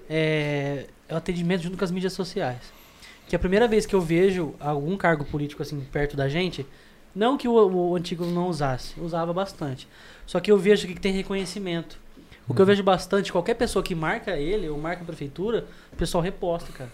é, 0.08 0.86
é 1.08 1.14
o 1.14 1.16
atendimento 1.16 1.62
junto 1.62 1.76
com 1.78 1.84
as 1.84 1.90
mídias 1.90 2.12
sociais. 2.12 2.72
Que 3.28 3.34
é 3.34 3.38
a 3.38 3.40
primeira 3.40 3.68
vez 3.68 3.86
que 3.86 3.94
eu 3.94 4.00
vejo 4.00 4.54
algum 4.58 4.96
cargo 4.96 5.24
político 5.24 5.62
assim 5.62 5.78
perto 5.92 6.16
da 6.16 6.28
gente, 6.28 6.66
não 7.14 7.36
que 7.36 7.46
o, 7.46 7.52
o 7.52 7.94
antigo 7.96 8.24
não 8.26 8.48
usasse, 8.48 8.94
usava 9.00 9.32
bastante. 9.32 9.86
Só 10.26 10.40
que 10.40 10.50
eu 10.50 10.58
vejo 10.58 10.86
que 10.88 10.98
tem 10.98 11.12
reconhecimento. 11.12 11.98
O 12.50 12.54
que 12.54 12.60
eu 12.60 12.66
vejo 12.66 12.82
bastante, 12.82 13.30
qualquer 13.30 13.54
pessoa 13.54 13.80
que 13.80 13.94
marca 13.94 14.36
ele 14.36 14.68
ou 14.68 14.76
marca 14.76 15.02
a 15.02 15.06
prefeitura, 15.06 15.66
o 15.92 15.96
pessoal 15.96 16.20
reposta, 16.20 16.72
cara. 16.72 16.90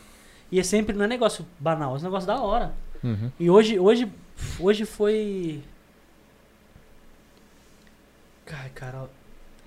E 0.52 0.60
é 0.60 0.62
sempre, 0.62 0.94
não 0.94 1.06
é 1.06 1.08
negócio 1.08 1.46
banal, 1.58 1.96
é 1.96 1.98
um 1.98 2.02
negócio 2.02 2.26
da 2.26 2.38
hora. 2.40 2.74
Uhum. 3.02 3.32
E 3.40 3.48
hoje, 3.48 3.78
hoje, 3.78 4.12
hoje 4.60 4.84
foi. 4.84 5.62
Ai, 8.52 8.68
cara. 8.74 9.08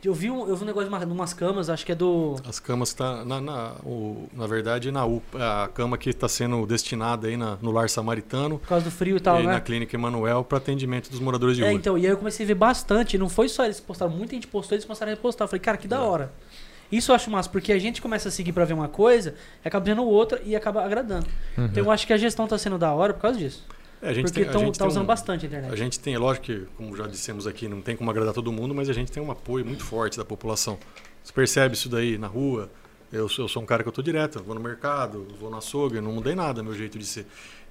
Eu 0.03 0.13
vi 0.13 0.31
um, 0.31 0.47
eu 0.47 0.55
vi 0.55 0.63
um 0.63 0.65
negócio 0.65 0.87
de 0.89 0.95
uma- 0.95 1.05
de 1.05 1.11
umas 1.11 1.33
camas, 1.33 1.69
acho 1.69 1.85
que 1.85 1.91
é 1.91 1.95
do. 1.95 2.35
As 2.47 2.57
camas 2.59 2.93
tá 2.93 3.25
na, 3.25 3.41
na, 3.41 3.71
o- 3.83 4.29
na 4.31 4.47
verdade 4.47 4.91
na 4.91 5.05
UPA, 5.05 5.63
a 5.63 5.67
cama 5.67 5.97
que 5.97 6.09
está 6.09 6.27
sendo 6.29 6.65
destinada 6.65 7.27
aí 7.27 7.35
na- 7.35 7.57
no 7.61 7.69
lar 7.71 7.89
samaritano 7.89 8.59
Por 8.59 8.67
causa 8.69 8.85
do 8.85 8.91
frio 8.91 9.15
e 9.15 9.17
e 9.17 9.19
tal, 9.19 9.35
aí 9.37 9.45
né? 9.45 9.53
na 9.53 9.59
clínica 9.59 9.93
Emanuel 9.95 10.43
para 10.45 10.57
atendimento 10.57 11.09
dos 11.09 11.19
moradores 11.19 11.57
de 11.57 11.63
É, 11.63 11.67
rua. 11.67 11.73
então, 11.75 11.97
e 11.97 12.05
aí 12.05 12.11
eu 12.13 12.17
comecei 12.17 12.45
a 12.45 12.47
ver 12.47 12.55
bastante. 12.55 13.17
Não 13.17 13.27
foi 13.27 13.49
só 13.49 13.65
eles 13.65 13.81
que 13.81 13.85
postaram, 13.85 14.11
muita 14.13 14.35
gente 14.35 14.47
postou, 14.47 14.75
eles 14.75 14.85
começaram 14.85 15.11
a 15.11 15.15
repostar. 15.15 15.45
Eu 15.45 15.49
falei, 15.49 15.59
cara, 15.59 15.77
que 15.77 15.87
da 15.87 15.97
É. 15.97 15.99
hora. 15.99 16.31
Isso 16.89 17.11
eu 17.11 17.15
acho 17.15 17.29
massa, 17.29 17.49
porque 17.49 17.71
a 17.73 17.77
gente 17.77 18.01
começa 18.01 18.29
a 18.29 18.31
seguir 18.31 18.51
pra 18.53 18.63
ver 18.65 18.73
uma 18.73 18.87
coisa, 18.87 19.35
acaba 19.63 19.83
vendo 19.85 20.03
outra 20.03 20.41
e 20.45 20.55
acaba 20.55 20.83
agradando. 20.83 21.27
Uhum. 21.57 21.65
Então 21.65 21.83
eu 21.83 21.91
acho 21.91 22.07
que 22.07 22.13
a 22.13 22.17
gestão 22.17 22.47
tá 22.47 22.57
sendo 22.57 22.77
da 22.79 22.91
hora 22.93 23.13
por 23.13 23.21
causa 23.21 23.37
disso. 23.37 23.63
É, 24.01 24.09
a 24.09 24.13
gente 24.13 24.25
porque 24.25 24.41
tem, 24.41 24.49
a 24.49 24.51
tão, 24.53 24.61
gente 24.61 24.79
tá 24.79 24.87
usando 24.87 25.03
um- 25.03 25.07
bastante 25.07 25.45
a 25.45 25.47
A 25.47 25.47
internet. 25.47 25.77
gente 25.77 25.99
tem, 25.99 26.17
lógico 26.17 26.45
que, 26.45 26.65
como 26.77 26.95
já 26.95 27.05
dissemos 27.07 27.45
aqui, 27.45 27.67
não 27.67 27.81
tem 27.81 27.95
como 27.95 28.09
agradar 28.09 28.33
todo 28.33 28.51
mundo, 28.51 28.73
mas 28.73 28.89
a 28.89 28.93
gente 28.93 29.11
tem 29.11 29.21
um 29.21 29.29
apoio 29.31 29.65
muito 29.65 29.83
forte 29.83 30.17
da 30.17 30.23
população. 30.25 30.77
Você 31.23 31.33
percebe 31.33 31.75
isso 31.75 31.89
daí 31.89 32.17
na 32.17 32.27
rua. 32.27 32.69
Eu 33.11 33.27
sou, 33.27 33.45
eu 33.45 33.49
sou 33.49 33.61
um 33.61 33.65
cara 33.65 33.81
que 33.83 33.89
eu 33.89 33.93
tô 33.93 34.01
direto, 34.01 34.37
eu 34.39 34.43
vou 34.43 34.53
no 34.55 34.61
mercado, 34.61 35.27
vou 35.39 35.49
na 35.49 35.57
açougue, 35.57 35.99
não 35.99 36.11
mudei 36.11 36.35
nada 36.35 36.61
meu 36.63 36.73
jeito 36.75 36.97
de 36.97 37.05
ser. 37.05 37.25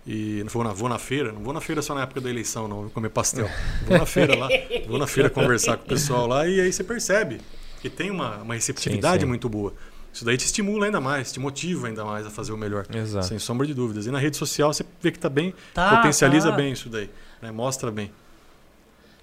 E 0.07 0.41
não 0.43 0.49
vou 0.51 0.65
na, 0.65 0.73
vou 0.73 0.89
na 0.89 0.99
feira, 0.99 1.33
não 1.33 1.41
vou 1.43 1.53
na 1.53 1.61
feira 1.61 1.81
só 1.81 1.95
na 1.95 2.03
época 2.03 2.21
da 2.21 2.29
eleição, 2.31 2.67
não, 2.67 2.83
vou 2.83 2.91
comer 2.91 3.09
pastel. 3.11 3.49
Vou 3.87 3.97
na 3.99 4.07
feira 4.07 4.37
lá, 4.37 4.49
vou 4.87 4.99
na 4.99 5.07
feira 5.07 5.31
conversar 5.31 5.77
com 5.77 5.85
o 5.85 5.89
pessoal 5.89 6.27
lá 6.27 6.47
e 6.49 6.61
aí 6.61 6.73
você 6.73 6.83
percebe 6.83 7.41
que 7.81 7.89
tem 7.89 8.11
uma, 8.11 8.39
uma 8.39 8.55
receptividade 8.55 9.21
Sim, 9.21 9.21
sim. 9.21 9.29
muito 9.29 9.49
boa. 9.49 9.73
Isso 10.13 10.25
daí 10.25 10.37
te 10.37 10.47
estimula 10.47 10.87
ainda 10.87 11.01
mais, 11.01 11.31
te 11.33 11.39
motiva 11.39 11.87
ainda 11.87 12.05
mais 12.05 12.27
a 12.27 12.31
fazer 12.31 12.53
o 12.53 12.57
melhor. 12.57 12.87
Exato. 12.93 13.27
Sem 13.27 13.39
sombra 13.39 13.67
de 13.67 13.75
dúvidas. 13.75 14.07
E 14.07 14.11
na 14.11 14.19
rede 14.19 14.37
social 14.37 14.73
você 14.73 14.85
vê 15.01 15.13
que 15.13 15.19
tá 15.19 15.29
bem, 15.29 15.55
Tá, 15.75 15.97
potencializa 15.97 16.51
tá. 16.51 16.57
bem 16.57 16.73
isso 16.73 16.89
daí. 16.89 17.09
né? 17.41 17.51
Mostra 17.53 17.91
bem. 17.91 18.11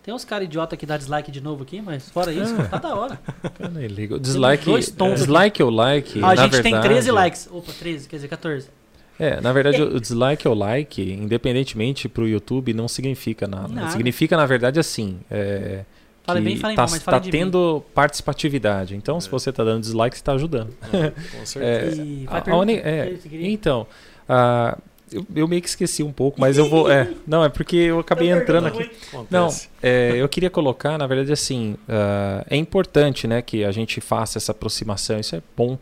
Tem 0.04 0.14
uns 0.14 0.24
caras 0.24 0.46
idiota 0.46 0.78
que 0.78 0.86
dá 0.86 0.98
dislike 0.98 1.32
de 1.32 1.42
novo 1.42 1.64
aqui, 1.64 1.82
mas 1.82 2.10
fora 2.12 2.32
isso, 2.32 2.54
tá 2.70 2.78
da 2.78 2.96
hora. 2.96 3.20
Eu 3.60 3.70
nem 3.72 3.88
ligo. 3.88 4.20
Dislike, 4.20 4.72
aqui. 4.72 4.92
dislike 5.16 5.64
ou 5.64 5.70
like. 5.72 6.20
Ah, 6.24 6.30
a 6.32 6.36
na 6.36 6.44
gente 6.44 6.52
tem 6.62 6.72
verdade- 6.74 6.88
13 6.88 7.12
likes. 7.12 7.50
Opa, 7.52 7.72
13, 7.78 8.08
quer 8.08 8.18
dizer 8.18 8.28
14. 8.28 8.70
É, 9.18 9.42
na 9.42 9.52
verdade, 9.52 9.82
o 9.82 10.00
dislike 10.00 10.48
ou 10.48 10.54
like, 10.54 11.02
independentemente 11.12 12.08
pro 12.08 12.28
YouTube, 12.28 12.72
não 12.74 12.88
significa 12.88 13.48
nada. 13.48 13.68
Nada. 13.68 13.90
Significa, 13.92 14.38
na 14.38 14.46
verdade, 14.46 14.80
assim. 14.80 15.20
É, 15.32 15.84
Falem 16.26 16.44
que 16.44 16.50
bem, 16.50 16.58
falem 16.58 16.76
tá, 16.76 16.82
mal, 16.84 16.92
mas 16.92 17.04
tá 17.04 17.20
de 17.20 17.28
mim. 17.28 17.32
tendo 17.32 17.84
participatividade. 17.94 18.96
Então, 18.96 19.20
se 19.22 19.28
É. 19.28 19.32
você 19.32 19.52
tá 19.52 19.64
dando 19.64 19.82
dislike, 19.82 20.18
você 20.18 20.24
tá 20.24 20.34
ajudando. 20.34 20.74
Com 20.82 21.46
certeza. 21.46 22.02
E 22.02 22.26
A- 22.28 22.38
a 22.38 22.72
é? 22.72 23.14
Então, 23.32 23.86
ah, 24.28 24.78
eu, 25.12 25.26
eu 25.36 25.48
meio 25.48 25.62
que 25.62 25.68
esqueci 25.70 26.02
um 26.02 26.12
pouco, 26.12 26.42
mas 26.42 26.58
eu 26.58 26.68
vou. 26.68 26.90
É, 26.92 27.10
não, 27.28 27.44
é 27.44 27.50
porque 27.50 27.76
eu 27.76 28.00
acabei 28.00 28.32
entrando 28.32 28.68
aqui. 28.68 28.90
Não, 29.30 29.50
é, 29.84 30.14
eu 30.16 30.28
queria 30.28 30.50
colocar, 30.50 30.98
na 30.98 31.06
verdade, 31.08 31.32
assim, 31.32 31.76
ah, 31.88 32.44
é 32.50 32.56
importante 32.58 33.28
né, 33.28 33.42
que 33.42 33.64
a 33.64 33.72
gente 33.72 34.02
faça 34.02 34.38
essa 34.40 34.52
aproximação, 34.52 35.20
isso 35.20 35.36
é 35.36 35.42
bom, 35.56 35.78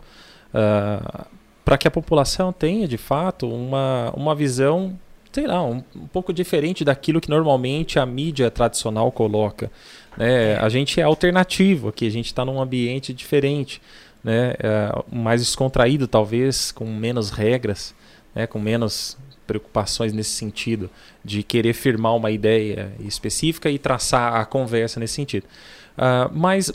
para 1.65 1.77
que 1.77 1.87
a 1.87 1.91
população 1.91 2.51
tenha, 2.51 2.87
de 2.87 2.97
fato, 2.97 3.47
uma, 3.49 4.11
uma 4.15 4.35
visão, 4.35 4.97
sei 5.31 5.47
lá, 5.47 5.63
um, 5.63 5.81
um 5.95 6.07
pouco 6.07 6.33
diferente 6.33 6.83
daquilo 6.83 7.21
que 7.21 7.29
normalmente 7.29 7.97
a 7.97 8.05
mídia 8.05 8.51
tradicional 8.51 9.11
coloca. 9.11 9.71
Né? 10.17 10.57
A 10.57 10.69
gente 10.69 10.99
é 10.99 11.03
alternativo 11.03 11.89
aqui, 11.89 12.07
a 12.07 12.11
gente 12.11 12.27
está 12.27 12.43
num 12.45 12.61
ambiente 12.61 13.13
diferente, 13.13 13.81
né? 14.23 14.53
é, 14.59 15.03
mais 15.11 15.41
descontraído, 15.41 16.07
talvez, 16.07 16.71
com 16.71 16.85
menos 16.85 17.29
regras, 17.29 17.93
né? 18.33 18.47
com 18.47 18.59
menos 18.59 19.17
preocupações 19.45 20.13
nesse 20.13 20.31
sentido 20.31 20.89
de 21.23 21.43
querer 21.43 21.73
firmar 21.73 22.15
uma 22.15 22.31
ideia 22.31 22.91
específica 23.01 23.69
e 23.69 23.77
traçar 23.77 24.35
a 24.35 24.45
conversa 24.45 24.99
nesse 24.99 25.13
sentido. 25.15 25.45
Ah, 25.97 26.29
mas 26.33 26.71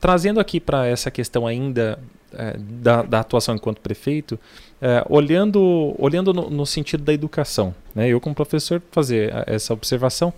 trazendo 0.00 0.38
aqui 0.38 0.60
para 0.60 0.86
essa 0.86 1.10
questão 1.10 1.46
ainda 1.46 1.98
eh, 2.32 2.56
da, 2.58 3.02
da 3.02 3.20
atuação 3.20 3.54
enquanto 3.56 3.80
prefeito, 3.80 4.38
eh, 4.80 5.04
olhando, 5.08 5.94
olhando 5.98 6.32
no, 6.32 6.50
no 6.50 6.66
sentido 6.66 7.02
da 7.02 7.12
educação, 7.12 7.74
né? 7.94 8.08
eu 8.08 8.20
como 8.20 8.34
professor 8.34 8.80
fazer 8.92 9.34
a- 9.34 9.44
essa 9.46 9.72
observação 9.72 10.32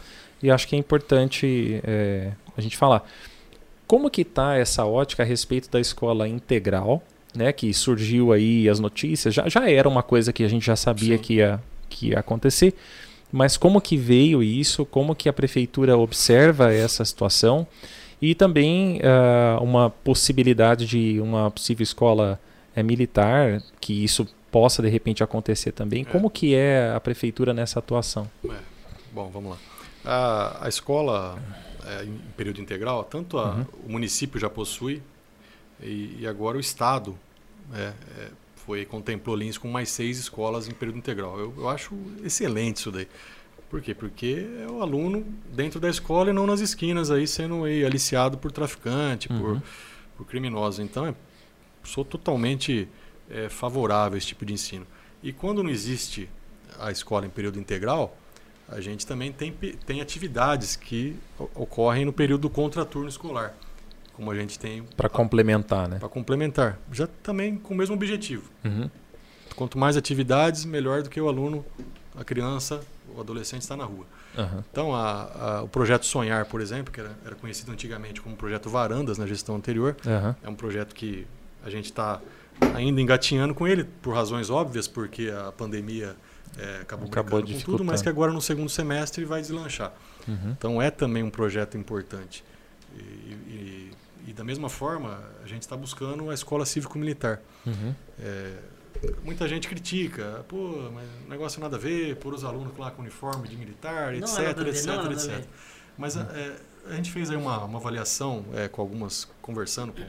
e 0.46 0.50
acho 0.50 0.68
que 0.68 0.76
é 0.76 0.78
importante 0.78 1.80
eh, 1.84 2.30
a 2.56 2.60
gente 2.60 2.76
falar 2.76 3.08
como 3.86 4.08
que 4.10 4.22
está 4.22 4.56
essa 4.56 4.84
ótica 4.84 5.22
a 5.22 5.26
respeito 5.26 5.68
da 5.70 5.80
escola 5.80 6.26
integral, 6.28 7.02
né, 7.34 7.52
que 7.52 7.72
surgiu 7.74 8.32
aí 8.32 8.68
as 8.68 8.78
notícias, 8.80 9.34
já, 9.34 9.48
já 9.48 9.68
era 9.70 9.88
uma 9.88 10.02
coisa 10.02 10.32
que 10.32 10.42
a 10.44 10.48
gente 10.48 10.64
já 10.66 10.76
sabia 10.76 11.16
Sim. 11.16 11.22
que 11.22 11.34
ia, 11.34 11.60
que 11.88 12.08
ia 12.10 12.18
acontecer, 12.20 12.74
mas 13.32 13.56
como 13.56 13.80
que 13.80 13.96
veio 13.96 14.42
isso, 14.42 14.84
como 14.86 15.14
que 15.14 15.28
a 15.28 15.32
prefeitura 15.32 15.96
observa 15.98 16.72
essa 16.72 17.04
situação 17.04 17.66
e 18.22 18.34
também 18.34 19.00
ah, 19.02 19.58
uma 19.60 19.90
possibilidade 19.90 20.86
de 20.86 21.20
uma 21.20 21.50
possível 21.50 21.82
escola 21.82 22.40
eh, 22.74 22.82
militar, 22.82 23.60
que 23.80 24.04
isso 24.04 24.26
possa 24.50 24.80
de 24.80 24.88
repente 24.88 25.22
acontecer 25.22 25.72
também, 25.72 26.02
É. 26.02 26.04
como 26.04 26.30
que 26.30 26.54
é 26.54 26.92
a 26.94 27.00
prefeitura 27.00 27.52
nessa 27.52 27.78
atuação? 27.80 28.28
Bom, 29.12 29.28
vamos 29.32 29.50
lá. 29.50 29.58
A, 30.06 30.66
a 30.66 30.68
escola 30.68 31.38
é, 31.84 32.04
em 32.04 32.16
período 32.36 32.60
integral, 32.60 33.02
tanto 33.04 33.38
a- 33.38 33.56
Uhum. 33.56 33.66
o 33.86 33.92
município 33.92 34.38
já 34.40 34.48
possui 34.48 35.02
e, 35.82 36.18
e 36.20 36.26
agora 36.26 36.56
o 36.56 36.60
Estado 36.60 37.18
é, 37.74 37.92
é, 38.18 38.28
foi 38.64 38.84
contemplou 38.84 39.36
Lins 39.36 39.58
com 39.58 39.68
mais 39.68 39.88
seis 39.90 40.18
escolas 40.18 40.68
em 40.68 40.72
período 40.72 40.98
integral. 40.98 41.38
Eu, 41.38 41.52
eu 41.56 41.68
acho 41.68 41.92
excelente 42.24 42.76
isso 42.78 42.90
daí. 42.92 43.08
Por 43.68 43.80
quê? 43.82 43.94
Porque 43.94 44.46
é 44.64 44.70
o 44.70 44.80
aluno 44.80 45.26
dentro 45.52 45.80
da 45.80 45.88
escola 45.90 46.30
e 46.30 46.32
não 46.32 46.46
nas 46.46 46.60
esquinas 46.60 47.10
aí 47.10 47.26
sendo 47.26 47.64
aí, 47.64 47.84
aliciado 47.84 48.38
por 48.38 48.52
traficante, 48.52 49.30
Uhum. 49.32 49.38
por, 49.40 49.62
por 50.18 50.26
criminosos. 50.26 50.78
Então, 50.80 51.04
é, 51.06 51.14
sou 51.82 52.04
totalmente 52.04 52.88
é, 53.28 53.48
favorável 53.48 54.14
a 54.14 54.18
esse 54.18 54.28
tipo 54.28 54.44
de 54.46 54.52
ensino. 54.52 54.86
E 55.22 55.32
quando 55.32 55.62
não 55.64 55.70
existe 55.70 56.28
a 56.78 56.92
escola 56.92 57.26
em 57.26 57.30
período 57.30 57.58
integral, 57.58 58.16
a 58.68 58.80
gente 58.80 59.06
também 59.06 59.32
tem, 59.32 59.52
tem 59.52 60.00
atividades 60.00 60.76
que 60.76 61.16
ocorrem 61.54 62.04
no 62.04 62.12
período 62.12 62.42
do 62.42 62.50
contraturno 62.50 63.08
escolar, 63.08 63.54
como 64.14 64.30
a 64.30 64.34
gente 64.34 64.58
tem 64.58 64.82
Para 64.96 65.08
complementar, 65.08 65.88
né? 65.88 65.98
para 65.98 66.08
complementar, 66.08 66.78
já 66.92 67.06
também 67.22 67.56
com 67.56 67.74
o 67.74 67.76
mesmo 67.76 67.94
objetivo. 67.94 68.50
Uhum. 68.64 68.90
Quanto 69.54 69.78
mais 69.78 69.96
atividades, 69.96 70.64
melhor 70.64 71.02
do 71.02 71.08
que 71.10 71.20
o 71.20 71.28
aluno, 71.28 71.64
a 72.16 72.24
criança, 72.24 72.80
o 73.14 73.20
adolescente 73.20 73.62
está 73.62 73.76
na 73.76 73.84
rua. 73.84 74.04
Aham. 74.36 74.64
Então, 74.70 74.94
a- 74.94 75.58
a- 75.58 75.62
o 75.62 75.68
projeto 75.68 76.04
Sonhar, 76.04 76.44
por 76.44 76.60
exemplo, 76.60 76.92
que 76.92 77.00
era, 77.00 77.16
era 77.24 77.34
conhecido 77.36 77.72
antigamente 77.72 78.20
como 78.20 78.36
projeto 78.36 78.68
Varandas 78.68 79.16
na 79.16 79.26
gestão 79.26 79.56
anterior, 79.56 79.96
Aham. 80.06 80.36
é 80.42 80.48
um 80.48 80.54
projeto 80.54 80.94
que 80.94 81.26
a 81.64 81.70
gente 81.70 81.86
está 81.86 82.20
ainda 82.74 83.00
engatinhando 83.00 83.54
com 83.54 83.66
ele, 83.66 83.84
por 83.84 84.14
razões 84.14 84.50
óbvias, 84.50 84.86
porque 84.88 85.30
a 85.30 85.52
pandemia 85.52 86.16
é, 86.58 86.80
acabou, 86.82 87.06
Acabou 87.08 87.42
brincando 87.42 87.64
com 87.64 87.72
tudo, 87.72 87.84
mas 87.84 88.02
que 88.02 88.08
agora 88.08 88.32
no 88.32 88.40
segundo 88.40 88.68
semestre 88.68 89.24
vai 89.24 89.40
deslanchar. 89.40 89.92
Uhum. 90.26 90.50
Então 90.56 90.80
é 90.82 90.90
também 90.90 91.22
um 91.22 91.30
projeto 91.30 91.76
importante. 91.76 92.42
E, 92.94 93.00
e- 93.02 93.90
e 94.28 94.32
da 94.32 94.42
mesma 94.42 94.68
forma, 94.68 95.22
a 95.44 95.46
gente 95.46 95.62
está 95.62 95.76
buscando 95.76 96.28
a 96.30 96.34
escola 96.34 96.66
cívico-militar. 96.66 97.40
Uhum. 97.64 97.94
É, 98.18 98.54
muita 99.22 99.46
gente 99.46 99.68
critica, 99.68 100.44
pô, 100.48 100.90
mas 100.92 101.06
negócio 101.28 101.60
nada 101.60 101.76
a 101.76 101.78
ver, 101.78 102.16
pôr 102.16 102.34
os 102.34 102.42
alunos 102.42 102.76
lá 102.76 102.90
com 102.90 103.02
uniforme 103.02 103.46
de 103.46 103.56
militar, 103.56 104.12
Não 104.12 104.18
etc, 104.18 104.38
nada 104.38 104.60
a 104.60 104.64
ver, 104.64 104.70
etc, 104.70 104.86
não 104.86 104.94
é 104.94 104.96
nada 104.96 105.08
a 105.08 105.12
etc. 105.12 105.44
Mas 105.96 106.16
é, 106.16 106.56
a 106.90 106.94
gente 106.94 107.12
fez 107.12 107.30
aí 107.30 107.36
uma, 107.36 107.62
uma 107.64 107.78
avaliação 107.78 108.44
é, 108.54 108.66
com 108.66 108.80
algumas, 108.82 109.28
conversando 109.40 109.92
com, 109.92 110.02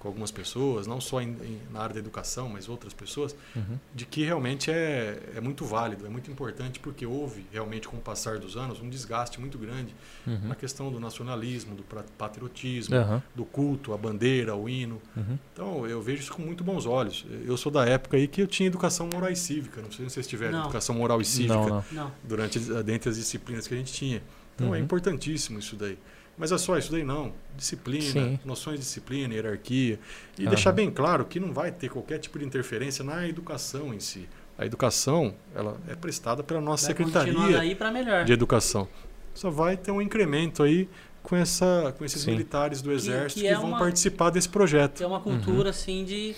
com 0.00 0.08
algumas 0.08 0.30
pessoas, 0.30 0.86
não 0.86 0.98
só 1.00 1.20
em- 1.20 1.36
em- 1.44 1.60
na 1.70 1.80
área 1.80 1.92
da 1.92 2.00
educação, 2.00 2.48
mas 2.48 2.68
outras 2.70 2.92
pessoas, 2.94 3.36
Uhum. 3.54 3.78
de 3.94 4.06
que 4.06 4.24
realmente 4.24 4.70
é, 4.70 5.20
é 5.36 5.40
muito 5.42 5.62
válido, 5.64 6.06
é 6.06 6.08
muito 6.08 6.30
importante, 6.30 6.80
porque 6.80 7.04
houve 7.04 7.44
realmente, 7.52 7.86
com 7.86 7.98
o 7.98 8.00
passar 8.00 8.38
dos 8.38 8.56
anos, 8.56 8.80
um 8.80 8.88
desgaste 8.88 9.38
muito 9.38 9.58
grande 9.58 9.94
Uhum. 10.26 10.48
na 10.48 10.54
questão 10.54 10.90
do 10.90 10.98
nacionalismo, 10.98 11.76
do 11.76 11.84
patriotismo, 12.16 12.94
Aham. 12.96 13.22
do 13.34 13.44
culto, 13.44 13.92
a 13.92 13.98
bandeira, 13.98 14.56
o 14.56 14.68
hino. 14.68 15.00
Uhum. 15.16 15.38
Então, 15.52 15.86
eu 15.86 16.00
vejo 16.00 16.22
isso 16.22 16.32
com 16.32 16.42
muito 16.42 16.64
bons 16.64 16.86
olhos. 16.86 17.26
Eu 17.44 17.56
sou 17.56 17.70
da 17.70 17.84
época 17.84 18.16
aí 18.16 18.26
que 18.26 18.40
eu 18.40 18.46
tinha 18.46 18.66
educação 18.68 19.08
moral 19.12 19.30
e 19.30 19.36
cívica. 19.36 19.82
Não 19.82 19.92
sei 19.92 20.06
se 20.08 20.14
vocês 20.14 20.26
tiveram 20.26 20.52
Não. 20.58 20.64
educação 20.64 20.94
moral 20.94 21.20
e 21.20 21.24
cívica 21.26 21.54
Não, 21.56 21.84
não. 21.92 22.12
Durante 22.24 22.58
dentre 22.58 23.10
as 23.10 23.16
disciplinas 23.16 23.66
que 23.66 23.74
a 23.74 23.76
gente 23.76 23.92
tinha. 23.92 24.22
Então, 24.54 24.74
é 24.74 24.78
Uhum. 24.78 24.84
importantíssimo 24.84 25.58
isso 25.58 25.76
daí. 25.76 25.98
Mas 26.40 26.50
é 26.50 26.58
só 26.58 26.78
isso 26.78 26.90
daí 26.90 27.04
não. 27.04 27.32
Disciplina, 27.56 28.02
Sim. 28.02 28.38
noções 28.44 28.78
de 28.78 28.84
disciplina, 28.86 29.34
hierarquia. 29.34 30.00
E 30.38 30.42
Aham. 30.42 30.50
deixar 30.50 30.72
bem 30.72 30.90
claro 30.90 31.24
que 31.26 31.38
não 31.38 31.52
vai 31.52 31.70
ter 31.70 31.90
qualquer 31.90 32.18
tipo 32.18 32.38
de 32.38 32.44
interferência 32.46 33.04
na 33.04 33.28
educação 33.28 33.92
em 33.92 34.00
si. 34.00 34.26
A 34.56 34.64
educação 34.64 35.34
ela 35.54 35.76
é 35.86 35.94
prestada 35.94 36.42
pela 36.42 36.60
nossa 36.60 36.86
Vai 36.86 36.96
Secretaria 36.96 37.60
aí 37.60 37.74
pra 37.74 37.90
melhor. 37.90 38.24
de 38.24 38.32
Educação. 38.32 38.88
Só 39.34 39.50
vai 39.50 39.76
ter 39.76 39.90
um 39.90 40.00
incremento 40.02 40.62
aí 40.62 40.88
com, 41.22 41.36
essa, 41.36 41.94
com 41.98 42.04
esses 42.04 42.22
Sim. 42.22 42.30
militares 42.32 42.80
do 42.82 42.90
Exército 42.90 43.40
que, 43.42 43.46
que 43.46 43.52
é 43.52 43.54
vão 43.56 43.68
uma- 43.68 43.78
participar 43.78 44.30
desse 44.30 44.48
projeto. 44.48 45.02
É 45.02 45.06
uma 45.06 45.20
cultura, 45.20 45.70
assim, 45.70 46.04
de... 46.04 46.34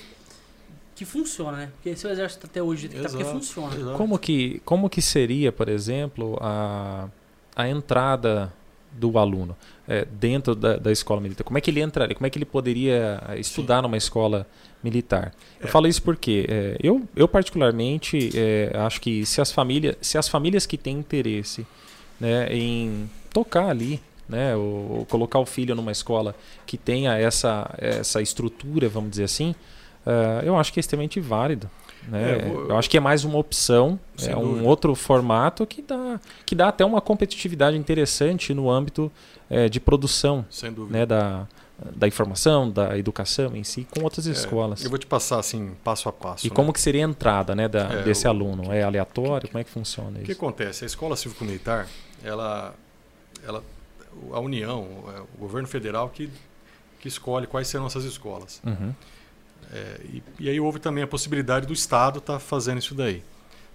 Que 0.94 1.04
funciona, 1.04 1.56
né? 1.56 1.70
Porque 1.74 1.96
se 1.96 2.06
o 2.06 2.10
exército 2.10 2.46
até 2.46 2.62
hoje, 2.62 2.82
jeito 2.82 2.96
que 2.96 3.02
tá 3.02 3.08
porque 3.08 3.22
Exato, 3.22 3.38
funciona. 3.38 3.74
exato. 3.74 3.96
Como 3.96 4.18
que, 4.18 4.60
como 4.64 4.90
que 4.90 5.00
seria, 5.00 5.50
por 5.50 5.68
exemplo, 5.68 6.36
a, 6.40 7.08
a 7.56 7.68
entrada 7.68 8.52
do 8.92 9.16
aluno 9.18 9.56
é, 9.94 10.06
dentro 10.10 10.54
da, 10.54 10.76
da 10.76 10.90
escola 10.90 11.20
militar? 11.20 11.44
Como 11.44 11.58
é 11.58 11.60
que 11.60 11.70
ele 11.70 11.80
entraria? 11.82 12.14
Como 12.14 12.26
é 12.26 12.30
que 12.30 12.38
ele 12.38 12.44
poderia 12.44 13.22
eh, 13.28 13.38
estudar 13.40 13.82
numa 13.82 13.96
escola 13.96 14.46
militar? 14.82 15.32
Eu 15.60 15.66
É. 15.68 15.70
falo 15.70 15.86
isso 15.86 16.02
porque 16.02 16.46
é, 16.48 16.76
eu, 16.82 17.02
eu 17.14 17.28
particularmente 17.28 18.30
é, 18.34 18.72
acho 18.86 19.00
que 19.00 19.24
se 19.26 19.40
as 19.40 19.52
famílias, 19.52 19.96
se 20.00 20.16
as 20.18 20.28
famílias 20.28 20.66
que 20.66 20.76
têm 20.78 20.96
interesse 20.98 21.66
né, 22.20 22.48
em 22.50 23.08
tocar 23.32 23.68
ali, 23.68 24.00
né, 24.28 24.56
ou, 24.56 24.98
ou 24.98 25.06
colocar 25.06 25.38
o 25.38 25.46
filho 25.46 25.74
numa 25.74 25.92
escola 25.92 26.34
que 26.66 26.78
tenha 26.78 27.16
essa, 27.18 27.68
essa 27.78 28.20
estrutura, 28.22 28.88
vamos 28.88 29.10
dizer 29.10 29.24
assim, 29.24 29.54
ah, 30.06 30.40
eu 30.44 30.56
acho 30.58 30.72
que 30.72 30.78
é 30.78 30.82
extremamente 30.82 31.20
válido. 31.20 31.68
Né? 32.08 32.32
É, 32.38 32.48
eu 32.48 32.68
eu 32.70 32.76
acho 32.78 32.90
que 32.90 32.96
é 32.96 33.00
mais 33.00 33.24
uma 33.24 33.38
opção, 33.38 33.98
Sem 34.16 34.32
é 34.32 34.36
um 34.36 34.42
dúvida. 34.42 34.68
outro 34.68 34.94
formato 34.94 35.66
que 35.66 35.82
dá, 35.82 36.20
que 36.44 36.54
dá 36.54 36.68
até 36.68 36.84
uma 36.84 37.00
competitividade 37.00 37.76
interessante 37.76 38.52
no 38.52 38.70
âmbito 38.70 39.10
eh, 39.48 39.68
de 39.68 39.78
produção 39.80 40.44
né, 40.90 41.06
da, 41.06 41.46
da 41.94 42.08
informação, 42.08 42.68
da 42.70 42.98
educação 42.98 43.54
em 43.56 43.62
si, 43.64 43.86
com 43.90 44.02
outras 44.02 44.26
É, 44.26 44.30
escolas. 44.32 44.82
Eu 44.82 44.90
vou 44.90 44.98
te 44.98 45.06
passar 45.06 45.38
assim, 45.38 45.72
passo 45.84 46.08
a 46.08 46.12
passo. 46.12 46.46
E 46.46 46.50
né? 46.50 46.56
como 46.56 46.72
que 46.72 46.80
seria 46.80 47.04
a 47.06 47.08
entrada 47.08 47.54
né, 47.54 47.68
da, 47.68 47.84
É, 47.92 48.02
desse 48.02 48.26
o- 48.26 48.30
aluno? 48.30 48.72
É 48.72 48.82
aleatório? 48.82 49.48
Como 49.48 49.60
é 49.60 49.64
que 49.64 49.70
funciona 49.70 50.10
O 50.18 50.22
que 50.22 50.32
isso? 50.32 50.40
acontece? 50.40 50.84
A 50.84 50.86
escola 50.86 51.14
cívico-militar, 51.16 51.86
ela, 52.24 52.74
ela, 53.46 53.62
a 54.32 54.40
União, 54.40 54.86
é, 55.16 55.20
o 55.36 55.38
governo 55.38 55.68
federal 55.68 56.08
que, 56.08 56.28
que 57.00 57.08
escolhe 57.08 57.46
quais 57.46 57.68
serão 57.68 57.86
essas 57.86 58.04
escolas. 58.04 58.60
Uhum. 58.64 58.92
É, 59.72 60.00
e, 60.04 60.22
e 60.40 60.48
aí 60.50 60.60
houve 60.60 60.78
também 60.78 61.02
a 61.02 61.06
possibilidade 61.06 61.66
do 61.66 61.72
Estado 61.72 62.18
estar 62.18 62.38
fazendo 62.38 62.78
isso 62.78 62.94
daí. 62.94 63.22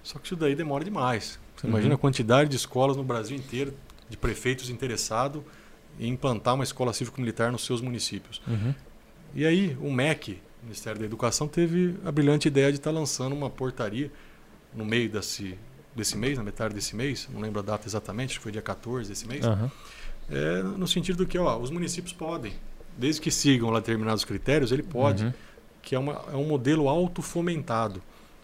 Só 0.04 0.20
que 0.20 0.26
isso 0.28 0.36
daí 0.36 0.56
demora 0.56 0.84
demais. 0.84 1.40
Você 1.56 1.66
Uhum. 1.66 1.74
imagina 1.74 1.96
a 1.96 1.98
quantidade 1.98 2.50
de 2.50 2.56
escolas 2.56 2.96
no 2.96 3.04
Brasil 3.04 3.36
inteiro, 3.36 3.74
de 4.10 4.16
prefeitos 4.16 4.70
interessados 4.70 5.42
em 6.00 6.10
implantar 6.10 6.54
uma 6.54 6.64
escola 6.64 6.94
cívico-militar 6.94 7.52
nos 7.52 7.66
seus 7.66 7.82
municípios. 7.82 8.42
Uhum. 8.48 8.74
E 9.34 9.46
aí 9.46 9.76
o 9.82 9.92
MEC, 9.92 10.40
Ministério 10.64 11.00
da 11.00 11.06
Educação, 11.06 11.48
teve 11.48 11.96
a 12.06 12.12
brilhante 12.12 12.48
ideia 12.48 12.72
de 12.72 12.78
estar 12.78 12.92
lançando 12.92 13.34
uma 13.36 13.50
portaria 13.50 14.12
no 14.76 14.86
meio 14.86 15.10
desse, 15.10 15.58
desse 15.96 16.16
mês, 16.16 16.38
na 16.38 16.44
metade 16.44 16.74
desse 16.76 16.96
mês, 16.96 17.28
não 17.34 17.42
lembro 17.42 17.60
a 17.60 17.64
data 17.64 17.88
exatamente, 17.88 18.30
acho 18.32 18.40
que 18.40 18.44
foi 18.44 18.52
dia 18.52 18.62
14 18.62 19.10
desse 19.10 19.28
mês, 19.28 19.44
Aham. 19.44 19.72
é, 20.30 20.62
no 20.62 20.88
sentido 20.88 21.18
do 21.18 21.26
que 21.26 21.38
ó, 21.40 21.58
os 21.58 21.72
municípios 21.72 22.14
podem, 22.14 22.54
desde 22.98 23.20
que 23.20 23.32
sigam 23.32 23.70
lá 23.72 23.80
determinados 23.80 24.24
critérios, 24.24 24.72
ele 24.72 24.84
pode, 24.84 25.26
Uhum. 25.26 25.34
Que 25.88 25.96
é, 25.96 26.00
uma, 26.00 26.22
é 26.34 26.36
um 26.36 26.46
modelo 26.46 26.90
autofomentado. 26.90 28.02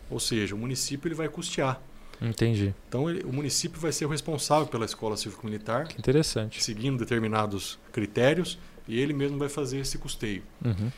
Ou 0.10 0.18
seja, 0.18 0.56
o 0.56 0.58
município 0.58 1.10
ele 1.10 1.16
vai 1.16 1.28
custear. 1.28 1.82
Entendi. 2.22 2.74
Então 2.88 3.10
ele- 3.10 3.22
o 3.26 3.34
município 3.34 3.82
vai 3.82 3.92
ser 3.92 4.06
o 4.06 4.08
responsável 4.10 4.66
pela 4.68 4.86
escola 4.86 5.18
cívico-militar, 5.18 5.88
Que 5.90 6.00
interessante. 6.00 6.64
seguindo 6.64 6.98
determinados 6.98 7.78
critérios, 7.92 8.58
e 8.88 8.98
ele 8.98 9.12
mesmo 9.12 9.38
vai 9.38 9.50
fazer 9.50 9.80
esse 9.80 9.98
custeio. 9.98 10.42
Uhum. 10.64 10.90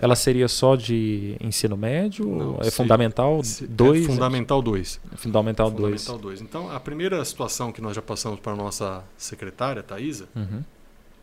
Ela 0.00 0.14
seria 0.14 0.46
só 0.46 0.76
de 0.76 1.36
ensino 1.40 1.76
médio? 1.76 2.26
Não, 2.28 2.54
é 2.54 2.56
seria- 2.58 2.70
fundamental 2.72 3.42
Se- 3.42 3.66
2? 3.66 4.04
É 4.04 4.06
fundamental 4.06 4.62
2. 4.62 5.00
fundamental 5.16 5.70
2. 5.70 6.02
Fundamental 6.04 6.18
2. 6.18 6.40
Então, 6.40 6.70
a 6.70 6.78
primeira 6.78 7.24
situação 7.24 7.72
que 7.72 7.80
nós 7.80 7.96
já 7.96 8.02
passamos 8.02 8.38
para 8.38 8.52
a 8.52 8.56
nossa 8.56 9.02
secretária, 9.16 9.82
Thaisa, 9.82 10.28
Uhum. 10.36 10.62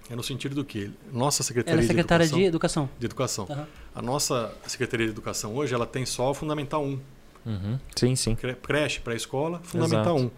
É 0.09 0.15
no 0.15 0.23
sentido 0.23 0.53
do 0.55 0.63
que 0.65 0.91
nossa 1.11 1.41
secretaria 1.43 1.81
é 1.83 1.87
secretária 1.87 2.25
de 2.27 2.33
de 2.33 2.43
educação, 2.43 2.83
educação. 2.83 2.99
de 2.99 3.05
educação. 3.05 3.47
Aham. 3.49 3.67
A 3.95 4.01
nossa 4.01 4.53
secretaria 4.67 5.05
de 5.07 5.11
educação 5.11 5.55
hoje, 5.55 5.73
ela 5.73 5.85
tem 5.85 6.05
só 6.05 6.31
o 6.31 6.33
fundamental 6.33 6.83
1. 6.83 6.99
Uhum. 7.45 7.79
Sim, 7.95 8.15
sim. 8.15 8.35
Cre- 8.35 8.55
Creche, 8.55 8.99
pré-escola, 9.01 9.59
fundamental 9.63 10.17
Exato. 10.17 10.31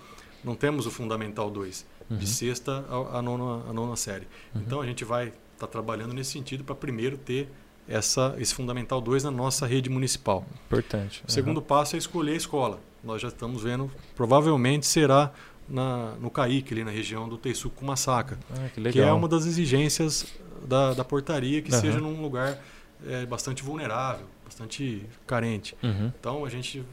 1. 0.44 0.48
Não 0.48 0.56
temos 0.56 0.86
o 0.86 0.92
fundamental 0.92 1.50
2, 1.50 1.86
Uhum. 2.10 2.18
de 2.18 2.28
sexta 2.28 2.86
a, 2.90 3.18
a 3.18 3.22
nona, 3.22 3.70
a 3.70 3.74
nona 3.74 3.96
série. 3.98 4.28
Uhum. 4.56 4.62
Então, 4.62 4.82
a 4.82 4.86
gente 4.86 5.04
vai 5.04 5.34
estar 5.54 5.68
trabalhando 5.68 6.14
nesse 6.14 6.32
sentido 6.32 6.64
para 6.64 6.74
primeiro 6.76 7.18
ter 7.18 7.50
essa, 7.88 8.36
esse 8.38 8.54
fundamental 8.54 9.02
2 9.02 9.24
na 9.26 9.32
nossa 9.32 9.66
rede 9.66 9.90
municipal. 9.90 10.46
Importante. 10.68 11.24
O 11.28 11.32
segundo 11.32 11.62
passo 11.62 11.96
é 11.96 12.00
escolher 12.00 12.32
a 12.34 12.36
escola. 12.36 12.80
Nós 13.04 13.22
já 13.22 13.28
estamos 13.30 13.64
vendo, 13.64 13.92
provavelmente 14.16 14.86
será 14.86 15.32
na, 15.70 16.14
no 16.20 16.30
CAIC, 16.30 16.74
ali 16.74 16.84
na 16.84 16.92
região 16.92 17.28
do 17.28 17.38
Teiçuco 17.38 17.76
com 17.76 17.86
Massacra, 17.86 18.38
Uhum. 18.50 18.66
Ah, 18.66 18.70
que 18.70 18.92
que 18.92 19.00
é 19.00 19.12
uma 19.12 19.28
das 19.28 19.46
exigências 19.46 20.26
da, 20.68 20.94
da 20.94 21.04
portaria 21.04 21.62
que 21.62 21.72
Aham. 21.72 21.82
seja 21.82 22.00
num 22.00 22.22
lugar 22.22 22.58
é, 23.06 23.26
bastante 23.26 23.64
vulnerável, 23.64 24.26
bastante 24.44 25.06
carente. 25.26 25.76
Uhum. 25.84 26.12
Então 26.20 26.46
a 26.46 26.50
gente 26.50 26.84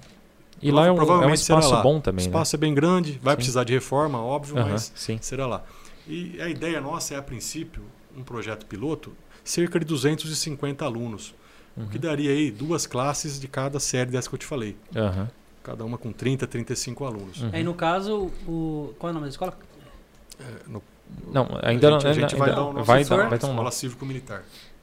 E 0.61 0.71
lá 0.71 0.87
é 0.87 0.93
um, 0.93 1.23
é 1.23 1.27
um 1.27 1.35
espaço 1.35 1.77
bom 1.83 1.99
o 1.99 2.01
também, 2.01 2.25
espaço 2.27 2.57
é 2.57 2.59
bem 2.59 2.75
grande, 2.75 3.19
vai 3.23 3.35
Sim. 3.35 3.37
precisar 3.37 3.65
de 3.65 3.73
reforma, 3.73 4.21
óbvio, 4.21 4.57
né? 4.57 4.63
Aham, 4.63 4.71
mas 4.73 4.93
Sim. 4.95 5.19
será 5.21 5.47
lá. 5.47 5.65
E 6.07 6.41
a 6.41 6.49
ideia 6.49 6.81
nossa 6.81 7.15
é, 7.15 7.17
a 7.17 7.23
princípio, 7.23 7.83
um 8.17 8.23
projeto 8.23 8.67
piloto, 8.67 9.13
cerca 9.43 9.79
de 9.79 9.87
250 9.87 10.85
alunos, 10.85 11.35
o 11.77 11.87
que 11.87 11.97
Uhum. 11.97 12.03
daria 12.03 12.31
aí 12.31 12.51
duas 12.51 12.87
classes 12.87 13.41
de 13.41 13.49
cada 13.49 13.81
série 13.81 14.11
dessa 14.11 14.29
que 14.29 14.35
eu 14.35 14.39
te 14.39 14.47
falei. 14.47 14.77
Aham. 14.95 15.29
Cada 15.65 15.85
uma 15.85 15.99
com 15.99 16.13
30, 16.13 16.47
35 16.47 17.05
alunos. 17.05 17.43
Uhum. 17.43 17.51
Aí 17.53 17.65
no 17.65 17.75
caso, 17.75 18.31
o. 18.47 18.95
Qual 18.99 19.09
é 19.09 19.11
o 19.11 19.15
nome 19.15 19.25
da 19.27 19.31
escola? 19.31 19.57
É, 20.39 20.45
no- 20.69 20.83
Não, 21.33 21.49
ainda 21.63 21.89
a 21.89 21.91
não. 21.93 22.01
gente, 22.01 22.09
a 22.11 22.13
gente 22.13 22.23
ainda- 22.35 22.37
vai 22.37 22.49
ainda- 22.51 22.61
dar 22.61 22.67
o 22.69 22.73
nosso 22.73 22.85
vai, 22.85 23.05
dar, 23.05 23.29
vai 23.29 23.39
dar 23.39 23.47
um 23.47 23.51
escola 23.51 23.71
cívico-militar. 23.73 24.43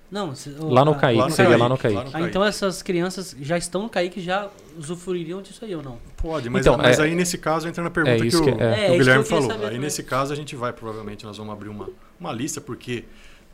Não, 0.10 0.36
se- 0.36 0.50
o- 0.50 0.68
Lá 0.70 0.84
no 0.84 0.92
a- 0.92 0.96
CAIC, 0.96 1.20
Lá 1.20 1.26
no 1.30 1.32
seria 1.32 1.58
lá 1.58 1.70
no 1.70 1.78
CAIC, 1.78 2.10
Ah, 2.14 2.22
então 2.22 2.44
essas 2.44 2.82
crianças 2.82 3.34
já 3.42 3.58
estão 3.58 3.84
no 3.84 3.90
CAIC 3.90 4.20
e 4.20 4.24
já 4.24 4.50
usufruiriam 4.78 5.42
disso 5.42 5.64
aí 5.64 5.74
ou 5.74 5.82
não? 5.82 6.00
Pode, 6.18 6.50
mas, 6.50 6.62
Então, 6.66 6.78
mas 6.78 7.00
é- 7.00 7.04
aí 7.04 7.16
nesse 7.16 7.38
caso 7.38 7.68
entra 7.68 7.82
na 7.84 7.90
pergunta 7.90 8.18
é 8.18 8.30
que, 8.30 8.36
o, 8.36 8.44
que- 8.44 8.50
é. 8.50 8.54
que 8.56 8.62
É, 8.62 8.66
o 8.66 8.74
isso 8.74 8.92
que 8.92 8.98
Guilherme 8.98 9.24
queria 9.24 9.40
falou. 9.42 9.52
Aí 9.52 9.60
também. 9.66 9.80
nesse 9.80 10.04
caso 10.04 10.34
a 10.34 10.36
gente 10.36 10.54
vai, 10.56 10.74
provavelmente, 10.74 11.26
nós 11.26 11.38
vamos 11.38 11.54
abrir 11.54 11.70
uma, 11.70 11.88
uma 12.20 12.34
lista, 12.34 12.60
porque 12.60 13.06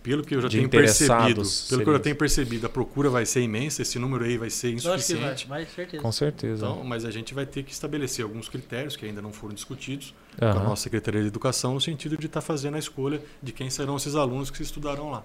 pelo 0.07 0.23
que 0.23 0.33
eu 0.35 0.41
já 0.41 0.47
De 0.47 0.55
tenho 0.55 0.69
percebido, 0.69 1.13
interessados 1.13 1.35
pelo 1.35 1.67
seria 1.67 1.83
que 1.83 1.89
eu 1.89 1.93
já 1.93 1.99
tenho 1.99 2.15
percebido, 2.15 2.65
a 2.65 2.69
procura 2.69 3.09
vai 3.09 3.25
ser 3.25 3.41
imensa, 3.41 3.81
esse 3.81 3.99
número 3.99 4.23
aí 4.23 4.37
vai 4.37 4.49
ser 4.49 4.67
vai, 4.67 4.75
insuficiente. 4.77 5.47
vai, 5.47 5.65
certeza. 5.65 6.01
Com 6.01 6.11
certeza. 6.13 6.65
Então, 6.65 6.83
mas 6.85 7.03
a 7.03 7.11
gente 7.11 7.33
vai 7.33 7.45
ter 7.45 7.63
que 7.63 7.73
estabelecer 7.73 8.23
alguns 8.23 8.47
critérios 8.47 8.95
que 8.95 9.05
ainda 9.05 9.21
não 9.21 9.33
foram 9.33 9.53
discutidos 9.53 10.15
com 10.39 10.45
a 10.45 10.63
nossa 10.63 10.83
Secretaria 10.83 11.21
de 11.21 11.27
Educação, 11.27 11.73
no 11.73 11.81
sentido 11.81 12.15
de 12.17 12.27
estar 12.27 12.39
fazendo 12.39 12.75
a 12.75 12.79
escolha 12.79 13.21
de 13.43 13.51
quem 13.51 13.69
serão 13.69 13.97
esses 13.97 14.15
alunos 14.15 14.49
que 14.49 14.61
estudarão 14.61 15.11
lá. 15.11 15.23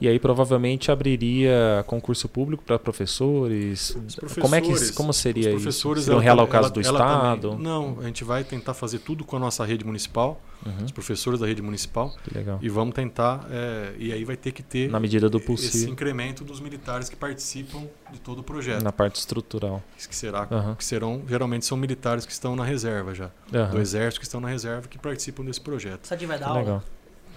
E 0.00 0.08
aí 0.08 0.18
provavelmente 0.18 0.90
abriria 0.90 1.84
concurso 1.86 2.28
público 2.28 2.62
para 2.64 2.78
professores. 2.78 3.90
Os 4.06 4.14
Como 4.40 4.54
é 4.54 4.60
que 4.60 4.66
professores- 4.68 4.90
como 4.96 5.12
seria 5.12 5.48
Os 5.54 5.62
professores, 5.62 6.02
isso? 6.02 6.04
Seriam 6.06 6.16
ela- 6.18 6.22
realocados 6.24 6.66
ela- 6.66 6.74
do 6.74 6.80
ela 6.80 6.98
estado? 6.98 7.50
também- 7.50 7.64
não, 7.64 7.98
a 8.00 8.04
gente 8.04 8.24
vai 8.24 8.44
tentar 8.44 8.74
fazer 8.74 8.98
tudo 9.00 9.24
com 9.24 9.36
a 9.36 9.38
nossa 9.38 9.64
rede 9.64 9.84
municipal, 9.84 10.40
Uhum, 10.64 10.84
os 10.84 10.92
professores 10.92 11.40
da 11.40 11.46
rede 11.46 11.60
municipal, 11.60 12.14
que 12.22 12.32
legal. 12.32 12.58
e 12.62 12.68
vamos 12.68 12.94
tentar, 12.94 13.44
é, 13.50 13.94
e 13.98 14.12
aí 14.12 14.24
vai 14.24 14.36
ter 14.36 14.52
que 14.52 14.62
ter 14.62 14.88
Na 14.88 15.00
medida 15.00 15.28
do 15.28 15.38
esse 15.38 15.46
possível, 15.46 15.92
incremento 15.92 16.44
dos 16.44 16.60
militares 16.60 17.08
que 17.08 17.16
participam 17.16 17.82
de 18.12 18.20
todo 18.20 18.38
o 18.40 18.42
projeto. 18.44 18.82
na 18.82 18.92
parte 18.92 19.16
estrutural. 19.16 19.82
Que, 20.08 20.14
será, 20.14 20.46
Aham. 20.50 20.74
que 20.76 20.84
serão, 20.84 21.22
geralmente 21.28 21.66
são 21.66 21.76
militares 21.76 22.24
que 22.24 22.32
estão 22.32 22.54
na 22.54 22.64
reserva 22.64 23.14
já, 23.14 23.30
Aham, 23.52 23.70
do 23.70 23.80
exército 23.80 24.20
que 24.20 24.26
estão 24.26 24.40
na 24.40 24.48
reserva, 24.48 24.86
que 24.86 24.98
participam 24.98 25.44
desse 25.44 25.60
projeto. 25.60 26.06
Sadia 26.06 26.28
vai 26.28 26.38
dar 26.38 26.44
que 26.44 26.50
aula? 26.50 26.60
legal. 26.60 26.82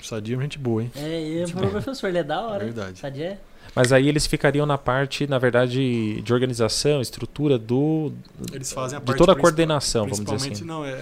Sadia 0.08 0.38
é 0.38 0.41
gente 0.41 0.58
boa, 0.60 0.82
hein? 0.84 0.91
É, 0.95 1.22
ele 1.22 1.41
é 1.41 1.45
um 1.45 1.70
professor, 1.70 2.08
ele 2.08 2.18
é 2.20 2.24
da 2.24 2.41
hora. 2.41 2.64
hein? 2.66 2.72
Verdade. 2.72 2.99
Sadia 2.99 3.26
é. 3.26 3.38
Mas 3.76 3.91
aí 3.91 4.08
eles 4.08 4.26
ficariam 4.26 4.66
na 4.66 4.78
parte, 4.78 5.28
na 5.28 5.38
verdade, 5.38 6.22
de 6.22 6.34
organização, 6.34 7.01
estrutura 7.01 7.58
do 7.58 8.14
Eles 8.53 8.72
fazem 8.72 8.95
a 8.97 8.99
de 8.99 9.06
parte 9.06 9.18
toda 9.18 9.34
a 9.34 9.36
coordenação, 9.36 10.03
vamos 10.03 10.20
dizer 10.20 10.32
Principalmente, 10.38 10.58
assim. 10.60 10.66
não, 10.66 10.86
é, 10.86 10.97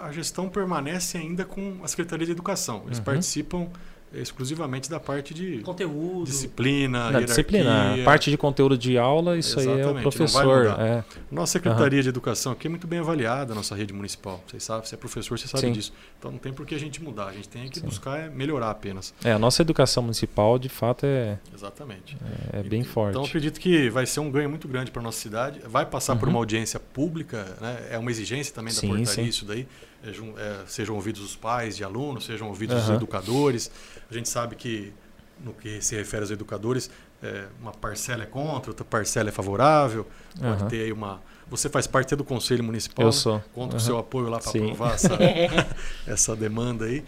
a 0.00 0.10
gestão 0.10 0.48
permanece 0.48 1.16
ainda 1.18 1.44
com 1.44 1.76
a 1.84 1.86
Secretaria 1.88 2.26
de 2.26 2.32
Educação. 2.32 2.82
Eles 2.86 2.98
Uhum. 2.98 3.04
participam 3.04 3.66
exclusivamente 4.14 4.90
da 4.90 5.00
parte 5.00 5.32
de 5.34 5.58
Conteúdo. 5.58 6.24
disciplina, 6.24 6.98
Na 6.98 7.04
hierarquia. 7.06 7.26
disciplina, 7.26 7.94
parte 8.04 8.30
de 8.30 8.36
conteúdo 8.36 8.76
de 8.76 8.98
aula, 8.98 9.36
isso 9.38 9.58
aí 9.58 9.66
é 9.66 9.70
o 9.70 9.74
Exatamente, 9.78 10.02
professor. 10.02 10.66
É. 10.78 11.04
Nossa 11.30 11.52
Secretaria 11.52 12.02
de 12.02 12.08
Educação 12.08 12.52
aqui 12.52 12.66
é 12.66 12.70
muito 12.70 12.86
bem 12.86 12.98
avaliada, 12.98 13.52
a 13.52 13.56
nossa 13.56 13.74
rede 13.74 13.92
municipal. 13.92 14.42
Vocês 14.46 14.62
sabem, 14.62 14.86
você 14.86 14.94
é 14.94 14.98
professor, 14.98 15.38
você 15.38 15.46
sabe 15.48 15.66
Sim. 15.66 15.72
disso. 15.72 15.92
Então 16.18 16.30
não 16.30 16.38
tem 16.38 16.52
por 16.52 16.66
que 16.66 16.74
a 16.74 16.78
gente 16.78 17.02
mudar. 17.02 17.26
A 17.28 17.32
gente 17.32 17.48
tem 17.48 17.68
que 17.68 17.80
Sim. 17.80 17.86
buscar 17.86 18.18
é 18.18 18.28
melhorar 18.28 18.70
apenas. 18.70 19.14
É, 19.24 19.32
a 19.32 19.38
nossa 19.38 19.62
educação 19.62 20.02
municipal, 20.02 20.58
de 20.58 20.68
fato, 20.68 21.06
é, 21.06 21.38
Exatamente. 21.54 22.16
é 22.52 22.62
bem 22.62 22.84
forte. 22.84 23.10
Então, 23.10 23.22
eu 23.22 23.26
acredito 23.28 23.58
que 23.60 23.88
vai 23.90 24.06
ser 24.06 24.20
um 24.20 24.30
ganho 24.30 24.48
muito 24.50 24.68
grande 24.68 24.90
para 24.90 25.00
a 25.00 25.02
nossa 25.04 25.18
cidade. 25.20 25.60
Vai 25.66 25.86
passar 25.86 26.16
por 26.16 26.26
Uhum. 26.28 26.34
uma 26.34 26.40
audiência 26.40 26.78
pública, 26.78 27.56
né? 27.60 27.88
é 27.90 27.98
uma 27.98 28.10
exigência 28.10 28.54
também 28.54 28.72
da 28.74 28.80
Sim, 28.80 28.88
portaria 28.88 29.12
sim. 29.12 29.24
isso 29.24 29.44
daí. 29.44 29.66
É, 30.04 30.10
é, 30.10 30.66
sejam 30.66 30.94
ouvidos 30.96 31.22
os 31.22 31.36
pais 31.36 31.76
de 31.76 31.84
alunos, 31.84 32.24
sejam 32.24 32.48
ouvidos 32.48 32.76
os 32.76 32.84
Aham. 32.88 32.96
educadores. 32.96 33.70
A 34.10 34.14
gente 34.14 34.28
sabe 34.28 34.56
que, 34.56 34.92
no 35.40 35.52
que 35.52 35.80
se 35.80 35.94
refere 35.96 36.22
aos 36.22 36.30
educadores, 36.30 36.90
é, 37.22 37.46
uma 37.60 37.72
parcela 37.72 38.24
é 38.24 38.26
contra, 38.26 38.70
outra 38.70 38.84
parcela 38.84 39.28
é 39.28 39.32
favorável. 39.32 40.06
Pode 40.38 40.62
Aham. 40.62 40.68
ter 40.68 40.82
aí 40.82 40.92
uma... 40.92 41.20
Você 41.48 41.68
faz 41.68 41.86
parte 41.86 42.16
do 42.16 42.24
Conselho 42.24 42.64
Municipal, 42.64 43.02
Eu 43.04 43.08
né? 43.08 43.12
sou. 43.12 43.44
Conta 43.52 43.76
o 43.76 43.80
seu 43.80 43.98
apoio 43.98 44.28
lá 44.28 44.38
para 44.40 44.50
aprovar 44.50 44.94
essa, 44.94 45.18
essa 46.06 46.34
demanda 46.36 46.86
aí. 46.86 47.04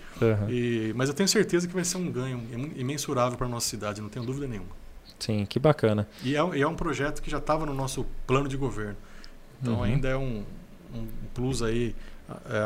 E- 0.49 0.93
mas 0.95 1.09
eu 1.09 1.15
tenho 1.15 1.29
certeza 1.29 1.67
que 1.67 1.75
vai 1.75 1.85
ser 1.85 1.97
um 1.97 2.11
ganho 2.13 2.39
im- 2.53 2.73
imensurável 2.81 3.37
para 3.39 3.47
a 3.47 3.51
nossa 3.51 3.69
cidade, 3.69 4.01
não 4.01 4.09
tenho 4.09 4.25
dúvida 4.25 4.47
nenhuma. 4.47 4.71
Sim, 5.19 5.47
que 5.47 5.59
bacana. 5.59 6.07
E 6.23 6.37
é, 6.37 6.57
e 6.57 6.63
é 6.63 6.69
um 6.69 6.75
projeto 6.77 7.23
que 7.23 7.31
já 7.31 7.39
estava 7.39 7.65
no 7.65 7.73
nosso 7.73 8.05
plano 8.27 8.49
de 8.49 8.57
governo. 8.57 8.97
Então 9.63 9.77
Uhum. 9.77 9.83
ainda 9.83 10.09
é 10.09 10.17
um, 10.17 10.45
um 10.95 11.07
plus 11.33 11.63
aí 11.63 11.95
é, 11.95 11.95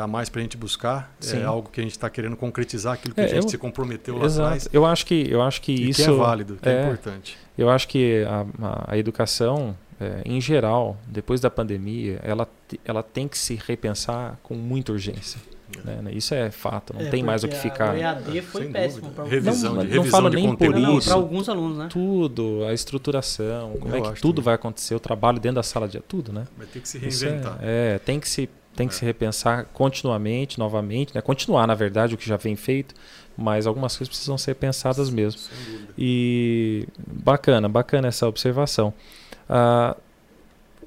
a 0.01 0.07
mais 0.07 0.29
para 0.29 0.39
a 0.39 0.43
gente 0.43 0.55
buscar. 0.57 1.13
Sim. 1.19 1.39
É 1.41 1.43
algo 1.43 1.69
que 1.69 1.79
a 1.79 1.83
gente 1.83 1.91
está 1.91 2.09
querendo 2.09 2.35
concretizar 2.37 2.93
aquilo 2.93 3.13
que 3.13 3.21
É, 3.21 3.25
a 3.25 3.27
gente 3.27 3.43
eu- 3.43 3.49
se 3.49 3.57
comprometeu 3.57 4.17
lá 4.17 4.25
Exato. 4.25 4.45
atrás. 4.47 4.69
Eu 4.71 4.85
acho 4.85 5.05
que 5.05 5.27
eu 5.29 5.41
acho 5.41 5.61
que 5.61 5.71
E 5.73 5.89
isso 5.89 6.03
que 6.03 6.09
é 6.09 6.13
válido, 6.13 6.57
que 6.61 6.69
é, 6.69 6.73
é, 6.73 6.83
importante. 6.85 7.37
Eu 7.57 7.69
acho 7.69 7.87
que 7.87 8.23
a, 8.25 8.45
a- 8.65 8.85
a 8.93 8.97
educação, 8.97 9.75
é, 9.99 10.21
em 10.25 10.39
geral, 10.39 10.97
depois 11.07 11.41
da 11.41 11.49
pandemia, 11.49 12.19
ela, 12.23 12.47
ela 12.85 13.03
tem 13.03 13.27
que 13.27 13.37
se 13.37 13.55
repensar 13.67 14.39
com 14.43 14.53
muita 14.55 14.91
urgência. 14.93 15.39
É. 15.85 16.01
né? 16.01 16.11
Isso 16.13 16.33
é 16.33 16.49
fato, 16.49 16.93
não 16.95 17.01
É, 17.01 17.09
tem 17.11 17.21
mais 17.21 17.43
o 17.43 17.47
que 17.47 17.55
ficar. 17.55 17.91
A, 17.91 17.93
o 17.93 17.97
EAD 17.97 18.41
foi 18.41 18.63
Sem 18.63 18.71
péssimo 18.71 19.11
para 19.11 19.23
Revisão 19.25 19.75
Não, 19.75 19.81
de, 19.83 19.87
não 19.89 19.95
revisão 19.97 20.19
falo 20.19 20.29
de 20.31 20.35
nem 20.35 20.47
por 20.55 20.57
conteúdo. 20.67 20.97
isso. 20.97 21.07
para 21.09 21.15
alguns 21.17 21.47
alunos, 21.47 21.77
né? 21.77 21.87
Tudo, 21.91 22.65
a 22.67 22.73
estruturação, 22.73 23.73
como 23.79 23.95
Eu 23.95 24.05
é 24.05 24.11
que 24.13 24.19
tudo 24.19 24.35
também. 24.37 24.45
vai 24.45 24.53
acontecer, 24.55 24.95
o 24.95 24.99
trabalho 24.99 25.39
dentro 25.39 25.57
da 25.57 25.63
sala 25.63 25.87
de 25.87 25.99
tudo, 25.99 26.33
né? 26.33 26.45
Vai 26.57 26.65
ter 26.65 26.79
que 26.79 26.89
se 26.89 26.97
reinventar. 26.97 27.59
é, 27.61 27.95
é, 27.95 27.99
tem 27.99 28.19
que 28.19 28.27
se 28.27 28.49
tem 28.79 28.87
que 28.87 28.93
É. 28.93 28.97
se 28.97 29.03
repensar 29.05 29.65
continuamente, 29.73 30.57
novamente, 30.57 31.13
né? 31.13 31.21
Continuar, 31.21 31.67
na 31.67 31.75
verdade, 31.75 32.15
o 32.15 32.17
que 32.17 32.25
já 32.27 32.37
vem 32.37 32.55
feito, 32.55 32.95
mas 33.37 33.67
algumas 33.67 33.95
coisas 33.97 34.07
precisam 34.09 34.37
ser 34.37 34.55
pensadas 34.55 35.09
mesmo. 35.09 35.39
Sem 35.41 35.65
dúvida. 35.73 35.93
E 35.97 36.87
bacana, 37.05 37.67
bacana 37.67 38.07
essa 38.07 38.25
observação. 38.27 38.93
Ah, 39.49 39.95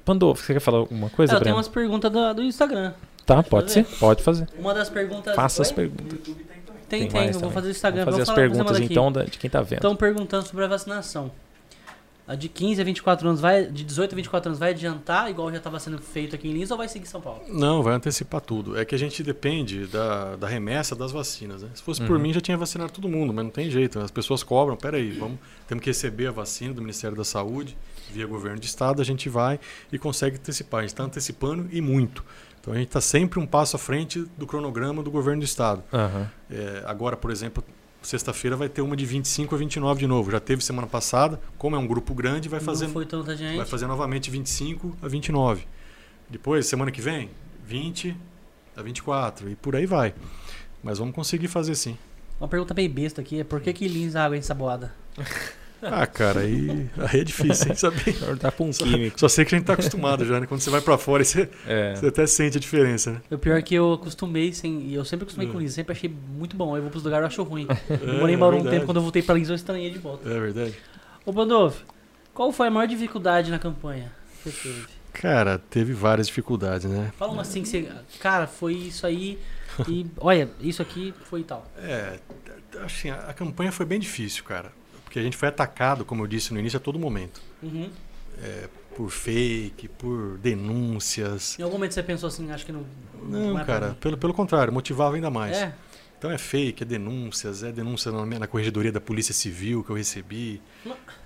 Pandolfo, 0.03 0.43
você 0.43 0.53
quer 0.53 0.59
falar 0.59 0.79
alguma 0.79 1.09
coisa, 1.09 1.35
eu 1.35 1.39
tenho 1.41 1.55
umas 1.55 1.67
perguntas 1.67 2.11
do, 2.11 2.33
do 2.33 2.43
Instagram. 2.43 2.93
Tá, 3.25 3.35
pode 3.35 3.49
pode 3.49 3.71
ser, 3.71 3.85
pode 3.99 4.21
fazer. 4.23 4.49
Uma 4.59 4.73
das 4.73 4.89
perguntas. 4.89 5.33
Faça 5.35 5.61
as 5.61 5.71
perguntas. 5.71 6.19
Tem, 6.89 7.07
tem, 7.07 7.11
mais 7.11 7.27
eu 7.27 7.33
vou 7.33 7.41
também. 7.41 7.53
fazer 7.53 7.67
o 7.67 7.71
Instagram. 7.71 8.05
Vamos 8.05 8.19
fazer 8.19 8.25
vou 8.25 8.33
as 8.33 8.35
perguntas 8.35 8.79
então 8.81 9.11
da- 9.11 9.23
de 9.23 9.37
quem 9.37 9.49
tá 9.49 9.61
vendo. 9.61 9.77
Estão 9.79 9.95
perguntando 9.95 10.45
sobre 10.45 10.65
a 10.65 10.67
vacinação. 10.67 11.31
A 12.25 12.35
de 12.35 12.47
15 12.47 12.79
a 12.81 12.85
24 12.85 13.27
anos 13.27 13.41
vai. 13.41 13.65
De 13.65 13.83
18 13.83 14.13
a 14.13 14.15
24 14.15 14.49
anos 14.49 14.57
vai 14.59 14.69
adiantar, 14.71 15.29
igual 15.29 15.51
já 15.51 15.57
estava 15.57 15.77
sendo 15.77 15.97
feito 16.01 16.33
aqui 16.35 16.47
em 16.47 16.53
Lins, 16.53 16.71
ou 16.71 16.77
vai 16.77 16.87
seguir 16.87 17.05
São 17.05 17.19
Paulo? 17.19 17.41
Não, 17.49 17.83
vai 17.83 17.93
antecipar 17.95 18.39
tudo. 18.39 18.77
É 18.79 18.85
que 18.85 18.95
a 18.95 18.97
gente 18.97 19.21
depende 19.21 19.87
da, 19.87 20.37
da 20.37 20.47
remessa 20.47 20.95
das 20.95 21.11
vacinas. 21.11 21.63
Né? 21.63 21.69
Se 21.73 21.83
fosse 21.83 22.01
por 22.01 22.15
Uhum. 22.15 22.21
mim, 22.21 22.33
já 22.33 22.39
tinha 22.39 22.55
vacinado 22.57 22.93
todo 22.93 23.09
mundo, 23.09 23.33
mas 23.33 23.43
não 23.43 23.51
tem 23.51 23.69
jeito. 23.69 23.99
As 23.99 24.09
pessoas 24.11 24.41
cobram, 24.41 24.77
peraí, 24.77 25.11
vamos, 25.11 25.37
temos 25.67 25.83
que 25.83 25.89
receber 25.89 26.27
a 26.27 26.31
vacina 26.31 26.73
do 26.73 26.79
Ministério 26.81 27.17
da 27.17 27.25
Saúde, 27.25 27.77
via 28.11 28.25
governo 28.25 28.57
de 28.59 28.67
estado, 28.67 29.01
a 29.01 29.05
gente 29.05 29.27
vai 29.27 29.59
e 29.91 29.99
consegue 29.99 30.37
antecipar. 30.37 30.79
A 30.79 30.81
gente 30.83 30.91
está 30.91 31.03
antecipando 31.03 31.67
e 31.71 31.81
muito. 31.81 32.23
Então 32.61 32.73
a 32.73 32.77
gente 32.77 32.87
está 32.87 33.01
sempre 33.01 33.37
um 33.37 33.45
passo 33.45 33.75
à 33.75 33.79
frente 33.79 34.23
do 34.37 34.47
cronograma 34.47 35.03
do 35.03 35.11
governo 35.11 35.41
do 35.41 35.45
estado. 35.45 35.83
Aham. 35.91 36.31
É, 36.49 36.83
agora, 36.85 37.17
por 37.17 37.29
exemplo, 37.31 37.61
sexta-feira 38.07 38.55
vai 38.55 38.69
ter 38.69 38.81
uma 38.81 38.95
de 38.95 39.05
25 39.05 39.55
a 39.55 39.57
29 39.57 39.99
de 39.99 40.07
novo. 40.07 40.31
Já 40.31 40.39
teve 40.39 40.63
semana 40.63 40.87
passada, 40.87 41.39
como 41.57 41.75
é 41.75 41.79
um 41.79 41.87
grupo 41.87 42.13
grande, 42.13 42.49
vai 42.49 42.59
fazer, 42.59 42.85
Não 42.85 42.93
foi 42.93 43.05
tanta 43.05 43.35
gente. 43.35 43.57
vai 43.57 43.65
fazer 43.65 43.87
novamente 43.87 44.29
25 44.29 44.97
a 45.01 45.07
29. 45.07 45.65
Depois, 46.29 46.65
semana 46.65 46.91
que 46.91 47.01
vem, 47.01 47.29
20 47.65 48.15
a 48.75 48.81
24 48.81 49.49
e 49.49 49.55
por 49.55 49.75
aí 49.75 49.85
vai. 49.85 50.13
Mas 50.83 50.97
vamos 50.97 51.15
conseguir 51.15 51.47
fazer 51.47 51.75
sim. 51.75 51.97
Uma 52.39 52.47
pergunta 52.47 52.73
bem 52.73 52.89
besta 52.89 53.21
aqui 53.21 53.39
é 53.39 53.43
por 53.43 53.61
que, 53.61 53.71
que 53.71 53.87
Lins 53.87 54.15
a 54.15 54.25
água 54.25 54.35
é 54.35 54.39
ensaboada? 54.39 54.93
Ah, 55.91 56.05
cara, 56.07 56.41
aí, 56.41 56.89
aí 56.97 57.19
é 57.21 57.23
difícil, 57.23 57.69
hein, 57.69 57.75
saber. 57.75 58.03
Perguntar 58.17 58.51
pra 58.51 58.65
um 58.65 58.71
Só, 58.73 58.83
químico. 58.85 59.19
só 59.19 59.27
sei 59.27 59.43
que 59.45 59.53
a 59.55 59.57
gente 59.57 59.65
tá 59.67 59.73
acostumado 59.73 60.25
já, 60.25 60.39
né? 60.39 60.45
Quando 60.47 60.61
você 60.61 60.69
vai 60.69 60.81
pra 60.81 60.97
fora, 60.97 61.23
você, 61.23 61.49
É. 61.67 61.95
você 61.95 62.07
até 62.07 62.25
sente 62.25 62.57
a 62.57 62.59
diferença, 62.59 63.11
né? 63.11 63.21
O 63.31 63.37
pior 63.37 63.57
é 63.57 63.61
que 63.61 63.75
eu 63.75 63.93
acostumei 63.93 64.53
sem. 64.53 64.87
e 64.87 64.93
Eu 64.95 65.05
sempre 65.05 65.23
acostumei 65.23 65.49
É. 65.49 65.51
com 65.51 65.59
Lins, 65.59 65.73
sempre 65.73 65.91
achei 65.93 66.09
muito 66.09 66.55
bom. 66.55 66.71
Aí 66.73 66.79
eu 66.79 66.83
vou 66.83 66.91
pros 66.91 67.03
lugares 67.03 67.25
e 67.25 67.27
acho 67.27 67.43
ruim. 67.43 67.67
Eu 67.89 68.15
É, 68.15 68.19
morei 68.19 68.35
em 68.35 68.37
Bauru 68.37 68.55
um 68.57 68.59
verdade. 68.59 68.75
tempo, 68.77 68.85
quando 68.87 68.97
eu 68.97 69.03
voltei 69.03 69.21
pra 69.21 69.35
Lins 69.35 69.49
eu 69.49 69.55
estranhei 69.55 69.89
de 69.89 69.99
volta. 69.99 70.27
É 70.29 70.39
verdade. 70.39 70.73
Ô 71.25 71.31
Bandolfo, 71.31 71.83
qual 72.33 72.51
foi 72.51 72.67
a 72.67 72.71
maior 72.71 72.87
dificuldade 72.87 73.49
na 73.51 73.59
campanha 73.59 74.11
que 74.43 74.49
você 74.51 74.57
teve? 74.69 74.85
Cara, 75.13 75.59
teve 75.69 75.93
várias 75.93 76.27
dificuldades, 76.27 76.89
né? 76.89 77.11
Fala 77.17 77.31
uma 77.33 77.43
assim 77.43 77.61
que 77.61 77.67
você. 77.69 77.87
Cara, 78.19 78.47
foi 78.47 78.73
isso 78.73 79.05
aí. 79.05 79.37
E 79.87 80.05
olha, 80.17 80.49
isso 80.59 80.81
aqui 80.81 81.13
foi 81.25 81.43
tal. 81.43 81.65
É, 81.77 82.19
assim, 82.83 83.09
a, 83.09 83.15
a 83.27 83.33
campanha 83.33 83.71
foi 83.71 83.85
bem 83.85 83.99
difícil, 83.99 84.43
cara. 84.43 84.71
Porque 85.13 85.19
a 85.19 85.23
gente 85.23 85.37
foi 85.37 85.47
atacado, 85.47 86.03
como 86.03 86.23
eu 86.23 86.27
disse 86.27 86.51
no 86.55 86.59
início, 86.59 86.77
a 86.77 86.79
todo 86.79 86.97
momento. 86.97 87.39
Uhum. 87.61 87.87
Por 88.95 89.11
fake, 89.11 89.87
por 89.87 90.39
denúncias. 90.39 91.55
Em 91.59 91.61
algum 91.61 91.75
momento 91.75 91.93
você 91.93 92.01
pensou 92.01 92.25
assim, 92.29 92.51
acho 92.51 92.65
que 92.65 92.71
não. 92.71 92.83
Não, 93.21 93.51
é 93.51 93.63
pra 93.63 93.65
cara, 93.65 93.97
pelo, 94.01 94.17
pelo 94.17 94.33
contrário, 94.33 94.73
motivava 94.73 95.13
ainda 95.13 95.29
mais. 95.29 95.55
É, 95.55 95.71
Então 96.17 96.31
é 96.31 96.37
fake, 96.39 96.81
é 96.81 96.85
denúncias, 96.85 97.61
é 97.61 97.71
denúncia 97.71 98.11
na, 98.11 98.25
na 98.39 98.47
corregedoria 98.47 98.91
da 98.91 98.99
Polícia 98.99 99.35
Civil 99.35 99.83
que 99.83 99.91
eu 99.91 99.95
recebi. 99.95 100.59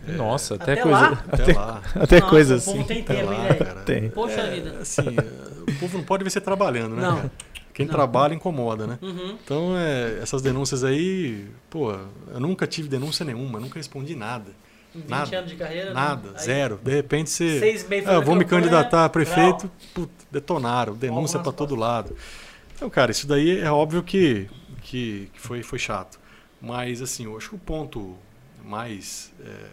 Nossa, 0.05 0.55
até, 0.55 0.73
Até 0.73 0.81
coisa. 0.81 0.99
lá? 0.99 1.23
Até 1.31 1.53
lá. 1.53 1.81
Até 1.95 2.19
Nossa, 2.19 2.29
coisa 2.29 2.57
o 2.57 2.61
povo 2.61 2.77
assim. 2.79 2.88
tem 2.88 3.01
Até 3.03 3.15
tempo, 3.15 3.31
lá, 3.31 3.55
cara. 3.55 3.81
Tem. 3.83 4.09
Poxa 4.09 4.41
É, 4.41 4.53
vida. 4.53 4.79
Assim, 4.81 5.01
é, 5.01 5.71
o 5.71 5.79
povo 5.79 5.97
não 5.97 6.03
pode 6.03 6.25
ver 6.25 6.29
você 6.29 6.41
trabalhando, 6.41 6.97
né? 6.97 7.01
Não. 7.03 7.15
cara? 7.17 7.31
Quem 7.78 7.86
Não. 7.86 7.93
trabalha 7.93 8.34
incomoda, 8.34 8.88
né? 8.88 8.97
Uhum. 9.03 9.38
Então, 9.43 9.78
é, 9.78 10.17
essas 10.19 10.41
denúncias 10.41 10.84
aí, 10.84 11.45
pô, 11.69 11.91
eu 11.91 12.39
nunca 12.39 12.65
tive 12.65 12.88
denúncia 12.88 13.23
nenhuma, 13.23 13.59
nunca 13.59 13.78
respondi 13.78 14.15
nada. 14.15 14.49
20 14.95 15.07
Nada. 15.07 15.38
anos 15.38 15.51
de 15.51 15.55
carreira. 15.57 15.93
Nada, 15.93 16.30
né? 16.32 16.36
Aí, 16.39 16.43
zero. 16.43 16.80
De 16.84 16.91
repente 16.91 17.30
você. 17.30 17.59
Seis 17.59 17.88
meses 17.88 18.09
Ah, 18.09 18.13
eu 18.13 18.23
vou 18.23 18.34
me 18.36 18.43
candidatar 18.45 19.05
a 19.05 19.09
prefeito, 19.09 19.69
put, 19.93 20.09
detonaram, 20.32 20.95
denúncia 20.95 21.39
para 21.39 21.51
todo 21.51 21.75
lado. 21.75 22.15
Então, 22.75 22.89
cara, 22.89 23.11
isso 23.11 23.28
daí 23.28 23.59
é 23.59 23.71
óbvio 23.71 24.01
que, 24.01 24.49
que, 24.82 25.30
que 25.32 25.39
foi, 25.39 25.61
foi 25.61 25.78
chato. 25.78 26.19
Mas, 26.59 26.99
assim, 26.99 27.25
eu 27.25 27.38
acho 27.38 27.49
que 27.49 27.55
o 27.55 27.59
ponto 27.59 28.15
mais. 28.65 29.32
é, 29.39 29.43
mais- 29.45 29.69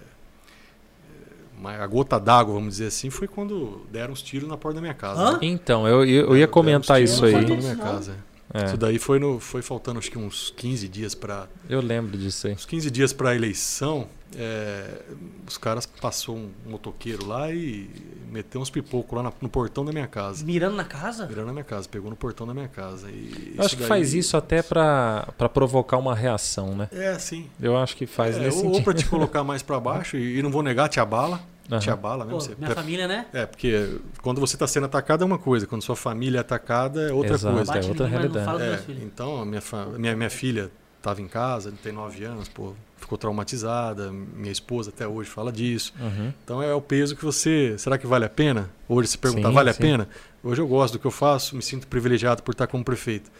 a 1.66 1.86
gota 1.86 2.18
d'água, 2.18 2.54
vamos 2.54 2.74
dizer 2.74 2.86
assim, 2.86 3.10
foi 3.10 3.26
quando 3.28 3.82
deram 3.90 4.12
os 4.12 4.22
tiros 4.22 4.48
na 4.48 4.56
porta 4.56 4.76
da 4.76 4.80
minha 4.80 4.94
casa. 4.94 5.32
Né? 5.32 5.38
Então, 5.42 5.86
eu, 5.88 6.04
eu, 6.04 6.26
eu 6.28 6.36
ia 6.36 6.48
comentar 6.48 7.00
isso 7.02 7.22
na 7.22 7.26
aí. 7.28 7.32
porta 7.34 7.48
da 7.48 7.54
Isso 7.54 7.62
minha 7.68 7.76
casa. 7.76 8.16
É, 8.52 8.66
Isso 8.66 8.76
daí 8.76 8.98
foi, 8.98 9.18
no, 9.18 9.40
foi 9.40 9.62
faltando 9.62 9.98
acho 9.98 10.08
que 10.10 10.18
uns 10.18 10.52
15 10.56 10.86
dias 10.88 11.12
para 11.14 11.48
eu 11.68 11.80
lembro 11.80 12.16
disso 12.16 12.46
aí. 12.46 12.52
uns 12.52 12.64
15 12.64 12.88
dias 12.88 13.12
para 13.12 13.30
a 13.30 13.34
eleição, 13.34 14.06
é, 14.36 15.00
os 15.48 15.56
caras 15.58 15.86
passou 15.86 16.36
um 16.36 16.50
motoqueiro 16.66 17.26
lá 17.26 17.50
e 17.50 17.90
meteu 18.30 18.60
uns 18.60 18.70
pipocos 18.70 19.16
lá 19.16 19.24
na- 19.24 19.32
no 19.40 19.48
portão 19.48 19.84
da 19.84 19.90
minha 19.92 20.06
casa. 20.06 20.44
Mirando 20.44 20.76
na 20.76 20.84
casa? 20.84 21.26
Virando 21.26 21.46
na 21.46 21.52
minha 21.52 21.64
casa, 21.64 21.88
pegou 21.88 22.10
no 22.10 22.14
portão 22.16 22.46
da 22.46 22.54
minha 22.54 22.68
casa. 22.68 23.10
E 23.10 23.54
Eu 23.56 23.64
acho 23.64 23.70
que 23.76 23.80
daí- 23.82 23.88
faz 23.88 24.14
isso 24.14 24.36
até 24.36 24.62
pra, 24.62 25.28
pra 25.36 25.48
provocar 25.48 25.96
uma 25.96 26.14
reação, 26.14 26.76
né? 26.76 26.88
É, 26.92 27.18
sim. 27.18 27.48
Eu 27.60 27.76
acho 27.76 27.96
que 27.96 28.06
faz 28.06 28.36
É, 28.36 28.40
nesse 28.40 28.58
ou, 28.58 28.66
ou 28.66 28.70
sentido. 28.74 28.84
para 28.84 28.94
te 29.02 29.06
colocar 29.06 29.42
mais 29.42 29.62
para 29.62 29.80
baixo, 29.80 30.16
e, 30.16 30.38
e 30.38 30.42
não 30.42 30.50
vou 30.50 30.62
negar, 30.62 30.88
te 30.88 31.00
abala. 31.00 31.40
Aham. 31.70 31.80
Te 31.80 31.90
abala 31.90 32.24
mesmo. 32.24 32.38
Pô, 32.38 32.44
você- 32.44 32.54
minha 32.58 32.70
família, 32.74 33.08
né? 33.08 33.26
É, 33.32 33.46
porque 33.46 33.98
quando 34.22 34.40
você 34.40 34.54
está 34.56 34.66
sendo 34.66 34.84
atacado 34.86 35.22
é 35.22 35.26
uma 35.26 35.38
coisa, 35.38 35.66
quando 35.66 35.82
sua 35.82 35.96
família 35.96 36.38
é 36.38 36.40
atacada 36.40 37.08
é 37.08 37.12
outra 37.12 37.34
Exato. 37.34 37.54
coisa. 37.56 37.78
é 37.78 37.84
outra 37.88 38.06
realidade. 38.06 38.62
É, 38.62 38.84
então, 39.02 39.40
a 39.42 39.46
minha, 39.46 39.60
fa- 39.62 39.86
minha, 39.86 40.14
minha 40.14 40.28
filha 40.30 40.70
estava 40.98 41.20
em 41.22 41.28
casa, 41.28 41.72
tem 41.82 41.92
nove 41.92 42.22
anos, 42.24 42.48
pô, 42.48 42.74
ficou 42.98 43.16
traumatizada. 43.16 44.10
Minha 44.12 44.52
esposa 44.52 44.90
até 44.90 45.06
hoje 45.08 45.28
fala 45.30 45.50
disso. 45.52 45.92
Uhum. 46.00 46.32
Então 46.44 46.62
é 46.62 46.74
o 46.74 46.80
peso 46.80 47.16
que 47.16 47.24
você. 47.24 47.74
Será 47.78 47.96
que 47.98 48.06
vale 48.06 48.24
a 48.24 48.30
pena? 48.30 48.70
Hoje 48.88 49.08
se 49.08 49.18
perguntar, 49.18 49.48
Sim, 49.48 49.54
vale 49.54 49.72
sim. 49.72 49.78
a 49.78 49.80
pena? 49.82 50.08
Hoje 50.42 50.60
eu 50.60 50.66
gosto 50.68 50.94
do 50.94 50.98
que 50.98 51.06
eu 51.06 51.10
faço, 51.10 51.56
me 51.56 51.62
sinto 51.62 51.86
privilegiado 51.86 52.42
por 52.42 52.52
estar 52.52 52.66
como 52.66 52.84
prefeito. 52.84 53.30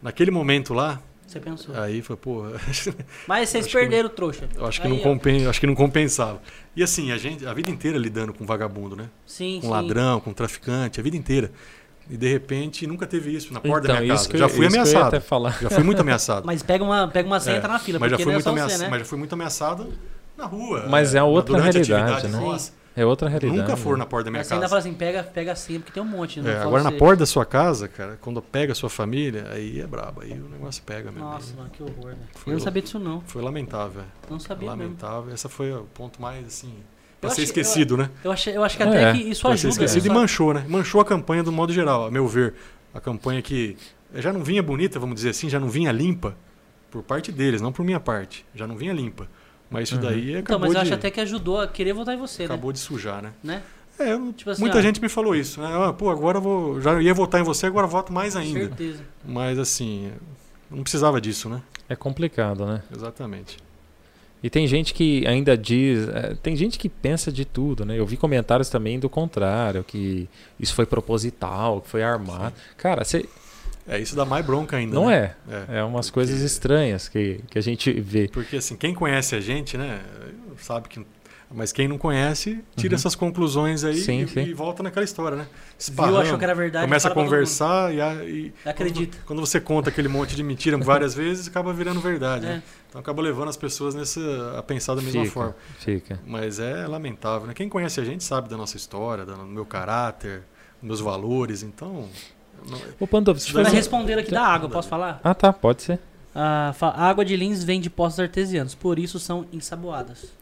Naquele 0.00 0.30
momento 0.30 0.72
lá, 0.74 1.00
Você 1.26 1.40
pensou. 1.40 1.74
aí 1.78 2.02
foi, 2.02 2.16
pô, 2.16 2.44
Mas 3.26 3.48
vocês 3.48 3.66
perderam 3.66 4.06
o 4.08 4.10
trouxa. 4.10 4.48
eu 4.54 4.66
acho 4.66 4.80
que, 4.80 4.86
Aí, 4.86 4.92
não 4.92 4.98
compen, 5.00 5.46
acho 5.46 5.58
que 5.60 5.66
não 5.66 5.74
compensava. 5.74 6.42
E 6.76 6.82
assim, 6.82 7.10
a 7.10 7.16
gente, 7.16 7.46
a 7.46 7.54
vida 7.54 7.70
inteira 7.70 7.96
lidando 7.96 8.34
com 8.34 8.44
vagabundo, 8.44 8.94
né? 8.94 9.08
Sim, 9.26 9.56
Com 9.60 9.68
sim. 9.68 9.72
ladrão, 9.72 10.20
com 10.20 10.32
traficante, 10.32 11.00
a 11.00 11.02
vida 11.02 11.16
inteira. 11.16 11.50
E 12.10 12.16
de 12.16 12.28
repente 12.28 12.86
nunca 12.86 13.06
teve 13.06 13.34
isso 13.34 13.54
na 13.54 13.60
porta 13.60 13.86
Então, 13.86 13.94
da 13.96 14.00
minha 14.02 14.14
isso 14.14 14.24
casa. 14.24 14.28
que 14.30 14.36
eu- 14.36 14.40
Já 14.40 14.48
fui 14.48 14.66
isso 14.66 14.74
que 14.74 14.80
eu 14.80 14.84
ia 14.84 14.90
ameaçado. 14.90 15.08
até 15.08 15.20
falar. 15.20 15.58
Já 15.62 15.70
fui 15.70 15.82
muito 15.84 16.00
ameaçado. 16.00 16.44
Mas 16.46 16.62
pega 16.62 16.84
uma, 16.84 17.08
pega 17.08 17.26
uma 17.26 17.40
senha 17.40 17.56
e 17.56 17.58
É, 17.58 17.62
tá 17.62 17.68
na 17.68 17.78
fila, 17.78 17.98
mas 17.98 18.10
já 18.10 18.18
fui 18.18 18.30
é 18.30 18.34
muito 18.34 18.48
ameaçado, 18.48 18.80
né? 18.80 18.88
mas 18.90 18.98
já 18.98 19.04
fui 19.06 19.18
muito 19.18 19.32
ameaçado 19.32 19.92
na 20.36 20.44
rua. 20.44 20.86
Mas 20.90 21.14
é 21.14 21.22
outra 21.22 21.56
durante 21.56 21.78
a 21.78 21.80
realidade, 21.80 22.12
atividade 22.26 22.28
né? 22.36 22.40
nossa. 22.52 22.72
É 22.94 23.06
outra 23.06 23.28
realidade. 23.28 23.58
Nunca 23.58 23.76
foram 23.76 23.96
né? 23.96 24.04
na 24.04 24.06
porta 24.06 24.24
da 24.26 24.30
minha 24.30 24.40
Mas 24.40 24.46
você 24.48 24.54
ainda 24.54 24.64
casa. 24.64 24.70
fala 24.70 24.80
assim, 24.80 24.94
pega, 24.94 25.22
pega 25.22 25.52
a 25.52 25.56
senha, 25.56 25.80
porque 25.80 25.92
tem 25.92 26.02
um 26.02 26.06
monte. 26.06 26.40
Não 26.40 26.50
É, 26.50 26.58
agora 26.60 26.82
na 26.82 26.92
porta 26.92 27.20
da 27.20 27.26
sua 27.26 27.44
casa, 27.46 27.88
cara, 27.88 28.18
quando 28.20 28.42
pega 28.42 28.72
a 28.72 28.74
sua 28.74 28.90
família, 28.90 29.46
aí 29.50 29.80
é 29.80 29.86
brabo, 29.86 30.20
aí 30.20 30.32
o 30.32 30.48
negócio 30.48 30.82
pega 30.84 31.10
mesmo. 31.10 31.26
Nossa, 31.26 31.54
mano, 31.56 31.70
que 31.70 31.82
horror, 31.82 32.06
velho. 32.06 32.18
Foi 32.34 32.52
Eu 32.52 32.58
não 32.58 32.64
sabia 32.64 32.82
disso, 32.82 32.98
não. 32.98 33.20
Foi 33.22 33.40
lamentável, 33.40 34.02
é. 34.02 34.04
Não 34.30 34.38
sabia 34.38 34.68
mesmo. 34.68 34.82
lamentável. 34.82 35.32
Esse 35.34 35.48
foi 35.48 35.72
o 35.72 35.84
ponto 35.94 36.20
mais 36.20 36.44
assim, 36.46 36.74
pra 37.20 37.28
Eu 37.30 37.34
ser 37.34 37.42
achei- 37.42 37.44
esquecido, 37.44 37.96
né? 37.96 38.10
Eu, 38.22 38.30
achei, 38.30 38.54
eu 38.56 38.62
acho 38.62 38.76
que 38.76 38.82
É, 38.82 38.86
até 38.86 39.12
que 39.12 39.18
isso 39.30 39.40
Pra 39.42 39.50
ser 39.56 39.68
ajuda. 39.68 39.70
esquecido 39.84 40.04
e 40.04 40.08
Só- 40.08 40.14
manchou, 40.14 40.52
né? 40.54 40.64
Manchou 40.68 41.00
a 41.00 41.04
campanha 41.04 41.42
do 41.42 41.50
modo 41.50 41.72
geral, 41.72 42.06
a 42.06 42.10
meu 42.10 42.28
ver. 42.28 42.54
A 42.92 43.00
campanha 43.00 43.40
que 43.40 43.74
já 44.16 44.32
não 44.34 44.44
vinha 44.44 44.62
bonita, 44.62 44.98
vamos 45.00 45.14
dizer 45.14 45.30
assim, 45.30 45.48
já 45.48 45.58
não 45.58 45.70
vinha 45.70 45.90
limpa 45.90 46.36
por 46.90 47.02
parte 47.02 47.32
deles, 47.32 47.62
não 47.62 47.72
por 47.72 47.84
minha 47.86 47.98
parte. 47.98 48.44
Já 48.54 48.66
não 48.66 48.76
vinha 48.76 48.92
limpa. 48.92 49.26
Mas 49.72 49.88
isso 49.88 49.96
Uhum. 49.96 50.02
daí 50.02 50.28
Então, 50.30 50.40
acabou 50.40 50.60
mas 50.60 50.68
eu 50.68 50.74
de 50.74 50.78
acho 50.88 50.94
até 50.94 51.10
que 51.10 51.20
ajudou 51.20 51.60
a 51.60 51.66
querer 51.66 51.92
votar 51.92 52.14
em 52.14 52.18
você, 52.18 52.44
acabou 52.44 52.72
de 52.72 52.78
sujar, 52.78 53.22
né? 53.22 53.32
né? 53.42 53.62
É, 53.98 54.12
eu- 54.12 54.32
Tipo 54.32 54.50
assim, 54.50 54.60
muita 54.62 54.78
ó, 54.78 54.80
gente 54.82 55.00
me 55.00 55.08
falou 55.08 55.34
isso, 55.34 55.60
né? 55.60 55.68
Ah, 55.74 55.92
pô, 55.92 56.10
agora 56.10 56.38
eu 56.38 56.42
vou, 56.42 56.80
já 56.80 57.00
ia 57.00 57.12
votar 57.14 57.40
em 57.40 57.44
você, 57.44 57.66
agora 57.66 57.86
voto 57.86 58.12
mais 58.12 58.34
né? 58.34 58.40
ainda. 58.42 58.60
Certeza. 58.60 59.02
Mas 59.24 59.58
assim, 59.58 60.12
não 60.70 60.82
precisava 60.82 61.20
disso, 61.20 61.48
né? 61.48 61.62
É 61.88 61.96
complicado, 61.96 62.64
né? 62.66 62.82
Exatamente. 62.94 63.58
E 64.42 64.50
tem 64.50 64.66
gente 64.66 64.92
que 64.92 65.24
ainda 65.26 65.56
diz, 65.56 66.08
é, 66.08 66.34
tem 66.42 66.56
gente 66.56 66.76
que 66.76 66.88
pensa 66.88 67.30
de 67.30 67.44
tudo, 67.44 67.84
né? 67.84 67.96
Eu 67.96 68.04
vi 68.04 68.16
comentários 68.16 68.68
também 68.68 68.98
do 68.98 69.08
contrário, 69.08 69.84
que 69.84 70.28
isso 70.58 70.74
foi 70.74 70.84
proposital, 70.84 71.80
que 71.80 71.88
foi 71.88 72.02
armado. 72.02 72.54
Cara, 72.76 73.04
você 73.04 73.24
É, 73.86 73.98
isso 73.98 74.14
dá 74.14 74.24
mais 74.24 74.44
bronca 74.46 74.76
ainda. 74.76 74.94
não 74.94 75.08
né? 75.08 75.34
é. 75.50 75.54
É. 75.68 75.78
É 75.78 75.84
umas 75.84 76.08
coisas 76.10 76.40
estranhas 76.40 77.08
que, 77.08 77.40
que 77.50 77.58
a 77.58 77.62
gente 77.62 77.92
vê. 78.00 78.28
Porque 78.28 78.56
assim, 78.56 78.76
quem 78.76 78.94
conhece 78.94 79.34
a 79.34 79.40
gente, 79.40 79.76
né, 79.76 80.00
sabe 80.58 80.88
que. 80.88 81.04
Mas 81.54 81.70
quem 81.70 81.86
não 81.86 81.98
conhece, 81.98 82.64
tira 82.74 82.94
Uhum. 82.94 82.96
essas 82.96 83.14
conclusões 83.14 83.84
aí 83.84 83.96
Sim, 83.98 84.22
e, 84.22 84.28
sim. 84.28 84.40
e 84.40 84.54
volta 84.54 84.82
naquela 84.82 85.04
história, 85.04 85.36
né? 85.36 85.44
Viu, 85.44 85.60
Esparrama, 85.78 86.20
achou 86.22 86.38
que 86.38 86.44
era 86.44 86.54
verdade. 86.54 86.86
começa 86.86 87.08
a 87.08 87.10
conversar 87.10 87.92
e, 87.94 88.00
a- 88.00 88.24
e. 88.24 88.54
Acredita. 88.64 89.18
Quando, 89.18 89.26
quando 89.26 89.40
você 89.40 89.60
conta 89.60 89.90
aquele 89.90 90.08
monte 90.08 90.34
de 90.34 90.42
mentira 90.42 90.78
várias 90.78 91.12
vezes, 91.14 91.48
acaba 91.48 91.70
virando 91.74 92.00
verdade. 92.00 92.46
né? 92.46 92.62
É. 92.66 92.82
Então 92.88 93.00
acaba 93.02 93.20
levando 93.20 93.50
as 93.50 93.56
pessoas 93.58 93.94
nessa, 93.94 94.20
a 94.58 94.62
pensar 94.62 94.94
da 94.94 95.02
mesma 95.02 95.24
Fica, 95.24 95.34
forma. 95.34 95.56
fica. 95.78 96.18
Mas 96.26 96.58
é 96.58 96.86
lamentável, 96.86 97.46
né? 97.46 97.52
Quem 97.52 97.68
conhece 97.68 98.00
a 98.00 98.04
gente 98.04 98.24
sabe 98.24 98.48
da 98.48 98.56
nossa 98.56 98.78
história, 98.78 99.26
do 99.26 99.36
meu 99.44 99.66
caráter, 99.66 100.44
dos 100.80 100.86
meus 100.88 101.00
valores, 101.00 101.62
então. 101.62 102.08
Não- 102.68 102.78
Ô, 103.00 103.06
Pandolfo, 103.06 103.40
faz... 103.52 103.68
não- 103.68 103.74
responder 103.74 104.18
aqui 104.18 104.30
da 104.30 104.42
água, 104.42 104.68
posso 104.68 104.88
falar? 104.88 105.20
Ah, 105.22 105.34
tá, 105.34 105.52
pode 105.52 105.82
ser. 105.82 105.98
A, 106.34 106.72
fa- 106.74 106.88
a 106.96 107.08
água 107.08 107.24
de 107.24 107.36
Lins 107.36 107.62
vem 107.62 107.80
de 107.80 107.90
poços 107.90 108.18
artesianos, 108.20 108.74
por 108.74 108.98
isso 108.98 109.18
são 109.18 109.44
ensaboadas. 109.52 110.32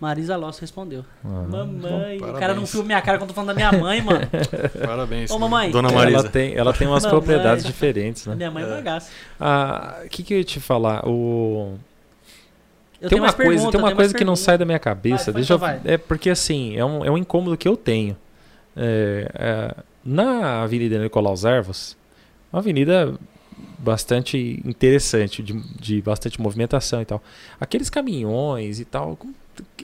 Marisa 0.00 0.36
Loss 0.36 0.58
respondeu. 0.58 1.04
Ah, 1.24 1.28
Mamãe, 1.48 2.18
bom, 2.18 2.30
o 2.30 2.32
cara 2.32 2.54
não 2.54 2.66
filma 2.66 2.86
minha 2.86 3.00
cara 3.00 3.18
quando 3.18 3.28
eu 3.30 3.34
tô 3.34 3.34
falando 3.34 3.48
da 3.48 3.54
minha 3.54 3.70
mãe, 3.70 4.02
mano. 4.02 4.26
Parabéns. 4.84 5.30
Ô, 5.30 5.38
mamãe. 5.38 5.70
Dona 5.70 5.90
Ela 5.90 5.96
Marisa. 5.98 6.28
tem, 6.28 6.54
ela 6.56 6.72
tem 6.72 6.88
umas 6.88 7.04
Mamãe. 7.04 7.20
propriedades 7.20 7.64
diferentes, 7.64 8.26
A 8.26 8.30
né? 8.30 8.36
minha 8.36 8.50
mãe 8.50 8.64
é 8.64 8.66
É. 8.66 8.70
bagaça. 8.70 9.12
Ah, 9.38 10.00
O 10.04 10.08
que, 10.08 10.24
que 10.24 10.34
eu 10.34 10.38
ia 10.38 10.44
te 10.44 10.58
falar? 10.58 11.06
O, 11.08 11.76
Eu 13.00 13.08
tem 13.08 13.10
tenho 13.10 13.22
uma 13.22 13.32
coisa, 13.32 13.70
tem 13.70 13.80
eu 13.80 13.86
uma 13.86 13.94
coisa 13.94 14.12
que 14.12 14.24
não 14.24 14.34
sai 14.34 14.58
da 14.58 14.64
minha 14.64 14.78
cabeça. 14.80 15.26
Vai, 15.30 15.34
vai, 15.34 15.40
deixa 15.42 15.52
eu- 15.54 15.58
vai. 15.58 15.80
é 15.84 15.96
porque 15.96 16.30
assim, 16.30 16.76
é 16.76 16.84
um, 16.84 17.04
é 17.04 17.10
um 17.12 17.16
incômodo 17.16 17.56
que 17.56 17.68
eu 17.68 17.76
tenho. 17.76 18.16
É, 18.76 19.30
é, 19.34 19.74
na 20.04 20.62
Avenida 20.62 20.98
Nicolau 20.98 21.34
Arvos, 21.44 21.96
uma 22.52 22.60
avenida 22.60 23.14
bastante 23.78 24.60
interessante, 24.64 25.42
de, 25.42 25.52
de 25.78 26.00
bastante 26.02 26.40
movimentação 26.40 27.00
e 27.02 27.04
tal. 27.04 27.22
Aqueles 27.60 27.90
caminhões 27.90 28.80
e 28.80 28.84
tal, 28.84 29.18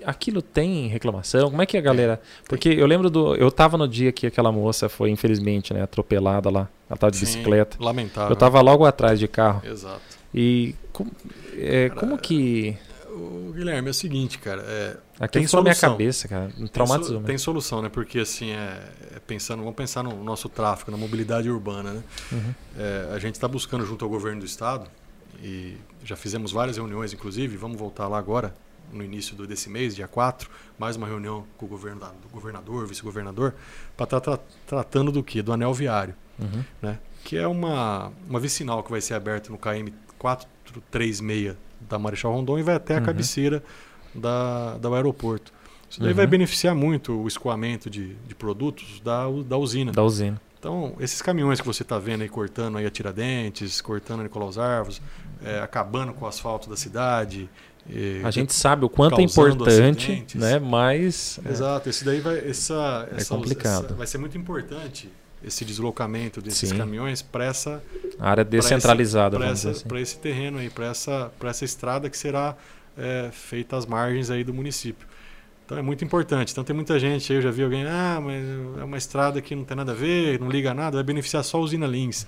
aquilo 0.04 0.40
tem 0.40 0.86
reclamação? 0.88 1.50
Como 1.50 1.60
é 1.62 1.66
que 1.66 1.76
a 1.76 1.80
galera. 1.80 2.20
Porque 2.48 2.68
eu 2.68 2.86
lembro 2.86 3.10
do. 3.10 3.34
Eu 3.34 3.50
tava 3.50 3.76
no 3.76 3.88
dia 3.88 4.12
que 4.12 4.26
aquela 4.26 4.52
moça 4.52 4.88
foi, 4.88 5.10
infelizmente, 5.10 5.72
né, 5.74 5.82
atropelada 5.82 6.50
lá. 6.50 6.68
Ela 6.88 6.96
tava 6.96 7.10
de 7.10 7.18
Sim, 7.18 7.24
bicicleta. 7.24 7.76
Lamentável. 7.80 8.30
Eu 8.30 8.36
tava 8.36 8.60
logo 8.60 8.84
atrás 8.84 9.18
de 9.18 9.28
carro. 9.28 9.62
Exato. 9.66 10.00
E 10.34 10.74
como, 10.92 11.10
é, 11.56 11.88
Cara, 11.88 12.00
como 12.00 12.18
que. 12.18 12.76
O 13.10 13.52
Guilherme, 13.52 13.88
é 13.88 13.90
o 13.90 13.94
seguinte, 13.94 14.38
cara. 14.38 14.62
É, 14.62 14.96
Aquilo 15.18 15.44
tem 15.48 15.54
na 15.56 15.62
minha 15.62 15.74
solução. 15.74 15.90
cabeça, 15.90 16.28
cara. 16.28 16.44
Me 16.46 16.52
tem, 16.52 16.66
so- 16.66 16.72
traumatizou. 16.72 17.20
tem 17.22 17.38
solução, 17.38 17.82
né? 17.82 17.88
Porque 17.88 18.20
assim, 18.20 18.52
é 18.52 18.80
pensando, 19.28 19.60
vamos 19.60 19.76
pensar 19.76 20.02
no 20.02 20.24
nosso 20.24 20.48
tráfego, 20.48 20.90
na 20.90 20.96
mobilidade 20.96 21.48
urbana, 21.50 21.92
né? 21.92 22.02
Uhum. 22.32 22.54
É, 22.78 23.10
a 23.14 23.18
gente 23.20 23.34
está 23.34 23.46
buscando 23.46 23.84
junto 23.86 24.04
ao 24.04 24.10
governo 24.10 24.40
do 24.40 24.46
estado 24.46 24.90
e 25.42 25.76
já 26.02 26.16
fizemos 26.16 26.50
várias 26.50 26.76
reuniões, 26.78 27.12
inclusive, 27.12 27.56
vamos 27.56 27.78
voltar 27.78 28.08
lá 28.08 28.18
agora, 28.18 28.52
no 28.90 29.04
início 29.04 29.36
do- 29.36 29.46
desse 29.46 29.68
mês, 29.68 29.94
dia 29.94 30.08
4, 30.08 30.48
mais 30.78 30.96
uma 30.96 31.06
reunião 31.06 31.44
com 31.58 31.66
o 31.66 31.68
governo 31.68 32.00
do 32.22 32.28
governador, 32.32 32.86
vice-governador, 32.86 33.54
para 33.96 34.16
estar 34.18 34.38
tratando 34.66 35.12
do 35.12 35.22
que? 35.22 35.42
Do 35.42 35.52
anel 35.52 35.74
viário, 35.74 36.14
Uhum. 36.38 36.64
né? 36.80 36.98
Que 37.22 37.36
é 37.36 37.46
uma, 37.46 38.10
uma 38.28 38.40
vicinal 38.40 38.82
que 38.82 38.90
vai 38.90 39.02
ser 39.02 39.12
aberta 39.14 39.50
no 39.50 39.58
KM 39.58 39.92
436 40.18 41.54
da 41.80 41.98
Marechal 41.98 42.32
Rondon 42.32 42.58
e 42.58 42.62
vai 42.62 42.74
até 42.76 42.94
a 42.96 42.98
Uhum. 42.98 43.04
cabeceira 43.04 43.62
da, 44.14 44.78
do 44.78 44.94
aeroporto. 44.94 45.52
Isso 45.90 46.00
daí 46.00 46.10
Uhum. 46.10 46.14
vai 46.16 46.26
beneficiar 46.26 46.74
muito 46.74 47.12
o 47.22 47.26
escoamento 47.26 47.88
de, 47.88 48.14
de 48.26 48.34
produtos 48.34 49.00
da, 49.00 49.24
da 49.46 49.56
usina. 49.56 49.92
Da 49.92 50.02
usina. 50.02 50.40
Então, 50.58 50.94
esses 50.98 51.22
caminhões 51.22 51.60
que 51.60 51.66
você 51.66 51.82
está 51.82 51.98
vendo 51.98 52.22
aí 52.22 52.28
cortando 52.28 52.78
aí 52.78 52.84
a 52.86 52.90
Tiradentes, 52.90 53.80
cortando 53.80 54.20
a 54.20 54.22
Nicolau 54.24 54.50
Arvos, 54.60 55.00
é, 55.44 55.60
acabando 55.60 56.12
com 56.12 56.24
o 56.24 56.28
asfalto 56.28 56.68
da 56.68 56.76
cidade. 56.76 57.48
e- 57.88 58.20
A 58.24 58.30
gente 58.30 58.52
sabe 58.52 58.84
o 58.84 58.88
quanto 58.88 59.18
é 59.20 59.22
importante, 59.22 60.10
acidentes. 60.10 60.34
né? 60.40 60.58
Mas. 60.58 61.38
é, 61.44 61.48
Exato, 61.50 61.88
esse 61.88 62.04
daí 62.04 62.20
vai. 62.20 62.38
Essa, 62.38 63.08
É 63.12 63.16
essa- 63.20 63.34
complicado. 63.34 63.84
essa- 63.86 63.94
vai 63.94 64.06
ser 64.06 64.18
muito 64.18 64.36
importante 64.36 65.08
esse 65.44 65.64
deslocamento 65.64 66.42
desses 66.42 66.68
Sim. 66.70 66.76
caminhões 66.76 67.22
para 67.22 67.44
essa 67.44 67.80
a 68.18 68.28
área 68.28 68.42
esse- 68.42 68.50
descentralizada, 68.50 69.38
para 69.38 69.52
dizer 69.52 69.70
assim. 69.70 69.96
esse 69.96 70.18
terreno 70.18 70.58
aí, 70.58 70.68
para 70.68 70.86
essa, 70.86 71.30
pra 71.38 71.50
essa 71.50 71.64
estrada 71.64 72.10
que 72.10 72.18
será 72.18 72.56
é, 73.00 73.30
feita 73.32 73.76
às 73.76 73.86
margens 73.86 74.28
aí 74.28 74.42
do 74.42 74.52
município. 74.52 75.06
Então 75.68 75.76
é 75.76 75.82
muito 75.82 76.02
importante. 76.02 76.50
Então 76.52 76.64
tem 76.64 76.74
muita 76.74 76.98
gente 76.98 77.30
aí, 77.30 77.36
eu 77.38 77.42
já 77.42 77.50
vi 77.50 77.62
alguém, 77.62 77.84
ah, 77.86 78.18
mas 78.24 78.42
é 78.80 78.84
uma 78.84 78.96
estrada 78.96 79.38
que 79.42 79.54
não 79.54 79.64
tem 79.64 79.76
nada 79.76 79.92
a 79.92 79.94
ver, 79.94 80.40
não 80.40 80.48
liga 80.50 80.70
a 80.70 80.74
nada, 80.74 80.96
vai 80.96 81.04
beneficiar 81.04 81.44
só 81.44 81.58
a 81.58 81.60
usina 81.60 81.86
Lins. 81.86 82.26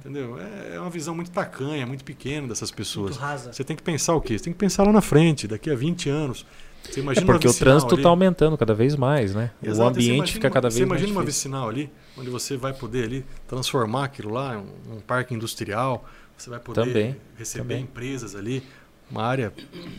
Entendeu? 0.00 0.38
É, 0.38 0.76
é 0.76 0.80
uma 0.80 0.90
visão 0.90 1.14
muito 1.14 1.30
tacanha, 1.30 1.86
muito 1.86 2.04
pequena 2.04 2.46
dessas 2.46 2.70
pessoas. 2.70 3.12
Muito 3.12 3.20
rasa. 3.20 3.54
Você 3.54 3.64
tem 3.64 3.74
que 3.74 3.82
pensar 3.82 4.14
o 4.14 4.20
quê? 4.20 4.36
Você 4.36 4.44
tem 4.44 4.52
que 4.52 4.58
pensar 4.58 4.82
lá 4.84 4.92
na 4.92 5.00
frente, 5.00 5.48
daqui 5.48 5.70
a 5.70 5.74
20 5.74 6.10
anos. 6.10 6.44
Você 6.82 7.00
É 7.00 7.02
imagina 7.02 7.24
uma 7.26 7.32
porque 7.32 7.48
o 7.48 7.54
trânsito 7.54 7.94
está 7.94 8.10
aumentando 8.10 8.58
cada 8.58 8.74
vez 8.74 8.96
mais, 8.96 9.34
né? 9.34 9.50
Exato, 9.62 9.98
o 9.98 10.02
você 10.02 10.10
ambiente 10.10 10.32
fica 10.34 10.50
cada 10.50 10.70
Você 10.70 10.80
vez 10.80 10.86
mais 10.86 11.00
imagina 11.00 11.18
uma 11.18 11.24
difícil. 11.24 11.48
vicinal 11.50 11.68
ali, 11.70 11.90
onde 12.18 12.28
você 12.28 12.54
vai 12.58 12.74
poder 12.74 13.04
ali 13.04 13.24
transformar 13.48 14.04
aquilo 14.04 14.30
lá 14.34 14.56
em 14.56 14.58
um, 14.58 14.96
um 14.96 15.00
parque 15.00 15.34
industrial, 15.34 16.04
você 16.36 16.50
vai 16.50 16.58
poder 16.60 16.84
Também, 16.84 17.16
receber 17.38 17.62
também. 17.62 17.82
empresas 17.84 18.34
ali, 18.34 18.62
uma 19.10 19.22
área 19.22 19.52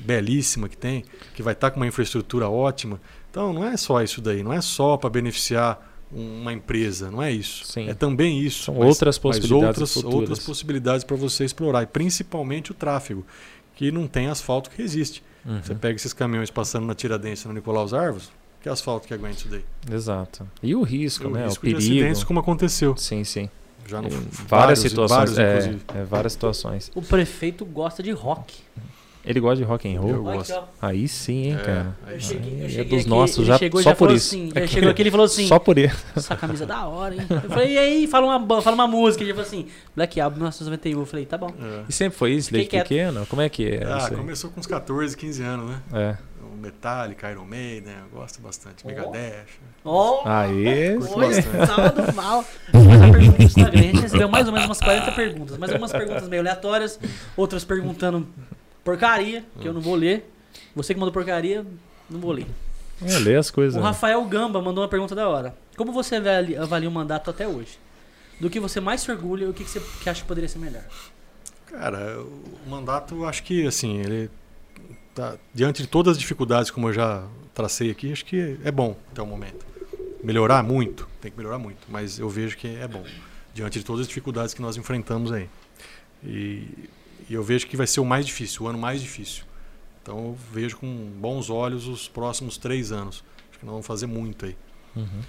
belíssima 0.06 0.68
que 0.70 0.78
tem, 0.78 1.04
que 1.34 1.42
vai 1.44 1.54
estar 1.54 1.72
com 1.72 1.78
uma 1.80 1.88
infraestrutura 1.88 2.50
ótima. 2.50 3.00
Então 3.32 3.54
não 3.54 3.64
é 3.66 3.76
só 3.78 4.02
isso 4.02 4.22
daí, 4.22 4.44
não 4.44 4.54
é 4.54 4.62
só 4.62 4.98
para 4.98 5.10
beneficiar 5.10 5.94
um- 6.14 6.42
uma 6.42 6.54
empresa, 6.54 7.10
não 7.12 7.22
é 7.22 7.32
isso. 7.32 7.66
Sim. 7.66 7.90
É 7.90 7.94
também 7.94 8.40
isso. 8.40 8.64
São 8.66 8.76
mas- 8.76 8.88
outras 8.90 9.18
possibilidades 9.18 9.68
outras, 9.82 9.94
futuras. 9.94 10.16
outras 10.20 10.40
possibilidades 10.40 11.04
para 11.04 11.16
você 11.18 11.44
explorar, 11.46 11.84
e 11.84 11.88
principalmente 11.88 12.72
o 12.72 12.74
tráfego, 12.74 13.26
que 13.76 13.92
não 13.92 14.08
tem 14.08 14.28
asfalto 14.28 14.70
que 14.70 14.82
resiste. 14.82 15.22
Uhum, 15.46 15.62
Você 15.62 15.76
pega 15.76 15.96
esses 15.96 16.14
caminhões 16.14 16.50
passando 16.50 16.86
na 16.88 16.96
Tiradentes, 16.96 17.44
na 17.46 17.54
Nicolau 17.54 17.94
Arvos, 17.94 18.32
que 18.62 18.70
asfalto 18.70 19.08
que 19.08 19.14
aguenta 19.14 19.38
isso 19.38 19.48
daí? 19.50 19.64
Exato. 19.92 20.48
E 20.64 20.74
o 20.74 20.82
risco, 20.82 21.28
o 21.28 21.32
né? 21.32 21.46
risco 21.46 21.64
o 21.66 21.70
de 21.70 21.76
perigo. 21.76 21.92
acidentes 21.94 22.24
como 22.24 22.40
aconteceu. 22.40 22.96
Sim, 22.98 23.24
sim. 23.24 23.50
Já 23.88 24.02
no, 24.02 24.08
Em 24.08 24.12
várias 24.12 24.30
vários- 24.50 24.80
situações. 24.80 25.32
vários, 25.36 25.38
é, 25.38 25.76
é, 26.00 26.04
várias 26.04 26.34
situações. 26.34 26.92
O 26.96 27.02
prefeito 27.02 27.64
gosta 27.66 28.02
de 28.02 28.12
rock. 28.12 28.56
Ele 29.24 29.40
gosta 29.40 29.58
de 29.58 29.64
rock 29.64 29.88
and 29.92 30.00
roll? 30.00 30.12
Eu 30.12 30.24
gosto. 30.24 30.54
Aí 30.80 31.08
sim, 31.08 31.46
hein, 31.48 31.54
É, 31.60 31.64
cara. 31.64 31.98
aí 32.06 32.22
cheguei, 32.22 32.62
eu 32.62 32.66
é 32.66 32.70
cheguei 32.70 32.86
dos 32.86 33.00
aqui, 33.00 33.10
nossos, 33.10 33.48
já- 33.48 33.58
chegou, 33.58 33.82
só 33.82 33.90
já 33.90 33.96
por 33.96 34.00
falou 34.00 34.16
isso. 34.16 34.36
Assim, 34.36 34.52
já 34.54 34.68
chegou 34.68 34.90
aqui 34.92 35.02
ele 35.02 35.10
falou 35.10 35.26
assim, 35.26 35.48
Só 35.48 35.58
por 35.58 35.80
isso. 35.80 36.06
essa 36.16 36.36
camisa 36.36 36.64
é 36.64 36.68
da 36.68 36.86
hora, 36.86 37.16
hein? 37.16 37.22
Eu 37.44 37.50
falei, 37.50 37.74
e 37.74 37.78
aí, 37.80 38.08
fala 38.08 38.38
uma, 38.38 38.62
fala 38.62 38.76
uma 38.76 38.88
música. 38.88 39.24
Ele 39.24 39.34
falou 39.34 39.48
assim, 39.48 39.66
Black 39.96 40.22
Album 40.22 40.36
1991. 40.36 41.00
Eu 41.00 41.06
falei, 41.08 41.26
tá 41.26 41.40
bom. 41.40 41.50
É. 41.60 41.84
E 41.90 41.92
sempre 41.92 42.16
foi 42.20 42.34
isso, 42.34 42.52
desde 42.52 42.70
pequeno? 42.70 43.26
Como 43.26 43.42
é 43.42 43.50
que 43.50 43.68
é 43.68 43.84
Ah, 43.84 43.98
isso 43.98 44.08
aí? 44.10 44.16
começou 44.16 44.52
com 44.52 44.60
uns 44.60 44.68
14, 44.68 45.18
15 45.18 45.42
anos, 45.42 45.72
né? 45.72 45.82
É. 45.92 46.18
Metallica, 46.66 47.32
Iron 47.32 47.46
Maiden, 47.46 47.94
eu 48.12 48.20
gosto 48.20 48.42
bastante. 48.42 48.84
Ó. 48.86 48.88
Megadeth. 48.88 49.46
Ó, 49.84 50.24
Aê, 50.28 50.98
bastante. 50.98 51.66
sábado 51.68 52.14
mal. 52.14 52.44
Pergunta 52.72 53.38
do 53.38 53.44
Instagram. 53.44 53.80
A 53.80 53.84
gente 53.84 54.02
recebeu 54.02 54.30
mais 54.30 54.48
ou 54.48 54.54
menos 54.54 54.68
umas 54.68 54.80
40 54.80 55.12
perguntas. 55.12 55.58
Mais 55.58 55.72
algumas 55.72 55.92
perguntas 55.92 56.28
meio 56.28 56.42
aleatórias. 56.42 57.00
Outras 57.38 57.64
perguntando 57.64 58.28
porcaria, 58.84 59.44
que 59.60 59.68
eu 59.68 59.74
não 59.74 59.82
vou 59.82 59.96
ler. 59.96 60.32
Você 60.76 60.94
que 60.94 61.00
mandou 61.00 61.14
porcaria, 61.14 61.66
não 62.10 62.20
vou 62.20 62.32
ler. 62.32 62.48
é, 63.02 63.18
lê 63.20 63.36
as 63.36 63.50
coisas. 63.52 63.76
O 63.76 63.80
né? 63.80 63.86
Rafael 63.86 64.24
Gamba 64.26 64.62
mandou 64.62 64.84
uma 64.84 64.90
pergunta 64.90 65.14
da 65.16 65.28
hora. 65.30 65.56
Como 65.78 65.92
você 65.92 66.16
avali- 66.16 66.56
avalia 66.58 66.88
o 66.90 66.92
mandato 66.92 67.30
até 67.30 67.48
hoje? 67.48 67.78
Do 68.40 68.50
que 68.50 68.60
você 68.60 68.80
mais 68.82 69.02
se 69.02 69.12
orgulha 69.12 69.46
e 69.46 69.48
o 69.48 69.54
que 69.54 69.64
que 69.64 69.70
você 69.70 69.82
que 70.02 70.10
acha 70.10 70.22
que 70.22 70.28
poderia 70.28 70.48
ser 70.50 70.60
melhor? 70.60 70.84
Cara, 71.68 72.20
o 72.22 72.70
mandato, 72.70 73.16
eu 73.16 73.26
acho 73.28 73.44
que, 73.44 73.66
assim, 73.66 73.98
ele. 74.00 74.30
Tá, 75.16 75.38
diante 75.54 75.82
de 75.82 75.88
todas 75.88 76.12
as 76.12 76.18
dificuldades, 76.18 76.70
como 76.70 76.90
eu 76.90 76.94
já 76.94 77.26
tracei 77.54 77.90
aqui, 77.90 78.12
acho 78.12 78.26
que 78.26 78.60
é 78.64 78.70
bom 78.70 78.98
até 79.12 79.22
o 79.22 79.26
momento. 79.26 79.66
Melhorar 80.22 80.62
muito, 80.62 81.08
tem 81.22 81.32
que 81.32 81.38
melhorar 81.38 81.58
muito, 81.58 81.80
mas 81.88 82.20
eu 82.20 82.28
vejo 82.28 82.58
que 82.58 82.68
é 82.68 82.86
bom, 82.86 83.06
diante 83.54 83.80
de 83.80 83.86
todas 83.86 84.02
as 84.02 84.08
dificuldades 84.10 84.54
que 84.54 84.62
nós 84.62 84.76
enfrentamos 84.76 85.32
aí. 85.32 85.50
E, 86.22 86.90
e 87.30 87.34
eu 87.34 87.42
vejo 87.42 87.66
que 87.66 87.78
vai 87.78 87.88
ser 87.88 88.02
o 88.02 88.06
mais 88.06 88.26
difícil, 88.26 88.64
o 88.64 88.68
ano 88.68 88.78
mais 88.78 89.02
difícil. 89.02 89.46
Então 90.02 90.18
eu 90.18 90.38
vejo 90.52 90.78
com 90.78 90.88
bons 91.18 91.50
olhos 91.50 91.88
os 91.88 92.10
próximos 92.10 92.58
três 92.58 92.92
anos. 92.92 93.24
Acho 93.50 93.60
que 93.60 93.66
nós 93.66 93.72
vamos 93.72 93.88
fazer 93.88 94.08
muito 94.08 94.46
aí. 94.46 94.58
Uhum. 94.98 95.22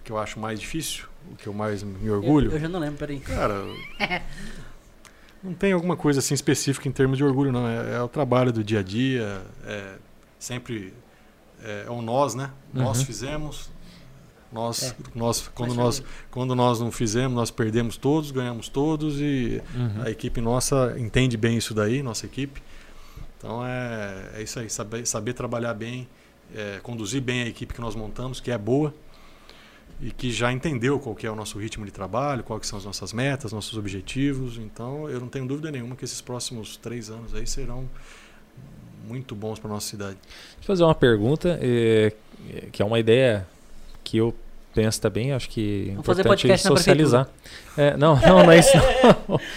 O 0.00 0.04
que 0.04 0.12
eu 0.12 0.18
acho 0.18 0.40
mais 0.40 0.58
difícil, 0.58 1.04
o 1.30 1.36
que 1.36 1.46
eu 1.46 1.52
mais 1.52 1.82
me 1.82 2.08
orgulho. 2.08 2.50
Eu, 2.50 2.54
eu 2.54 2.60
já 2.60 2.68
não 2.68 2.80
lembro, 2.80 2.96
peraí. 2.96 3.20
Cara, 3.20 3.54
não 5.46 5.54
tem 5.54 5.72
alguma 5.72 5.96
coisa 5.96 6.18
assim 6.20 6.34
específica 6.34 6.88
em 6.88 6.92
termos 6.92 7.16
de 7.18 7.24
orgulho, 7.24 7.50
não. 7.52 7.66
É, 7.66 7.94
é 7.96 8.02
o 8.02 8.08
trabalho 8.08 8.52
do 8.52 8.62
dia 8.62 8.80
a 8.80 8.82
dia, 8.82 9.42
é 9.64 9.94
sempre 10.38 10.92
é, 11.62 11.84
é 11.86 11.90
o 11.90 12.02
nós, 12.02 12.34
né? 12.34 12.50
Nós 12.72 12.98
Uhum. 13.00 13.04
fizemos, 13.06 13.70
nós, 14.52 14.82
É. 14.82 14.94
nós 15.14 15.48
quando 15.54 15.74
nós 15.74 16.02
quando 16.30 16.54
nós 16.54 16.80
não 16.80 16.92
fizemos, 16.92 17.34
nós 17.34 17.50
perdemos 17.50 17.96
todos, 17.96 18.30
ganhamos 18.30 18.68
todos 18.68 19.20
e 19.20 19.62
Uhum. 19.74 20.02
a 20.04 20.10
equipe 20.10 20.40
nossa 20.40 20.94
entende 20.98 21.36
bem 21.36 21.56
isso 21.56 21.72
daí, 21.74 22.02
nossa 22.02 22.26
equipe. 22.26 22.62
Então 23.38 23.64
é, 23.66 24.30
é 24.34 24.42
isso 24.42 24.58
aí, 24.58 24.68
saber, 24.70 25.06
saber 25.06 25.32
trabalhar 25.32 25.74
bem, 25.74 26.08
é, 26.54 26.78
conduzir 26.82 27.20
bem 27.20 27.42
a 27.42 27.46
equipe 27.48 27.72
que 27.74 27.80
nós 27.80 27.94
montamos, 27.94 28.40
que 28.40 28.50
é 28.50 28.58
boa 28.58 28.94
e 30.00 30.10
que 30.10 30.30
já 30.30 30.52
entendeu 30.52 30.98
qual 30.98 31.14
que 31.14 31.26
é 31.26 31.30
o 31.30 31.34
nosso 31.34 31.58
ritmo 31.58 31.84
de 31.84 31.90
trabalho, 31.90 32.42
quais 32.42 32.60
que 32.60 32.66
são 32.66 32.78
as 32.78 32.84
nossas 32.84 33.12
metas, 33.12 33.52
nossos 33.52 33.78
objetivos. 33.78 34.58
Então 34.58 35.08
eu 35.08 35.20
não 35.20 35.28
tenho 35.28 35.46
dúvida 35.46 35.70
nenhuma 35.70 35.96
que 35.96 36.04
esses 36.04 36.20
próximos 36.20 36.76
três 36.76 37.10
anos 37.10 37.34
aí 37.34 37.46
serão 37.46 37.88
muito 39.06 39.34
bons 39.34 39.58
para 39.58 39.70
nossa 39.70 39.88
cidade. 39.88 40.16
Deixa 40.22 40.62
eu 40.62 40.66
fazer 40.66 40.84
uma 40.84 40.94
pergunta, 40.94 41.58
eh, 41.62 42.12
que 42.72 42.82
é 42.82 42.84
uma 42.84 42.98
ideia 42.98 43.46
que 44.02 44.18
eu 44.18 44.34
penso 44.74 45.00
também, 45.00 45.32
acho 45.32 45.48
que 45.48 45.88
é 45.88 45.92
importante 45.92 46.46
na 46.46 46.58
socializar. 46.58 47.28
É, 47.76 47.96
não, 47.96 48.20
não, 48.20 48.44
não 48.44 48.52
é 48.52 48.58
isso. 48.58 48.72
Não. 49.28 49.40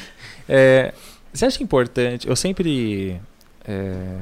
É, 0.51 0.95
você 1.31 1.45
acha 1.45 1.61
importante? 1.61 2.27
Eu 2.27 2.35
sempre 2.35 3.21
é, 3.63 4.17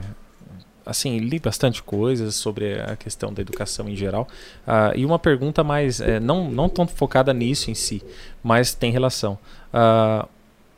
assim 0.88 1.20
li 1.20 1.40
bastante 1.40 1.84
coisas 1.84 2.36
sobre 2.36 2.80
a 2.82 2.96
questão 2.96 3.34
da 3.34 3.42
educação 3.42 3.88
em 3.90 3.96
geral 3.96 4.28
Ah, 4.66 4.92
e 4.96 5.06
uma 5.06 5.20
pergunta 5.20 5.64
mais 5.64 6.02
é, 6.02 6.20
não 6.20 6.50
não 6.50 6.70
tão 6.70 6.88
focada 6.88 7.34
nisso 7.34 7.70
em 7.70 7.76
si, 7.76 8.02
mas 8.44 8.74
tem 8.74 8.92
relação. 8.92 9.38
Ah, 9.74 10.28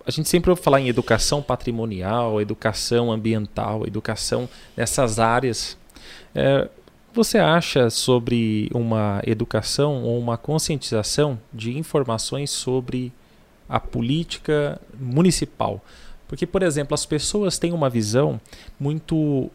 a 0.06 0.12
gente 0.12 0.28
sempre 0.28 0.50
ouve 0.50 0.62
falar 0.62 0.82
em 0.82 0.88
educação 0.88 1.40
patrimonial, 1.40 2.42
educação 2.42 3.12
ambiental, 3.12 3.86
educação 3.86 4.50
nessas 4.76 5.20
áreas. 5.20 5.78
É, 6.34 6.68
você 7.14 7.38
acha 7.38 7.90
sobre 7.90 8.70
uma 8.74 9.22
educação 9.26 10.04
ou 10.04 10.18
uma 10.20 10.38
conscientização 10.38 11.40
de 11.54 11.78
informações 11.78 12.50
sobre 12.50 13.12
a 13.68 13.80
política 13.80 14.82
municipal? 15.00 15.84
Porque, 16.28 16.46
por 16.46 16.64
exemplo, 16.64 16.94
as 16.94 17.06
pessoas 17.06 17.58
têm 17.58 17.74
uma 17.74 17.90
visão 17.90 18.40
muito 18.80 19.50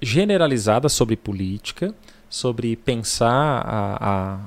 generalizada 0.00 0.88
sobre 0.88 1.16
política, 1.16 1.94
sobre 2.30 2.76
pensar 2.76 3.62
a, 3.64 3.96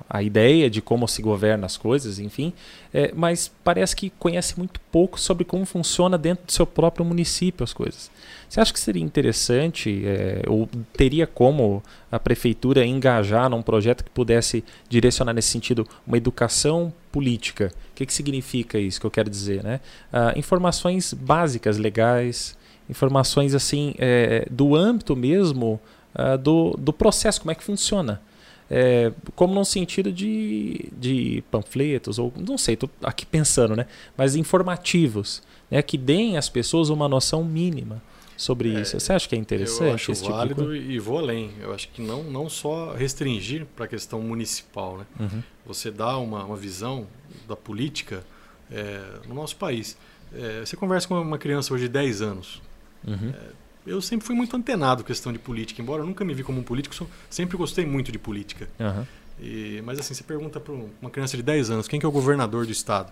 a, 0.09 0.17
a 0.17 0.23
ideia 0.23 0.69
de 0.69 0.81
como 0.81 1.07
se 1.07 1.21
governa 1.21 1.65
as 1.65 1.77
coisas, 1.77 2.19
enfim, 2.19 2.53
é, 2.93 3.11
mas 3.15 3.51
parece 3.63 3.95
que 3.95 4.11
conhece 4.19 4.57
muito 4.57 4.79
pouco 4.91 5.19
sobre 5.19 5.43
como 5.43 5.65
funciona 5.65 6.17
dentro 6.17 6.45
do 6.45 6.51
seu 6.51 6.65
próprio 6.65 7.03
município 7.03 7.63
as 7.63 7.73
coisas. 7.73 8.11
Você 8.47 8.59
acha 8.59 8.73
que 8.73 8.79
seria 8.79 9.01
interessante, 9.01 10.03
é, 10.05 10.43
ou 10.47 10.69
teria 10.93 11.25
como 11.25 11.81
a 12.11 12.19
prefeitura 12.19 12.85
engajar 12.85 13.49
num 13.49 13.61
projeto 13.61 14.03
que 14.03 14.09
pudesse 14.11 14.63
direcionar 14.87 15.33
nesse 15.33 15.49
sentido 15.49 15.87
uma 16.05 16.17
educação 16.17 16.93
política? 17.11 17.71
O 17.91 17.95
que, 17.95 18.05
que 18.05 18.13
significa 18.13 18.77
isso 18.77 18.99
que 18.99 19.05
eu 19.05 19.11
quero 19.11 19.29
dizer? 19.29 19.63
Né? 19.63 19.79
Ah, 20.11 20.33
informações 20.35 21.13
básicas, 21.13 21.77
legais, 21.77 22.57
informações 22.89 23.55
assim 23.55 23.93
é, 23.97 24.47
do 24.49 24.75
âmbito 24.75 25.15
mesmo 25.15 25.79
uh, 26.15 26.37
do, 26.37 26.71
do 26.77 26.93
processo, 26.93 27.41
como 27.41 27.51
é 27.51 27.55
que 27.55 27.63
funciona. 27.63 28.21
É, 28.73 29.11
como 29.35 29.53
num 29.53 29.65
sentido 29.65 30.13
de, 30.13 30.89
de 30.97 31.43
panfletos, 31.51 32.17
ou 32.17 32.31
não 32.37 32.57
sei, 32.57 32.75
estou 32.75 32.89
aqui 33.03 33.25
pensando, 33.25 33.75
né? 33.75 33.85
Mas 34.15 34.33
informativos, 34.33 35.43
né? 35.69 35.81
que 35.81 35.97
deem 35.97 36.37
às 36.37 36.47
pessoas 36.47 36.87
uma 36.87 37.09
noção 37.09 37.43
mínima 37.43 38.01
sobre 38.41 38.73
é, 38.73 38.81
isso. 38.81 38.99
Você 38.99 39.13
acha 39.13 39.27
que 39.27 39.35
é 39.35 39.37
interessante? 39.37 39.87
Eu 39.87 39.93
acho 39.93 40.11
esse 40.13 40.23
válido 40.23 40.61
tipo 40.61 40.73
e 40.73 40.97
vou 40.99 41.19
além. 41.19 41.51
Eu 41.59 41.73
acho 41.73 41.89
que 41.89 42.01
não, 42.01 42.23
não 42.23 42.49
só 42.49 42.93
restringir 42.93 43.65
para 43.75 43.85
a 43.85 43.87
questão 43.87 44.21
municipal. 44.21 44.97
Né? 44.97 45.05
Uhum. 45.19 45.43
Você 45.65 45.91
dá 45.91 46.17
uma, 46.17 46.43
uma 46.45 46.55
visão 46.55 47.07
da 47.47 47.55
política 47.55 48.23
é, 48.71 49.01
no 49.27 49.35
nosso 49.35 49.57
país. 49.57 49.97
É, 50.33 50.61
você 50.61 50.75
conversa 50.75 51.07
com 51.07 51.21
uma 51.21 51.37
criança 51.37 51.73
hoje 51.73 51.83
de 51.83 51.89
10 51.89 52.21
anos. 52.21 52.61
Uhum. 53.05 53.29
É, 53.29 53.61
eu 53.85 54.01
sempre 54.01 54.25
fui 54.25 54.35
muito 54.35 54.55
antenado 54.55 55.03
questão 55.03 55.33
de 55.33 55.39
política, 55.39 55.81
embora 55.81 56.01
eu 56.01 56.05
nunca 56.05 56.23
me 56.23 56.33
vi 56.33 56.43
como 56.43 56.59
um 56.59 56.63
político, 56.63 57.07
sempre 57.29 57.57
gostei 57.57 57.85
muito 57.85 58.11
de 58.11 58.19
política. 58.19 58.69
Uhum. 58.79 59.05
E, 59.39 59.81
mas 59.83 59.99
assim, 59.99 60.13
você 60.13 60.23
pergunta 60.23 60.59
para 60.59 60.73
uma 60.73 61.09
criança 61.09 61.35
de 61.35 61.41
10 61.41 61.71
anos, 61.71 61.87
quem 61.87 61.99
que 61.99 62.05
é 62.05 62.09
o 62.09 62.11
governador 62.11 62.65
do 62.65 62.71
estado? 62.71 63.11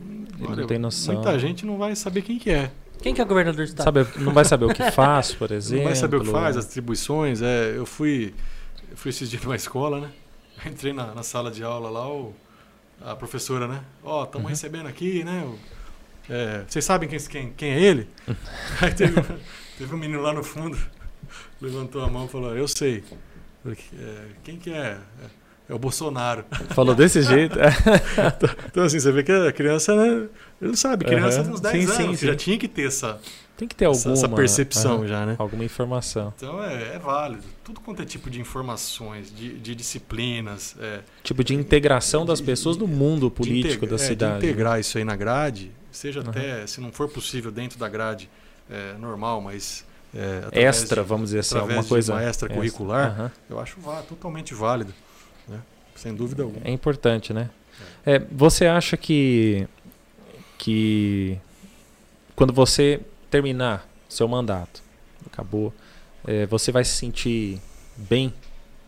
Ele 0.00 0.56
não 0.56 0.66
tem 0.66 0.78
noção. 0.78 1.14
Muita 1.14 1.38
gente 1.38 1.66
não 1.66 1.76
vai 1.76 1.94
saber 1.94 2.22
quem 2.22 2.38
que 2.38 2.50
é. 2.50 2.70
Quem 3.02 3.14
que 3.14 3.20
é 3.20 3.24
o 3.24 3.26
governador 3.26 3.64
do 3.64 3.68
estado? 3.68 3.84
Sabe, 3.84 4.06
não 4.18 4.32
vai 4.32 4.44
saber 4.44 4.64
o 4.64 4.74
que 4.74 4.90
faz, 4.90 5.32
por 5.32 5.52
exemplo. 5.52 5.78
Não 5.84 5.90
vai 5.90 5.96
saber 5.96 6.16
o 6.16 6.20
que 6.20 6.30
faz, 6.30 6.56
as 6.56 6.66
atribuições. 6.66 7.42
É, 7.42 7.76
eu 7.76 7.86
fui, 7.86 8.34
eu 8.90 8.96
fui 8.96 9.10
esses 9.10 9.30
dias 9.30 9.42
numa 9.42 9.54
escola, 9.54 10.00
né? 10.00 10.10
Entrei 10.66 10.92
na, 10.92 11.14
na 11.14 11.22
sala 11.22 11.50
de 11.50 11.62
aula 11.62 11.88
lá, 11.90 12.08
o, 12.08 12.34
a 13.00 13.14
professora, 13.14 13.68
né? 13.68 13.82
Ó, 14.02 14.20
oh, 14.20 14.24
estamos 14.24 14.44
uhum. 14.46 14.50
recebendo 14.50 14.88
aqui, 14.88 15.22
né? 15.22 15.44
O, 15.44 15.56
é, 16.28 16.64
vocês 16.66 16.84
sabem 16.84 17.08
quem, 17.08 17.18
quem, 17.18 17.52
quem 17.52 17.70
é 17.70 17.80
ele? 17.80 18.08
Aí 18.80 18.92
teve, 18.94 19.22
teve, 19.76 19.94
um 19.94 19.98
menino 19.98 20.20
lá 20.20 20.32
no 20.32 20.42
fundo, 20.42 20.78
levantou 21.60 22.02
a 22.02 22.08
mão 22.08 22.26
e 22.26 22.28
falou, 22.28 22.56
eu 22.56 22.68
sei. 22.68 23.02
Falei, 23.62 23.78
é, 23.98 24.24
quem 24.44 24.56
que 24.56 24.70
é? 24.70 24.98
é? 25.24 25.38
É 25.70 25.74
o 25.74 25.78
Bolsonaro. 25.78 26.46
Falou 26.70 26.94
desse 26.94 27.22
jeito? 27.22 27.58
então, 27.60 28.50
então, 28.66 28.84
assim, 28.84 28.98
você 28.98 29.12
vê 29.12 29.22
que 29.22 29.30
a 29.30 29.52
criança, 29.52 29.94
né? 29.94 30.28
Ele 30.60 30.70
não 30.70 30.76
sabe, 30.76 31.04
criança 31.04 31.38
uhum. 31.38 31.44
tem 31.44 31.52
uns 31.52 31.60
10 31.60 31.90
sim, 31.90 32.02
anos, 32.04 32.18
sim, 32.20 32.26
já 32.26 32.34
tinha 32.34 32.56
que 32.56 32.66
ter 32.66 32.86
essa, 32.86 33.20
tem 33.58 33.66
que 33.66 33.74
ter 33.74 33.86
alguma, 33.86 34.12
essa, 34.12 34.28
percepção 34.28 35.00
uhum. 35.00 35.08
já, 35.08 35.26
né? 35.26 35.34
Alguma 35.36 35.64
informação. 35.64 36.32
Então 36.36 36.62
é, 36.62 36.94
é, 36.94 36.98
válido. 37.00 37.42
Tudo 37.64 37.80
quanto 37.80 38.00
é 38.00 38.04
tipo 38.04 38.30
de 38.30 38.40
informações, 38.40 39.34
de, 39.34 39.58
de 39.58 39.74
disciplinas. 39.74 40.76
É, 40.78 41.00
tipo 41.24 41.42
de 41.42 41.54
integração 41.56 42.24
das 42.24 42.40
pessoas 42.40 42.76
no 42.76 42.86
mundo 42.86 43.28
político 43.28 43.84
da 43.84 43.96
é, 43.96 43.98
cidade. 43.98 44.40
De 44.40 44.46
integrar 44.46 44.78
isso 44.78 44.96
aí 44.96 45.02
na 45.02 45.16
grade, 45.16 45.72
seja 45.90 46.20
uhum. 46.20 46.30
até, 46.30 46.66
se 46.66 46.80
não 46.80 46.92
for 46.92 47.08
possível 47.08 47.50
dentro 47.50 47.78
da 47.78 47.88
grade 47.88 48.28
é, 48.70 48.94
normal, 48.94 49.40
mas 49.40 49.84
é, 50.14 50.48
extra, 50.52 51.02
de, 51.02 51.08
vamos 51.08 51.30
dizer 51.30 51.40
assim, 51.40 51.58
alguma 51.58 51.84
coisa 51.84 52.14
uma 52.14 52.22
extra 52.22 52.48
curricular, 52.48 53.20
uhum. 53.20 53.30
eu 53.50 53.60
acho 53.60 53.76
totalmente 54.08 54.54
válido, 54.54 54.94
né? 55.46 55.60
sem 55.94 56.14
dúvida 56.14 56.42
alguma. 56.42 56.66
É 56.66 56.70
importante, 56.70 57.32
né? 57.32 57.50
É, 58.04 58.18
você 58.18 58.66
acha 58.66 58.96
que 58.96 59.66
que 60.58 61.38
quando 62.34 62.52
você 62.52 63.00
terminar 63.30 63.88
seu 64.08 64.26
mandato, 64.26 64.82
acabou, 65.26 65.72
é, 66.26 66.46
você 66.46 66.72
vai 66.72 66.84
se 66.84 66.92
sentir 66.96 67.60
bem, 67.96 68.32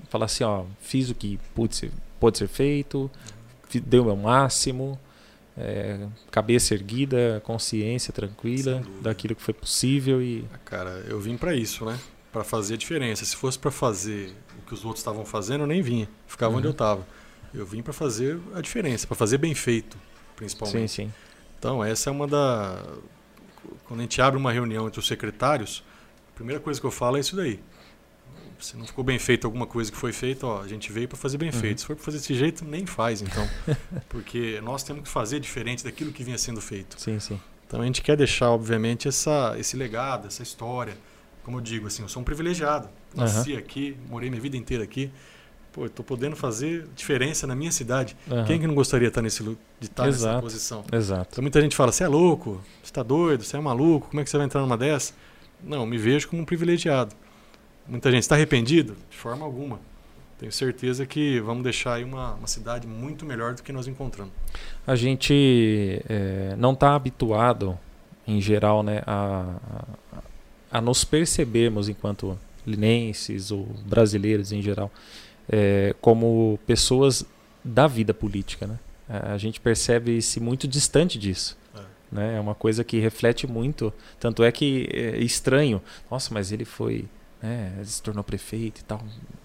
falar 0.09 0.27
assim, 0.27 0.45
ó, 0.45 0.65
fiz 0.81 1.11
o 1.11 1.15
que 1.15 1.39
pode 1.55 1.77
ser, 1.77 1.93
pode 2.19 2.39
ser 2.39 2.49
feito, 2.49 3.11
deu 3.85 4.03
o 4.03 4.07
meu 4.07 4.17
máximo, 4.17 4.99
é, 5.61 6.09
cabeça 6.31 6.75
erguida, 6.75 7.43
consciência 7.45 8.13
tranquila 8.13 8.83
daquilo 9.03 9.35
que 9.35 9.43
foi 9.43 9.53
possível 9.53 10.23
e 10.23 10.45
ah, 10.53 10.59
cara 10.59 11.05
eu 11.07 11.21
vim 11.21 11.37
para 11.37 11.55
isso 11.55 11.85
né? 11.85 11.99
Para 12.33 12.45
fazer 12.45 12.75
a 12.75 12.77
diferença. 12.77 13.25
Se 13.25 13.35
fosse 13.35 13.59
para 13.59 13.73
fazer 13.73 14.33
o 14.59 14.67
que 14.67 14.73
os 14.73 14.85
outros 14.85 15.01
estavam 15.01 15.25
fazendo 15.25 15.63
eu 15.63 15.67
nem 15.67 15.83
vinha. 15.83 16.09
Ficava 16.27 16.53
uhum. 16.53 16.59
onde 16.59 16.69
eu 16.69 16.73
estava 16.73 17.07
eu 17.53 17.67
vim 17.67 17.83
para 17.83 17.93
fazer 17.93 18.39
a 18.55 18.61
diferença 18.61 19.07
para 19.07 19.17
fazer 19.17 19.39
bem 19.39 19.55
feito 19.55 19.99
principalmente. 20.37 20.91
Sim 20.91 21.05
sim. 21.07 21.13
Então 21.59 21.85
essa 21.85 22.09
é 22.09 22.13
uma 22.13 22.27
da 22.27 22.83
quando 23.85 24.01
a 24.01 24.03
gente 24.03 24.21
abre 24.23 24.39
uma 24.39 24.53
reunião 24.53 24.87
entre 24.87 24.99
os 24.99 25.07
secretários 25.07 25.85
a 26.33 26.37
primeira 26.37 26.61
coisa 26.61 26.81
que 26.81 26.87
eu 26.87 26.91
falo 26.91 27.19
é 27.19 27.21
isso 27.21 27.37
daí 27.37 27.61
se 28.61 28.77
não 28.77 28.87
ficou 28.87 29.03
bem 29.03 29.19
feito 29.19 29.47
alguma 29.47 29.67
coisa 29.67 29.91
que 29.91 29.97
foi 29.97 30.13
feita, 30.13 30.47
ó, 30.47 30.63
a 30.63 30.69
gente 30.69 30.93
veio 30.93 31.09
para 31.09 31.17
fazer 31.17 31.39
bem 31.39 31.51
uhum. 31.51 31.61
feito. 31.61 31.81
Se 31.81 31.87
for 31.87 31.97
para 31.97 32.05
fazer 32.05 32.19
desse 32.19 32.35
jeito, 32.35 32.65
nem 32.65 32.87
faz, 32.87 33.23
então. 33.23 33.49
porque 34.09 34.61
nós 34.63 34.83
temos 34.83 35.03
que 35.03 35.09
fazer 35.09 35.41
diferente 35.41 35.85
daquilo 35.85 36.13
que 36.13 36.23
vinha 36.23 36.39
sendo 36.39 36.61
feito. 36.61 37.01
Sim, 37.01 37.19
sim. 37.19 37.41
Então 37.67 37.81
a 37.81 37.85
gente 37.85 38.03
quer 38.03 38.17
deixar, 38.17 38.51
obviamente, 38.51 39.07
essa, 39.07 39.55
esse 39.59 39.77
legado, 39.77 40.27
essa 40.27 40.43
história. 40.43 40.95
Como 41.45 41.59
eu 41.59 41.61
digo, 41.61 41.87
assim, 41.87 42.03
eu 42.03 42.09
sou 42.09 42.21
um 42.21 42.25
privilegiado. 42.25 42.89
Nasci 43.15 43.53
uhum. 43.53 43.59
aqui, 43.59 43.97
morei 44.09 44.29
minha 44.29 44.43
vida 44.43 44.57
inteira 44.57 44.85
aqui. 44.85 45.11
Pô, 45.73 45.87
estou 45.87 46.05
podendo 46.05 46.35
fazer 46.35 46.89
diferença 46.97 47.47
na 47.47 47.55
minha 47.55 47.71
cidade. 47.71 48.17
Uhum. 48.29 48.45
Quem 48.45 48.59
que 48.59 48.67
não 48.67 48.75
gostaria 48.75 49.07
de 49.07 49.11
estar, 49.13 49.23
nesse, 49.23 49.43
de 49.43 49.57
estar 49.83 50.09
Exato. 50.09 50.27
nessa 50.27 50.43
posição? 50.43 50.85
Exato. 50.93 51.29
Então 51.33 51.43
muita 51.43 51.61
gente 51.61 51.77
fala, 51.77 51.93
você 51.93 52.03
é 52.03 52.09
louco, 52.09 52.61
você 52.83 52.91
está 52.91 53.03
doido, 53.05 53.45
você 53.45 53.57
é 53.57 53.61
maluco, 53.61 54.09
como 54.09 54.21
é 54.21 54.25
que 54.25 54.31
você 54.31 54.37
vai 54.37 54.47
entrar 54.47 54.61
numa 54.61 54.77
dessa? 54.77 55.13
Não, 55.63 55.87
me 55.87 55.97
vejo 55.97 56.29
como 56.29 56.43
um 56.43 56.45
privilegiado. 56.45 57.15
Muita 57.89 58.11
gente 58.11 58.23
está 58.23 58.35
arrependido? 58.35 58.97
De 59.11 59.17
forma 59.17 59.45
alguma. 59.45 59.81
Tenho 60.39 60.53
certeza 60.53 61.05
que 61.05 61.39
vamos 61.41 61.63
deixar 61.63 61.95
aí 61.95 62.05
uma, 62.05 62.33
uma 62.35 62.47
cidade 62.47 62.87
muito 62.87 63.27
melhor 63.27 63.55
do 63.55 63.63
que 63.63 63.73
nós 63.73 63.87
encontramos. 63.87 64.33
A 64.87 64.97
gente 64.97 66.03
é, 66.09 66.55
não 66.57 66.73
está 66.73 66.95
habituado, 66.95 67.79
em 68.27 68.41
geral, 68.41 68.83
né, 68.83 69.03
a, 69.07 69.57
a, 70.13 70.79
a, 70.79 70.81
nos 70.81 71.05
percebermos 71.05 71.91
enquanto 71.91 72.39
linenses 72.67 73.51
ou 73.51 73.67
brasileiros 73.85 74.51
em 74.51 74.63
geral 74.63 74.91
é, 75.51 75.95
como 76.01 76.59
pessoas 76.67 77.25
da 77.65 77.87
vida 77.87 78.15
política. 78.15 78.67
Né? 78.67 78.79
A 79.09 79.37
gente 79.37 79.61
percebe-se 79.61 80.41
muito 80.41 80.69
distante 80.69 81.19
disso. 81.19 81.59
É. 81.75 81.81
Né? 82.13 82.37
é 82.37 82.41
uma 82.41 82.55
coisa 82.55 82.85
que 82.85 82.99
reflete 82.99 83.47
muito. 83.47 83.93
Tanto 84.19 84.43
é 84.43 84.51
que 84.51 84.89
é 84.93 85.19
estranho. 85.19 85.83
Nossa, 86.11 86.33
mas 86.33 86.53
ele 86.53 86.65
foi 86.65 87.05
né, 87.43 87.73
se 87.85 88.03
tornou 88.03 88.23
prefeito 88.23 88.81
e 88.81 88.85
tal. 88.85 89.03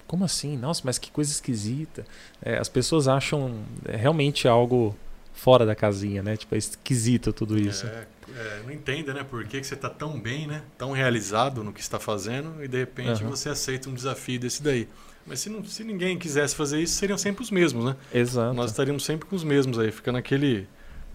Como 0.07 0.23
assim? 0.23 0.57
Nossa, 0.57 0.81
mas 0.83 0.97
que 0.97 1.11
coisa 1.11 1.31
esquisita. 1.31 2.05
É, 2.41 2.57
as 2.57 2.69
pessoas 2.69 3.07
acham 3.07 3.63
é, 3.85 3.95
realmente 3.95 4.47
algo 4.47 4.95
fora 5.33 5.65
da 5.65 5.75
casinha, 5.75 6.23
né? 6.23 6.37
Tipo, 6.37 6.55
é 6.55 6.57
esquisito 6.57 7.33
tudo 7.33 7.57
isso. 7.57 7.85
É, 7.85 8.07
é, 8.35 8.61
não 8.63 8.71
entende, 8.71 9.13
né? 9.13 9.23
Por 9.23 9.43
que, 9.45 9.59
que 9.59 9.67
você 9.67 9.73
está 9.73 9.89
tão 9.89 10.19
bem, 10.19 10.47
né? 10.47 10.61
Tão 10.77 10.91
realizado 10.91 11.63
no 11.63 11.73
que 11.73 11.81
está 11.81 11.99
fazendo 11.99 12.63
e 12.63 12.67
de 12.67 12.77
repente 12.77 13.23
uhum. 13.23 13.29
você 13.29 13.49
aceita 13.49 13.89
um 13.89 13.93
desafio 13.93 14.39
desse 14.39 14.61
daí. 14.61 14.87
Mas 15.25 15.39
se, 15.39 15.49
não, 15.49 15.63
se 15.63 15.83
ninguém 15.83 16.17
quisesse 16.17 16.55
fazer 16.55 16.81
isso, 16.81 16.93
seriam 16.93 17.17
sempre 17.17 17.43
os 17.43 17.49
mesmos, 17.49 17.83
né? 17.83 17.95
Exato. 18.13 18.53
Nós 18.53 18.69
estaríamos 18.69 19.03
sempre 19.03 19.27
com 19.27 19.35
os 19.35 19.43
mesmos 19.43 19.79
aí, 19.79 19.91
fica 19.91 20.11
naquele, 20.11 20.67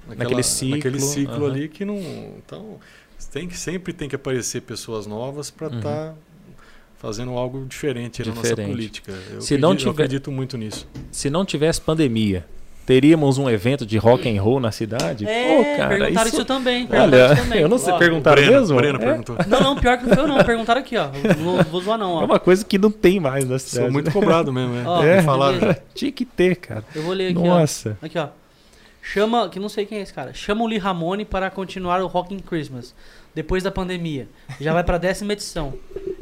naquela, 0.07 0.25
naquele 0.25 0.43
ciclo, 0.43 0.77
naquele 0.77 1.01
ciclo 1.01 1.39
uhum. 1.39 1.47
ali 1.47 1.69
que 1.69 1.85
não. 1.85 1.99
Então, 2.39 2.81
tem 3.33 3.47
que, 3.47 3.57
sempre 3.57 3.93
tem 3.93 4.09
que 4.09 4.17
aparecer 4.17 4.63
pessoas 4.63 5.07
novas 5.07 5.51
para 5.51 5.69
estar 5.69 5.77
uhum. 5.77 5.83
tá 5.83 6.15
fazendo 7.01 7.33
algo 7.33 7.65
diferente, 7.67 8.23
diferente. 8.23 8.45
na 8.45 8.51
nossa 8.51 8.71
política. 8.71 9.13
Eu, 9.13 9.41
se 9.41 9.55
acredito, 9.55 9.61
não 9.61 9.75
tiver, 9.75 9.89
eu 9.89 9.93
acredito 9.93 10.31
muito 10.31 10.59
nisso. 10.59 10.87
Se 11.11 11.31
não 11.31 11.47
tivesse 11.47 11.81
pandemia, 11.81 12.45
teríamos 12.85 13.39
um 13.39 13.49
evento 13.49 13.87
de 13.87 13.97
rock 13.97 14.29
and 14.29 14.41
roll 14.41 14.61
na 14.61 14.71
cidade? 14.71 15.27
É, 15.27 15.57
Pô, 15.57 15.77
cara, 15.79 15.89
perguntaram 15.89 16.29
isso, 16.29 16.37
isso 16.37 16.45
também. 16.45 16.87
Olha, 16.91 17.37
também. 17.37 17.61
eu 17.63 17.69
não 17.71 17.79
sei, 17.79 17.95
perguntaram 17.95 18.43
Breno, 18.43 18.61
mesmo? 18.61 18.77
Breno 18.77 18.99
é? 18.99 19.01
perguntou. 19.01 19.37
Não, 19.49 19.61
não, 19.61 19.77
pior 19.77 19.97
que 19.97 20.05
não 20.05 20.15
foi 20.15 20.25
eu 20.25 20.29
não, 20.29 20.45
perguntaram 20.45 20.81
aqui, 20.81 20.97
ó. 20.99 21.09
Vou, 21.39 21.65
vou 21.65 21.81
zoar 21.81 21.99
não, 21.99 22.13
ó. 22.13 22.23
É 22.23 22.25
uma 22.27 22.39
coisa 22.39 22.63
que 22.63 22.77
não 22.77 22.91
tem 22.91 23.19
mais 23.19 23.49
na 23.49 23.59
cidade. 23.59 23.87
Sou 23.87 23.93
muito 23.93 24.13
cobrado 24.13 24.53
mesmo, 24.53 24.77
é. 24.77 24.85
Ó, 24.87 25.03
é 25.03 25.23
falaram. 25.23 25.75
Tinha 25.95 26.13
que 26.13 26.27
ter, 26.27 26.57
cara. 26.57 26.85
Eu 26.95 27.03
vou 27.03 27.15
ler 27.15 27.29
aqui, 27.29 27.43
Nossa. 27.43 27.97
Ó. 28.03 28.07
Aqui, 28.07 28.19
ó. 28.19 28.29
Chama, 29.03 29.49
que 29.49 29.59
não 29.59 29.71
sei 29.71 29.87
quem 29.87 29.99
é 29.99 30.03
esse 30.03 30.13
cara. 30.13 30.35
Chama 30.35 30.63
o 30.63 30.67
Lee 30.67 30.79
Ramone 30.79 31.25
para 31.25 31.49
continuar 31.49 32.03
o 32.03 32.07
Rock 32.07 32.35
in 32.35 32.41
Christmas 32.41 32.95
depois 33.35 33.63
da 33.63 33.71
pandemia. 33.71 34.29
Já 34.61 34.73
vai 34.73 34.85
pra 34.85 34.99
décima 34.99 35.33
edição. 35.33 35.75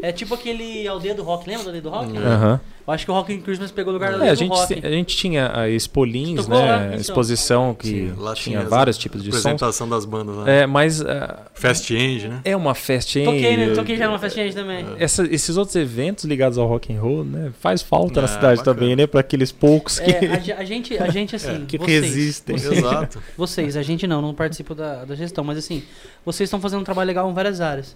É 0.02 0.12
tipo 0.12 0.35
aquele 0.35 0.86
Aldeia 0.86 1.14
do 1.14 1.22
Rock, 1.22 1.48
lembra 1.48 1.64
do 1.64 1.68
Aldeia 1.68 1.82
do 1.82 1.90
Rock? 1.90 2.12
Uhum. 2.12 2.60
Eu 2.89 2.94
acho 2.94 3.05
que 3.05 3.10
o 3.10 3.15
Rock 3.15 3.35
in 3.35 3.40
Christmas 3.43 3.70
pegou 3.70 3.90
o 3.90 3.94
lugar 3.94 4.16
da 4.19 4.24
É, 4.27 4.31
a, 4.31 4.32
do 4.32 4.39
gente, 4.39 4.48
rock. 4.48 4.81
a 4.82 4.90
gente 4.90 5.15
tinha 5.15 5.52
a 5.55 5.69
Expolins, 5.69 6.47
Tocou 6.47 6.59
lá, 6.59 6.78
né? 6.78 6.86
então. 6.86 7.01
Exposição 7.01 7.74
que 7.74 7.86
Sim, 7.86 8.15
lá 8.16 8.35
tinha 8.35 8.60
as- 8.60 8.69
vários 8.70 8.97
tipos 8.97 9.23
de 9.23 9.31
sons. 9.31 9.40
apresentação 9.40 9.86
das 9.86 10.06
bandas 10.06 10.35
lá. 10.36 10.51
É, 10.51 10.66
mas 10.66 11.02
ah, 11.02 11.43
Fast 11.52 11.86
Change, 11.86 12.28
né? 12.28 12.40
é 12.47 12.56
uma 12.56 12.74
festa, 12.74 13.19
hein? 13.19 13.27
Toquei, 13.27 13.56
né? 13.59 13.74
Toquei 13.74 13.97
já 13.98 14.06
numa 14.06 14.19
festinha 14.19 14.51
também. 14.55 14.86
Essa- 14.98 15.27
esses 15.27 15.59
outros 15.59 15.77
eventos 15.77 16.24
ligados 16.24 16.56
ao 16.56 16.66
rock 16.66 16.90
and 16.90 16.98
roll, 16.98 17.24
né? 17.24 17.52
Faz 17.60 17.82
falta 17.82 18.23
na 18.23 18.27
É, 18.27 18.31
cidade 18.31 18.56
bacana. 18.60 18.74
também, 18.78 18.97
né? 18.97 19.06
Para 19.06 19.20
aqueles 19.20 19.52
poucos 19.52 19.98
que, 19.98 20.10
É, 20.10 20.32
a, 20.32 20.39
ge- 20.39 20.52
a 20.52 20.65
gente, 20.65 20.97
a 20.97 21.10
gente 21.10 21.36
assim, 21.36 21.65
que 21.69 21.77
vocês, 21.77 22.02
resistem. 22.06 22.56
Exato. 22.73 23.23
Vocês, 23.36 23.77
a 23.77 23.82
gente 23.82 24.06
não, 24.06 24.23
não 24.23 24.32
participo 24.32 24.74
da, 24.74 25.05
da 25.05 25.15
gestão, 25.15 25.44
mas 25.44 25.59
assim, 25.59 25.82
vocês 26.24 26.47
estão 26.48 26.59
fazendo 26.59 26.81
um 26.81 26.85
trabalho 26.85 27.06
legal 27.09 27.31
em 27.31 27.35
várias 27.35 27.60
áreas. 27.60 27.94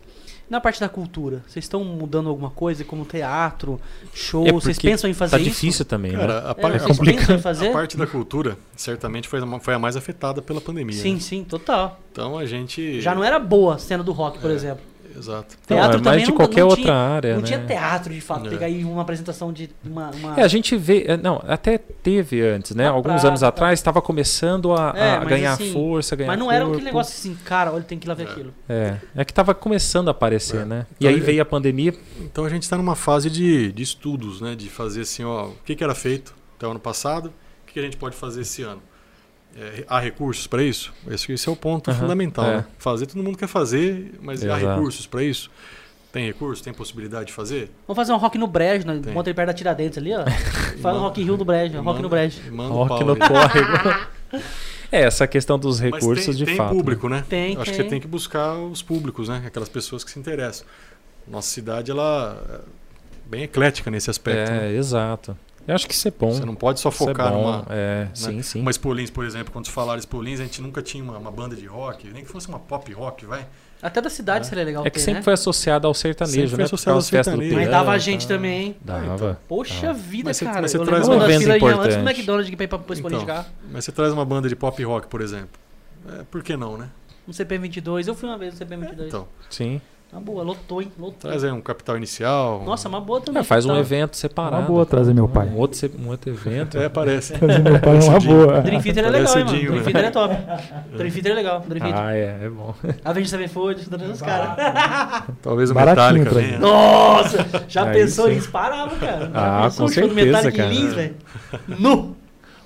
Na 0.53 0.61
parte 0.61 0.79
da 0.79 0.87
cultura, 0.87 1.43
vocês 1.49 1.65
estão 1.65 1.83
mudando 1.83 2.29
alguma 2.29 2.51
coisa, 2.51 2.85
como 2.85 3.07
teatro, 3.07 3.81
show? 4.12 4.47
É 4.47 4.53
vocês 4.53 4.79
pensam 4.79 5.09
em 5.09 5.15
fazer 5.15 5.31
Tá 5.31 5.39
isso? 5.39 5.49
difícil 5.49 5.83
também, 5.87 6.12
né? 6.12 6.19
Cara, 6.19 6.47
a, 6.47 6.51
É, 6.51 6.55
par- 6.55 6.73
pensam 6.73 7.35
em 7.37 7.39
fazer? 7.39 7.69
a 7.69 7.73
parte 7.73 7.97
da 7.97 8.07
cultura 8.07 8.59
certamente 8.77 9.29
foi 9.29 9.41
a, 9.41 9.59
foi 9.61 9.73
a 9.73 9.79
mais 9.79 9.97
afetada 9.97 10.43
pela 10.43 10.61
pandemia. 10.61 10.95
Sim, 10.95 11.15
né? 11.15 11.20
sim, 11.20 11.43
total. 11.43 11.99
Então 12.12 12.37
a 12.37 12.45
gente. 12.45 13.01
Já 13.01 13.15
não 13.15 13.24
era 13.24 13.39
boa 13.39 13.77
a 13.77 13.79
cena 13.79 14.05
do 14.05 14.12
rock, 14.12 14.41
por 14.41 14.51
É. 14.51 14.53
exemplo. 14.55 14.85
Exato. 15.16 15.56
Não, 15.68 15.76
Teatro 15.76 15.90
é 15.97 15.98
também 15.98 16.12
mais 16.12 16.22
de 16.22 16.28
não- 16.28 16.36
qualquer 16.36 16.60
não 16.60 16.68
outra 16.68 16.82
tinha- 16.84 16.94
área, 16.94 17.34
não 17.34 17.40
né? 17.40 17.47
tinha 17.47 17.59
teatro, 17.64 18.12
de 18.14 18.20
fato, 18.20 18.47
É. 18.47 18.51
pegar 18.51 18.66
aí 18.66 18.84
uma 18.84 19.02
apresentação 19.02 19.52
de 19.52 19.70
uma... 19.84 20.10
uma- 20.10 20.40
É, 20.40 20.43
a 20.43 20.48
gente 20.48 20.76
vê, 20.76 21.05
é, 21.09 21.16
não, 21.16 21.43
até 21.47 21.78
teve 21.78 22.40
antes, 22.43 22.74
né? 22.74 22.84
Na 22.84 22.90
Alguns 22.90 23.12
praça, 23.12 23.28
anos 23.28 23.40
tá. 23.40 23.48
atrás 23.48 23.78
estava 23.78 24.01
começando 24.02 24.72
a, 24.72 24.93
É, 24.97 25.10
a 25.12 25.24
ganhar 25.24 25.52
assim, 25.52 25.72
força, 25.72 26.16
ganhar 26.16 26.28
Mas 26.28 26.39
não 26.39 26.51
era 26.51 26.60
aquele 26.64 26.72
corpo. 26.74 26.84
negócio 26.84 27.12
assim, 27.14 27.36
cara, 27.44 27.72
olha, 27.72 27.82
tem 27.84 27.98
que 27.98 28.06
ir 28.06 28.09
lá 28.09 28.14
ver 28.14 28.24
aquilo. 28.28 28.52
É, 28.68 28.97
é 29.16 29.24
que 29.24 29.32
tava 29.32 29.55
começando 29.55 30.09
a 30.09 30.10
aparecer, 30.12 30.62
É. 30.62 30.64
né? 30.64 30.86
E 31.01 31.05
Então, 31.05 31.10
aí 31.10 31.16
é- 31.16 31.24
veio 31.24 31.43
a 31.43 31.44
pandemia, 31.44 31.94
Então 32.20 32.44
a 32.44 32.48
gente 32.48 32.62
está 32.62 32.76
numa 32.76 32.94
fase 32.97 33.28
de, 33.30 33.72
de 33.72 33.82
estudos, 33.82 34.40
né? 34.40 34.55
De 34.55 34.68
fazer 34.68 35.02
assim, 35.02 35.24
ó, 35.24 35.47
o 35.47 35.56
que, 35.64 35.74
que 35.74 35.82
era 35.84 35.94
feito 35.94 36.34
até 36.56 36.66
o 36.66 36.70
ano 36.70 36.80
passado, 36.80 37.26
o 37.26 37.66
que, 37.66 37.74
que 37.74 37.80
a 37.80 37.82
gente 37.82 37.97
pode 37.97 38.14
fazer 38.16 38.43
esse 38.43 38.62
ano. 38.62 38.80
É, 39.57 39.85
há 39.89 40.01
recursos 40.01 40.47
para 40.47 40.62
isso? 40.62 40.93
Esse, 41.11 41.31
esse 41.33 41.49
é 41.49 41.53
o 41.53 41.57
ponto 41.57 41.91
Aham, 41.91 42.01
fundamental. 42.01 42.45
é. 42.45 42.57
né? 42.59 42.66
Fazer 42.79 43.07
todo 43.07 43.23
mundo 43.23 43.37
quer 43.37 43.47
fazer, 43.49 44.15
mas 44.23 44.43
há 44.43 44.47
Exato. 44.59 44.66
recursos 44.66 45.07
para 45.07 45.23
isso? 45.23 45.51
Tem 46.11 46.27
recursos? 46.27 46.62
Tem 46.62 46.73
possibilidade 46.74 47.27
de 47.27 47.33
fazer? 47.33 47.70
Vamos 47.87 47.97
fazer 47.97 48.12
um 48.12 48.16
rock 48.19 48.37
no 48.39 48.47
Brejo, 48.47 48.87
né? 48.87 49.01
Tem. 49.03 49.12
Monta 49.15 49.31
ele 49.31 49.35
perto 49.35 49.47
da 49.49 49.55
Tiradentes 49.55 49.97
ali, 49.99 50.12
ó. 50.15 50.24
Faz 50.83 50.97
um 50.97 51.01
Rock 51.01 51.20
in 51.23 51.24
Rio 51.24 51.37
do 51.39 51.45
Brejo, 51.45 51.74
rock 51.81 51.85
no 51.85 51.93
Manda- 51.95 52.09
Brejo. 52.09 52.53
manda 52.53 52.74
o 52.74 52.85
rock 52.85 53.05
no 53.05 53.16
córrego. 53.16 54.07
é, 54.93 55.03
essa 55.03 55.27
questão 55.27 55.59
dos 55.59 55.81
recursos 55.81 56.27
tem, 56.27 56.35
de 56.35 56.45
tem 56.45 56.57
fato. 56.57 56.74
público, 56.74 57.09
né? 57.09 57.24
Tem, 57.29 57.57
Acho 57.57 57.65
que 57.70 57.77
tem. 57.77 57.85
você 57.85 57.85
tem 57.85 58.01
que 58.01 58.07
buscar 58.07 58.55
os 58.57 58.83
públicos, 58.83 59.29
né? 59.29 59.43
Aquelas 59.47 59.69
pessoas 59.70 60.05
que 60.05 60.11
se 60.11 60.19
interessam. 60.19 60.66
Nossa 61.27 61.49
cidade, 61.49 61.91
ela 61.91 62.43
é 62.51 63.29
bem 63.31 63.43
eclética 63.45 63.91
nesse 63.91 64.11
aspecto. 64.11 64.51
É, 64.53 64.61
né? 64.69 64.74
exato. 64.74 65.37
Eu 65.66 65.74
acho 65.74 65.86
que 65.86 65.94
isso 65.94 66.09
é 66.09 66.10
bom. 66.10 66.32
Você 66.32 66.44
não 66.44 66.55
pode 66.55 66.80
só 66.80 66.89
é 66.89 66.93
focar 66.93 67.32
bom, 67.32 67.43
numa, 67.43 67.66
É, 67.70 68.09
sim, 68.14 68.43
sim. 68.43 68.60
Uma 68.60 68.70
Spolins, 68.70 69.10
por 69.10 69.24
exemplo, 69.24 69.52
quando 69.52 69.66
se 69.66 69.70
falaram 69.72 69.98
Spolins, 70.01 70.40
a 70.40 70.43
gente 70.43 70.60
nunca 70.60 70.82
tinha 70.82 71.02
uma, 71.02 71.16
uma 71.18 71.30
banda 71.30 71.55
de 71.55 71.66
rock, 71.66 72.09
nem 72.12 72.24
que 72.24 72.30
fosse 72.30 72.48
uma 72.48 72.59
pop 72.59 72.93
rock, 72.93 73.24
vai. 73.26 73.47
Até 73.80 74.01
da 74.01 74.09
cidade 74.10 74.47
É. 74.47 74.48
seria 74.48 74.64
legal 74.64 74.86
É 74.86 74.90
que 74.90 74.98
ter, 74.98 75.05
sempre 75.05 75.18
né? 75.20 75.22
foi 75.22 75.32
associado 75.32 75.86
ao 75.89 75.94
sertanejo, 75.94 76.36
Sempre 76.36 76.51
foi 76.51 76.59
né? 76.59 76.64
associado 76.64 76.94
causa 76.94 77.10
das 77.10 77.18
ao 77.18 77.24
sertanejo. 77.24 77.55
Mas 77.56 77.64
peão, 77.64 77.70
dava 77.78 77.90
a 77.90 77.94
tá? 77.94 77.98
gente 77.98 78.28
também, 78.28 78.62
hein? 78.66 78.76
Dava. 78.80 79.40
Poxa 79.48 79.90
Ah. 79.90 79.93
vida, 79.93 80.28
Mas 80.30 80.36
você- 80.36 80.44
cara. 80.44 80.60
mas 80.62 80.70
você 80.70 80.76
eu 80.78 80.84
traz 80.84 81.02
lembro 81.09 81.16
um 81.16 81.18
da 81.18 81.24
evento 81.26 81.40
fila 81.43 81.59
de- 81.59 81.64
antes 81.64 81.76
do 81.76 81.82
importante. 81.82 82.09
McDonald's 82.16 82.51
que 82.51 82.56
pra 82.68 82.78
Então. 83.24 83.47
Mas 83.72 83.84
você 83.84 83.93
traz 83.93 84.12
uma 84.12 84.24
banda 84.24 84.48
de 84.48 84.55
pop 84.56 84.84
rock, 84.84 85.09
por 85.09 85.20
exemplo. 85.20 85.60
É, 86.09 86.22
por 86.30 86.43
que 86.44 86.56
não, 86.56 86.76
né? 86.78 86.89
No 87.26 87.32
CP22, 87.32 88.06
eu 88.09 88.14
fui 88.14 88.28
uma 88.28 88.39
vez 88.39 88.52
no 88.52 88.59
CP22. 88.59 89.06
Então, 89.09 89.28
Sim. 89.51 89.80
Uma 90.12 90.20
boa, 90.20 90.43
lotou, 90.44 90.82
hein? 90.82 90.93
Lotou. 90.98 91.30
traz 91.30 91.43
aí 91.43 91.51
um 91.51 91.60
capital 91.62 91.97
inicial. 91.97 92.62
Nossa, 92.66 92.86
uma 92.86 93.01
boa 93.01 93.18
também. 93.22 93.40
É, 93.40 93.43
faz 93.43 93.64
um 93.64 93.70
Então, 93.70 93.80
evento 93.80 94.14
separado. 94.14 94.56
Uma 94.59 94.68
boa 94.68 94.84
trazer 94.84 95.14
meu 95.14 95.26
pai. 95.26 95.47
Um 95.48 95.56
outro, 95.56 95.90
um 95.98 96.09
outro 96.10 96.28
evento. 96.30 96.76
É, 96.76 96.86
parece. 96.90 97.32
Trazer 97.40 97.60
meu 97.60 97.80
pai 97.80 97.97
é 97.97 98.01
uma 98.02 98.20
boa. 98.20 98.60
Dream 98.60 98.82
Theater 98.82 99.05
é 99.06 99.09
legal, 99.10 99.39
hein, 99.39 99.44
mano? 99.47 99.59
Dream 99.59 99.72
né? 99.74 99.82
Theater 99.82 100.05
é 100.05 100.10
top. 100.10 100.34
Dream 100.98 101.10
Theater 101.10 101.32
é 101.32 101.34
legal. 101.34 101.60
Dream 101.66 101.82
Theater. 101.82 102.02
Ah, 102.05 102.14
é, 102.14 102.39
é 102.44 102.48
bom. 102.51 102.74
Avenged 103.02 103.30
Sevenfold, 103.30 103.80
ajudando 103.80 104.10
os 104.10 104.20
caras. 104.20 105.24
Talvez 105.40 105.70
o 105.70 105.74
Baratinho 105.74 106.24
Metallica. 106.24 106.59
Nossa! 106.59 107.47
Já 107.66 107.84
Aí 107.84 107.93
pensou 107.94 108.28
nisso? 108.28 108.51
Parava, 108.51 108.94
cara. 108.97 109.30
Já 109.32 109.59
Ah, 109.59 109.62
pensou 109.64 109.86
com 109.86 109.93
certeza, 109.93 110.14
Metallica 110.14 110.48
em 110.51 110.56
cara. 110.56 110.68
Lins, 110.68 110.93
velho? 110.94 111.14
Nu! 111.68 112.16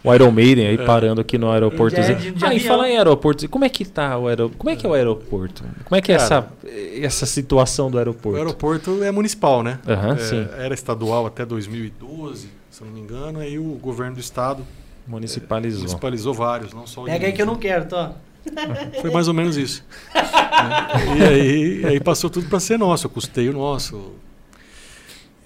O 0.07 0.15
Iron 0.15 0.31
Maiden 0.31 0.66
aí 0.69 0.78
parando 0.78 1.20
aqui 1.20 1.37
no 1.37 1.51
aeroporto. 1.51 1.99
É. 1.99 2.03
Já 2.03 2.12
é 2.12 2.15
de- 2.15 2.31
de 2.33 2.45
ah, 2.45 2.55
e 2.55 2.61
falar 2.61 2.89
em 2.89 2.97
aeroporto, 2.97 3.49
como 3.49 3.65
é 3.65 3.69
que 3.69 3.85
tá 3.85 4.16
o 4.19 4.28
aeroporto? 4.28 4.59
Como 4.59 4.70
é 4.70 4.77
que 4.77 4.87
é 4.87 4.89
o 4.89 4.93
aeroporto? 4.95 5.65
Como 5.85 5.97
é 5.99 6.01
que 6.01 6.12
é 6.12 6.16
Cara, 6.16 6.24
essa, 6.65 7.07
essa 7.07 7.27
situação 7.27 7.91
do 7.91 7.97
O 7.97 7.99
aeroporto? 7.99 8.37
aeroporto 8.39 9.03
é 9.03 9.11
municipal, 9.11 9.62
né? 9.62 9.78
Aham, 9.87 10.15
É, 10.15 10.16
sim. 10.19 10.49
Era 10.59 10.73
estadual 10.74 11.27
até 11.27 11.45
2012, 11.45 12.49
se 12.70 12.81
eu 12.83 12.87
não 12.87 12.95
me 12.95 13.01
engano. 13.01 13.41
Aí 13.41 13.59
o 13.59 13.62
governo 13.83 14.15
do 14.15 14.20
estado 14.20 14.62
Municipalizou. 15.07 15.81
municipalizou 15.83 16.35
vários, 16.35 16.73
não 16.73 16.87
só 16.87 17.03
o 17.03 17.05
Pega 17.05 17.27
aí 17.27 17.33
que 17.33 17.41
eu 17.43 17.47
não 17.47 17.57
quero, 17.57 17.87
tô. 17.87 17.97
Foi 19.01 19.11
mais 19.11 19.27
ou 19.28 19.35
menos 19.35 19.57
isso. 19.57 19.85
E 21.19 21.23
aí, 21.24 21.85
aí 21.87 22.01
passou 22.01 22.31
tudo 22.31 22.49
para 22.49 22.61
ser 22.61 22.78
nosso, 22.78 23.07
o 23.07 23.11
custeio 23.11 23.53
nosso. 23.53 24.12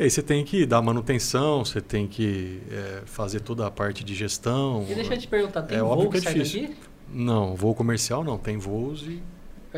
E 0.00 0.04
aí 0.04 0.10
você 0.10 0.22
tem 0.22 0.42
que 0.46 0.64
dar 0.64 0.80
manutenção, 0.80 1.62
você 1.62 1.78
tem 1.78 2.06
que 2.08 2.62
é, 2.70 3.02
fazer 3.04 3.40
toda 3.40 3.66
a 3.66 3.70
parte 3.70 4.02
de 4.02 4.14
gestão. 4.14 4.86
E 4.88 4.94
deixa 4.94 5.12
eu 5.12 5.18
te 5.18 5.28
perguntar, 5.28 5.60
tem 5.64 5.76
É 5.76 5.80
voo 5.82 5.90
óbvio 5.90 6.10
que 6.10 6.16
é 6.26 6.32
difícil. 6.32 6.62
daqui? 6.68 6.76
Não, 7.12 7.54
voo 7.54 7.74
comercial 7.74 8.24
não, 8.24 8.38
tem 8.38 8.56
voos 8.56 9.02
e 9.02 9.22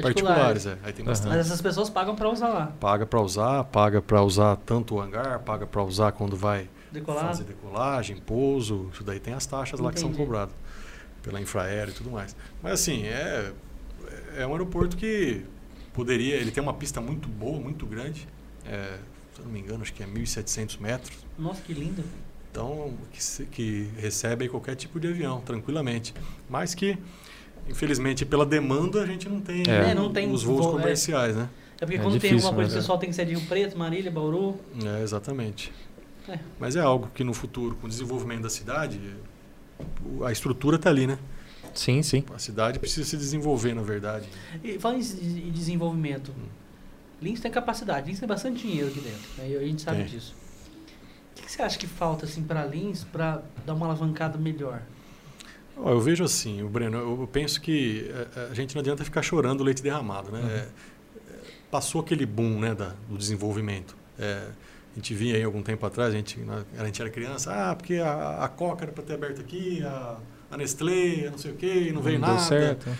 Particulares. 0.00 0.62
particulares. 0.64 0.66
é. 0.66 0.78
Aí 0.84 0.92
tem 0.92 1.04
bastante. 1.04 1.28
Mas 1.36 1.46
essas 1.46 1.60
pessoas 1.60 1.90
pagam 1.90 2.14
pra 2.14 2.30
usar 2.30 2.48
lá. 2.50 2.66
Paga 2.78 3.04
para 3.04 3.20
usar, 3.20 3.64
paga 3.64 4.00
para 4.00 4.22
usar 4.22 4.54
tanto 4.64 4.94
o 4.94 5.00
hangar, 5.00 5.40
paga 5.40 5.66
para 5.66 5.82
usar 5.82 6.12
quando 6.12 6.36
vai 6.36 6.70
Decolar. 6.92 7.26
fazer 7.26 7.42
decolagem, 7.42 8.16
pouso, 8.18 8.90
isso 8.92 9.02
daí 9.02 9.18
tem 9.18 9.34
as 9.34 9.44
taxas 9.44 9.80
lá 9.80 9.92
que 9.92 9.98
são 9.98 10.08
Entendi. 10.10 10.24
cobradas 10.24 10.54
pela 11.20 11.40
infraero 11.40 11.90
e 11.90 11.94
tudo 11.94 12.10
mais. 12.12 12.36
Mas 12.62 12.74
assim, 12.74 13.02
é, 13.06 13.52
é 14.36 14.46
um 14.46 14.52
aeroporto 14.52 14.96
que 14.96 15.44
poderia, 15.92 16.36
ele 16.36 16.52
tem 16.52 16.62
uma 16.62 16.74
pista 16.74 17.00
muito 17.00 17.28
boa, 17.28 17.58
muito 17.60 17.84
grande, 17.86 18.26
é, 18.64 18.98
se 19.34 19.40
eu 19.40 19.44
não 19.46 19.52
me 19.52 19.60
engano, 19.60 19.82
acho 19.82 19.92
que 19.94 20.02
é 20.02 20.06
1.700 20.06 20.78
metros, 20.80 21.16
Nossa, 21.38 21.60
que 21.62 21.72
lindo. 21.72 22.04
então 22.50 22.92
que, 23.12 23.46
que 23.46 23.88
recebe 23.98 24.44
aí 24.44 24.48
qualquer 24.48 24.74
tipo 24.76 24.98
de 25.00 25.08
avião, 25.08 25.40
tranquilamente. 25.40 26.12
Mas 26.48 26.74
que, 26.74 26.98
infelizmente, 27.68 28.24
pela 28.24 28.44
demanda, 28.46 29.02
a 29.02 29.06
gente 29.06 29.28
não 29.28 29.40
tem, 29.40 29.62
É. 29.68 29.90
É, 29.90 29.94
não 29.94 30.12
tem 30.12 30.30
os 30.30 30.42
voos 30.42 30.64
voo, 30.66 30.78
é. 30.78 30.80
comerciais, 30.82 31.36
né? 31.36 31.48
É 31.80 31.84
porque 31.84 31.96
É 31.98 32.00
quando 32.02 32.12
tem 32.12 32.30
difícil, 32.30 32.46
alguma 32.48 32.62
coisa, 32.62 32.74
o 32.74 32.78
é. 32.78 32.80
pessoal 32.80 32.98
tem 32.98 33.08
que 33.08 33.16
ser 33.16 33.24
de 33.26 33.34
Rio 33.34 33.46
Preto, 33.46 33.76
Marília, 33.76 34.10
Bauru. 34.10 34.56
É, 34.84 35.02
exatamente. 35.02 35.72
É. 36.28 36.38
Mas 36.60 36.76
é 36.76 36.80
algo 36.80 37.10
que 37.12 37.24
no 37.24 37.34
futuro, 37.34 37.74
com 37.76 37.86
o 37.86 37.90
desenvolvimento 37.90 38.42
da 38.42 38.50
cidade, 38.50 39.00
a 40.24 40.30
estrutura 40.30 40.76
está 40.76 40.90
ali, 40.90 41.06
né? 41.08 41.18
Sim, 41.74 42.02
sim. 42.02 42.22
A 42.32 42.38
cidade 42.38 42.78
precisa 42.78 43.04
se 43.08 43.16
desenvolver, 43.16 43.74
na 43.74 43.82
verdade. 43.82 44.28
E 44.62 44.78
falando 44.78 44.98
em 44.98 45.00
des- 45.00 45.14
em 45.20 45.50
desenvolvimento, 45.50 46.30
Hum. 46.30 46.44
Lins 47.22 47.40
tem 47.40 47.50
capacidade, 47.50 48.08
Lins 48.08 48.18
tem 48.18 48.28
bastante 48.28 48.62
dinheiro 48.66 48.88
aqui 48.88 49.00
dentro. 49.00 49.28
né? 49.38 49.56
A 49.56 49.64
gente 49.64 49.82
sabe 49.82 49.98
Tem. 49.98 50.06
disso. 50.06 50.34
O 51.32 51.34
que 51.36 51.42
que 51.42 51.52
você 51.52 51.62
acha 51.62 51.78
que 51.78 51.86
falta 51.86 52.26
assim 52.26 52.42
para 52.42 52.64
Lins 52.66 53.04
para 53.04 53.42
dar 53.64 53.74
uma 53.74 53.86
alavancada 53.86 54.36
melhor? 54.36 54.82
Eu 55.76 56.00
vejo 56.00 56.22
assim, 56.22 56.62
o 56.62 56.68
Breno, 56.68 56.98
eu 56.98 57.20
eu 57.22 57.26
penso 57.26 57.60
que 57.60 58.10
eh, 58.36 58.48
a 58.50 58.54
gente 58.54 58.74
não 58.74 58.80
adianta 58.80 59.04
ficar 59.04 59.22
chorando 59.22 59.62
o 59.62 59.64
leite 59.64 59.82
derramado, 59.82 60.30
né? 60.30 60.40
Uhum. 60.40 60.48
É, 60.50 60.56
é, 60.58 60.68
passou 61.70 62.00
aquele 62.02 62.26
boom, 62.26 62.60
né, 62.60 62.74
da, 62.74 62.92
do 63.08 63.16
desenvolvimento. 63.16 63.96
É, 64.18 64.48
a 64.92 64.94
gente 64.96 65.14
via 65.14 65.36
aí 65.36 65.42
algum 65.42 65.62
tempo 65.62 65.86
atrás, 65.86 66.12
a 66.12 66.16
gente, 66.16 66.38
a 66.78 66.84
gente 66.84 67.00
era 67.00 67.10
criança, 67.10 67.50
ah, 67.50 67.74
porque 67.74 67.94
a, 67.94 68.44
a 68.44 68.48
Coca 68.48 68.84
era 68.84 68.92
para 68.92 69.02
ter 69.02 69.14
aberto 69.14 69.40
aqui, 69.40 69.82
a, 69.82 70.18
a 70.50 70.56
Nestlé, 70.58 71.30
não 71.30 71.38
sei 71.38 71.52
o 71.52 71.54
quê, 71.54 71.86
e 71.88 71.92
não 71.92 72.02
veio 72.02 72.18
deu 72.18 72.28
nada. 72.28 72.40
certo. 72.40 72.90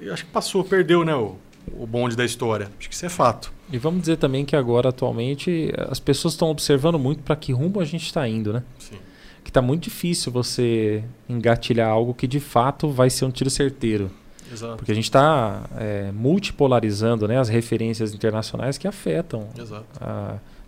E 0.00 0.08
acho 0.08 0.24
que 0.24 0.30
passou, 0.30 0.62
perdeu, 0.62 1.04
né, 1.04 1.16
o, 1.16 1.36
o 1.72 1.84
bonde 1.86 2.14
da 2.14 2.24
história. 2.24 2.70
Acho 2.78 2.88
que 2.88 2.94
isso 2.94 3.04
é 3.04 3.08
fato. 3.08 3.52
E 3.72 3.78
vamos 3.78 4.00
dizer 4.02 4.18
também 4.18 4.44
que 4.44 4.54
agora, 4.54 4.90
atualmente, 4.90 5.72
as 5.88 5.98
pessoas 5.98 6.34
estão 6.34 6.48
observando 6.50 6.98
muito 6.98 7.22
para 7.22 7.34
que 7.34 7.52
rumo 7.52 7.80
a 7.80 7.84
gente 7.84 8.04
está 8.04 8.28
indo, 8.28 8.52
né? 8.52 8.62
Sim. 8.78 8.96
Que 9.42 9.50
tá 9.50 9.62
muito 9.62 9.84
difícil 9.84 10.30
você 10.30 11.02
engatilhar 11.28 11.88
algo 11.88 12.12
que 12.14 12.26
de 12.28 12.38
fato 12.38 12.88
vai 12.90 13.08
ser 13.10 13.24
um 13.24 13.30
tiro 13.30 13.50
certeiro. 13.50 14.10
Exato. 14.52 14.76
Porque 14.76 14.92
a 14.92 14.94
gente 14.94 15.04
está 15.04 15.62
multipolarizando 16.14 17.26
né, 17.26 17.38
as 17.38 17.48
referências 17.48 18.12
internacionais 18.14 18.76
que 18.76 18.86
afetam 18.86 19.48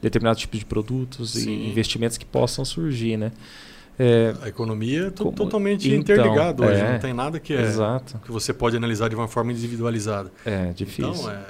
determinados 0.01 0.40
tipos 0.40 0.59
de 0.59 0.64
produtos 0.66 1.32
Sim. 1.32 1.51
e 1.51 1.70
investimentos 1.70 2.16
que 2.16 2.24
possam 2.24 2.64
surgir, 2.64 3.16
né? 3.16 3.32
É, 3.98 4.35
A 4.43 4.48
economia 4.48 5.06
é 5.06 5.10
Como- 5.10 5.32
totalmente 5.32 5.86
Então, 5.89 5.98
interligada 6.01 6.66
hoje, 6.66 6.81
é. 6.81 6.93
não 6.94 6.98
tem 6.98 7.12
nada 7.12 7.39
que, 7.39 7.55
é, 7.55 7.62
que 8.24 8.32
você 8.32 8.52
pode 8.52 8.76
analisar 8.76 9.09
de 9.09 9.14
uma 9.14 9.28
forma 9.28 9.52
individualizada. 9.52 10.32
É 10.44 10.72
difícil. 10.72 11.10
Então, 11.12 11.31
é, 11.31 11.44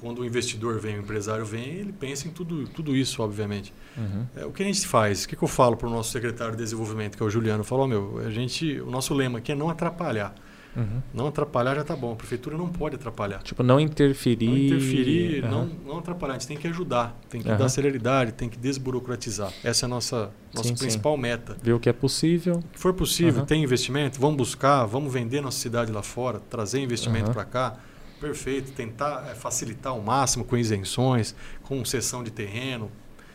quando 0.00 0.20
o 0.20 0.24
investidor 0.24 0.80
vem, 0.80 0.96
o 0.96 1.00
empresário 1.00 1.44
vem, 1.44 1.64
ele 1.64 1.92
pensa 1.92 2.26
em 2.26 2.30
tudo, 2.30 2.66
tudo 2.68 2.96
isso, 2.96 3.22
obviamente. 3.22 3.72
Uhum. 3.96 4.26
É, 4.36 4.46
o 4.46 4.52
que 4.52 4.62
a 4.62 4.66
gente 4.66 4.86
faz? 4.86 5.24
O 5.24 5.28
que, 5.28 5.36
que 5.36 5.42
eu 5.42 5.48
falo 5.48 5.76
para 5.76 5.88
o 5.88 5.90
nosso 5.90 6.10
secretário 6.10 6.56
de 6.56 6.62
desenvolvimento, 6.62 7.16
que 7.16 7.22
é 7.22 7.26
o 7.26 7.30
Juliano? 7.30 7.60
Eu 7.60 7.64
falo, 7.64 7.82
ó, 7.82 7.86
meu, 7.86 8.18
a 8.26 8.30
gente, 8.30 8.80
o 8.80 8.90
nosso 8.90 9.12
lema 9.14 9.38
aqui 9.38 9.52
é 9.52 9.54
não 9.54 9.68
atrapalhar. 9.68 10.34
Uhum. 10.76 11.02
Não 11.12 11.26
atrapalhar 11.26 11.74
já 11.74 11.84
tá 11.84 11.96
bom. 11.96 12.12
A 12.12 12.16
prefeitura 12.16 12.56
não 12.56 12.68
pode 12.68 12.94
atrapalhar. 12.94 13.42
Tipo, 13.42 13.62
não 13.62 13.80
interferir. 13.80 14.46
Não 14.46 14.56
interferir, 14.56 15.44
Aham. 15.44 15.50
não, 15.50 15.66
não 15.66 15.98
atrapalhar. 15.98 16.34
A 16.34 16.38
gente 16.38 16.48
tem 16.48 16.56
que 16.56 16.68
ajudar, 16.68 17.18
tem 17.28 17.42
que 17.42 17.48
Aham. 17.48 17.58
dar 17.58 17.68
celeridade, 17.68 18.32
tem 18.32 18.48
que 18.48 18.56
desburocratizar. 18.56 19.52
Essa 19.64 19.84
é 19.84 19.86
a 19.86 19.88
nossa, 19.88 20.30
nossa 20.54 20.68
Sim, 20.68 20.76
sim. 20.76 20.84
principal 20.84 21.16
meta. 21.16 21.56
Ver 21.60 21.72
o 21.72 21.80
que 21.80 21.88
é 21.88 21.92
possível. 21.92 22.62
Que 22.72 22.78
for 22.78 22.94
possível, 22.94 23.44
tem 23.44 23.62
investimento, 23.62 24.20
vamos 24.20 24.36
buscar, 24.36 24.84
vamos 24.86 25.12
vender 25.12 25.40
nossa 25.40 25.58
cidade 25.58 25.90
lá 25.90 26.02
fora, 26.02 26.40
trazer 26.48 26.80
investimento 26.80 27.32
para 27.32 27.44
cá. 27.44 27.76
Perfeito, 28.20 28.72
tentar 28.72 29.28
eh, 29.30 29.34
facilitar 29.34 29.92
ao 29.92 30.00
máximo 30.00 30.44
com 30.44 30.56
isenções, 30.56 31.34
com 31.62 31.84
cessão 31.84 32.22
de 32.22 32.30
terreno. 32.30 32.90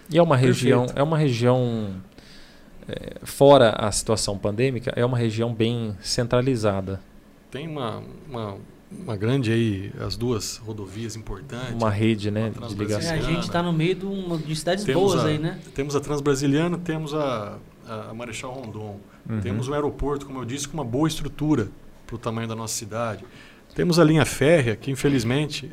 E 0.10 0.18
é 0.18 0.22
uma 0.22 0.38
região, 0.38 0.82
Perfeito. 0.82 1.00
é 1.00 1.04
uma 1.04 1.18
região 1.18 1.96
é, 2.88 3.16
fora 3.24 3.72
a 3.72 3.92
situação 3.92 4.38
pandêmica, 4.38 4.94
é 4.96 5.04
uma 5.04 5.18
região 5.18 5.54
bem 5.54 5.98
centralizada, 6.02 7.02
Tem 7.50 7.68
uma, 7.68 8.04
uma, 8.30 8.58
uma 8.92 9.16
grande 9.16 9.52
aí, 9.52 9.92
as 10.00 10.16
duas 10.16 10.58
rodovias 10.58 11.16
importantes. 11.16 11.74
uma 11.74 11.90
rede, 11.90 12.30
né, 12.30 12.52
uma 12.58 12.68
de 12.68 12.76
É, 12.76 12.78
ligação. 12.78 13.14
a 13.14 13.20
gente 13.22 13.50
tá 13.50 13.64
no 13.64 13.74
meio 13.74 13.96
de, 13.96 14.06
uma- 14.06 14.38
de 14.38 14.56
cidades 14.56 14.84
Temos 14.84 15.02
boas 15.14 15.26
a- 15.26 15.28
aí, 15.30 15.40
né? 15.40 15.60
Temos 15.74 15.96
a 15.96 16.00
Transbrasiliana, 16.00 16.78
temos 16.78 17.14
a, 17.14 17.58
a 17.88 18.14
Marechal 18.14 18.52
Rondon. 18.52 19.00
Uhum. 19.28 19.42
Temos 19.42 19.68
o 19.68 19.74
aeroporto, 19.74 20.26
como 20.28 20.40
eu 20.40 20.46
disse, 20.46 20.68
com 20.68 20.76
uma 20.76 20.84
boa 20.86 21.08
estrutura 21.08 21.70
para 22.06 22.16
o 22.16 22.20
tamanho 22.20 22.48
da 22.48 22.56
nossa 22.56 22.76
cidade. 22.76 23.24
Temos 23.76 24.00
a 24.00 24.04
linha 24.04 24.26
férrea, 24.26 24.76
que 24.76 24.90
infelizmente 24.90 25.70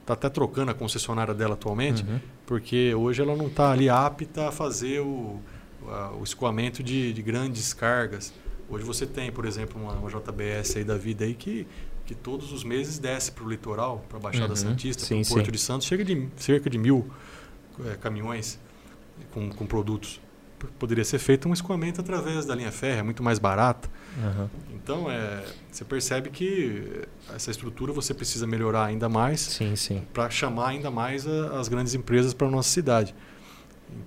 está 0.00 0.14
até 0.14 0.28
trocando 0.28 0.70
a 0.70 0.74
concessionária 0.74 1.34
dela 1.34 1.54
atualmente, 1.54 2.02
Uhum. 2.02 2.18
porque 2.46 2.94
hoje 2.94 3.20
ela 3.22 3.36
não 3.36 3.46
está 3.46 3.70
ali 3.70 3.88
apta 3.88 4.48
a 4.48 4.52
fazer 4.52 5.00
o, 5.00 5.38
a- 5.86 6.12
o 6.18 6.24
escoamento 6.24 6.82
de, 6.82 7.12
de 7.12 7.22
grandes 7.22 7.72
cargas. 7.74 8.32
Hoje 8.68 8.84
você 8.84 9.06
tem, 9.06 9.30
por 9.30 9.44
exemplo, 9.44 9.80
uma, 9.80 9.92
uma 9.92 10.08
JBS 10.10 10.76
aí 10.78 10.84
da 10.84 10.96
vida 10.96 11.24
aí 11.24 11.34
que, 11.34 11.66
que 12.06 12.14
todos 12.14 12.52
os 12.52 12.64
meses 12.64 12.98
desce 12.98 13.30
para 13.32 13.44
o 13.44 13.48
litoral, 13.48 14.02
para 14.08 14.16
a 14.16 14.20
Baixada 14.20 14.48
Uhum. 14.50 14.56
Santista, 14.56 15.06
para 15.06 15.16
o 15.16 15.26
Porto 15.28 15.46
sim. 15.46 15.52
de 15.52 15.58
Santos, 15.58 15.86
chega 15.86 16.04
de 16.04 16.26
cerca 16.36 16.70
de 16.70 16.78
mil 16.78 17.06
eh, 17.84 17.96
caminhões 18.00 18.58
com, 19.32 19.50
com 19.50 19.66
produtos. 19.66 20.20
Poderia 20.78 21.04
ser 21.04 21.18
feito 21.18 21.48
um 21.48 21.52
escoamento 21.52 22.00
através 22.00 22.44
da 22.46 22.54
linha 22.54 22.72
férrea, 22.72 23.02
muito 23.04 23.22
mais 23.22 23.38
barata. 23.38 23.88
Aham. 24.18 24.50
Então, 24.74 25.10
é, 25.10 25.44
você 25.70 25.84
percebe 25.84 26.30
que 26.30 27.02
essa 27.34 27.50
estrutura 27.50 27.92
você 27.92 28.12
precisa 28.12 28.46
melhorar 28.46 28.86
ainda 28.86 29.08
mais 29.08 29.40
Sim, 29.40 29.76
sim. 29.76 30.02
para 30.12 30.28
chamar 30.30 30.68
ainda 30.68 30.90
mais 30.90 31.26
a- 31.26 31.60
as 31.60 31.68
grandes 31.68 31.94
empresas 31.94 32.34
para 32.34 32.46
a 32.48 32.50
nossa 32.50 32.68
cidade. 32.68 33.14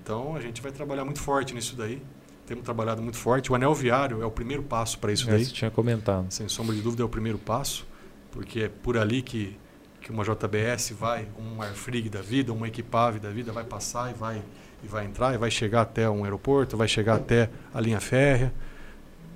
Então, 0.02 0.36
a 0.36 0.42
gente 0.42 0.62
vai 0.62 0.72
trabalhar 0.72 1.06
muito 1.06 1.20
forte 1.20 1.54
nisso 1.54 1.76
daí. 1.76 2.02
Temos 2.46 2.64
trabalhado 2.64 3.02
muito 3.02 3.18
forte. 3.18 3.52
O 3.52 3.56
anel 3.56 3.74
viário 3.74 4.22
é 4.22 4.26
o 4.26 4.32
primeiro 4.32 4.64
passo 4.64 5.00
para 5.00 5.12
isso 5.14 5.28
É, 5.30 5.34
daí. 5.34 5.46
Você 5.46 5.52
tinha 5.54 5.72
comentado. 5.72 6.26
Sem 6.30 6.48
sombra 6.50 6.76
de 6.76 6.82
dúvida, 6.82 7.02
é 7.04 7.06
o 7.06 7.10
primeiro 7.10 7.38
passo, 7.38 7.88
porque 8.32 8.62
é 8.64 8.70
por 8.70 8.98
ali 8.98 9.22
que, 9.22 9.58
que 10.02 10.12
uma 10.12 10.24
JBS 10.24 10.94
vai, 10.94 11.28
um 11.40 11.62
Airfrig 11.62 12.10
da 12.10 12.22
vida, 12.22 12.52
uma 12.52 12.68
Equipave 12.68 13.20
da 13.20 13.30
vida, 13.30 13.52
vai 13.54 13.64
passar 13.64 14.12
e 14.12 14.14
vai, 14.14 14.42
e 14.84 14.88
vai 14.88 15.06
entrar, 15.06 15.34
e 15.34 15.38
vai 15.38 15.50
chegar 15.50 15.82
até 15.82 16.10
um 16.10 16.26
aeroporto, 16.26 16.76
vai 16.76 16.88
chegar 16.90 17.16
até 17.16 17.50
a 17.74 17.80
linha 17.80 18.02
férrea, 18.02 18.54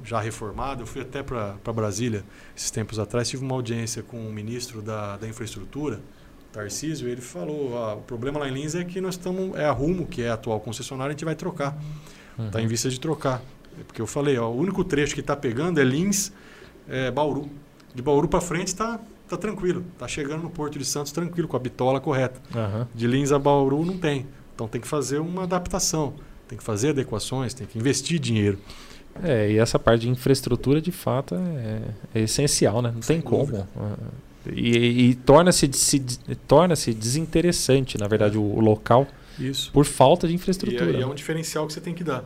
já 0.07 0.19
reformado. 0.21 0.84
Eu 0.84 0.88
fui 0.88 1.01
até 1.01 1.21
para 1.21 1.55
Brasília 1.73 2.23
esses 2.55 2.71
tempos 2.71 2.97
atrás, 2.97 3.27
tive 3.29 3.43
uma 3.43 3.53
audiência 3.55 4.01
com 4.01 4.17
o 4.27 4.31
ministro 4.31 4.81
da, 4.81 5.17
da 5.17 5.27
Infraestrutura, 5.27 5.99
Tarcísio, 6.51 7.07
ele 7.09 7.21
falou: 7.21 7.77
ah, 7.77 7.95
o 7.95 8.01
problema 8.01 8.39
lá 8.39 8.47
em 8.47 8.53
Lins 8.53 8.73
é 8.73 8.84
que 8.84 9.01
nós 9.01 9.15
estamos, 9.15 9.55
é 9.57 9.65
a 9.65 9.71
Rumo, 9.71 10.07
que 10.07 10.21
é 10.23 10.29
a 10.29 10.34
atual 10.34 10.59
concessionária, 10.59 11.09
a 11.09 11.13
gente 11.13 11.25
vai 11.25 11.35
trocar. 11.35 11.77
Está 12.39 12.59
Uhum. 12.59 12.63
em 12.65 12.67
vista 12.67 12.89
de 12.89 12.99
trocar. 12.99 13.41
É 13.79 13.84
Porque 13.84 14.01
eu 14.01 14.07
falei, 14.07 14.38
ó, 14.38 14.49
o 14.49 14.55
único 14.57 14.84
trecho 14.84 15.13
que 15.13 15.19
está 15.21 15.35
pegando 15.35 15.79
é 15.79 15.84
Lins, 15.84 16.31
é, 16.88 17.11
Bauru. 17.11 17.49
De 17.93 18.01
Bauru 18.01 18.27
para 18.27 18.39
frente 18.41 18.67
está 18.67 18.99
tá 19.27 19.35
tranquilo. 19.38 19.84
Está 19.93 20.07
chegando 20.07 20.43
no 20.43 20.49
Porto 20.49 20.79
de 20.79 20.85
Santos 20.85 21.11
tranquilo, 21.11 21.47
com 21.47 21.57
a 21.57 21.59
bitola 21.59 21.99
correta. 21.99 22.39
Aham. 22.55 22.88
De 22.95 23.05
Lins 23.07 23.31
a 23.31 23.38
Bauru 23.39 23.84
não 23.85 23.97
tem. 23.97 24.25
Então 24.55 24.67
tem 24.67 24.79
que 24.79 24.88
fazer 24.88 25.19
uma 25.19 25.43
adaptação. 25.43 26.13
Tem 26.47 26.57
que 26.57 26.63
fazer 26.63 26.89
adequações, 26.89 27.53
tem 27.53 27.67
que 27.67 27.77
investir 27.77 28.19
dinheiro. 28.19 28.57
É, 29.23 29.52
e 29.52 29.57
essa 29.57 29.77
parte 29.80 30.02
de 30.02 30.10
infraestrutura, 30.10 30.80
de 30.81 30.91
fato, 30.91 31.35
é, 31.35 31.81
é 32.15 32.22
essencial, 32.23 32.81
né? 32.81 32.91
Não 32.94 33.02
Sem 33.02 33.18
tem 33.18 33.22
como. 33.30 33.45
dúvida. 33.45 33.68
Ah, 33.76 33.95
E, 34.49 35.10
e 35.10 35.15
torna-se 35.15 35.69
se- 35.73 35.99
torna-se 36.48 36.94
desinteressante, 36.94 37.98
na 37.98 38.07
verdade, 38.07 38.38
o, 38.38 38.41
o 38.44 38.60
local 38.61 39.06
Isso. 39.38 39.72
por 39.73 39.85
falta 39.85 40.26
de 40.27 40.34
E 40.34 40.35
infraestrutura. 40.35 40.91
é, 40.91 40.99
e 40.99 41.02
é 41.02 41.06
um 41.07 41.14
diferencial 41.15 41.68
que 41.68 41.73
você 41.73 41.81
tem 41.81 41.94
que 41.94 42.03
dar. 42.03 42.23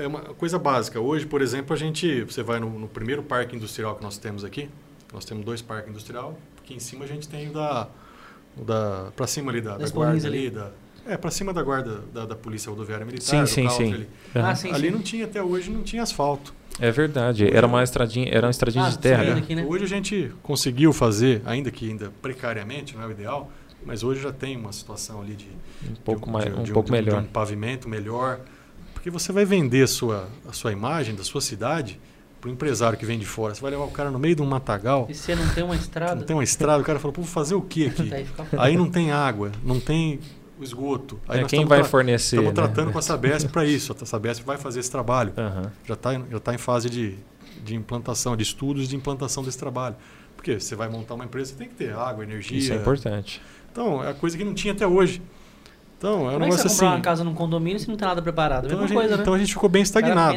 É 0.00 0.06
uma 0.06 0.20
coisa 0.20 0.58
básica. 0.58 1.00
Hoje, 1.00 1.24
por 1.26 1.40
exemplo, 1.42 1.74
a 1.74 1.78
gente, 1.78 2.22
você 2.24 2.42
vai 2.42 2.58
no, 2.60 2.68
no 2.78 2.88
primeiro 2.88 3.22
parque 3.22 3.54
industrial 3.56 3.96
que 3.96 4.02
nós 4.02 4.18
temos 4.18 4.44
aqui. 4.44 4.68
Nós 5.12 5.24
temos 5.24 5.44
dois 5.44 5.60
parques 5.62 5.90
industriais. 5.90 6.34
Aqui 6.62 6.74
em 6.74 6.78
cima 6.78 7.04
a 7.04 7.08
gente 7.08 7.26
tem 7.28 7.48
o 7.48 7.52
da, 7.52 7.88
o 8.56 8.64
da 8.64 9.10
para 9.16 9.26
cima 9.26 9.50
ali 9.50 9.60
da, 9.60 9.76
da 9.78 9.88
guarda 9.88 10.26
ali, 10.26 10.38
ali. 10.46 10.50
da, 10.50 10.70
é 11.06 11.16
para 11.16 11.30
cima 11.30 11.52
da 11.52 11.62
guarda 11.62 12.00
da, 12.12 12.26
da 12.26 12.34
polícia 12.36 12.70
rodoviária 12.70 13.04
militar. 13.04 13.46
Sim, 13.46 13.68
sim, 13.68 13.68
sim. 13.70 13.92
Ali, 13.94 14.08
Aham. 14.36 14.48
Ah, 14.50 14.54
sim, 14.54 14.70
ali 14.72 14.88
sim. 14.88 14.90
não 14.94 15.00
tinha 15.02 15.24
até 15.24 15.42
hoje 15.42 15.70
não 15.70 15.82
tinha 15.82 16.02
asfalto. 16.02 16.54
É 16.80 16.90
verdade. 16.90 17.46
Era 17.54 17.66
uma 17.66 17.82
estradinha, 17.82 18.28
era 18.30 18.46
uma 18.46 18.50
estradinha 18.50 18.84
Ah, 18.86 18.90
de 18.90 18.98
terra. 18.98 19.22
né? 19.24 19.32
aqui, 19.40 19.54
né? 19.54 19.64
Hoje 19.66 19.84
a 19.84 19.88
gente 19.88 20.32
conseguiu 20.42 20.92
fazer, 20.92 21.42
ainda 21.44 21.70
que 21.70 21.88
ainda 21.88 22.10
precariamente, 22.22 22.96
não 22.96 23.02
é 23.02 23.06
o 23.06 23.10
ideal, 23.10 23.50
mas 23.84 24.02
hoje 24.02 24.22
já 24.22 24.32
tem 24.32 24.56
uma 24.56 24.72
situação 24.72 25.20
ali 25.20 25.34
de 25.34 25.48
Um 25.90 25.94
pouco, 26.04 26.26
de 26.26 26.32
mais, 26.32 26.44
de 26.46 26.50
um 26.60 26.62
de 26.62 26.72
pouco 26.72 26.86
de 26.86 26.92
melhor. 26.92 27.20
um 27.20 27.24
pavimento 27.26 27.88
melhor. 27.88 28.40
Porque 28.94 29.10
você 29.10 29.32
vai 29.32 29.44
vender 29.44 29.82
a 29.82 29.86
sua, 29.86 30.28
a 30.48 30.52
sua 30.52 30.72
imagem 30.72 31.14
da 31.14 31.24
sua 31.24 31.40
cidade 31.40 32.00
para 32.40 32.48
o 32.48 32.52
empresário 32.52 32.96
que 32.98 33.04
vem 33.04 33.18
de 33.18 33.26
fora. 33.26 33.54
Você 33.54 33.60
vai 33.60 33.70
levar 33.72 33.84
o 33.84 33.90
cara 33.90 34.10
no 34.10 34.18
meio 34.18 34.34
de 34.34 34.42
um 34.42 34.46
matagal, 34.46 35.06
E 35.10 35.14
você 35.14 35.34
não 35.34 35.46
tem 35.50 35.62
uma 35.64 35.74
estrada? 35.76 36.14
não 36.14 36.22
tem 36.22 36.34
uma 36.34 36.42
estrada, 36.44 36.80
o 36.80 36.84
cara 36.86 36.98
fala, 36.98 37.12
pô, 37.12 37.20
vou 37.22 37.30
fazer 37.30 37.54
o 37.54 37.60
que 37.60 37.86
aqui? 37.88 38.04
Fica... 38.04 38.46
Aí 38.56 38.76
não 38.76 38.88
tem 38.90 39.10
água, 39.12 39.52
não 39.62 39.78
tem 39.78 40.20
o 40.62 40.64
esgoto. 40.64 41.18
Aí 41.28 41.40
É, 41.40 41.44
quem 41.44 41.64
vai 41.64 41.84
fornecer? 41.84 42.36
Estamos 42.36 42.50
né? 42.50 42.54
tratando 42.54 42.92
com 42.92 42.98
a 42.98 43.02
Sabesp 43.02 43.48
para 43.50 43.64
isso. 43.66 43.94
A 44.00 44.06
Sabesp 44.06 44.42
vai 44.44 44.56
fazer 44.58 44.80
esse 44.80 44.90
trabalho. 44.90 45.32
Aham. 45.36 45.70
Já 45.86 45.94
está 45.94 46.12
já 46.30 46.40
tá 46.40 46.54
em 46.54 46.58
fase 46.58 46.88
de, 46.88 47.16
de 47.64 47.74
implantação, 47.74 48.36
de 48.36 48.42
estudos 48.42 48.88
de 48.88 48.96
implantação 48.96 49.42
desse 49.42 49.58
trabalho. 49.58 49.96
Porque 50.36 50.58
você 50.58 50.74
vai 50.74 50.88
montar 50.88 51.14
uma 51.14 51.24
empresa, 51.24 51.52
você 51.52 51.56
tem 51.56 51.68
que 51.68 51.74
ter 51.74 51.92
água, 51.94 52.24
energia. 52.24 52.58
Isso 52.58 52.72
é 52.72 52.76
importante. 52.76 53.40
Então, 53.70 54.02
é 54.02 54.10
a 54.10 54.14
coisa 54.14 54.36
que 54.36 54.42
não 54.44 54.54
tinha 54.54 54.72
até 54.72 54.86
hoje. 54.86 55.22
Então, 55.96 56.28
é 56.28 56.30
um 56.30 56.32
Como 56.32 56.44
é 56.46 56.48
que 56.48 56.56
você 56.56 56.56
negócio 56.56 56.56
vai 56.56 56.66
assim. 56.66 56.78
comprar 56.80 56.96
uma 56.96 57.00
casa 57.00 57.22
num 57.24 57.32
condomínio 57.34 57.78
se 57.78 57.86
não 57.88 57.96
tem 57.96 58.08
nada 58.08 58.20
preparado? 58.20 58.64
É 58.64 58.66
a 58.66 58.72
Então 58.72 58.78
a, 58.78 58.82
mesma 58.82 58.88
gente, 58.88 58.98
coisa, 58.98 59.16
né? 59.16 59.22
então 59.22 59.34
a 59.34 59.38
gente 59.38 59.52
ficou 59.52 59.68
bem 59.68 59.82
estagnado. 59.82 60.36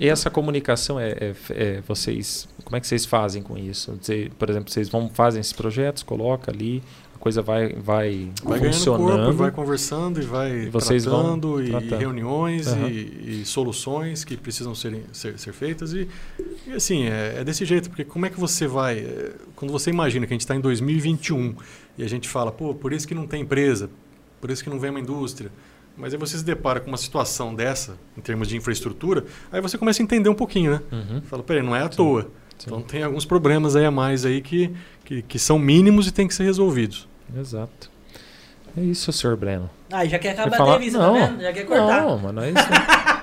E 0.00 0.08
essa 0.08 0.30
comunicação 0.30 0.98
é, 0.98 1.10
é- 1.10 1.34
é 1.50 1.80
vocês, 1.86 2.48
como 2.64 2.76
é 2.76 2.80
que 2.80 2.86
vocês 2.86 3.04
fazem 3.04 3.42
com 3.42 3.58
isso? 3.58 3.92
Por 4.38 4.48
exemplo, 4.48 4.72
vocês 4.72 4.88
vão 4.88 5.10
fazem 5.10 5.38
esses 5.38 5.52
projetos, 5.52 6.02
coloca 6.02 6.50
ali, 6.50 6.82
a 7.05 7.05
coisa 7.26 7.42
vai 7.42 7.72
vai, 7.74 8.30
Vai 8.44 8.58
ganhando 8.60 8.74
funcionando. 8.74 9.06
corpo, 9.24 9.32
vai 9.32 9.50
conversando 9.50 10.20
e 10.22 10.24
vai 10.24 10.52
E 10.64 10.70
vocês 10.70 11.04
vão 11.04 11.20
tratando, 11.22 11.62
e, 11.62 11.70
tratando. 11.70 11.92
e 11.94 11.96
reuniões 11.98 12.66
Aham. 12.68 12.88
e, 12.88 13.40
e 13.42 13.44
soluções 13.44 14.24
que 14.24 14.36
precisam 14.36 14.74
serem, 14.74 15.02
ser, 15.12 15.38
ser 15.38 15.52
feitas. 15.52 15.92
E, 15.92 16.08
e 16.66 16.72
assim, 16.72 17.04
é, 17.04 17.36
é 17.40 17.44
desse 17.44 17.64
jeito, 17.64 17.88
porque 17.90 18.04
como 18.04 18.26
é 18.26 18.30
que 18.30 18.38
você 18.38 18.66
vai. 18.66 18.98
é, 18.98 19.32
Quando 19.54 19.70
você 19.72 19.90
imagina 19.90 20.26
que 20.26 20.32
a 20.32 20.34
gente 20.34 20.42
está 20.42 20.54
em 20.54 20.60
2021 20.60 21.54
e 21.98 22.04
a 22.04 22.08
gente 22.08 22.28
fala, 22.28 22.52
pô, 22.52 22.74
por 22.74 22.92
isso 22.92 23.06
que 23.08 23.14
não 23.14 23.26
tem 23.26 23.42
empresa, 23.42 23.90
por 24.40 24.50
isso 24.50 24.62
que 24.62 24.70
não 24.70 24.78
vem 24.78 24.90
uma 24.90 25.00
indústria. 25.00 25.50
Mas 25.96 26.12
aí 26.12 26.18
você 26.20 26.36
se 26.38 26.44
depara 26.44 26.78
com 26.78 26.88
uma 26.88 26.96
situação 26.98 27.54
dessa, 27.54 27.96
em 28.16 28.20
termos 28.20 28.48
de 28.48 28.56
infraestrutura, 28.56 29.24
aí 29.50 29.60
você 29.62 29.78
começa 29.78 30.02
a 30.02 30.04
entender 30.04 30.28
um 30.28 30.34
pouquinho, 30.34 30.72
né? 30.72 30.80
Uhum, 30.92 31.22
Fala, 31.22 31.42
peraí, 31.42 31.62
não 31.62 31.74
é 31.74 31.80
à 31.80 31.90
Sim. 31.90 31.96
toa. 31.96 32.22
sim. 32.58 32.66
Então 32.66 32.82
tem 32.82 33.02
alguns 33.02 33.24
problemas 33.24 33.74
aí 33.74 33.84
a 33.86 33.90
mais 33.90 34.26
aí 34.26 34.42
que, 34.42 34.70
que, 35.04 35.22
que 35.22 35.38
são 35.38 35.58
mínimos 35.58 36.06
e 36.06 36.12
tem 36.12 36.28
que 36.28 36.34
ser 36.34 36.44
resolvidos. 36.44 37.08
Exato. 37.34 37.90
É 38.76 38.80
isso, 38.82 39.10
senhor 39.12 39.36
Breno. 39.36 39.70
Ah, 39.90 40.04
já 40.04 40.18
quer 40.18 40.30
acabar 40.32 40.50
Quer 40.50 40.54
a 40.54 40.58
falar? 40.58 40.70
entrevista, 40.74 40.98
Não. 40.98 41.14
tá 41.18 41.26
vendo? 41.26 41.40
Já 41.40 41.52
quer 41.52 41.64
cortar. 41.64 42.02
Não, 42.02 42.18
mano, 42.18 42.42
é 42.44 42.50
isso. 42.50 42.56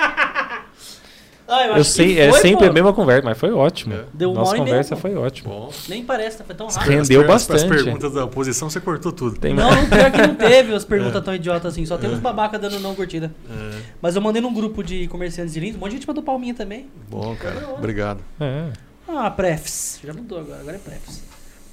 Ah, 1.45 1.67
eu 1.67 1.75
eu 1.75 1.83
sei, 1.83 2.17
é 2.19 2.29
foi, 2.31 2.39
sempre 2.39 2.65
pô. 2.65 2.71
a 2.71 2.73
mesma 2.73 2.93
conversa, 2.93 3.21
mas 3.25 3.37
foi 3.37 3.51
ótimo. 3.51 3.93
É. 3.93 4.05
Deu 4.13 4.31
uma 4.31 4.39
Nossa 4.39 4.55
conversa 4.55 4.95
pô. 4.95 5.01
foi 5.01 5.15
ótima. 5.15 5.69
Nem 5.89 6.03
parece, 6.03 6.37
tá- 6.37 6.43
foi 6.45 6.55
tão 6.55 6.67
As 6.67 6.77
rápido. 6.77 6.91
Rendeu 6.93 7.21
as 7.21 7.27
bastante. 7.27 7.63
As 7.65 7.69
perguntas 7.69 8.13
da 8.13 8.23
oposição, 8.25 8.69
você 8.69 8.79
cortou 8.79 9.11
tudo. 9.11 9.37
Tem 9.37 9.53
Não, 9.53 9.69
não, 9.69 9.85
pior 9.89 10.09
que 10.09 10.21
não 10.25 10.35
teve 10.35 10.73
as 10.73 10.85
perguntas 10.85 11.17
É. 11.17 11.21
tão 11.21 11.35
idiotas 11.35 11.73
assim. 11.73 11.85
Só 11.85 11.97
tem 11.97 12.09
uns 12.09 12.19
babaca 12.19 12.57
dando 12.57 12.79
não 12.79 12.95
curtida. 12.95 13.29
É, 13.51 13.81
Mas 14.01 14.15
eu 14.15 14.21
mandei 14.21 14.41
num 14.41 14.53
grupo 14.53 14.81
de 14.81 15.05
comerciantes 15.09 15.53
de 15.53 15.59
Lins, 15.59 15.75
um 15.75 15.79
monte 15.79 15.91
de 15.91 15.97
gente 15.97 16.07
mandou 16.07 16.23
palminha 16.23 16.53
também. 16.53 16.89
bom, 17.09 17.35
cara. 17.35 17.71
Obrigado. 17.77 18.21
É. 18.39 18.69
Ah, 19.07 19.29
Prefs. 19.29 19.99
Já 20.03 20.13
mudou 20.13 20.39
agora, 20.39 20.61
agora 20.61 20.77
é 20.77 20.79
Prefs. 20.79 21.21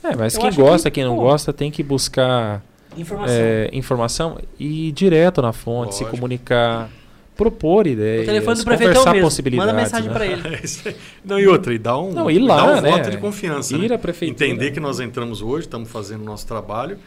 É, 0.03 0.17
mas 0.17 0.35
Eu 0.35 0.41
quem 0.41 0.53
gosta, 0.55 0.91
que, 0.91 0.95
quem 0.97 1.05
não 1.05 1.15
pô, 1.17 1.23
gosta, 1.23 1.53
tem 1.53 1.71
que 1.71 1.83
buscar 1.83 2.63
Informação. 2.97 3.35
é, 3.37 3.71
informação 3.73 4.39
e 4.59 4.89
ir 4.89 4.93
direto 4.93 5.41
na 5.43 5.53
fonte, 5.53 5.95
se 5.95 6.03
Lógico. 6.03 6.17
comunicar, 6.19 6.89
propor 7.37 7.87
ideias, 7.87 8.23
o 8.23 8.27
telefone 8.27 8.57
do 8.59 8.65
prefeito 8.65 8.89
é 8.89 8.93
o 8.93 8.95
conversar 8.95 9.13
mesmo. 9.13 9.27
possibilidades. 9.27 9.73
Manda 9.73 9.83
mensagem 9.83 10.09
né? 10.09 10.15
pra 10.15 10.27
ele. 10.27 10.43
É. 10.91 10.95
Não, 11.25 11.39
e 11.39 11.47
outra, 11.47 11.73
e 11.75 11.79
dá 11.79 11.99
um, 11.99 12.13
Não, 12.13 12.31
ir 12.31 12.39
dá 12.47 12.55
lá, 12.55 12.79
um 12.79 12.81
né? 12.81 12.91
voto 12.91 13.11
de 13.11 13.17
confiança. 13.19 13.75
Ir 13.77 13.89
né? 13.91 13.95
à 13.95 13.99
prefeitura. 13.99 14.49
Entender 14.51 14.71
que 14.73 14.81
nós 14.81 15.01
entramos 15.01 15.43
hoje, 15.43 15.67
estamos 15.67 15.91
fazendo 15.91 16.23
o 16.23 16.25
nosso 16.25 16.47
trabalho 16.47 16.99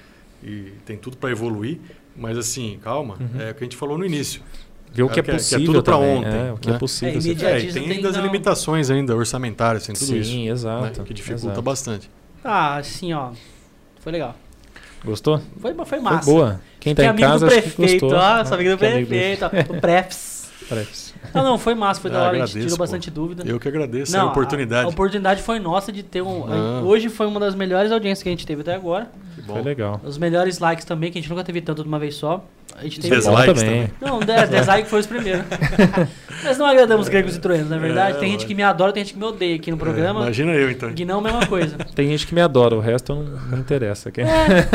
e 0.44 0.72
tem 0.86 0.96
tudo 0.98 1.18
para 1.18 1.32
evoluir. 1.32 1.80
Mas 2.16 2.38
assim, 2.38 2.78
calma, 2.84 3.16
Uhum. 3.20 3.42
é 3.42 3.52
o 3.52 3.56
que 3.56 3.64
a 3.64 3.66
gente 3.66 3.76
falou 3.76 3.98
no 3.98 4.06
início. 4.06 4.42
Ver 4.94 5.02
o 5.02 5.10
que 5.10 5.20
é, 5.20 5.24
que 5.24 5.32
é- 5.32 5.32
que 5.32 5.32
é 5.32 5.34
possível 5.34 5.66
tudo 5.66 5.82
pra 5.84 5.94
também, 5.96 6.18
ontem, 6.18 6.30
É, 6.48 6.52
o 6.54 6.58
que 6.58 6.70
é 6.70 6.74
né? 6.74 6.78
possível. 6.78 7.08
É, 7.10 7.18
imedi- 7.24 7.46
É, 7.46 7.60
e 7.60 7.74
tem 7.74 7.84
tem 7.88 7.92
ainda 7.98 8.10
as 8.10 8.16
que 8.16 8.22
limitações 8.22 8.92
ainda 8.92 9.16
orçamentárias, 9.16 9.88
tem 9.88 9.96
tudo 9.96 10.06
Sim, 10.06 10.20
isso. 10.20 10.52
exato. 10.52 10.84
né, 11.00 11.06
que 11.06 11.14
dificulta 11.16 11.46
exato. 11.48 11.62
bastante. 11.64 12.10
Ah, 12.44 12.76
assim, 12.78 13.14
ó. 13.14 13.32
Foi 14.00 14.12
legal. 14.12 14.36
Gostou? 15.04 15.42
Foi, 15.60 15.74
foi 15.74 15.86
Foi 15.86 16.00
massa. 16.00 16.30
boa. 16.30 16.62
Quem 16.80 16.94
tá 16.96 17.02
Que 17.04 17.06
em 17.08 17.10
amigo 17.10 17.28
casa 17.28 17.46
do 17.48 17.52
acho 17.54 17.62
que 17.62 17.70
prefeito, 17.72 18.06
gostou. 18.08 18.20
ó. 18.20 18.46
Sou 18.46 18.56
amigo 18.56 18.70
do 18.72 18.78
Que 18.78 18.86
amigo 18.86 19.08
prefeito, 19.08 19.46
ó. 19.46 19.74
O 19.78 19.82
Prefs. 19.82 20.50
Parece. 20.70 21.03
Não, 21.34 21.44
não, 21.44 21.58
foi 21.58 21.74
massa, 21.76 22.02
foi 22.02 22.10
da 22.12 22.18
Ah, 22.20 22.22
hora, 22.22 22.30
a 22.30 22.34
gente 22.34 22.44
agradeço, 22.44 22.60
tirou 22.66 22.78
pô. 22.78 22.84
bastante 22.84 23.12
dúvida. 23.12 23.44
Eu 23.46 23.60
que 23.60 23.68
agradeço 23.68 24.12
Não, 24.12 24.28
a 24.28 24.32
oportunidade. 24.32 24.86
A, 24.86 24.90
oportunidade 24.90 25.42
foi 25.42 25.60
nossa 25.60 25.92
de 25.92 26.04
ter 26.04 26.22
um. 26.22 26.46
Ah. 26.48 26.82
Hoje 26.84 27.10
foi 27.10 27.26
uma 27.28 27.40
das 27.40 27.56
melhores 27.56 27.92
audiências 27.92 28.24
que 28.24 28.30
a 28.30 28.32
gente 28.32 28.46
teve 28.48 28.62
até 28.62 28.74
agora. 28.76 29.10
Que 29.36 29.42
bom. 29.42 29.54
Foi 29.54 29.62
legal. 29.64 30.00
Os 30.04 30.18
melhores 30.18 30.60
likes 30.60 30.86
também, 30.86 31.12
que 31.12 31.18
a 31.18 31.22
gente 31.22 31.30
nunca 31.30 31.44
teve 31.44 31.60
tanto 31.62 31.82
de 31.82 31.88
uma 31.88 31.98
vez 32.00 32.16
só. 32.16 32.44
A 32.76 32.84
gente 32.84 33.00
teve. 33.00 33.16
Deslikes 33.16 33.62
também. 33.62 33.90
Não, 34.02 34.20
10 34.20 34.50
10 34.50 34.68
likes 34.68 34.90
foi 34.90 35.00
os 35.00 35.06
primeiros. 35.06 35.44
Mas 36.44 36.58
não 36.58 36.66
agradamos 36.66 37.08
gregos 37.08 37.36
e 37.36 37.40
troianos, 37.40 37.70
na 37.70 37.78
verdade. 37.78 38.18
É, 38.18 38.20
tem 38.20 38.32
gente 38.32 38.46
que 38.46 38.54
me 38.56 38.64
adora, 38.64 38.92
tem 38.92 39.04
gente 39.04 39.14
que 39.14 39.20
me 39.20 39.26
odeia 39.26 39.56
aqui 39.56 39.70
no 39.72 39.78
É, 39.78 39.80
programa. 39.80 40.22
imagina 40.22 40.52
eu 40.54 40.70
então. 40.72 40.92
Guinão, 40.92 41.22
mesma 41.22 41.46
coisa. 41.46 41.78
Tem 41.96 42.08
gente 42.10 42.26
que 42.28 42.34
me 42.36 42.42
adora, 42.42 42.76
o 42.76 42.80
resto 42.80 43.14
não, 43.14 43.24
não 43.24 43.60
interessa. 43.60 44.12
Quem- 44.12 44.26
É, 44.26 44.68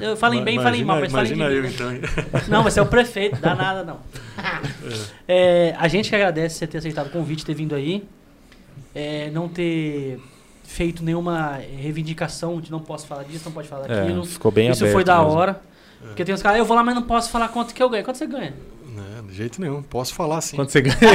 eu 0.00 0.16
falo 0.16 0.34
em 0.34 0.42
bem, 0.44 0.56
Ma- 0.56 0.62
falo 0.64 0.74
em 0.76 0.84
mal, 0.84 1.00
mas 1.00 1.12
falo 1.12 1.26
em 1.26 1.32
Imagina 1.32 1.50
eu 1.56 1.62
mim. 1.62 1.68
então. 1.68 1.90
Não, 2.48 2.62
mas 2.64 2.74
você 2.74 2.80
é 2.80 2.82
o 2.82 2.86
prefeito, 2.86 3.40
dá 3.40 3.54
nada 3.54 3.82
não. 3.84 3.98
É, 5.28 5.74
a 5.78 5.88
gente 5.88 6.08
que 6.08 6.14
agradece 6.14 6.56
você 6.58 6.66
ter 6.66 6.78
aceitado 6.78 7.06
o 7.08 7.10
convite, 7.10 7.44
ter 7.44 7.54
vindo 7.54 7.74
aí. 7.74 8.04
É, 8.94 9.30
não 9.30 9.48
ter 9.48 10.20
feito 10.64 11.02
nenhuma 11.04 11.52
reivindicação 11.76 12.60
de 12.60 12.70
não 12.70 12.80
posso 12.80 13.06
falar 13.06 13.24
disso, 13.24 13.44
não 13.46 13.52
pode 13.52 13.68
falar 13.68 13.90
É, 13.90 14.00
daquilo. 14.00 14.24
ficou 14.24 14.50
bem 14.52 14.70
Isso 14.70 14.86
foi 14.88 15.04
da 15.04 15.18
mesmo. 15.18 15.32
hora. 15.32 15.60
Porque 16.00 16.24
tem 16.24 16.34
uns 16.34 16.42
caras, 16.42 16.58
eu 16.58 16.64
vou 16.64 16.76
lá, 16.76 16.82
mas 16.84 16.94
não 16.94 17.02
posso 17.02 17.30
falar 17.30 17.48
quanto 17.48 17.74
que 17.74 17.82
eu 17.82 17.88
ganho. 17.90 18.04
Quanto 18.04 18.16
você 18.18 18.26
ganha? 18.26 18.54
Não, 18.96 19.26
de 19.26 19.34
jeito 19.34 19.60
nenhum. 19.60 19.82
Posso 19.82 20.14
falar 20.14 20.40
sim. 20.40 20.56
Quando 20.56 20.70
você 20.70 20.80
ganha. 20.80 20.96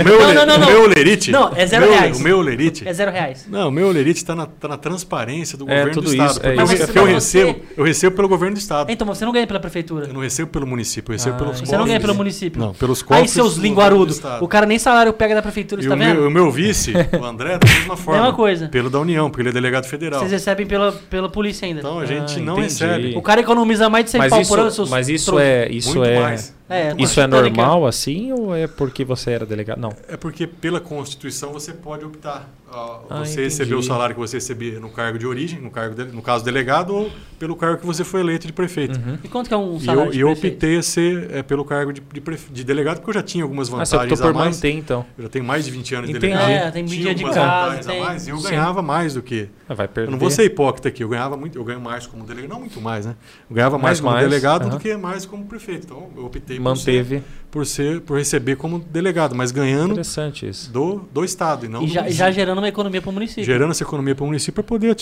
O 0.00 0.04
meu, 0.04 0.18
Não, 0.18 0.26
ole- 0.26 0.34
não, 0.34 0.46
não, 0.46 0.58
não. 0.58 0.66
meu 0.66 0.82
olerite. 0.84 1.30
Não, 1.30 1.50
é 1.56 1.66
zero 1.66 1.82
meu, 1.86 1.92
reais. 1.94 2.20
O 2.20 2.22
meu 2.22 2.38
olerite. 2.38 2.86
É 2.86 2.92
zero 2.92 3.10
reais. 3.10 3.46
Não, 3.48 3.68
o 3.68 3.70
meu 3.72 3.88
olerite 3.88 4.18
está 4.18 4.34
na, 4.34 4.46
tá 4.46 4.68
na 4.68 4.76
transparência 4.76 5.56
do 5.58 5.64
É, 5.64 5.68
governo 5.68 5.92
tudo 5.92 6.04
do 6.04 6.10
Estado. 6.12 6.30
isso, 6.30 6.40
é 6.42 6.54
porque 6.54 6.74
isso. 6.74 6.98
eu, 6.98 7.06
eu 7.06 7.14
recebo, 7.14 7.52
você- 7.52 7.62
eu 7.76 7.84
recebo 7.84 8.16
pelo 8.16 8.28
governo 8.28 8.54
do 8.54 8.58
Estado. 8.58 8.90
Então, 8.90 9.06
você 9.06 9.24
não 9.24 9.32
ganha 9.32 9.46
pela 9.46 9.60
prefeitura. 9.60 10.06
Eu 10.06 10.14
não 10.14 10.20
recebo 10.20 10.50
pelo 10.50 10.66
município, 10.66 11.12
eu 11.12 11.16
recebo 11.16 11.36
Ah, 11.36 11.38
pelos 11.38 11.58
Você 11.60 11.66
Você 11.66 11.76
não 11.76 11.84
ganha 11.86 12.00
pelo 12.00 12.14
município. 12.14 12.60
Não, 12.60 12.74
pelos 12.74 13.00
Aí, 13.02 13.06
cofres. 13.08 13.30
seus 13.30 13.56
do 13.56 13.62
linguarudos. 13.62 14.20
O 14.40 14.48
cara 14.48 14.66
nem 14.66 14.78
salário 14.78 15.12
pega 15.12 15.34
da 15.34 15.42
prefeitura, 15.42 15.82
E 15.82 15.88
tá 15.88 15.94
o, 15.94 15.98
vendo? 15.98 16.14
meu, 16.20 16.28
o 16.28 16.30
meu 16.30 16.50
vice, 16.50 16.92
o 17.20 17.24
André, 17.24 17.58
da 17.58 17.66
mesma 17.66 17.96
forma. 17.96 18.20
Mesma 18.20 18.36
coisa. 18.36 18.68
Pelo 18.68 18.90
da 18.90 19.00
União, 19.00 19.30
porque 19.30 19.42
ele 19.42 19.48
é 19.50 19.52
delegado 19.52 19.86
federal. 19.86 20.20
Vocês 20.20 20.32
recebem 20.32 20.66
pela, 20.66 20.92
pela 20.92 21.28
polícia 21.28 21.66
ainda. 21.66 21.80
Então 21.80 21.98
a 21.98 22.06
gente 22.06 22.38
Ah, 22.38 22.42
não 22.42 22.52
entendi. 22.58 22.62
recebe. 22.84 23.14
O 23.16 23.22
cara 23.22 23.40
economiza 23.40 23.88
mais 23.88 24.04
de 24.04 24.10
100 24.12 24.18
Mas 24.18 24.30
pau 24.30 24.40
isso, 24.40 24.50
por 24.50 24.58
ano, 24.60 24.70
seus 24.70 24.90
mas 24.90 25.08
isso 25.08 25.38
é. 25.38 25.68
Isso 25.70 25.96
Muito 25.96 26.04
é. 26.10 26.20
mais. 26.20 26.54
É, 26.68 26.94
Isso 26.98 27.20
é 27.20 27.26
normal 27.26 27.86
assim 27.86 28.32
ou 28.32 28.54
é 28.54 28.66
porque 28.66 29.04
você 29.04 29.32
era 29.32 29.44
delegado? 29.44 29.78
Não. 29.78 29.92
É 30.08 30.16
porque 30.16 30.46
pela 30.46 30.80
Constituição 30.80 31.52
você 31.52 31.72
pode 31.74 32.04
optar. 32.04 32.48
ah, 32.72 33.00
Ah, 33.10 33.18
você 33.24 33.42
receber 33.44 33.74
o 33.74 33.82
salário 33.82 34.14
que 34.14 34.20
você 34.20 34.38
recebia 34.38 34.80
no 34.80 34.88
cargo 34.90 35.16
de 35.18 35.26
origem, 35.26 35.60
no, 35.60 35.70
cargo 35.70 35.94
de- 35.94 36.10
no 36.10 36.20
caso 36.22 36.42
delegado, 36.44 36.92
ou 36.94 37.10
pelo 37.38 37.54
cargo 37.54 37.78
que 37.80 37.86
você 37.86 38.02
foi 38.02 38.20
eleito 38.20 38.46
de 38.48 38.52
prefeito. 38.52 38.98
Uhum. 38.98 39.18
E 39.22 39.28
quanto 39.28 39.46
que 39.48 39.54
é 39.54 39.56
um 39.56 39.76
E 39.76 39.80
salário 39.84 40.08
eu, 40.08 40.10
de 40.12 40.16
e 40.18 40.20
eu 40.22 40.26
prefeito? 40.28 40.54
optei 40.54 40.76
a 40.78 40.82
ser 40.82 41.30
é, 41.30 41.42
pelo 41.42 41.64
cargo 41.64 41.92
de, 41.92 42.00
de, 42.00 42.20
prefe- 42.20 42.50
de 42.52 42.64
delegado, 42.64 42.96
porque 42.96 43.10
eu 43.10 43.14
já 43.14 43.22
tinha 43.22 43.44
algumas 43.44 43.68
Ah, 43.68 43.84
você 43.84 43.94
vantagens 43.96 44.12
optou 44.18 44.32
por 44.32 44.38
mais. 44.40 44.56
manter 44.56 44.70
então. 44.72 45.04
Eu 45.18 45.22
já 45.24 45.28
tenho 45.28 45.44
mais 45.44 45.64
de 45.66 45.70
20 45.70 45.94
anos 45.94 46.10
de 46.10 46.16
Entendi. 46.16 46.32
delegado. 46.32 46.50
É, 46.50 46.70
tem 46.72 46.84
Tinha 46.86 47.00
dia 47.02 47.14
de 47.14 47.24
algumas 47.24 47.34
casa, 47.44 47.60
vantagens 47.64 47.86
tem- 47.86 48.00
a 48.00 48.04
mais 48.06 48.26
e 48.26 48.30
eu 48.30 48.36
Sim. 48.38 48.42
ganhava 48.48 48.82
mais 48.82 49.14
do 49.14 49.22
que. 49.22 49.48
Ah, 49.68 49.74
vai 49.74 49.84
Eu 49.86 49.90
perder. 49.90 50.10
não 50.10 50.18
vou 50.18 50.30
ser 50.30 50.44
hipócrita 50.44 50.88
aqui, 50.88 51.04
eu 51.04 51.08
ganhava 51.08 51.36
muito, 51.36 51.56
eu 51.58 51.62
ganho 51.64 51.80
mais 51.80 52.06
como 52.06 52.24
delegado, 52.24 52.50
não 52.50 52.58
muito 52.60 52.80
mais, 52.80 53.06
né? 53.06 53.14
Eu 53.48 53.54
ganhava 53.54 53.76
mais, 53.76 53.84
Mais, 53.84 54.00
como 54.00 54.12
mais, 54.14 54.28
delegado 54.28 54.62
aham. 54.62 54.70
do 54.70 54.78
que 54.80 54.96
mais 54.96 55.24
como 55.26 55.44
prefeito. 55.44 55.84
Então 55.84 56.08
eu 56.16 56.24
optei 56.26 56.53
por 56.60 56.76
ser, 56.76 56.92
Manteve. 57.02 57.22
por 57.50 57.66
ser 57.66 58.00
por 58.00 58.18
receber 58.18 58.56
como 58.56 58.78
delegado, 58.78 59.34
mas 59.34 59.50
ganhando 59.52 59.92
Interessante 59.92 60.48
isso. 60.48 60.70
do, 60.72 61.02
do 61.12 61.24
estado 61.24 61.66
e 61.66 61.68
não 61.68 61.82
E 61.82 61.86
do 61.86 61.92
já, 61.92 62.08
já 62.08 62.30
gerando 62.30 62.58
uma 62.58 62.68
economia 62.68 63.00
pro 63.02 63.12
município. 63.12 63.44
gerando 63.44 63.70
essa 63.70 63.82
economia 63.82 64.14
para 64.14 64.24
o 64.24 64.26
município 64.26 64.54
para 64.54 64.64
poder 64.64 64.96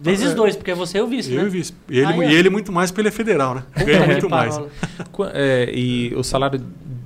Vezes 0.00 0.30
É, 0.30 0.34
dois, 0.34 0.54
porque 0.54 0.72
você 0.74 0.98
é 0.98 1.02
o 1.02 1.08
vice, 1.08 1.32
eu 1.34 1.42
né? 1.42 1.46
e 1.48 1.50
vice. 1.50 1.74
E 1.88 1.98
ele, 1.98 2.06
Aí, 2.06 2.18
ó. 2.18 2.22
e 2.22 2.34
ele 2.34 2.48
muito 2.50 2.70
mais 2.70 2.90
porque 2.92 3.00
ele 3.00 3.08
é 3.08 3.10
federal, 3.12 3.56
né? 3.56 3.64
Ganha 3.84 4.06
muito 4.06 4.30
mais. 4.30 4.56
é, 5.34 5.70
e 5.74 6.14
o 6.14 6.22
salário 6.22 6.60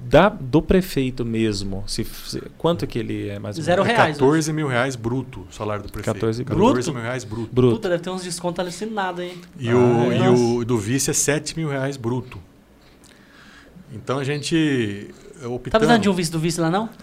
da, 0.04 0.28
do 0.28 0.60
prefeito 0.60 1.24
mesmo, 1.24 1.82
se, 1.86 2.04
se- 2.04 2.42
quanto 2.58 2.86
que 2.86 2.98
ele 2.98 3.30
é 3.30 3.38
mais 3.38 3.56
ou 3.56 3.64
Zero 3.64 3.82
menos? 3.82 3.98
É 3.98 4.02
reais, 4.02 4.18
14 4.18 4.52
mil 4.52 4.66
reais 4.68 4.94
bruto 4.94 5.46
o 5.50 5.54
salário 5.54 5.82
do 5.84 5.90
prefeito. 5.90 6.14
14 6.14 6.44
bruto? 6.44 6.92
mil 6.92 7.02
reais 7.02 7.24
bruto. 7.24 7.48
Bruto. 7.50 7.76
Puta, 7.76 7.88
deve 7.88 8.02
ter 8.02 8.10
uns 8.10 8.22
descontos 8.22 8.60
alucinados, 8.60 9.24
hein? 9.24 9.32
E, 9.58 9.72
o, 9.72 9.78
Ah, 10.10 10.14
e 10.14 10.18
nossa. 10.18 10.42
o 10.42 10.64
do 10.66 10.76
vice 10.76 11.10
é 11.10 11.14
7 11.14 11.56
mil 11.58 11.70
reais 11.70 11.96
bruto. 11.96 12.38
Então 13.92 14.18
a 14.18 14.24
gente 14.24 15.08
Tá 15.42 15.48
optando... 15.48 15.70
precisando 15.78 16.02
de 16.02 16.08
um 16.08 16.12
vice 16.12 16.30
do 16.30 16.38
vice 16.38 16.60
lá, 16.60 16.70
não? 16.70 16.88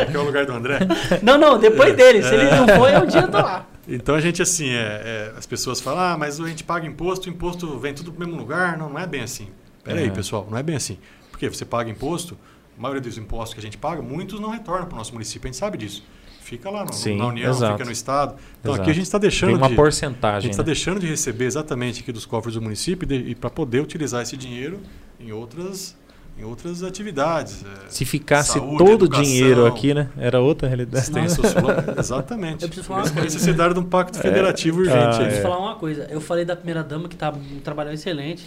Aqui 0.00 0.14
é 0.14 0.18
o 0.18 0.24
lugar 0.24 0.44
do 0.44 0.52
André. 0.52 0.78
Não, 1.22 1.38
não, 1.38 1.58
depois 1.58 1.96
dele. 1.96 2.22
Se 2.22 2.34
ele 2.34 2.50
não 2.50 2.66
for, 2.68 2.90
eu 2.90 3.02
um 3.02 3.06
dia 3.06 3.22
eu 3.22 3.28
tô 3.30 3.38
lá. 3.38 3.66
Então 3.90 4.14
a 4.14 4.20
gente 4.20 4.42
assim, 4.42 4.68
é, 4.68 5.32
é, 5.32 5.32
as 5.34 5.46
pessoas 5.46 5.80
falam, 5.80 6.00
ah, 6.02 6.16
mas 6.18 6.38
a 6.38 6.46
gente 6.46 6.62
paga 6.62 6.86
imposto, 6.86 7.26
o 7.26 7.32
imposto 7.32 7.78
vem 7.78 7.94
tudo 7.94 8.12
pro 8.12 8.20
mesmo 8.26 8.38
lugar. 8.38 8.76
Não, 8.76 8.90
não 8.90 8.98
é 8.98 9.06
bem 9.06 9.22
assim. 9.22 9.48
Pera 9.82 9.98
aí, 9.98 10.08
É. 10.08 10.10
pessoal, 10.10 10.46
não 10.50 10.58
é 10.58 10.62
bem 10.62 10.76
assim. 10.76 10.98
Porque 11.30 11.48
você 11.48 11.64
paga 11.64 11.88
imposto, 11.88 12.36
a 12.76 12.82
maioria 12.82 13.00
dos 13.00 13.16
impostos 13.16 13.54
que 13.54 13.60
a 13.60 13.62
gente 13.62 13.78
paga, 13.78 14.02
muitos 14.02 14.38
não 14.40 14.50
retornam 14.50 14.84
para 14.84 14.94
o 14.94 14.98
nosso 14.98 15.14
município, 15.14 15.46
a 15.46 15.50
gente 15.50 15.56
sabe 15.58 15.78
disso. 15.78 16.04
Fica 16.48 16.70
lá 16.70 16.84
no, 16.84 16.92
Sim, 16.92 17.18
na 17.18 17.26
União, 17.26 17.50
exato. 17.50 17.72
fica 17.74 17.84
no 17.84 17.92
Estado. 17.92 18.34
Então 18.60 18.72
Exato. 18.72 18.82
aqui 18.82 18.90
a 18.90 18.94
gente 18.94 19.04
está 19.04 19.18
deixando 19.18 19.48
Tem 19.50 19.56
uma 19.58 19.66
de... 19.68 19.72
A 19.74 19.76
porcentagem. 19.76 20.40
gente 20.42 20.52
está 20.52 20.62
né? 20.62 20.66
deixando 20.66 20.98
de 21.00 21.06
receber 21.06 21.44
exatamente 21.44 22.00
aqui 22.00 22.10
dos 22.10 22.24
cofres 22.24 22.54
do 22.54 22.62
município 22.62 23.04
e, 23.04 23.08
de- 23.08 23.30
e 23.30 23.34
para 23.34 23.50
poder 23.50 23.80
utilizar 23.82 24.22
esse 24.22 24.34
dinheiro 24.36 24.80
em 25.20 25.30
outras, 25.30 25.94
em 26.38 26.44
outras 26.44 26.82
atividades. 26.82 27.64
é, 27.64 27.90
Se 27.90 28.04
ficasse 28.06 28.52
saúde, 28.54 28.78
todo 28.78 29.02
o 29.02 29.08
dinheiro 29.08 29.66
aqui, 29.66 29.92
né? 29.92 30.08
Era 30.16 30.40
outra 30.40 30.66
realidade. 30.68 31.04
social. 31.34 31.64
Exatamente. 31.98 32.62
Eu 32.62 32.68
preciso 32.68 32.86
falar 32.88 33.00
uma 33.00 33.06
a 33.08 33.10
coisa. 33.12 33.24
necessidade 33.24 33.74
de 33.74 33.80
um 33.80 33.84
pacto 33.84 34.18
federativo 34.18 34.78
urgente. 34.78 34.96
Ah. 34.96 35.02
Eu 35.16 35.20
é. 35.20 35.24
preciso 35.24 35.42
falar 35.42 35.58
uma 35.58 35.74
coisa. 35.76 36.06
Eu 36.10 36.20
falei 36.20 36.44
da 36.46 36.56
primeira 36.56 36.82
dama 36.82 37.08
que 37.08 37.16
tá 37.16 37.30
um 37.30 37.60
trabalho 37.60 37.92
excelente. 37.92 38.46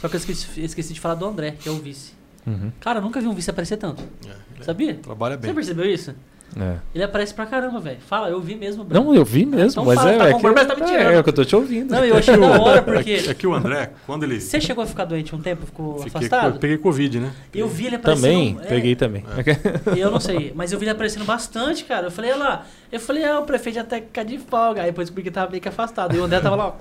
Só 0.00 0.08
que 0.08 0.16
eu 0.16 0.18
esqueci, 0.18 0.62
esqueci 0.62 0.92
de 0.92 1.00
falar 1.00 1.14
do 1.14 1.24
André, 1.26 1.52
que 1.58 1.68
é 1.68 1.72
o 1.72 1.76
vice. 1.76 2.12
Uhum. 2.46 2.70
Cara, 2.80 2.98
eu 2.98 3.02
nunca 3.02 3.20
vi 3.20 3.26
um 3.26 3.34
vice 3.34 3.50
aparecer 3.50 3.76
tanto. 3.76 4.02
É, 4.26 4.30
ele 4.56 4.64
Sabia? 4.64 4.94
Trabalha 4.94 5.36
bem. 5.36 5.48
Você 5.50 5.54
percebeu 5.54 5.84
isso? 5.86 6.14
É. 6.58 6.76
Ele 6.94 7.04
aparece 7.04 7.34
pra 7.34 7.44
caramba, 7.44 7.80
velho. 7.80 7.98
Fala, 8.00 8.28
eu 8.30 8.40
vi 8.40 8.54
mesmo, 8.54 8.84
Bruno. 8.84 9.04
Não, 9.06 9.14
eu 9.14 9.24
vi 9.24 9.44
mesmo, 9.44 9.82
Então 9.82 9.84
mas 9.84 9.96
fala, 9.96 10.12
é, 10.12 10.18
tá 10.18 10.28
é, 10.28 10.30
com 10.32 10.36
que, 10.36 10.42
problema, 10.42 10.68
tá 10.68 10.74
me 10.74 10.86
tirando. 10.86 11.10
é, 11.10 11.14
é 11.14 11.20
o 11.20 11.22
que 11.24 11.28
eu 11.28 11.34
tô 11.34 11.44
te 11.44 11.56
ouvindo. 11.56 11.90
Não, 11.90 12.04
eu 12.04 12.16
achei 12.16 12.36
da 12.36 12.46
hora, 12.60 12.82
porque. 12.82 13.24
É 13.28 13.34
que 13.34 13.46
o 13.46 13.54
André, 13.54 13.90
quando 14.06 14.22
ele. 14.22 14.40
Você 14.40 14.60
chegou 14.60 14.82
a 14.84 14.86
ficar 14.86 15.04
doente 15.04 15.34
um 15.34 15.40
tempo, 15.40 15.66
ficou 15.66 15.98
Fiquei, 15.98 16.26
afastado? 16.26 16.54
eu 16.54 16.60
peguei 16.60 16.78
Covid, 16.78 17.20
né? 17.20 17.32
Eu 17.54 17.68
vi 17.68 17.86
ele 17.86 17.96
aparecendo. 17.96 18.22
Também, 18.22 18.58
é, 18.62 18.66
peguei 18.68 18.96
também. 18.96 19.24
Eu 19.96 20.10
não 20.10 20.20
sei, 20.20 20.52
mas 20.54 20.72
eu 20.72 20.78
vi 20.78 20.84
ele 20.84 20.92
aparecendo 20.92 21.24
bastante, 21.24 21.84
cara. 21.84 22.06
Eu 22.06 22.10
falei, 22.10 22.32
olha 22.32 22.38
lá. 22.42 22.66
Eu 22.90 23.00
falei, 23.00 23.24
ah, 23.24 23.40
o 23.40 23.42
prefeito 23.42 23.78
até 23.80 24.00
ficar 24.00 24.22
de 24.22 24.38
folga. 24.38 24.80
Aí 24.82 24.86
depois 24.88 25.08
descobri 25.08 25.24
que 25.24 25.30
tava 25.30 25.50
meio 25.50 25.60
que 25.62 25.68
afastado. 25.68 26.14
E 26.16 26.18
o 26.18 26.24
André 26.24 26.40
tava 26.40 26.56
lá, 26.56 26.66
ó. 26.68 26.74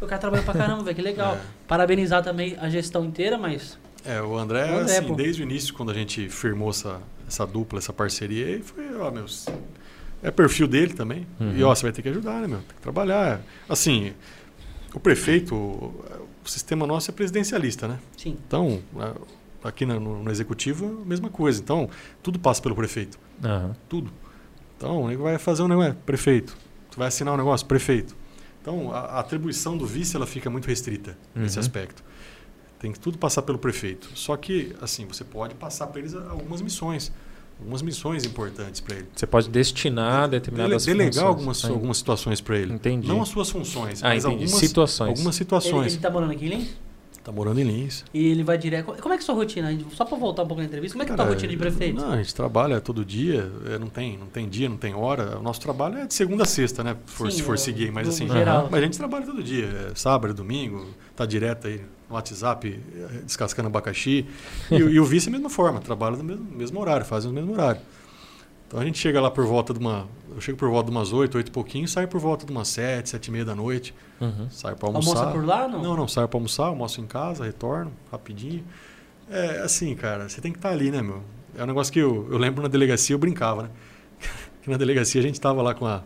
O 0.00 0.06
cara 0.06 0.18
trabalhou 0.20 0.44
pra 0.44 0.52
caramba, 0.54 0.82
velho, 0.82 0.94
que 0.96 1.02
legal. 1.02 1.34
É. 1.34 1.38
Parabenizar 1.66 2.22
também 2.22 2.56
a 2.60 2.68
gestão 2.68 3.04
inteira, 3.04 3.38
mas. 3.38 3.78
É, 4.04 4.20
o 4.20 4.36
André, 4.36 4.64
O 4.70 4.78
André, 4.80 4.98
assim, 4.98 5.06
pô. 5.08 5.14
desde 5.14 5.42
o 5.42 5.44
início, 5.44 5.72
quando 5.74 5.90
a 5.90 5.94
gente 5.94 6.28
firmou 6.28 6.70
essa, 6.70 7.00
essa 7.26 7.46
dupla, 7.46 7.78
essa 7.78 7.92
parceria, 7.92 8.46
aí 8.46 8.62
foi, 8.62 8.94
ó, 8.96 9.10
meus. 9.10 9.46
É 10.22 10.30
perfil 10.30 10.66
dele 10.66 10.94
também. 10.94 11.26
Uhum. 11.38 11.56
E, 11.56 11.62
ó, 11.62 11.74
você 11.74 11.82
vai 11.82 11.92
ter 11.92 12.02
que 12.02 12.08
ajudar, 12.08 12.40
né, 12.40 12.46
meu? 12.46 12.58
Tem 12.58 12.76
que 12.76 12.82
trabalhar. 12.82 13.40
Assim, 13.68 14.12
o 14.94 14.98
prefeito, 15.00 15.54
o 15.54 15.94
sistema 16.46 16.86
nosso 16.86 17.10
é 17.10 17.14
presidencialista, 17.14 17.86
né? 17.86 17.98
Sim. 18.16 18.36
Então, 18.46 18.80
aqui 19.62 19.84
no, 19.84 20.22
no- 20.22 20.30
executivo, 20.30 21.02
a 21.02 21.04
mesma 21.04 21.28
coisa. 21.28 21.60
Então, 21.60 21.88
tudo 22.22 22.38
passa 22.38 22.62
pelo 22.62 22.74
prefeito. 22.74 23.18
Aham. 23.44 23.76
Tudo. 23.88 24.10
Então, 24.76 25.02
o 25.02 25.08
nego 25.08 25.22
vai 25.24 25.38
fazer 25.38 25.62
um 25.62 25.68
negócio, 25.68 25.94
prefeito. 26.06 26.56
Tu 26.90 26.96
vai 26.98 27.08
assinar 27.08 27.34
um 27.34 27.36
negócio, 27.36 27.66
prefeito. 27.66 28.16
Então, 28.62 28.92
a, 28.92 28.98
a 29.00 29.20
atribuição 29.20 29.76
do 29.76 29.86
vice 29.86 30.16
ela 30.16 30.26
fica 30.26 30.48
muito 30.50 30.66
restrita 30.66 31.16
nesse 31.34 31.56
Uhum. 31.56 31.60
aspecto. 31.60 32.02
Tem 32.86 32.92
que 32.92 33.00
tudo 33.00 33.18
passar 33.18 33.42
pelo 33.42 33.58
prefeito. 33.58 34.08
Só 34.14 34.36
que, 34.36 34.72
assim, 34.80 35.06
você 35.06 35.24
pode 35.24 35.56
passar 35.56 35.88
para 35.88 35.98
eles 36.00 36.14
a- 36.14 36.30
algumas 36.30 36.62
missões. 36.62 37.10
Algumas 37.58 37.82
missões 37.82 38.24
importantes 38.24 38.80
para 38.80 38.94
ele. 38.94 39.08
Você 39.12 39.26
pode 39.26 39.48
destinar 39.48 40.28
determinadas 40.28 40.84
Dele- 40.86 40.98
Delegar 40.98 41.14
funções. 41.24 41.28
algumas, 41.36 41.64
Aí. 41.64 41.70
algumas 41.72 41.96
situações 41.96 42.40
para 42.40 42.56
ele. 42.56 42.72
Entendi. 42.72 43.08
Não 43.08 43.20
as 43.22 43.28
suas 43.28 43.50
funções, 43.50 44.04
Ah, 44.04 44.10
mas 44.10 44.24
entendi. 44.24 44.44
algumas 44.44 44.60
Situações. 44.60 45.08
algumas 45.08 45.34
Ele, 45.34 45.38
situações. 45.44 45.92
ele 45.94 46.00
tá 46.00 46.10
morando 46.10 46.30
aqui 46.30 46.44
em 46.46 46.48
Lins? 46.50 46.68
Tá 47.24 47.32
morando 47.32 47.58
em 47.60 47.64
Lins. 47.64 48.04
E 48.14 48.24
ele 48.24 48.44
vai 48.44 48.56
direto. 48.56 48.84
Como 48.84 48.96
é 49.12 49.16
que 49.16 49.22
é 49.22 49.24
a 49.24 49.26
sua 49.26 49.34
rotina? 49.34 49.68
A 49.70 49.96
Só 49.96 50.04
pra 50.04 50.16
voltar 50.16 50.44
um 50.44 50.46
pouco 50.46 50.60
na 50.62 50.68
entrevista, 50.68 50.92
como 50.94 51.02
é 51.02 51.06
que 51.06 51.10
é 51.10 51.14
a 51.14 51.16
tua 51.16 51.24
Cara, 51.24 51.34
rotina 51.34 51.50
de 51.50 51.56
prefeito? 51.58 52.00
Não, 52.00 52.12
a 52.12 52.16
gente 52.18 52.32
trabalha 52.32 52.80
todo 52.80 53.04
dia, 53.04 53.50
é, 53.68 53.78
não 53.80 53.88
tem, 53.88 54.16
não 54.16 54.28
tem 54.28 54.48
dia, 54.48 54.68
não 54.68 54.76
tem 54.76 54.94
hora. 54.94 55.36
O 55.36 55.42
nosso 55.42 55.60
trabalho 55.60 55.98
é 55.98 56.06
de 56.06 56.14
segunda 56.14 56.44
a 56.44 56.46
sexta, 56.46 56.84
né? 56.84 56.94
For- 57.06 57.28
Sim, 57.32 57.38
se 57.38 57.42
for 57.42 57.54
é, 57.54 57.56
seguir, 57.56 57.90
mas 57.90 58.06
assim. 58.06 58.28
geral. 58.28 58.68
Mas 58.70 58.80
a 58.80 58.84
gente 58.84 58.96
trabalha 58.96 59.26
todo 59.26 59.42
dia, 59.42 59.64
é 59.90 59.94
sábado, 59.96 60.32
domingo, 60.34 60.86
tá 61.16 61.26
direto 61.26 61.66
aí 61.66 61.80
no 62.08 62.14
WhatsApp, 62.14 62.80
é, 62.94 63.18
descascando 63.24 63.68
abacaxi. 63.68 64.26
E, 64.70 64.82
o- 64.82 64.90
e 64.90 65.00
o 65.00 65.04
vice 65.04 65.28
é 65.28 65.30
a 65.30 65.32
mesma 65.32 65.50
forma, 65.50 65.80
trabalha 65.80 66.16
no 66.16 66.24
mesmo, 66.24 66.44
mesmo 66.44 66.80
horário, 66.80 67.04
fazem 67.06 67.30
no 67.30 67.34
mesmo 67.34 67.52
horário. 67.52 67.80
Então 68.68 68.80
a 68.80 68.84
gente 68.84 68.98
chega 68.98 69.20
lá 69.20 69.30
por 69.30 69.46
volta 69.46 69.72
de 69.72 69.78
uma. 69.78 70.08
Eu 70.34 70.40
chego 70.40 70.58
por 70.58 70.68
volta 70.68 70.90
de 70.90 70.96
umas 70.96 71.12
8, 71.12 71.36
8 71.36 71.48
e 71.48 71.50
pouquinho, 71.52 71.86
saio 71.86 72.08
por 72.08 72.20
volta 72.20 72.44
de 72.44 72.50
umas 72.50 72.66
7, 72.68 73.08
7 73.10 73.26
e 73.26 73.30
meia 73.30 73.44
da 73.44 73.54
noite. 73.54 73.94
Uhum. 74.20 74.48
Saio 74.50 74.76
para 74.76 74.88
almoçar. 74.88 75.10
Almoça 75.18 75.32
por 75.32 75.46
lá? 75.46 75.68
Não. 75.68 75.82
Não, 75.82 75.96
não, 75.96 76.08
saio 76.08 76.26
para 76.26 76.36
almoçar, 76.36 76.64
almoço 76.66 77.00
em 77.00 77.06
casa, 77.06 77.44
retorno 77.44 77.92
rapidinho. 78.10 78.64
É, 79.30 79.60
assim, 79.62 79.94
cara, 79.94 80.28
você 80.28 80.40
tem 80.40 80.50
que 80.52 80.58
estar 80.58 80.70
ali, 80.70 80.90
né, 80.90 81.00
meu? 81.00 81.22
É 81.56 81.62
um 81.62 81.66
negócio 81.66 81.92
que 81.92 81.98
eu, 82.00 82.28
eu 82.30 82.38
lembro 82.38 82.60
na 82.60 82.68
delegacia, 82.68 83.14
eu 83.14 83.18
brincava, 83.18 83.64
né? 83.64 83.70
que 84.62 84.68
na 84.70 84.76
delegacia 84.76 85.20
a 85.20 85.24
gente 85.24 85.40
tava 85.40 85.62
lá 85.62 85.72
com 85.74 85.86
a. 85.86 86.02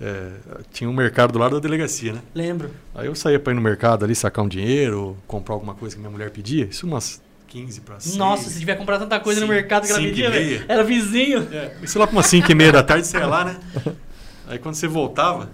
é, 0.00 0.30
tinha 0.72 0.88
um 0.88 0.92
mercado 0.92 1.32
do 1.32 1.38
lado 1.38 1.56
da 1.56 1.60
delegacia, 1.60 2.12
né? 2.12 2.20
Lembro. 2.34 2.70
Aí 2.94 3.06
eu 3.06 3.14
saía 3.14 3.38
pra 3.38 3.52
ir 3.52 3.56
no 3.56 3.62
mercado 3.62 4.04
ali, 4.04 4.14
sacar 4.14 4.44
um 4.44 4.48
dinheiro, 4.48 5.16
comprar 5.26 5.54
alguma 5.54 5.74
coisa 5.74 5.96
que 5.96 6.00
minha 6.00 6.10
mulher 6.10 6.30
pedia. 6.30 6.66
Isso 6.66 6.86
umas 6.86 7.20
15 7.48 7.80
para 7.80 7.98
6. 7.98 8.16
Nossa, 8.16 8.48
se 8.48 8.58
tiver 8.60 8.76
comprar 8.76 8.98
tanta 8.98 9.18
coisa 9.18 9.40
no 9.40 9.48
mercado 9.48 9.86
que 9.86 9.92
ela 9.92 10.00
pedia. 10.00 10.64
Era 10.68 10.84
vizinho. 10.84 11.48
É, 11.52 11.76
isso 11.82 11.98
lá 11.98 12.06
pra 12.06 12.14
umas 12.14 12.26
5 12.26 12.50
e 12.50 12.54
meia 12.54 12.72
da 12.72 12.82
tarde, 12.82 13.06
você 13.06 13.16
ia 13.16 13.26
lá, 13.26 13.44
né? 13.44 13.56
Aí 14.46 14.58
quando 14.58 14.76
você 14.76 14.86
voltava, 14.86 15.50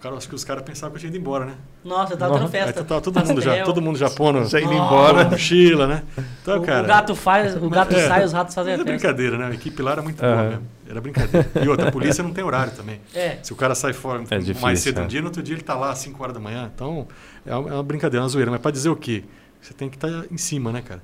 cara, 0.00 0.16
acho 0.16 0.28
que 0.28 0.34
os 0.34 0.44
caras 0.44 0.62
pensavam 0.62 0.90
que 0.90 0.96
eu 0.96 1.00
tinha 1.00 1.08
ido 1.10 1.18
embora, 1.18 1.44
né? 1.46 1.54
Nossa, 1.84 2.12
eu 2.14 2.16
tava 2.16 2.38
Nossa, 2.38 2.44
tendo 2.50 2.56
Aí 2.60 2.64
festa. 2.66 2.84
tava 2.84 3.00
todo 3.00 3.18
mundo 3.24 3.40
já, 3.40 3.62
todo 3.64 3.82
mundo 3.82 3.98
já 3.98 4.60
indo 4.60 4.72
embora. 4.72 5.24
mochila, 5.30 5.86
né? 5.86 6.02
Então, 6.42 6.58
o, 6.58 6.62
cara. 6.62 6.84
o 6.84 6.86
gato 6.86 7.14
faz, 7.14 7.56
o 7.56 7.68
gato 7.70 7.94
É. 7.94 8.06
sai, 8.08 8.24
os 8.24 8.32
ratos 8.32 8.54
fazem 8.54 8.72
a 8.72 8.74
é 8.74 8.78
festa. 8.78 8.92
brincadeira, 8.92 9.38
né? 9.38 9.46
A 9.46 9.54
equipe 9.54 9.82
lá 9.82 9.92
era 9.92 10.02
muito 10.02 10.20
boa 10.20 10.32
Aham. 10.32 10.48
mesmo. 10.50 10.66
Era 10.88 11.00
brincadeira. 11.00 11.50
E 11.62 11.68
outra, 11.68 11.88
a 11.88 11.92
polícia 11.92 12.22
não 12.24 12.32
tem 12.32 12.42
horário 12.44 12.72
também. 12.72 13.00
É. 13.14 13.38
Se 13.42 13.52
o 13.52 13.56
cara 13.56 13.74
sai 13.74 13.92
fora 13.92 14.22
É 14.30 14.38
difícil, 14.38 14.62
mais 14.62 14.80
cedo 14.80 15.00
é. 15.00 15.02
um 15.04 15.06
dia, 15.06 15.20
no 15.20 15.26
outro 15.26 15.42
dia 15.42 15.54
ele 15.54 15.62
tá 15.62 15.74
lá 15.74 15.90
às 15.90 15.98
5 15.98 16.22
horas 16.22 16.34
da 16.34 16.40
manhã. 16.40 16.70
Então, 16.74 17.06
é 17.46 17.54
uma, 17.54 17.70
é 17.70 17.74
uma 17.74 17.82
brincadeira, 17.82 18.22
uma 18.22 18.28
zoeira. 18.28 18.50
Mas 18.50 18.60
pra 18.60 18.70
dizer 18.70 18.88
o 18.88 18.96
quê? 18.96 19.24
Você 19.60 19.74
tem 19.74 19.88
que 19.88 19.96
estar 19.96 20.08
em 20.30 20.36
cima, 20.38 20.70
né, 20.72 20.80
cara? 20.80 21.02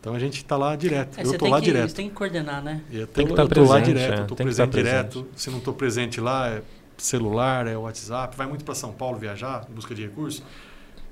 Então 0.00 0.14
a 0.14 0.18
gente 0.18 0.44
tá 0.44 0.54
lá 0.56 0.76
direto. 0.76 1.18
É, 1.18 1.24
eu 1.24 1.38
tô 1.38 1.48
lá 1.48 1.58
que, 1.58 1.64
direto. 1.64 1.88
Você 1.88 1.96
tem 1.96 2.08
que 2.10 2.14
coordenar, 2.14 2.62
né? 2.62 2.82
Eu 2.92 3.06
Tem 3.06 3.24
que 3.26 3.30
tô- 3.32 3.36
tá 3.36 3.42
eu 3.44 3.48
tô 3.48 3.64
lá 3.64 3.80
direto, 3.80 4.12
é, 4.12 4.22
eu 4.22 4.26
tô 4.26 4.34
presente 4.36 4.66
tá 4.66 4.70
presente. 4.70 4.90
direto. 4.90 5.26
Se 5.34 5.50
não 5.50 5.60
tô 5.60 5.72
presente 5.72 6.20
lá, 6.20 6.48
é 6.48 6.62
celular, 6.96 7.66
é 7.66 7.76
WhatsApp. 7.76 8.36
Vai 8.36 8.46
muito 8.46 8.64
para 8.64 8.74
São 8.74 8.92
Paulo 8.92 9.18
viajar, 9.18 9.66
em 9.70 9.74
busca 9.74 9.94
de 9.94 10.02
recursos, 10.02 10.42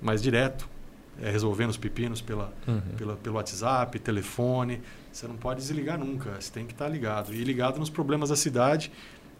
mas 0.00 0.22
direto. 0.22 0.68
É 1.20 1.30
resolvendo 1.30 1.68
os 1.68 1.76
pepinos 1.76 2.22
pela, 2.22 2.50
Uhum. 2.66 2.80
pela, 2.96 3.16
pelo 3.16 3.36
WhatsApp, 3.36 3.98
telefone. 3.98 4.80
Você 5.12 5.28
não 5.28 5.36
pode 5.36 5.60
desligar 5.60 5.98
nunca, 5.98 6.40
você 6.40 6.50
tem 6.50 6.64
que 6.64 6.72
estar 6.72 6.88
ligado. 6.88 7.34
E 7.34 7.44
ligado 7.44 7.78
nos 7.78 7.90
problemas 7.90 8.30
da 8.30 8.36
cidade. 8.36 8.90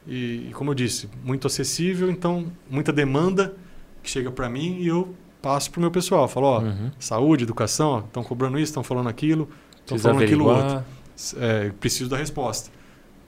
E, 0.06 0.48
e 0.50 0.52
como 0.52 0.70
eu 0.70 0.74
disse, 0.74 1.08
muito 1.24 1.46
acessível, 1.46 2.10
então 2.10 2.52
muita 2.68 2.92
demanda 2.92 3.54
que 4.02 4.10
chega 4.10 4.30
para 4.30 4.50
mim 4.50 4.80
e 4.80 4.86
eu 4.88 5.14
passo 5.40 5.70
para 5.70 5.78
o 5.78 5.80
meu 5.80 5.90
pessoal. 5.90 6.28
Falo, 6.28 6.46
ó, 6.46 6.60
Uhum. 6.60 6.90
saúde, 6.98 7.44
educação, 7.44 8.00
estão 8.00 8.22
cobrando 8.22 8.58
isso, 8.58 8.70
estão 8.70 8.82
falando 8.84 9.08
aquilo, 9.08 9.48
estão 9.80 9.98
falando 9.98 10.22
aquilo 10.22 10.44
outro 10.44 10.62
averiguar. 10.62 10.84
é, 11.38 11.70
preciso 11.80 12.10
da 12.10 12.18
resposta. 12.18 12.70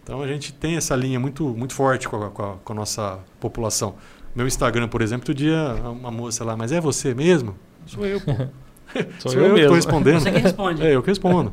Então 0.04 0.20
a 0.22 0.26
gente 0.28 0.52
tem 0.52 0.76
essa 0.76 0.94
linha 0.94 1.18
muito, 1.18 1.44
muito 1.48 1.74
forte 1.74 2.08
com 2.08 2.22
a, 2.22 2.30
com 2.30 2.42
a- 2.42 2.56
com 2.62 2.72
a 2.72 2.76
nossa 2.76 3.18
população. 3.40 3.94
Meu 4.34 4.46
Instagram, 4.46 4.86
por 4.88 5.00
exemplo, 5.00 5.22
outro 5.22 5.34
dia 5.34 5.74
uma 5.84 6.10
moça 6.10 6.44
lá, 6.44 6.56
mas 6.56 6.70
é 6.72 6.80
você 6.80 7.14
mesmo? 7.14 7.56
Sou 7.86 8.04
eu, 8.06 8.20
pô. 8.20 8.32
Sou, 9.18 9.32
Sou 9.32 9.40
eu, 9.40 9.46
eu, 9.46 9.48
que 9.48 9.54
mesmo. 9.54 9.68
tô 9.68 9.74
respondendo. 9.74 10.20
Você 10.20 10.30
que 10.30 10.38
responde. 10.38 10.82
É 10.86 10.94
eu 10.94 11.02
que 11.02 11.08
respondo. 11.08 11.52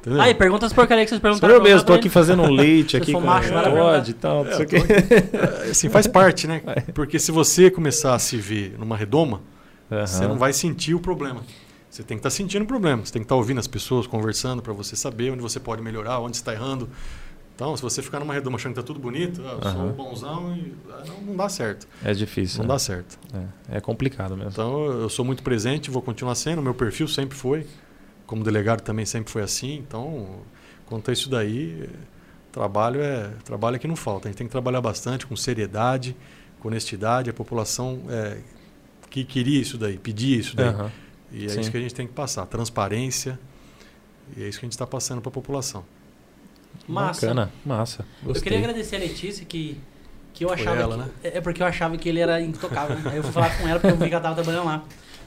Entendeu? 0.00 0.20
Aí, 0.20 0.34
pergunta 0.34 0.66
as 0.66 0.72
porcarias 0.72 1.04
que 1.06 1.10
vocês 1.10 1.20
Sou 1.20 1.30
perguntaram. 1.30 1.54
eu 1.54 1.62
mesmo, 1.62 1.86
tô 1.86 1.92
aqui 1.92 2.08
ele. 2.08 2.10
fazendo 2.10 2.42
um 2.42 2.50
leite 2.50 2.96
aqui 2.98 3.12
com 3.12 3.20
macho, 3.20 3.50
Todd 3.52 4.10
e 4.10 4.14
tal, 4.14 4.44
não 4.44 4.52
sei 4.52 4.64
o 4.64 4.68
quê. 4.68 4.76
É, 5.66 5.70
assim, 5.70 5.88
faz 5.88 6.08
parte, 6.08 6.48
né? 6.48 6.60
Porque 6.92 7.20
se 7.20 7.30
você 7.30 7.70
começar 7.70 8.14
a 8.14 8.18
se 8.18 8.36
ver 8.36 8.74
numa 8.78 8.96
redoma, 8.96 9.40
você 9.88 10.24
Aham. 10.24 10.28
não 10.32 10.38
vai 10.38 10.52
sentir 10.52 10.94
o 10.94 10.98
problema. 11.00 11.42
Você 11.88 12.02
tem 12.02 12.16
que 12.16 12.20
estar 12.20 12.30
sentindo 12.30 12.62
o 12.62 12.66
problema. 12.66 13.04
Você 13.06 13.12
tem 13.12 13.22
que 13.22 13.26
estar 13.26 13.36
ouvindo 13.36 13.60
as 13.60 13.66
pessoas, 13.68 14.06
conversando 14.08 14.60
para 14.60 14.72
você 14.72 14.96
saber 14.96 15.30
onde 15.30 15.40
você 15.42 15.60
pode 15.60 15.80
melhorar, 15.82 16.18
onde 16.18 16.36
está 16.36 16.52
errando. 16.52 16.88
Então, 17.62 17.76
se 17.76 17.82
você 17.82 18.02
ficar 18.02 18.18
numa 18.18 18.34
redoma 18.34 18.56
achando 18.56 18.74
que 18.74 18.80
tá 18.80 18.84
tudo 18.84 18.98
bonito, 18.98 19.40
ah, 19.46 19.52
eu 19.52 19.62
sou 19.70 19.80
Aham. 19.82 19.92
bonzão 19.92 20.56
e 20.56 20.74
ah, 20.90 21.04
não, 21.06 21.20
não 21.20 21.36
dá 21.36 21.48
certo. 21.48 21.86
É 22.04 22.12
difícil. 22.12 22.58
Não 22.58 22.64
né? 22.64 22.74
dá 22.74 22.78
certo. 22.80 23.16
É, 23.70 23.76
é 23.76 23.80
complicado 23.80 24.36
mesmo. 24.36 24.50
Então, 24.50 24.84
eu 24.86 25.08
sou 25.08 25.24
muito 25.24 25.44
presente, 25.44 25.88
vou 25.88 26.02
continuar 26.02 26.34
sendo. 26.34 26.60
Meu 26.60 26.74
perfil 26.74 27.06
sempre 27.06 27.38
foi. 27.38 27.64
Como 28.26 28.42
delegado 28.42 28.80
também 28.80 29.06
sempre 29.06 29.30
foi 29.30 29.42
assim. 29.42 29.76
Então, 29.76 30.40
quanto 30.86 31.08
a 31.08 31.12
isso 31.12 31.30
daí, 31.30 31.88
trabalho 32.50 33.00
é 33.00 33.30
trabalho 33.44 33.76
é 33.76 33.78
que 33.78 33.86
não 33.86 33.94
falta. 33.94 34.26
A 34.26 34.30
gente 34.32 34.38
tem 34.38 34.48
que 34.48 34.52
trabalhar 34.52 34.80
bastante 34.80 35.24
com 35.24 35.36
seriedade, 35.36 36.16
com 36.58 36.66
honestidade. 36.66 37.30
A 37.30 37.32
população 37.32 38.02
é, 38.08 38.38
que 39.08 39.22
queria 39.22 39.60
isso 39.60 39.78
daí, 39.78 39.98
pedia 39.98 40.36
isso 40.36 40.56
daí. 40.56 40.66
Aham. 40.66 40.90
E 41.30 41.46
é 41.46 41.48
Sim. 41.48 41.60
isso 41.60 41.70
que 41.70 41.76
a 41.76 41.80
gente 41.80 41.94
tem 41.94 42.08
que 42.08 42.12
passar. 42.12 42.44
Transparência. 42.46 43.38
E 44.36 44.42
é 44.42 44.48
isso 44.48 44.58
que 44.58 44.66
a 44.66 44.66
gente 44.66 44.72
está 44.72 44.86
passando 44.86 45.20
para 45.20 45.28
a 45.28 45.32
população. 45.32 45.84
Massa. 46.88 47.26
Bacana, 47.26 47.50
massa. 47.64 48.04
Eu 48.22 48.28
Gostei. 48.28 48.42
queria 48.44 48.58
agradecer 48.58 48.96
a 48.96 48.98
Letícia 48.98 49.44
que, 49.46 49.78
que 50.34 50.44
eu 50.44 50.48
Foi 50.48 50.58
achava. 50.60 50.80
ela, 50.80 50.94
que, 50.96 51.00
né? 51.02 51.08
É 51.24 51.38
é 51.38 51.40
porque 51.40 51.62
eu 51.62 51.66
achava 51.66 51.96
que 51.96 52.08
ele 52.08 52.20
era 52.20 52.40
intocável. 52.40 52.96
né? 52.96 53.02
Aí 53.06 53.16
eu 53.18 53.22
fui 53.22 53.32
falar 53.32 53.56
com 53.56 53.68
ela 53.68 53.78
porque 53.80 53.94
eu 53.94 53.98
vi 53.98 54.08
que 54.08 54.14
ela 54.14 54.22
tava 54.22 54.34
trabalhando 54.34 54.66
lá. 54.66 54.82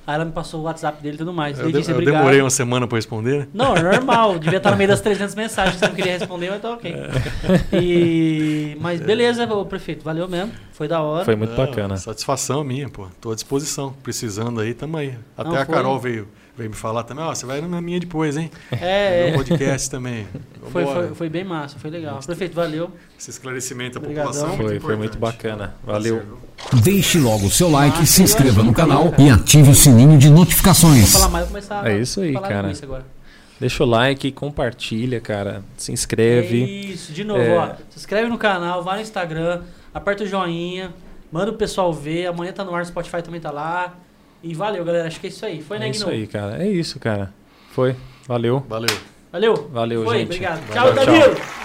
Aí 0.08 0.14
ela 0.14 0.26
me 0.26 0.32
passou 0.32 0.60
o 0.60 0.64
WhatsApp 0.66 1.02
dele 1.02 1.16
e 1.16 1.18
tudo 1.18 1.34
mais. 1.34 1.58
Eu, 1.58 1.66
de- 1.66 1.72
Letícia, 1.72 1.92
eu 1.92 1.96
obrigado. 1.96 2.20
demorei 2.20 2.40
uma 2.40 2.50
semana 2.52 2.86
para 2.88 2.96
responder. 2.98 3.50
Não, 3.52 3.76
é 3.76 3.82
normal. 3.82 4.38
Devia 4.40 4.58
estar 4.58 4.70
no 4.70 4.78
meio 4.78 4.88
das 4.90 5.02
300 5.02 5.34
mensagens. 5.34 5.78
Você 5.80 5.88
não 5.88 5.96
queria 5.96 6.18
responder, 6.20 6.52
mas 6.52 6.62
tá 6.62 6.72
ok. 6.74 6.94
E... 7.74 8.78
Mas 8.80 9.02
beleza, 9.02 9.46
ô 9.52 9.66
prefeito. 9.66 10.04
Valeu 10.04 10.28
mesmo. 10.28 10.52
Foi 10.74 10.88
da 10.88 11.02
hora. 11.02 11.26
Foi 11.26 11.36
muito 11.36 11.52
Não, 11.52 11.58
bacana. 11.58 11.98
Satisfação 11.98 12.64
minha, 12.64 12.90
pô. 12.90 13.08
Tô 13.20 13.32
à 13.32 13.36
disposição. 13.36 13.94
Precisando 14.04 14.60
aí, 14.62 14.74
tamo 14.74 14.98
aí. 14.98 15.16
Até 15.38 15.50
Não, 15.50 15.56
a 15.58 15.66
foi. 15.66 15.74
Carol 15.76 16.00
veio, 16.00 16.28
veio 16.58 16.70
me 16.70 16.76
falar 16.76 17.04
também. 17.04 17.24
Ó, 17.24 17.34
você 17.34 17.46
vai 17.46 17.62
na 17.62 17.82
minha 17.82 18.00
depois, 18.00 18.38
hein? 18.38 18.50
É, 18.72 19.28
No 19.30 19.34
é. 19.36 19.38
podcast 19.38 19.90
também. 19.90 20.28
Foi, 20.72 20.84
foi, 20.84 21.08
foi 21.14 21.30
bem 21.30 21.44
massa, 21.44 21.78
foi 21.78 21.92
legal. 21.92 22.20
Prefeito, 22.26 22.56
valeu. 22.56 22.90
Esse 23.18 23.30
esclarecimento 23.30 24.00
à 24.00 24.02
Obrigadão. 24.02 24.32
população 24.32 24.54
é 24.56 24.58
Foi, 24.58 24.66
muito 24.66 24.82
foi 24.82 24.96
muito 24.96 25.18
bacana. 25.20 25.76
Valeu. 25.86 26.22
Viu? 26.22 26.82
Deixe 26.82 27.20
logo 27.20 27.46
o 27.46 27.52
seu 27.52 27.70
like, 27.70 28.04
se 28.08 28.24
inscreva 28.24 28.64
no 28.64 28.74
canal 28.74 29.14
e 29.20 29.30
ative 29.30 29.70
o 29.70 29.76
sininho 29.76 30.18
de 30.18 30.28
Vou 30.28 30.40
notificações. 30.40 31.14
falar 31.14 31.30
mais, 31.30 31.46
vou 31.46 31.50
começar 31.54 31.88
É 31.88 32.00
isso 32.00 32.20
aí, 32.22 32.34
cara. 32.34 32.72
Deixa 33.60 33.84
o 33.84 33.88
like, 33.88 34.32
compartilha, 34.32 35.22
cara. 35.22 35.64
Se 35.78 35.92
É 35.92 35.94
inscreve. 35.94 36.64
isso, 36.92 37.14
de 37.14 37.24
novo, 37.24 37.40
É. 37.42 37.58
ó. 37.58 37.68
Se 37.92 38.00
inscreve 38.00 38.28
no 38.28 38.38
canal, 38.40 38.84
vai 38.84 38.96
no 38.96 39.02
Instagram, 39.04 39.62
aperta 39.94 40.24
o 40.24 40.28
joinha, 40.28 40.92
manda 41.32 41.52
o 41.52 41.56
pessoal 41.56 41.94
ver. 41.94 42.26
Amanhã 42.26 42.52
tá 42.52 42.64
no 42.66 42.74
ar, 42.74 42.82
o 42.82 42.86
Spotify 42.86 43.22
também 43.22 43.40
tá 43.40 43.52
lá. 43.52 43.94
E 44.48 44.54
valeu, 44.54 44.86
galera. 44.86 45.08
Acho 45.08 45.20
que 45.20 45.26
é 45.26 45.30
isso 45.30 45.44
aí. 45.44 45.60
Foi, 45.60 45.80
né, 45.80 45.88
É 45.88 45.90
isso 45.90 46.08
aí, 46.08 46.28
cara. 46.28 46.64
É 46.64 46.68
isso, 46.68 47.00
cara. 47.00 47.34
Foi. 47.72 47.96
Valeu. 48.28 48.64
Valeu. 48.70 48.96
Valeu. 49.32 49.70
Valeu, 49.72 50.04
Foi, 50.04 50.20
gente. 50.20 50.26
obrigado. 50.28 50.62
Valeu, 50.68 50.94
tchau, 50.94 51.06
Danilo. 51.06 51.65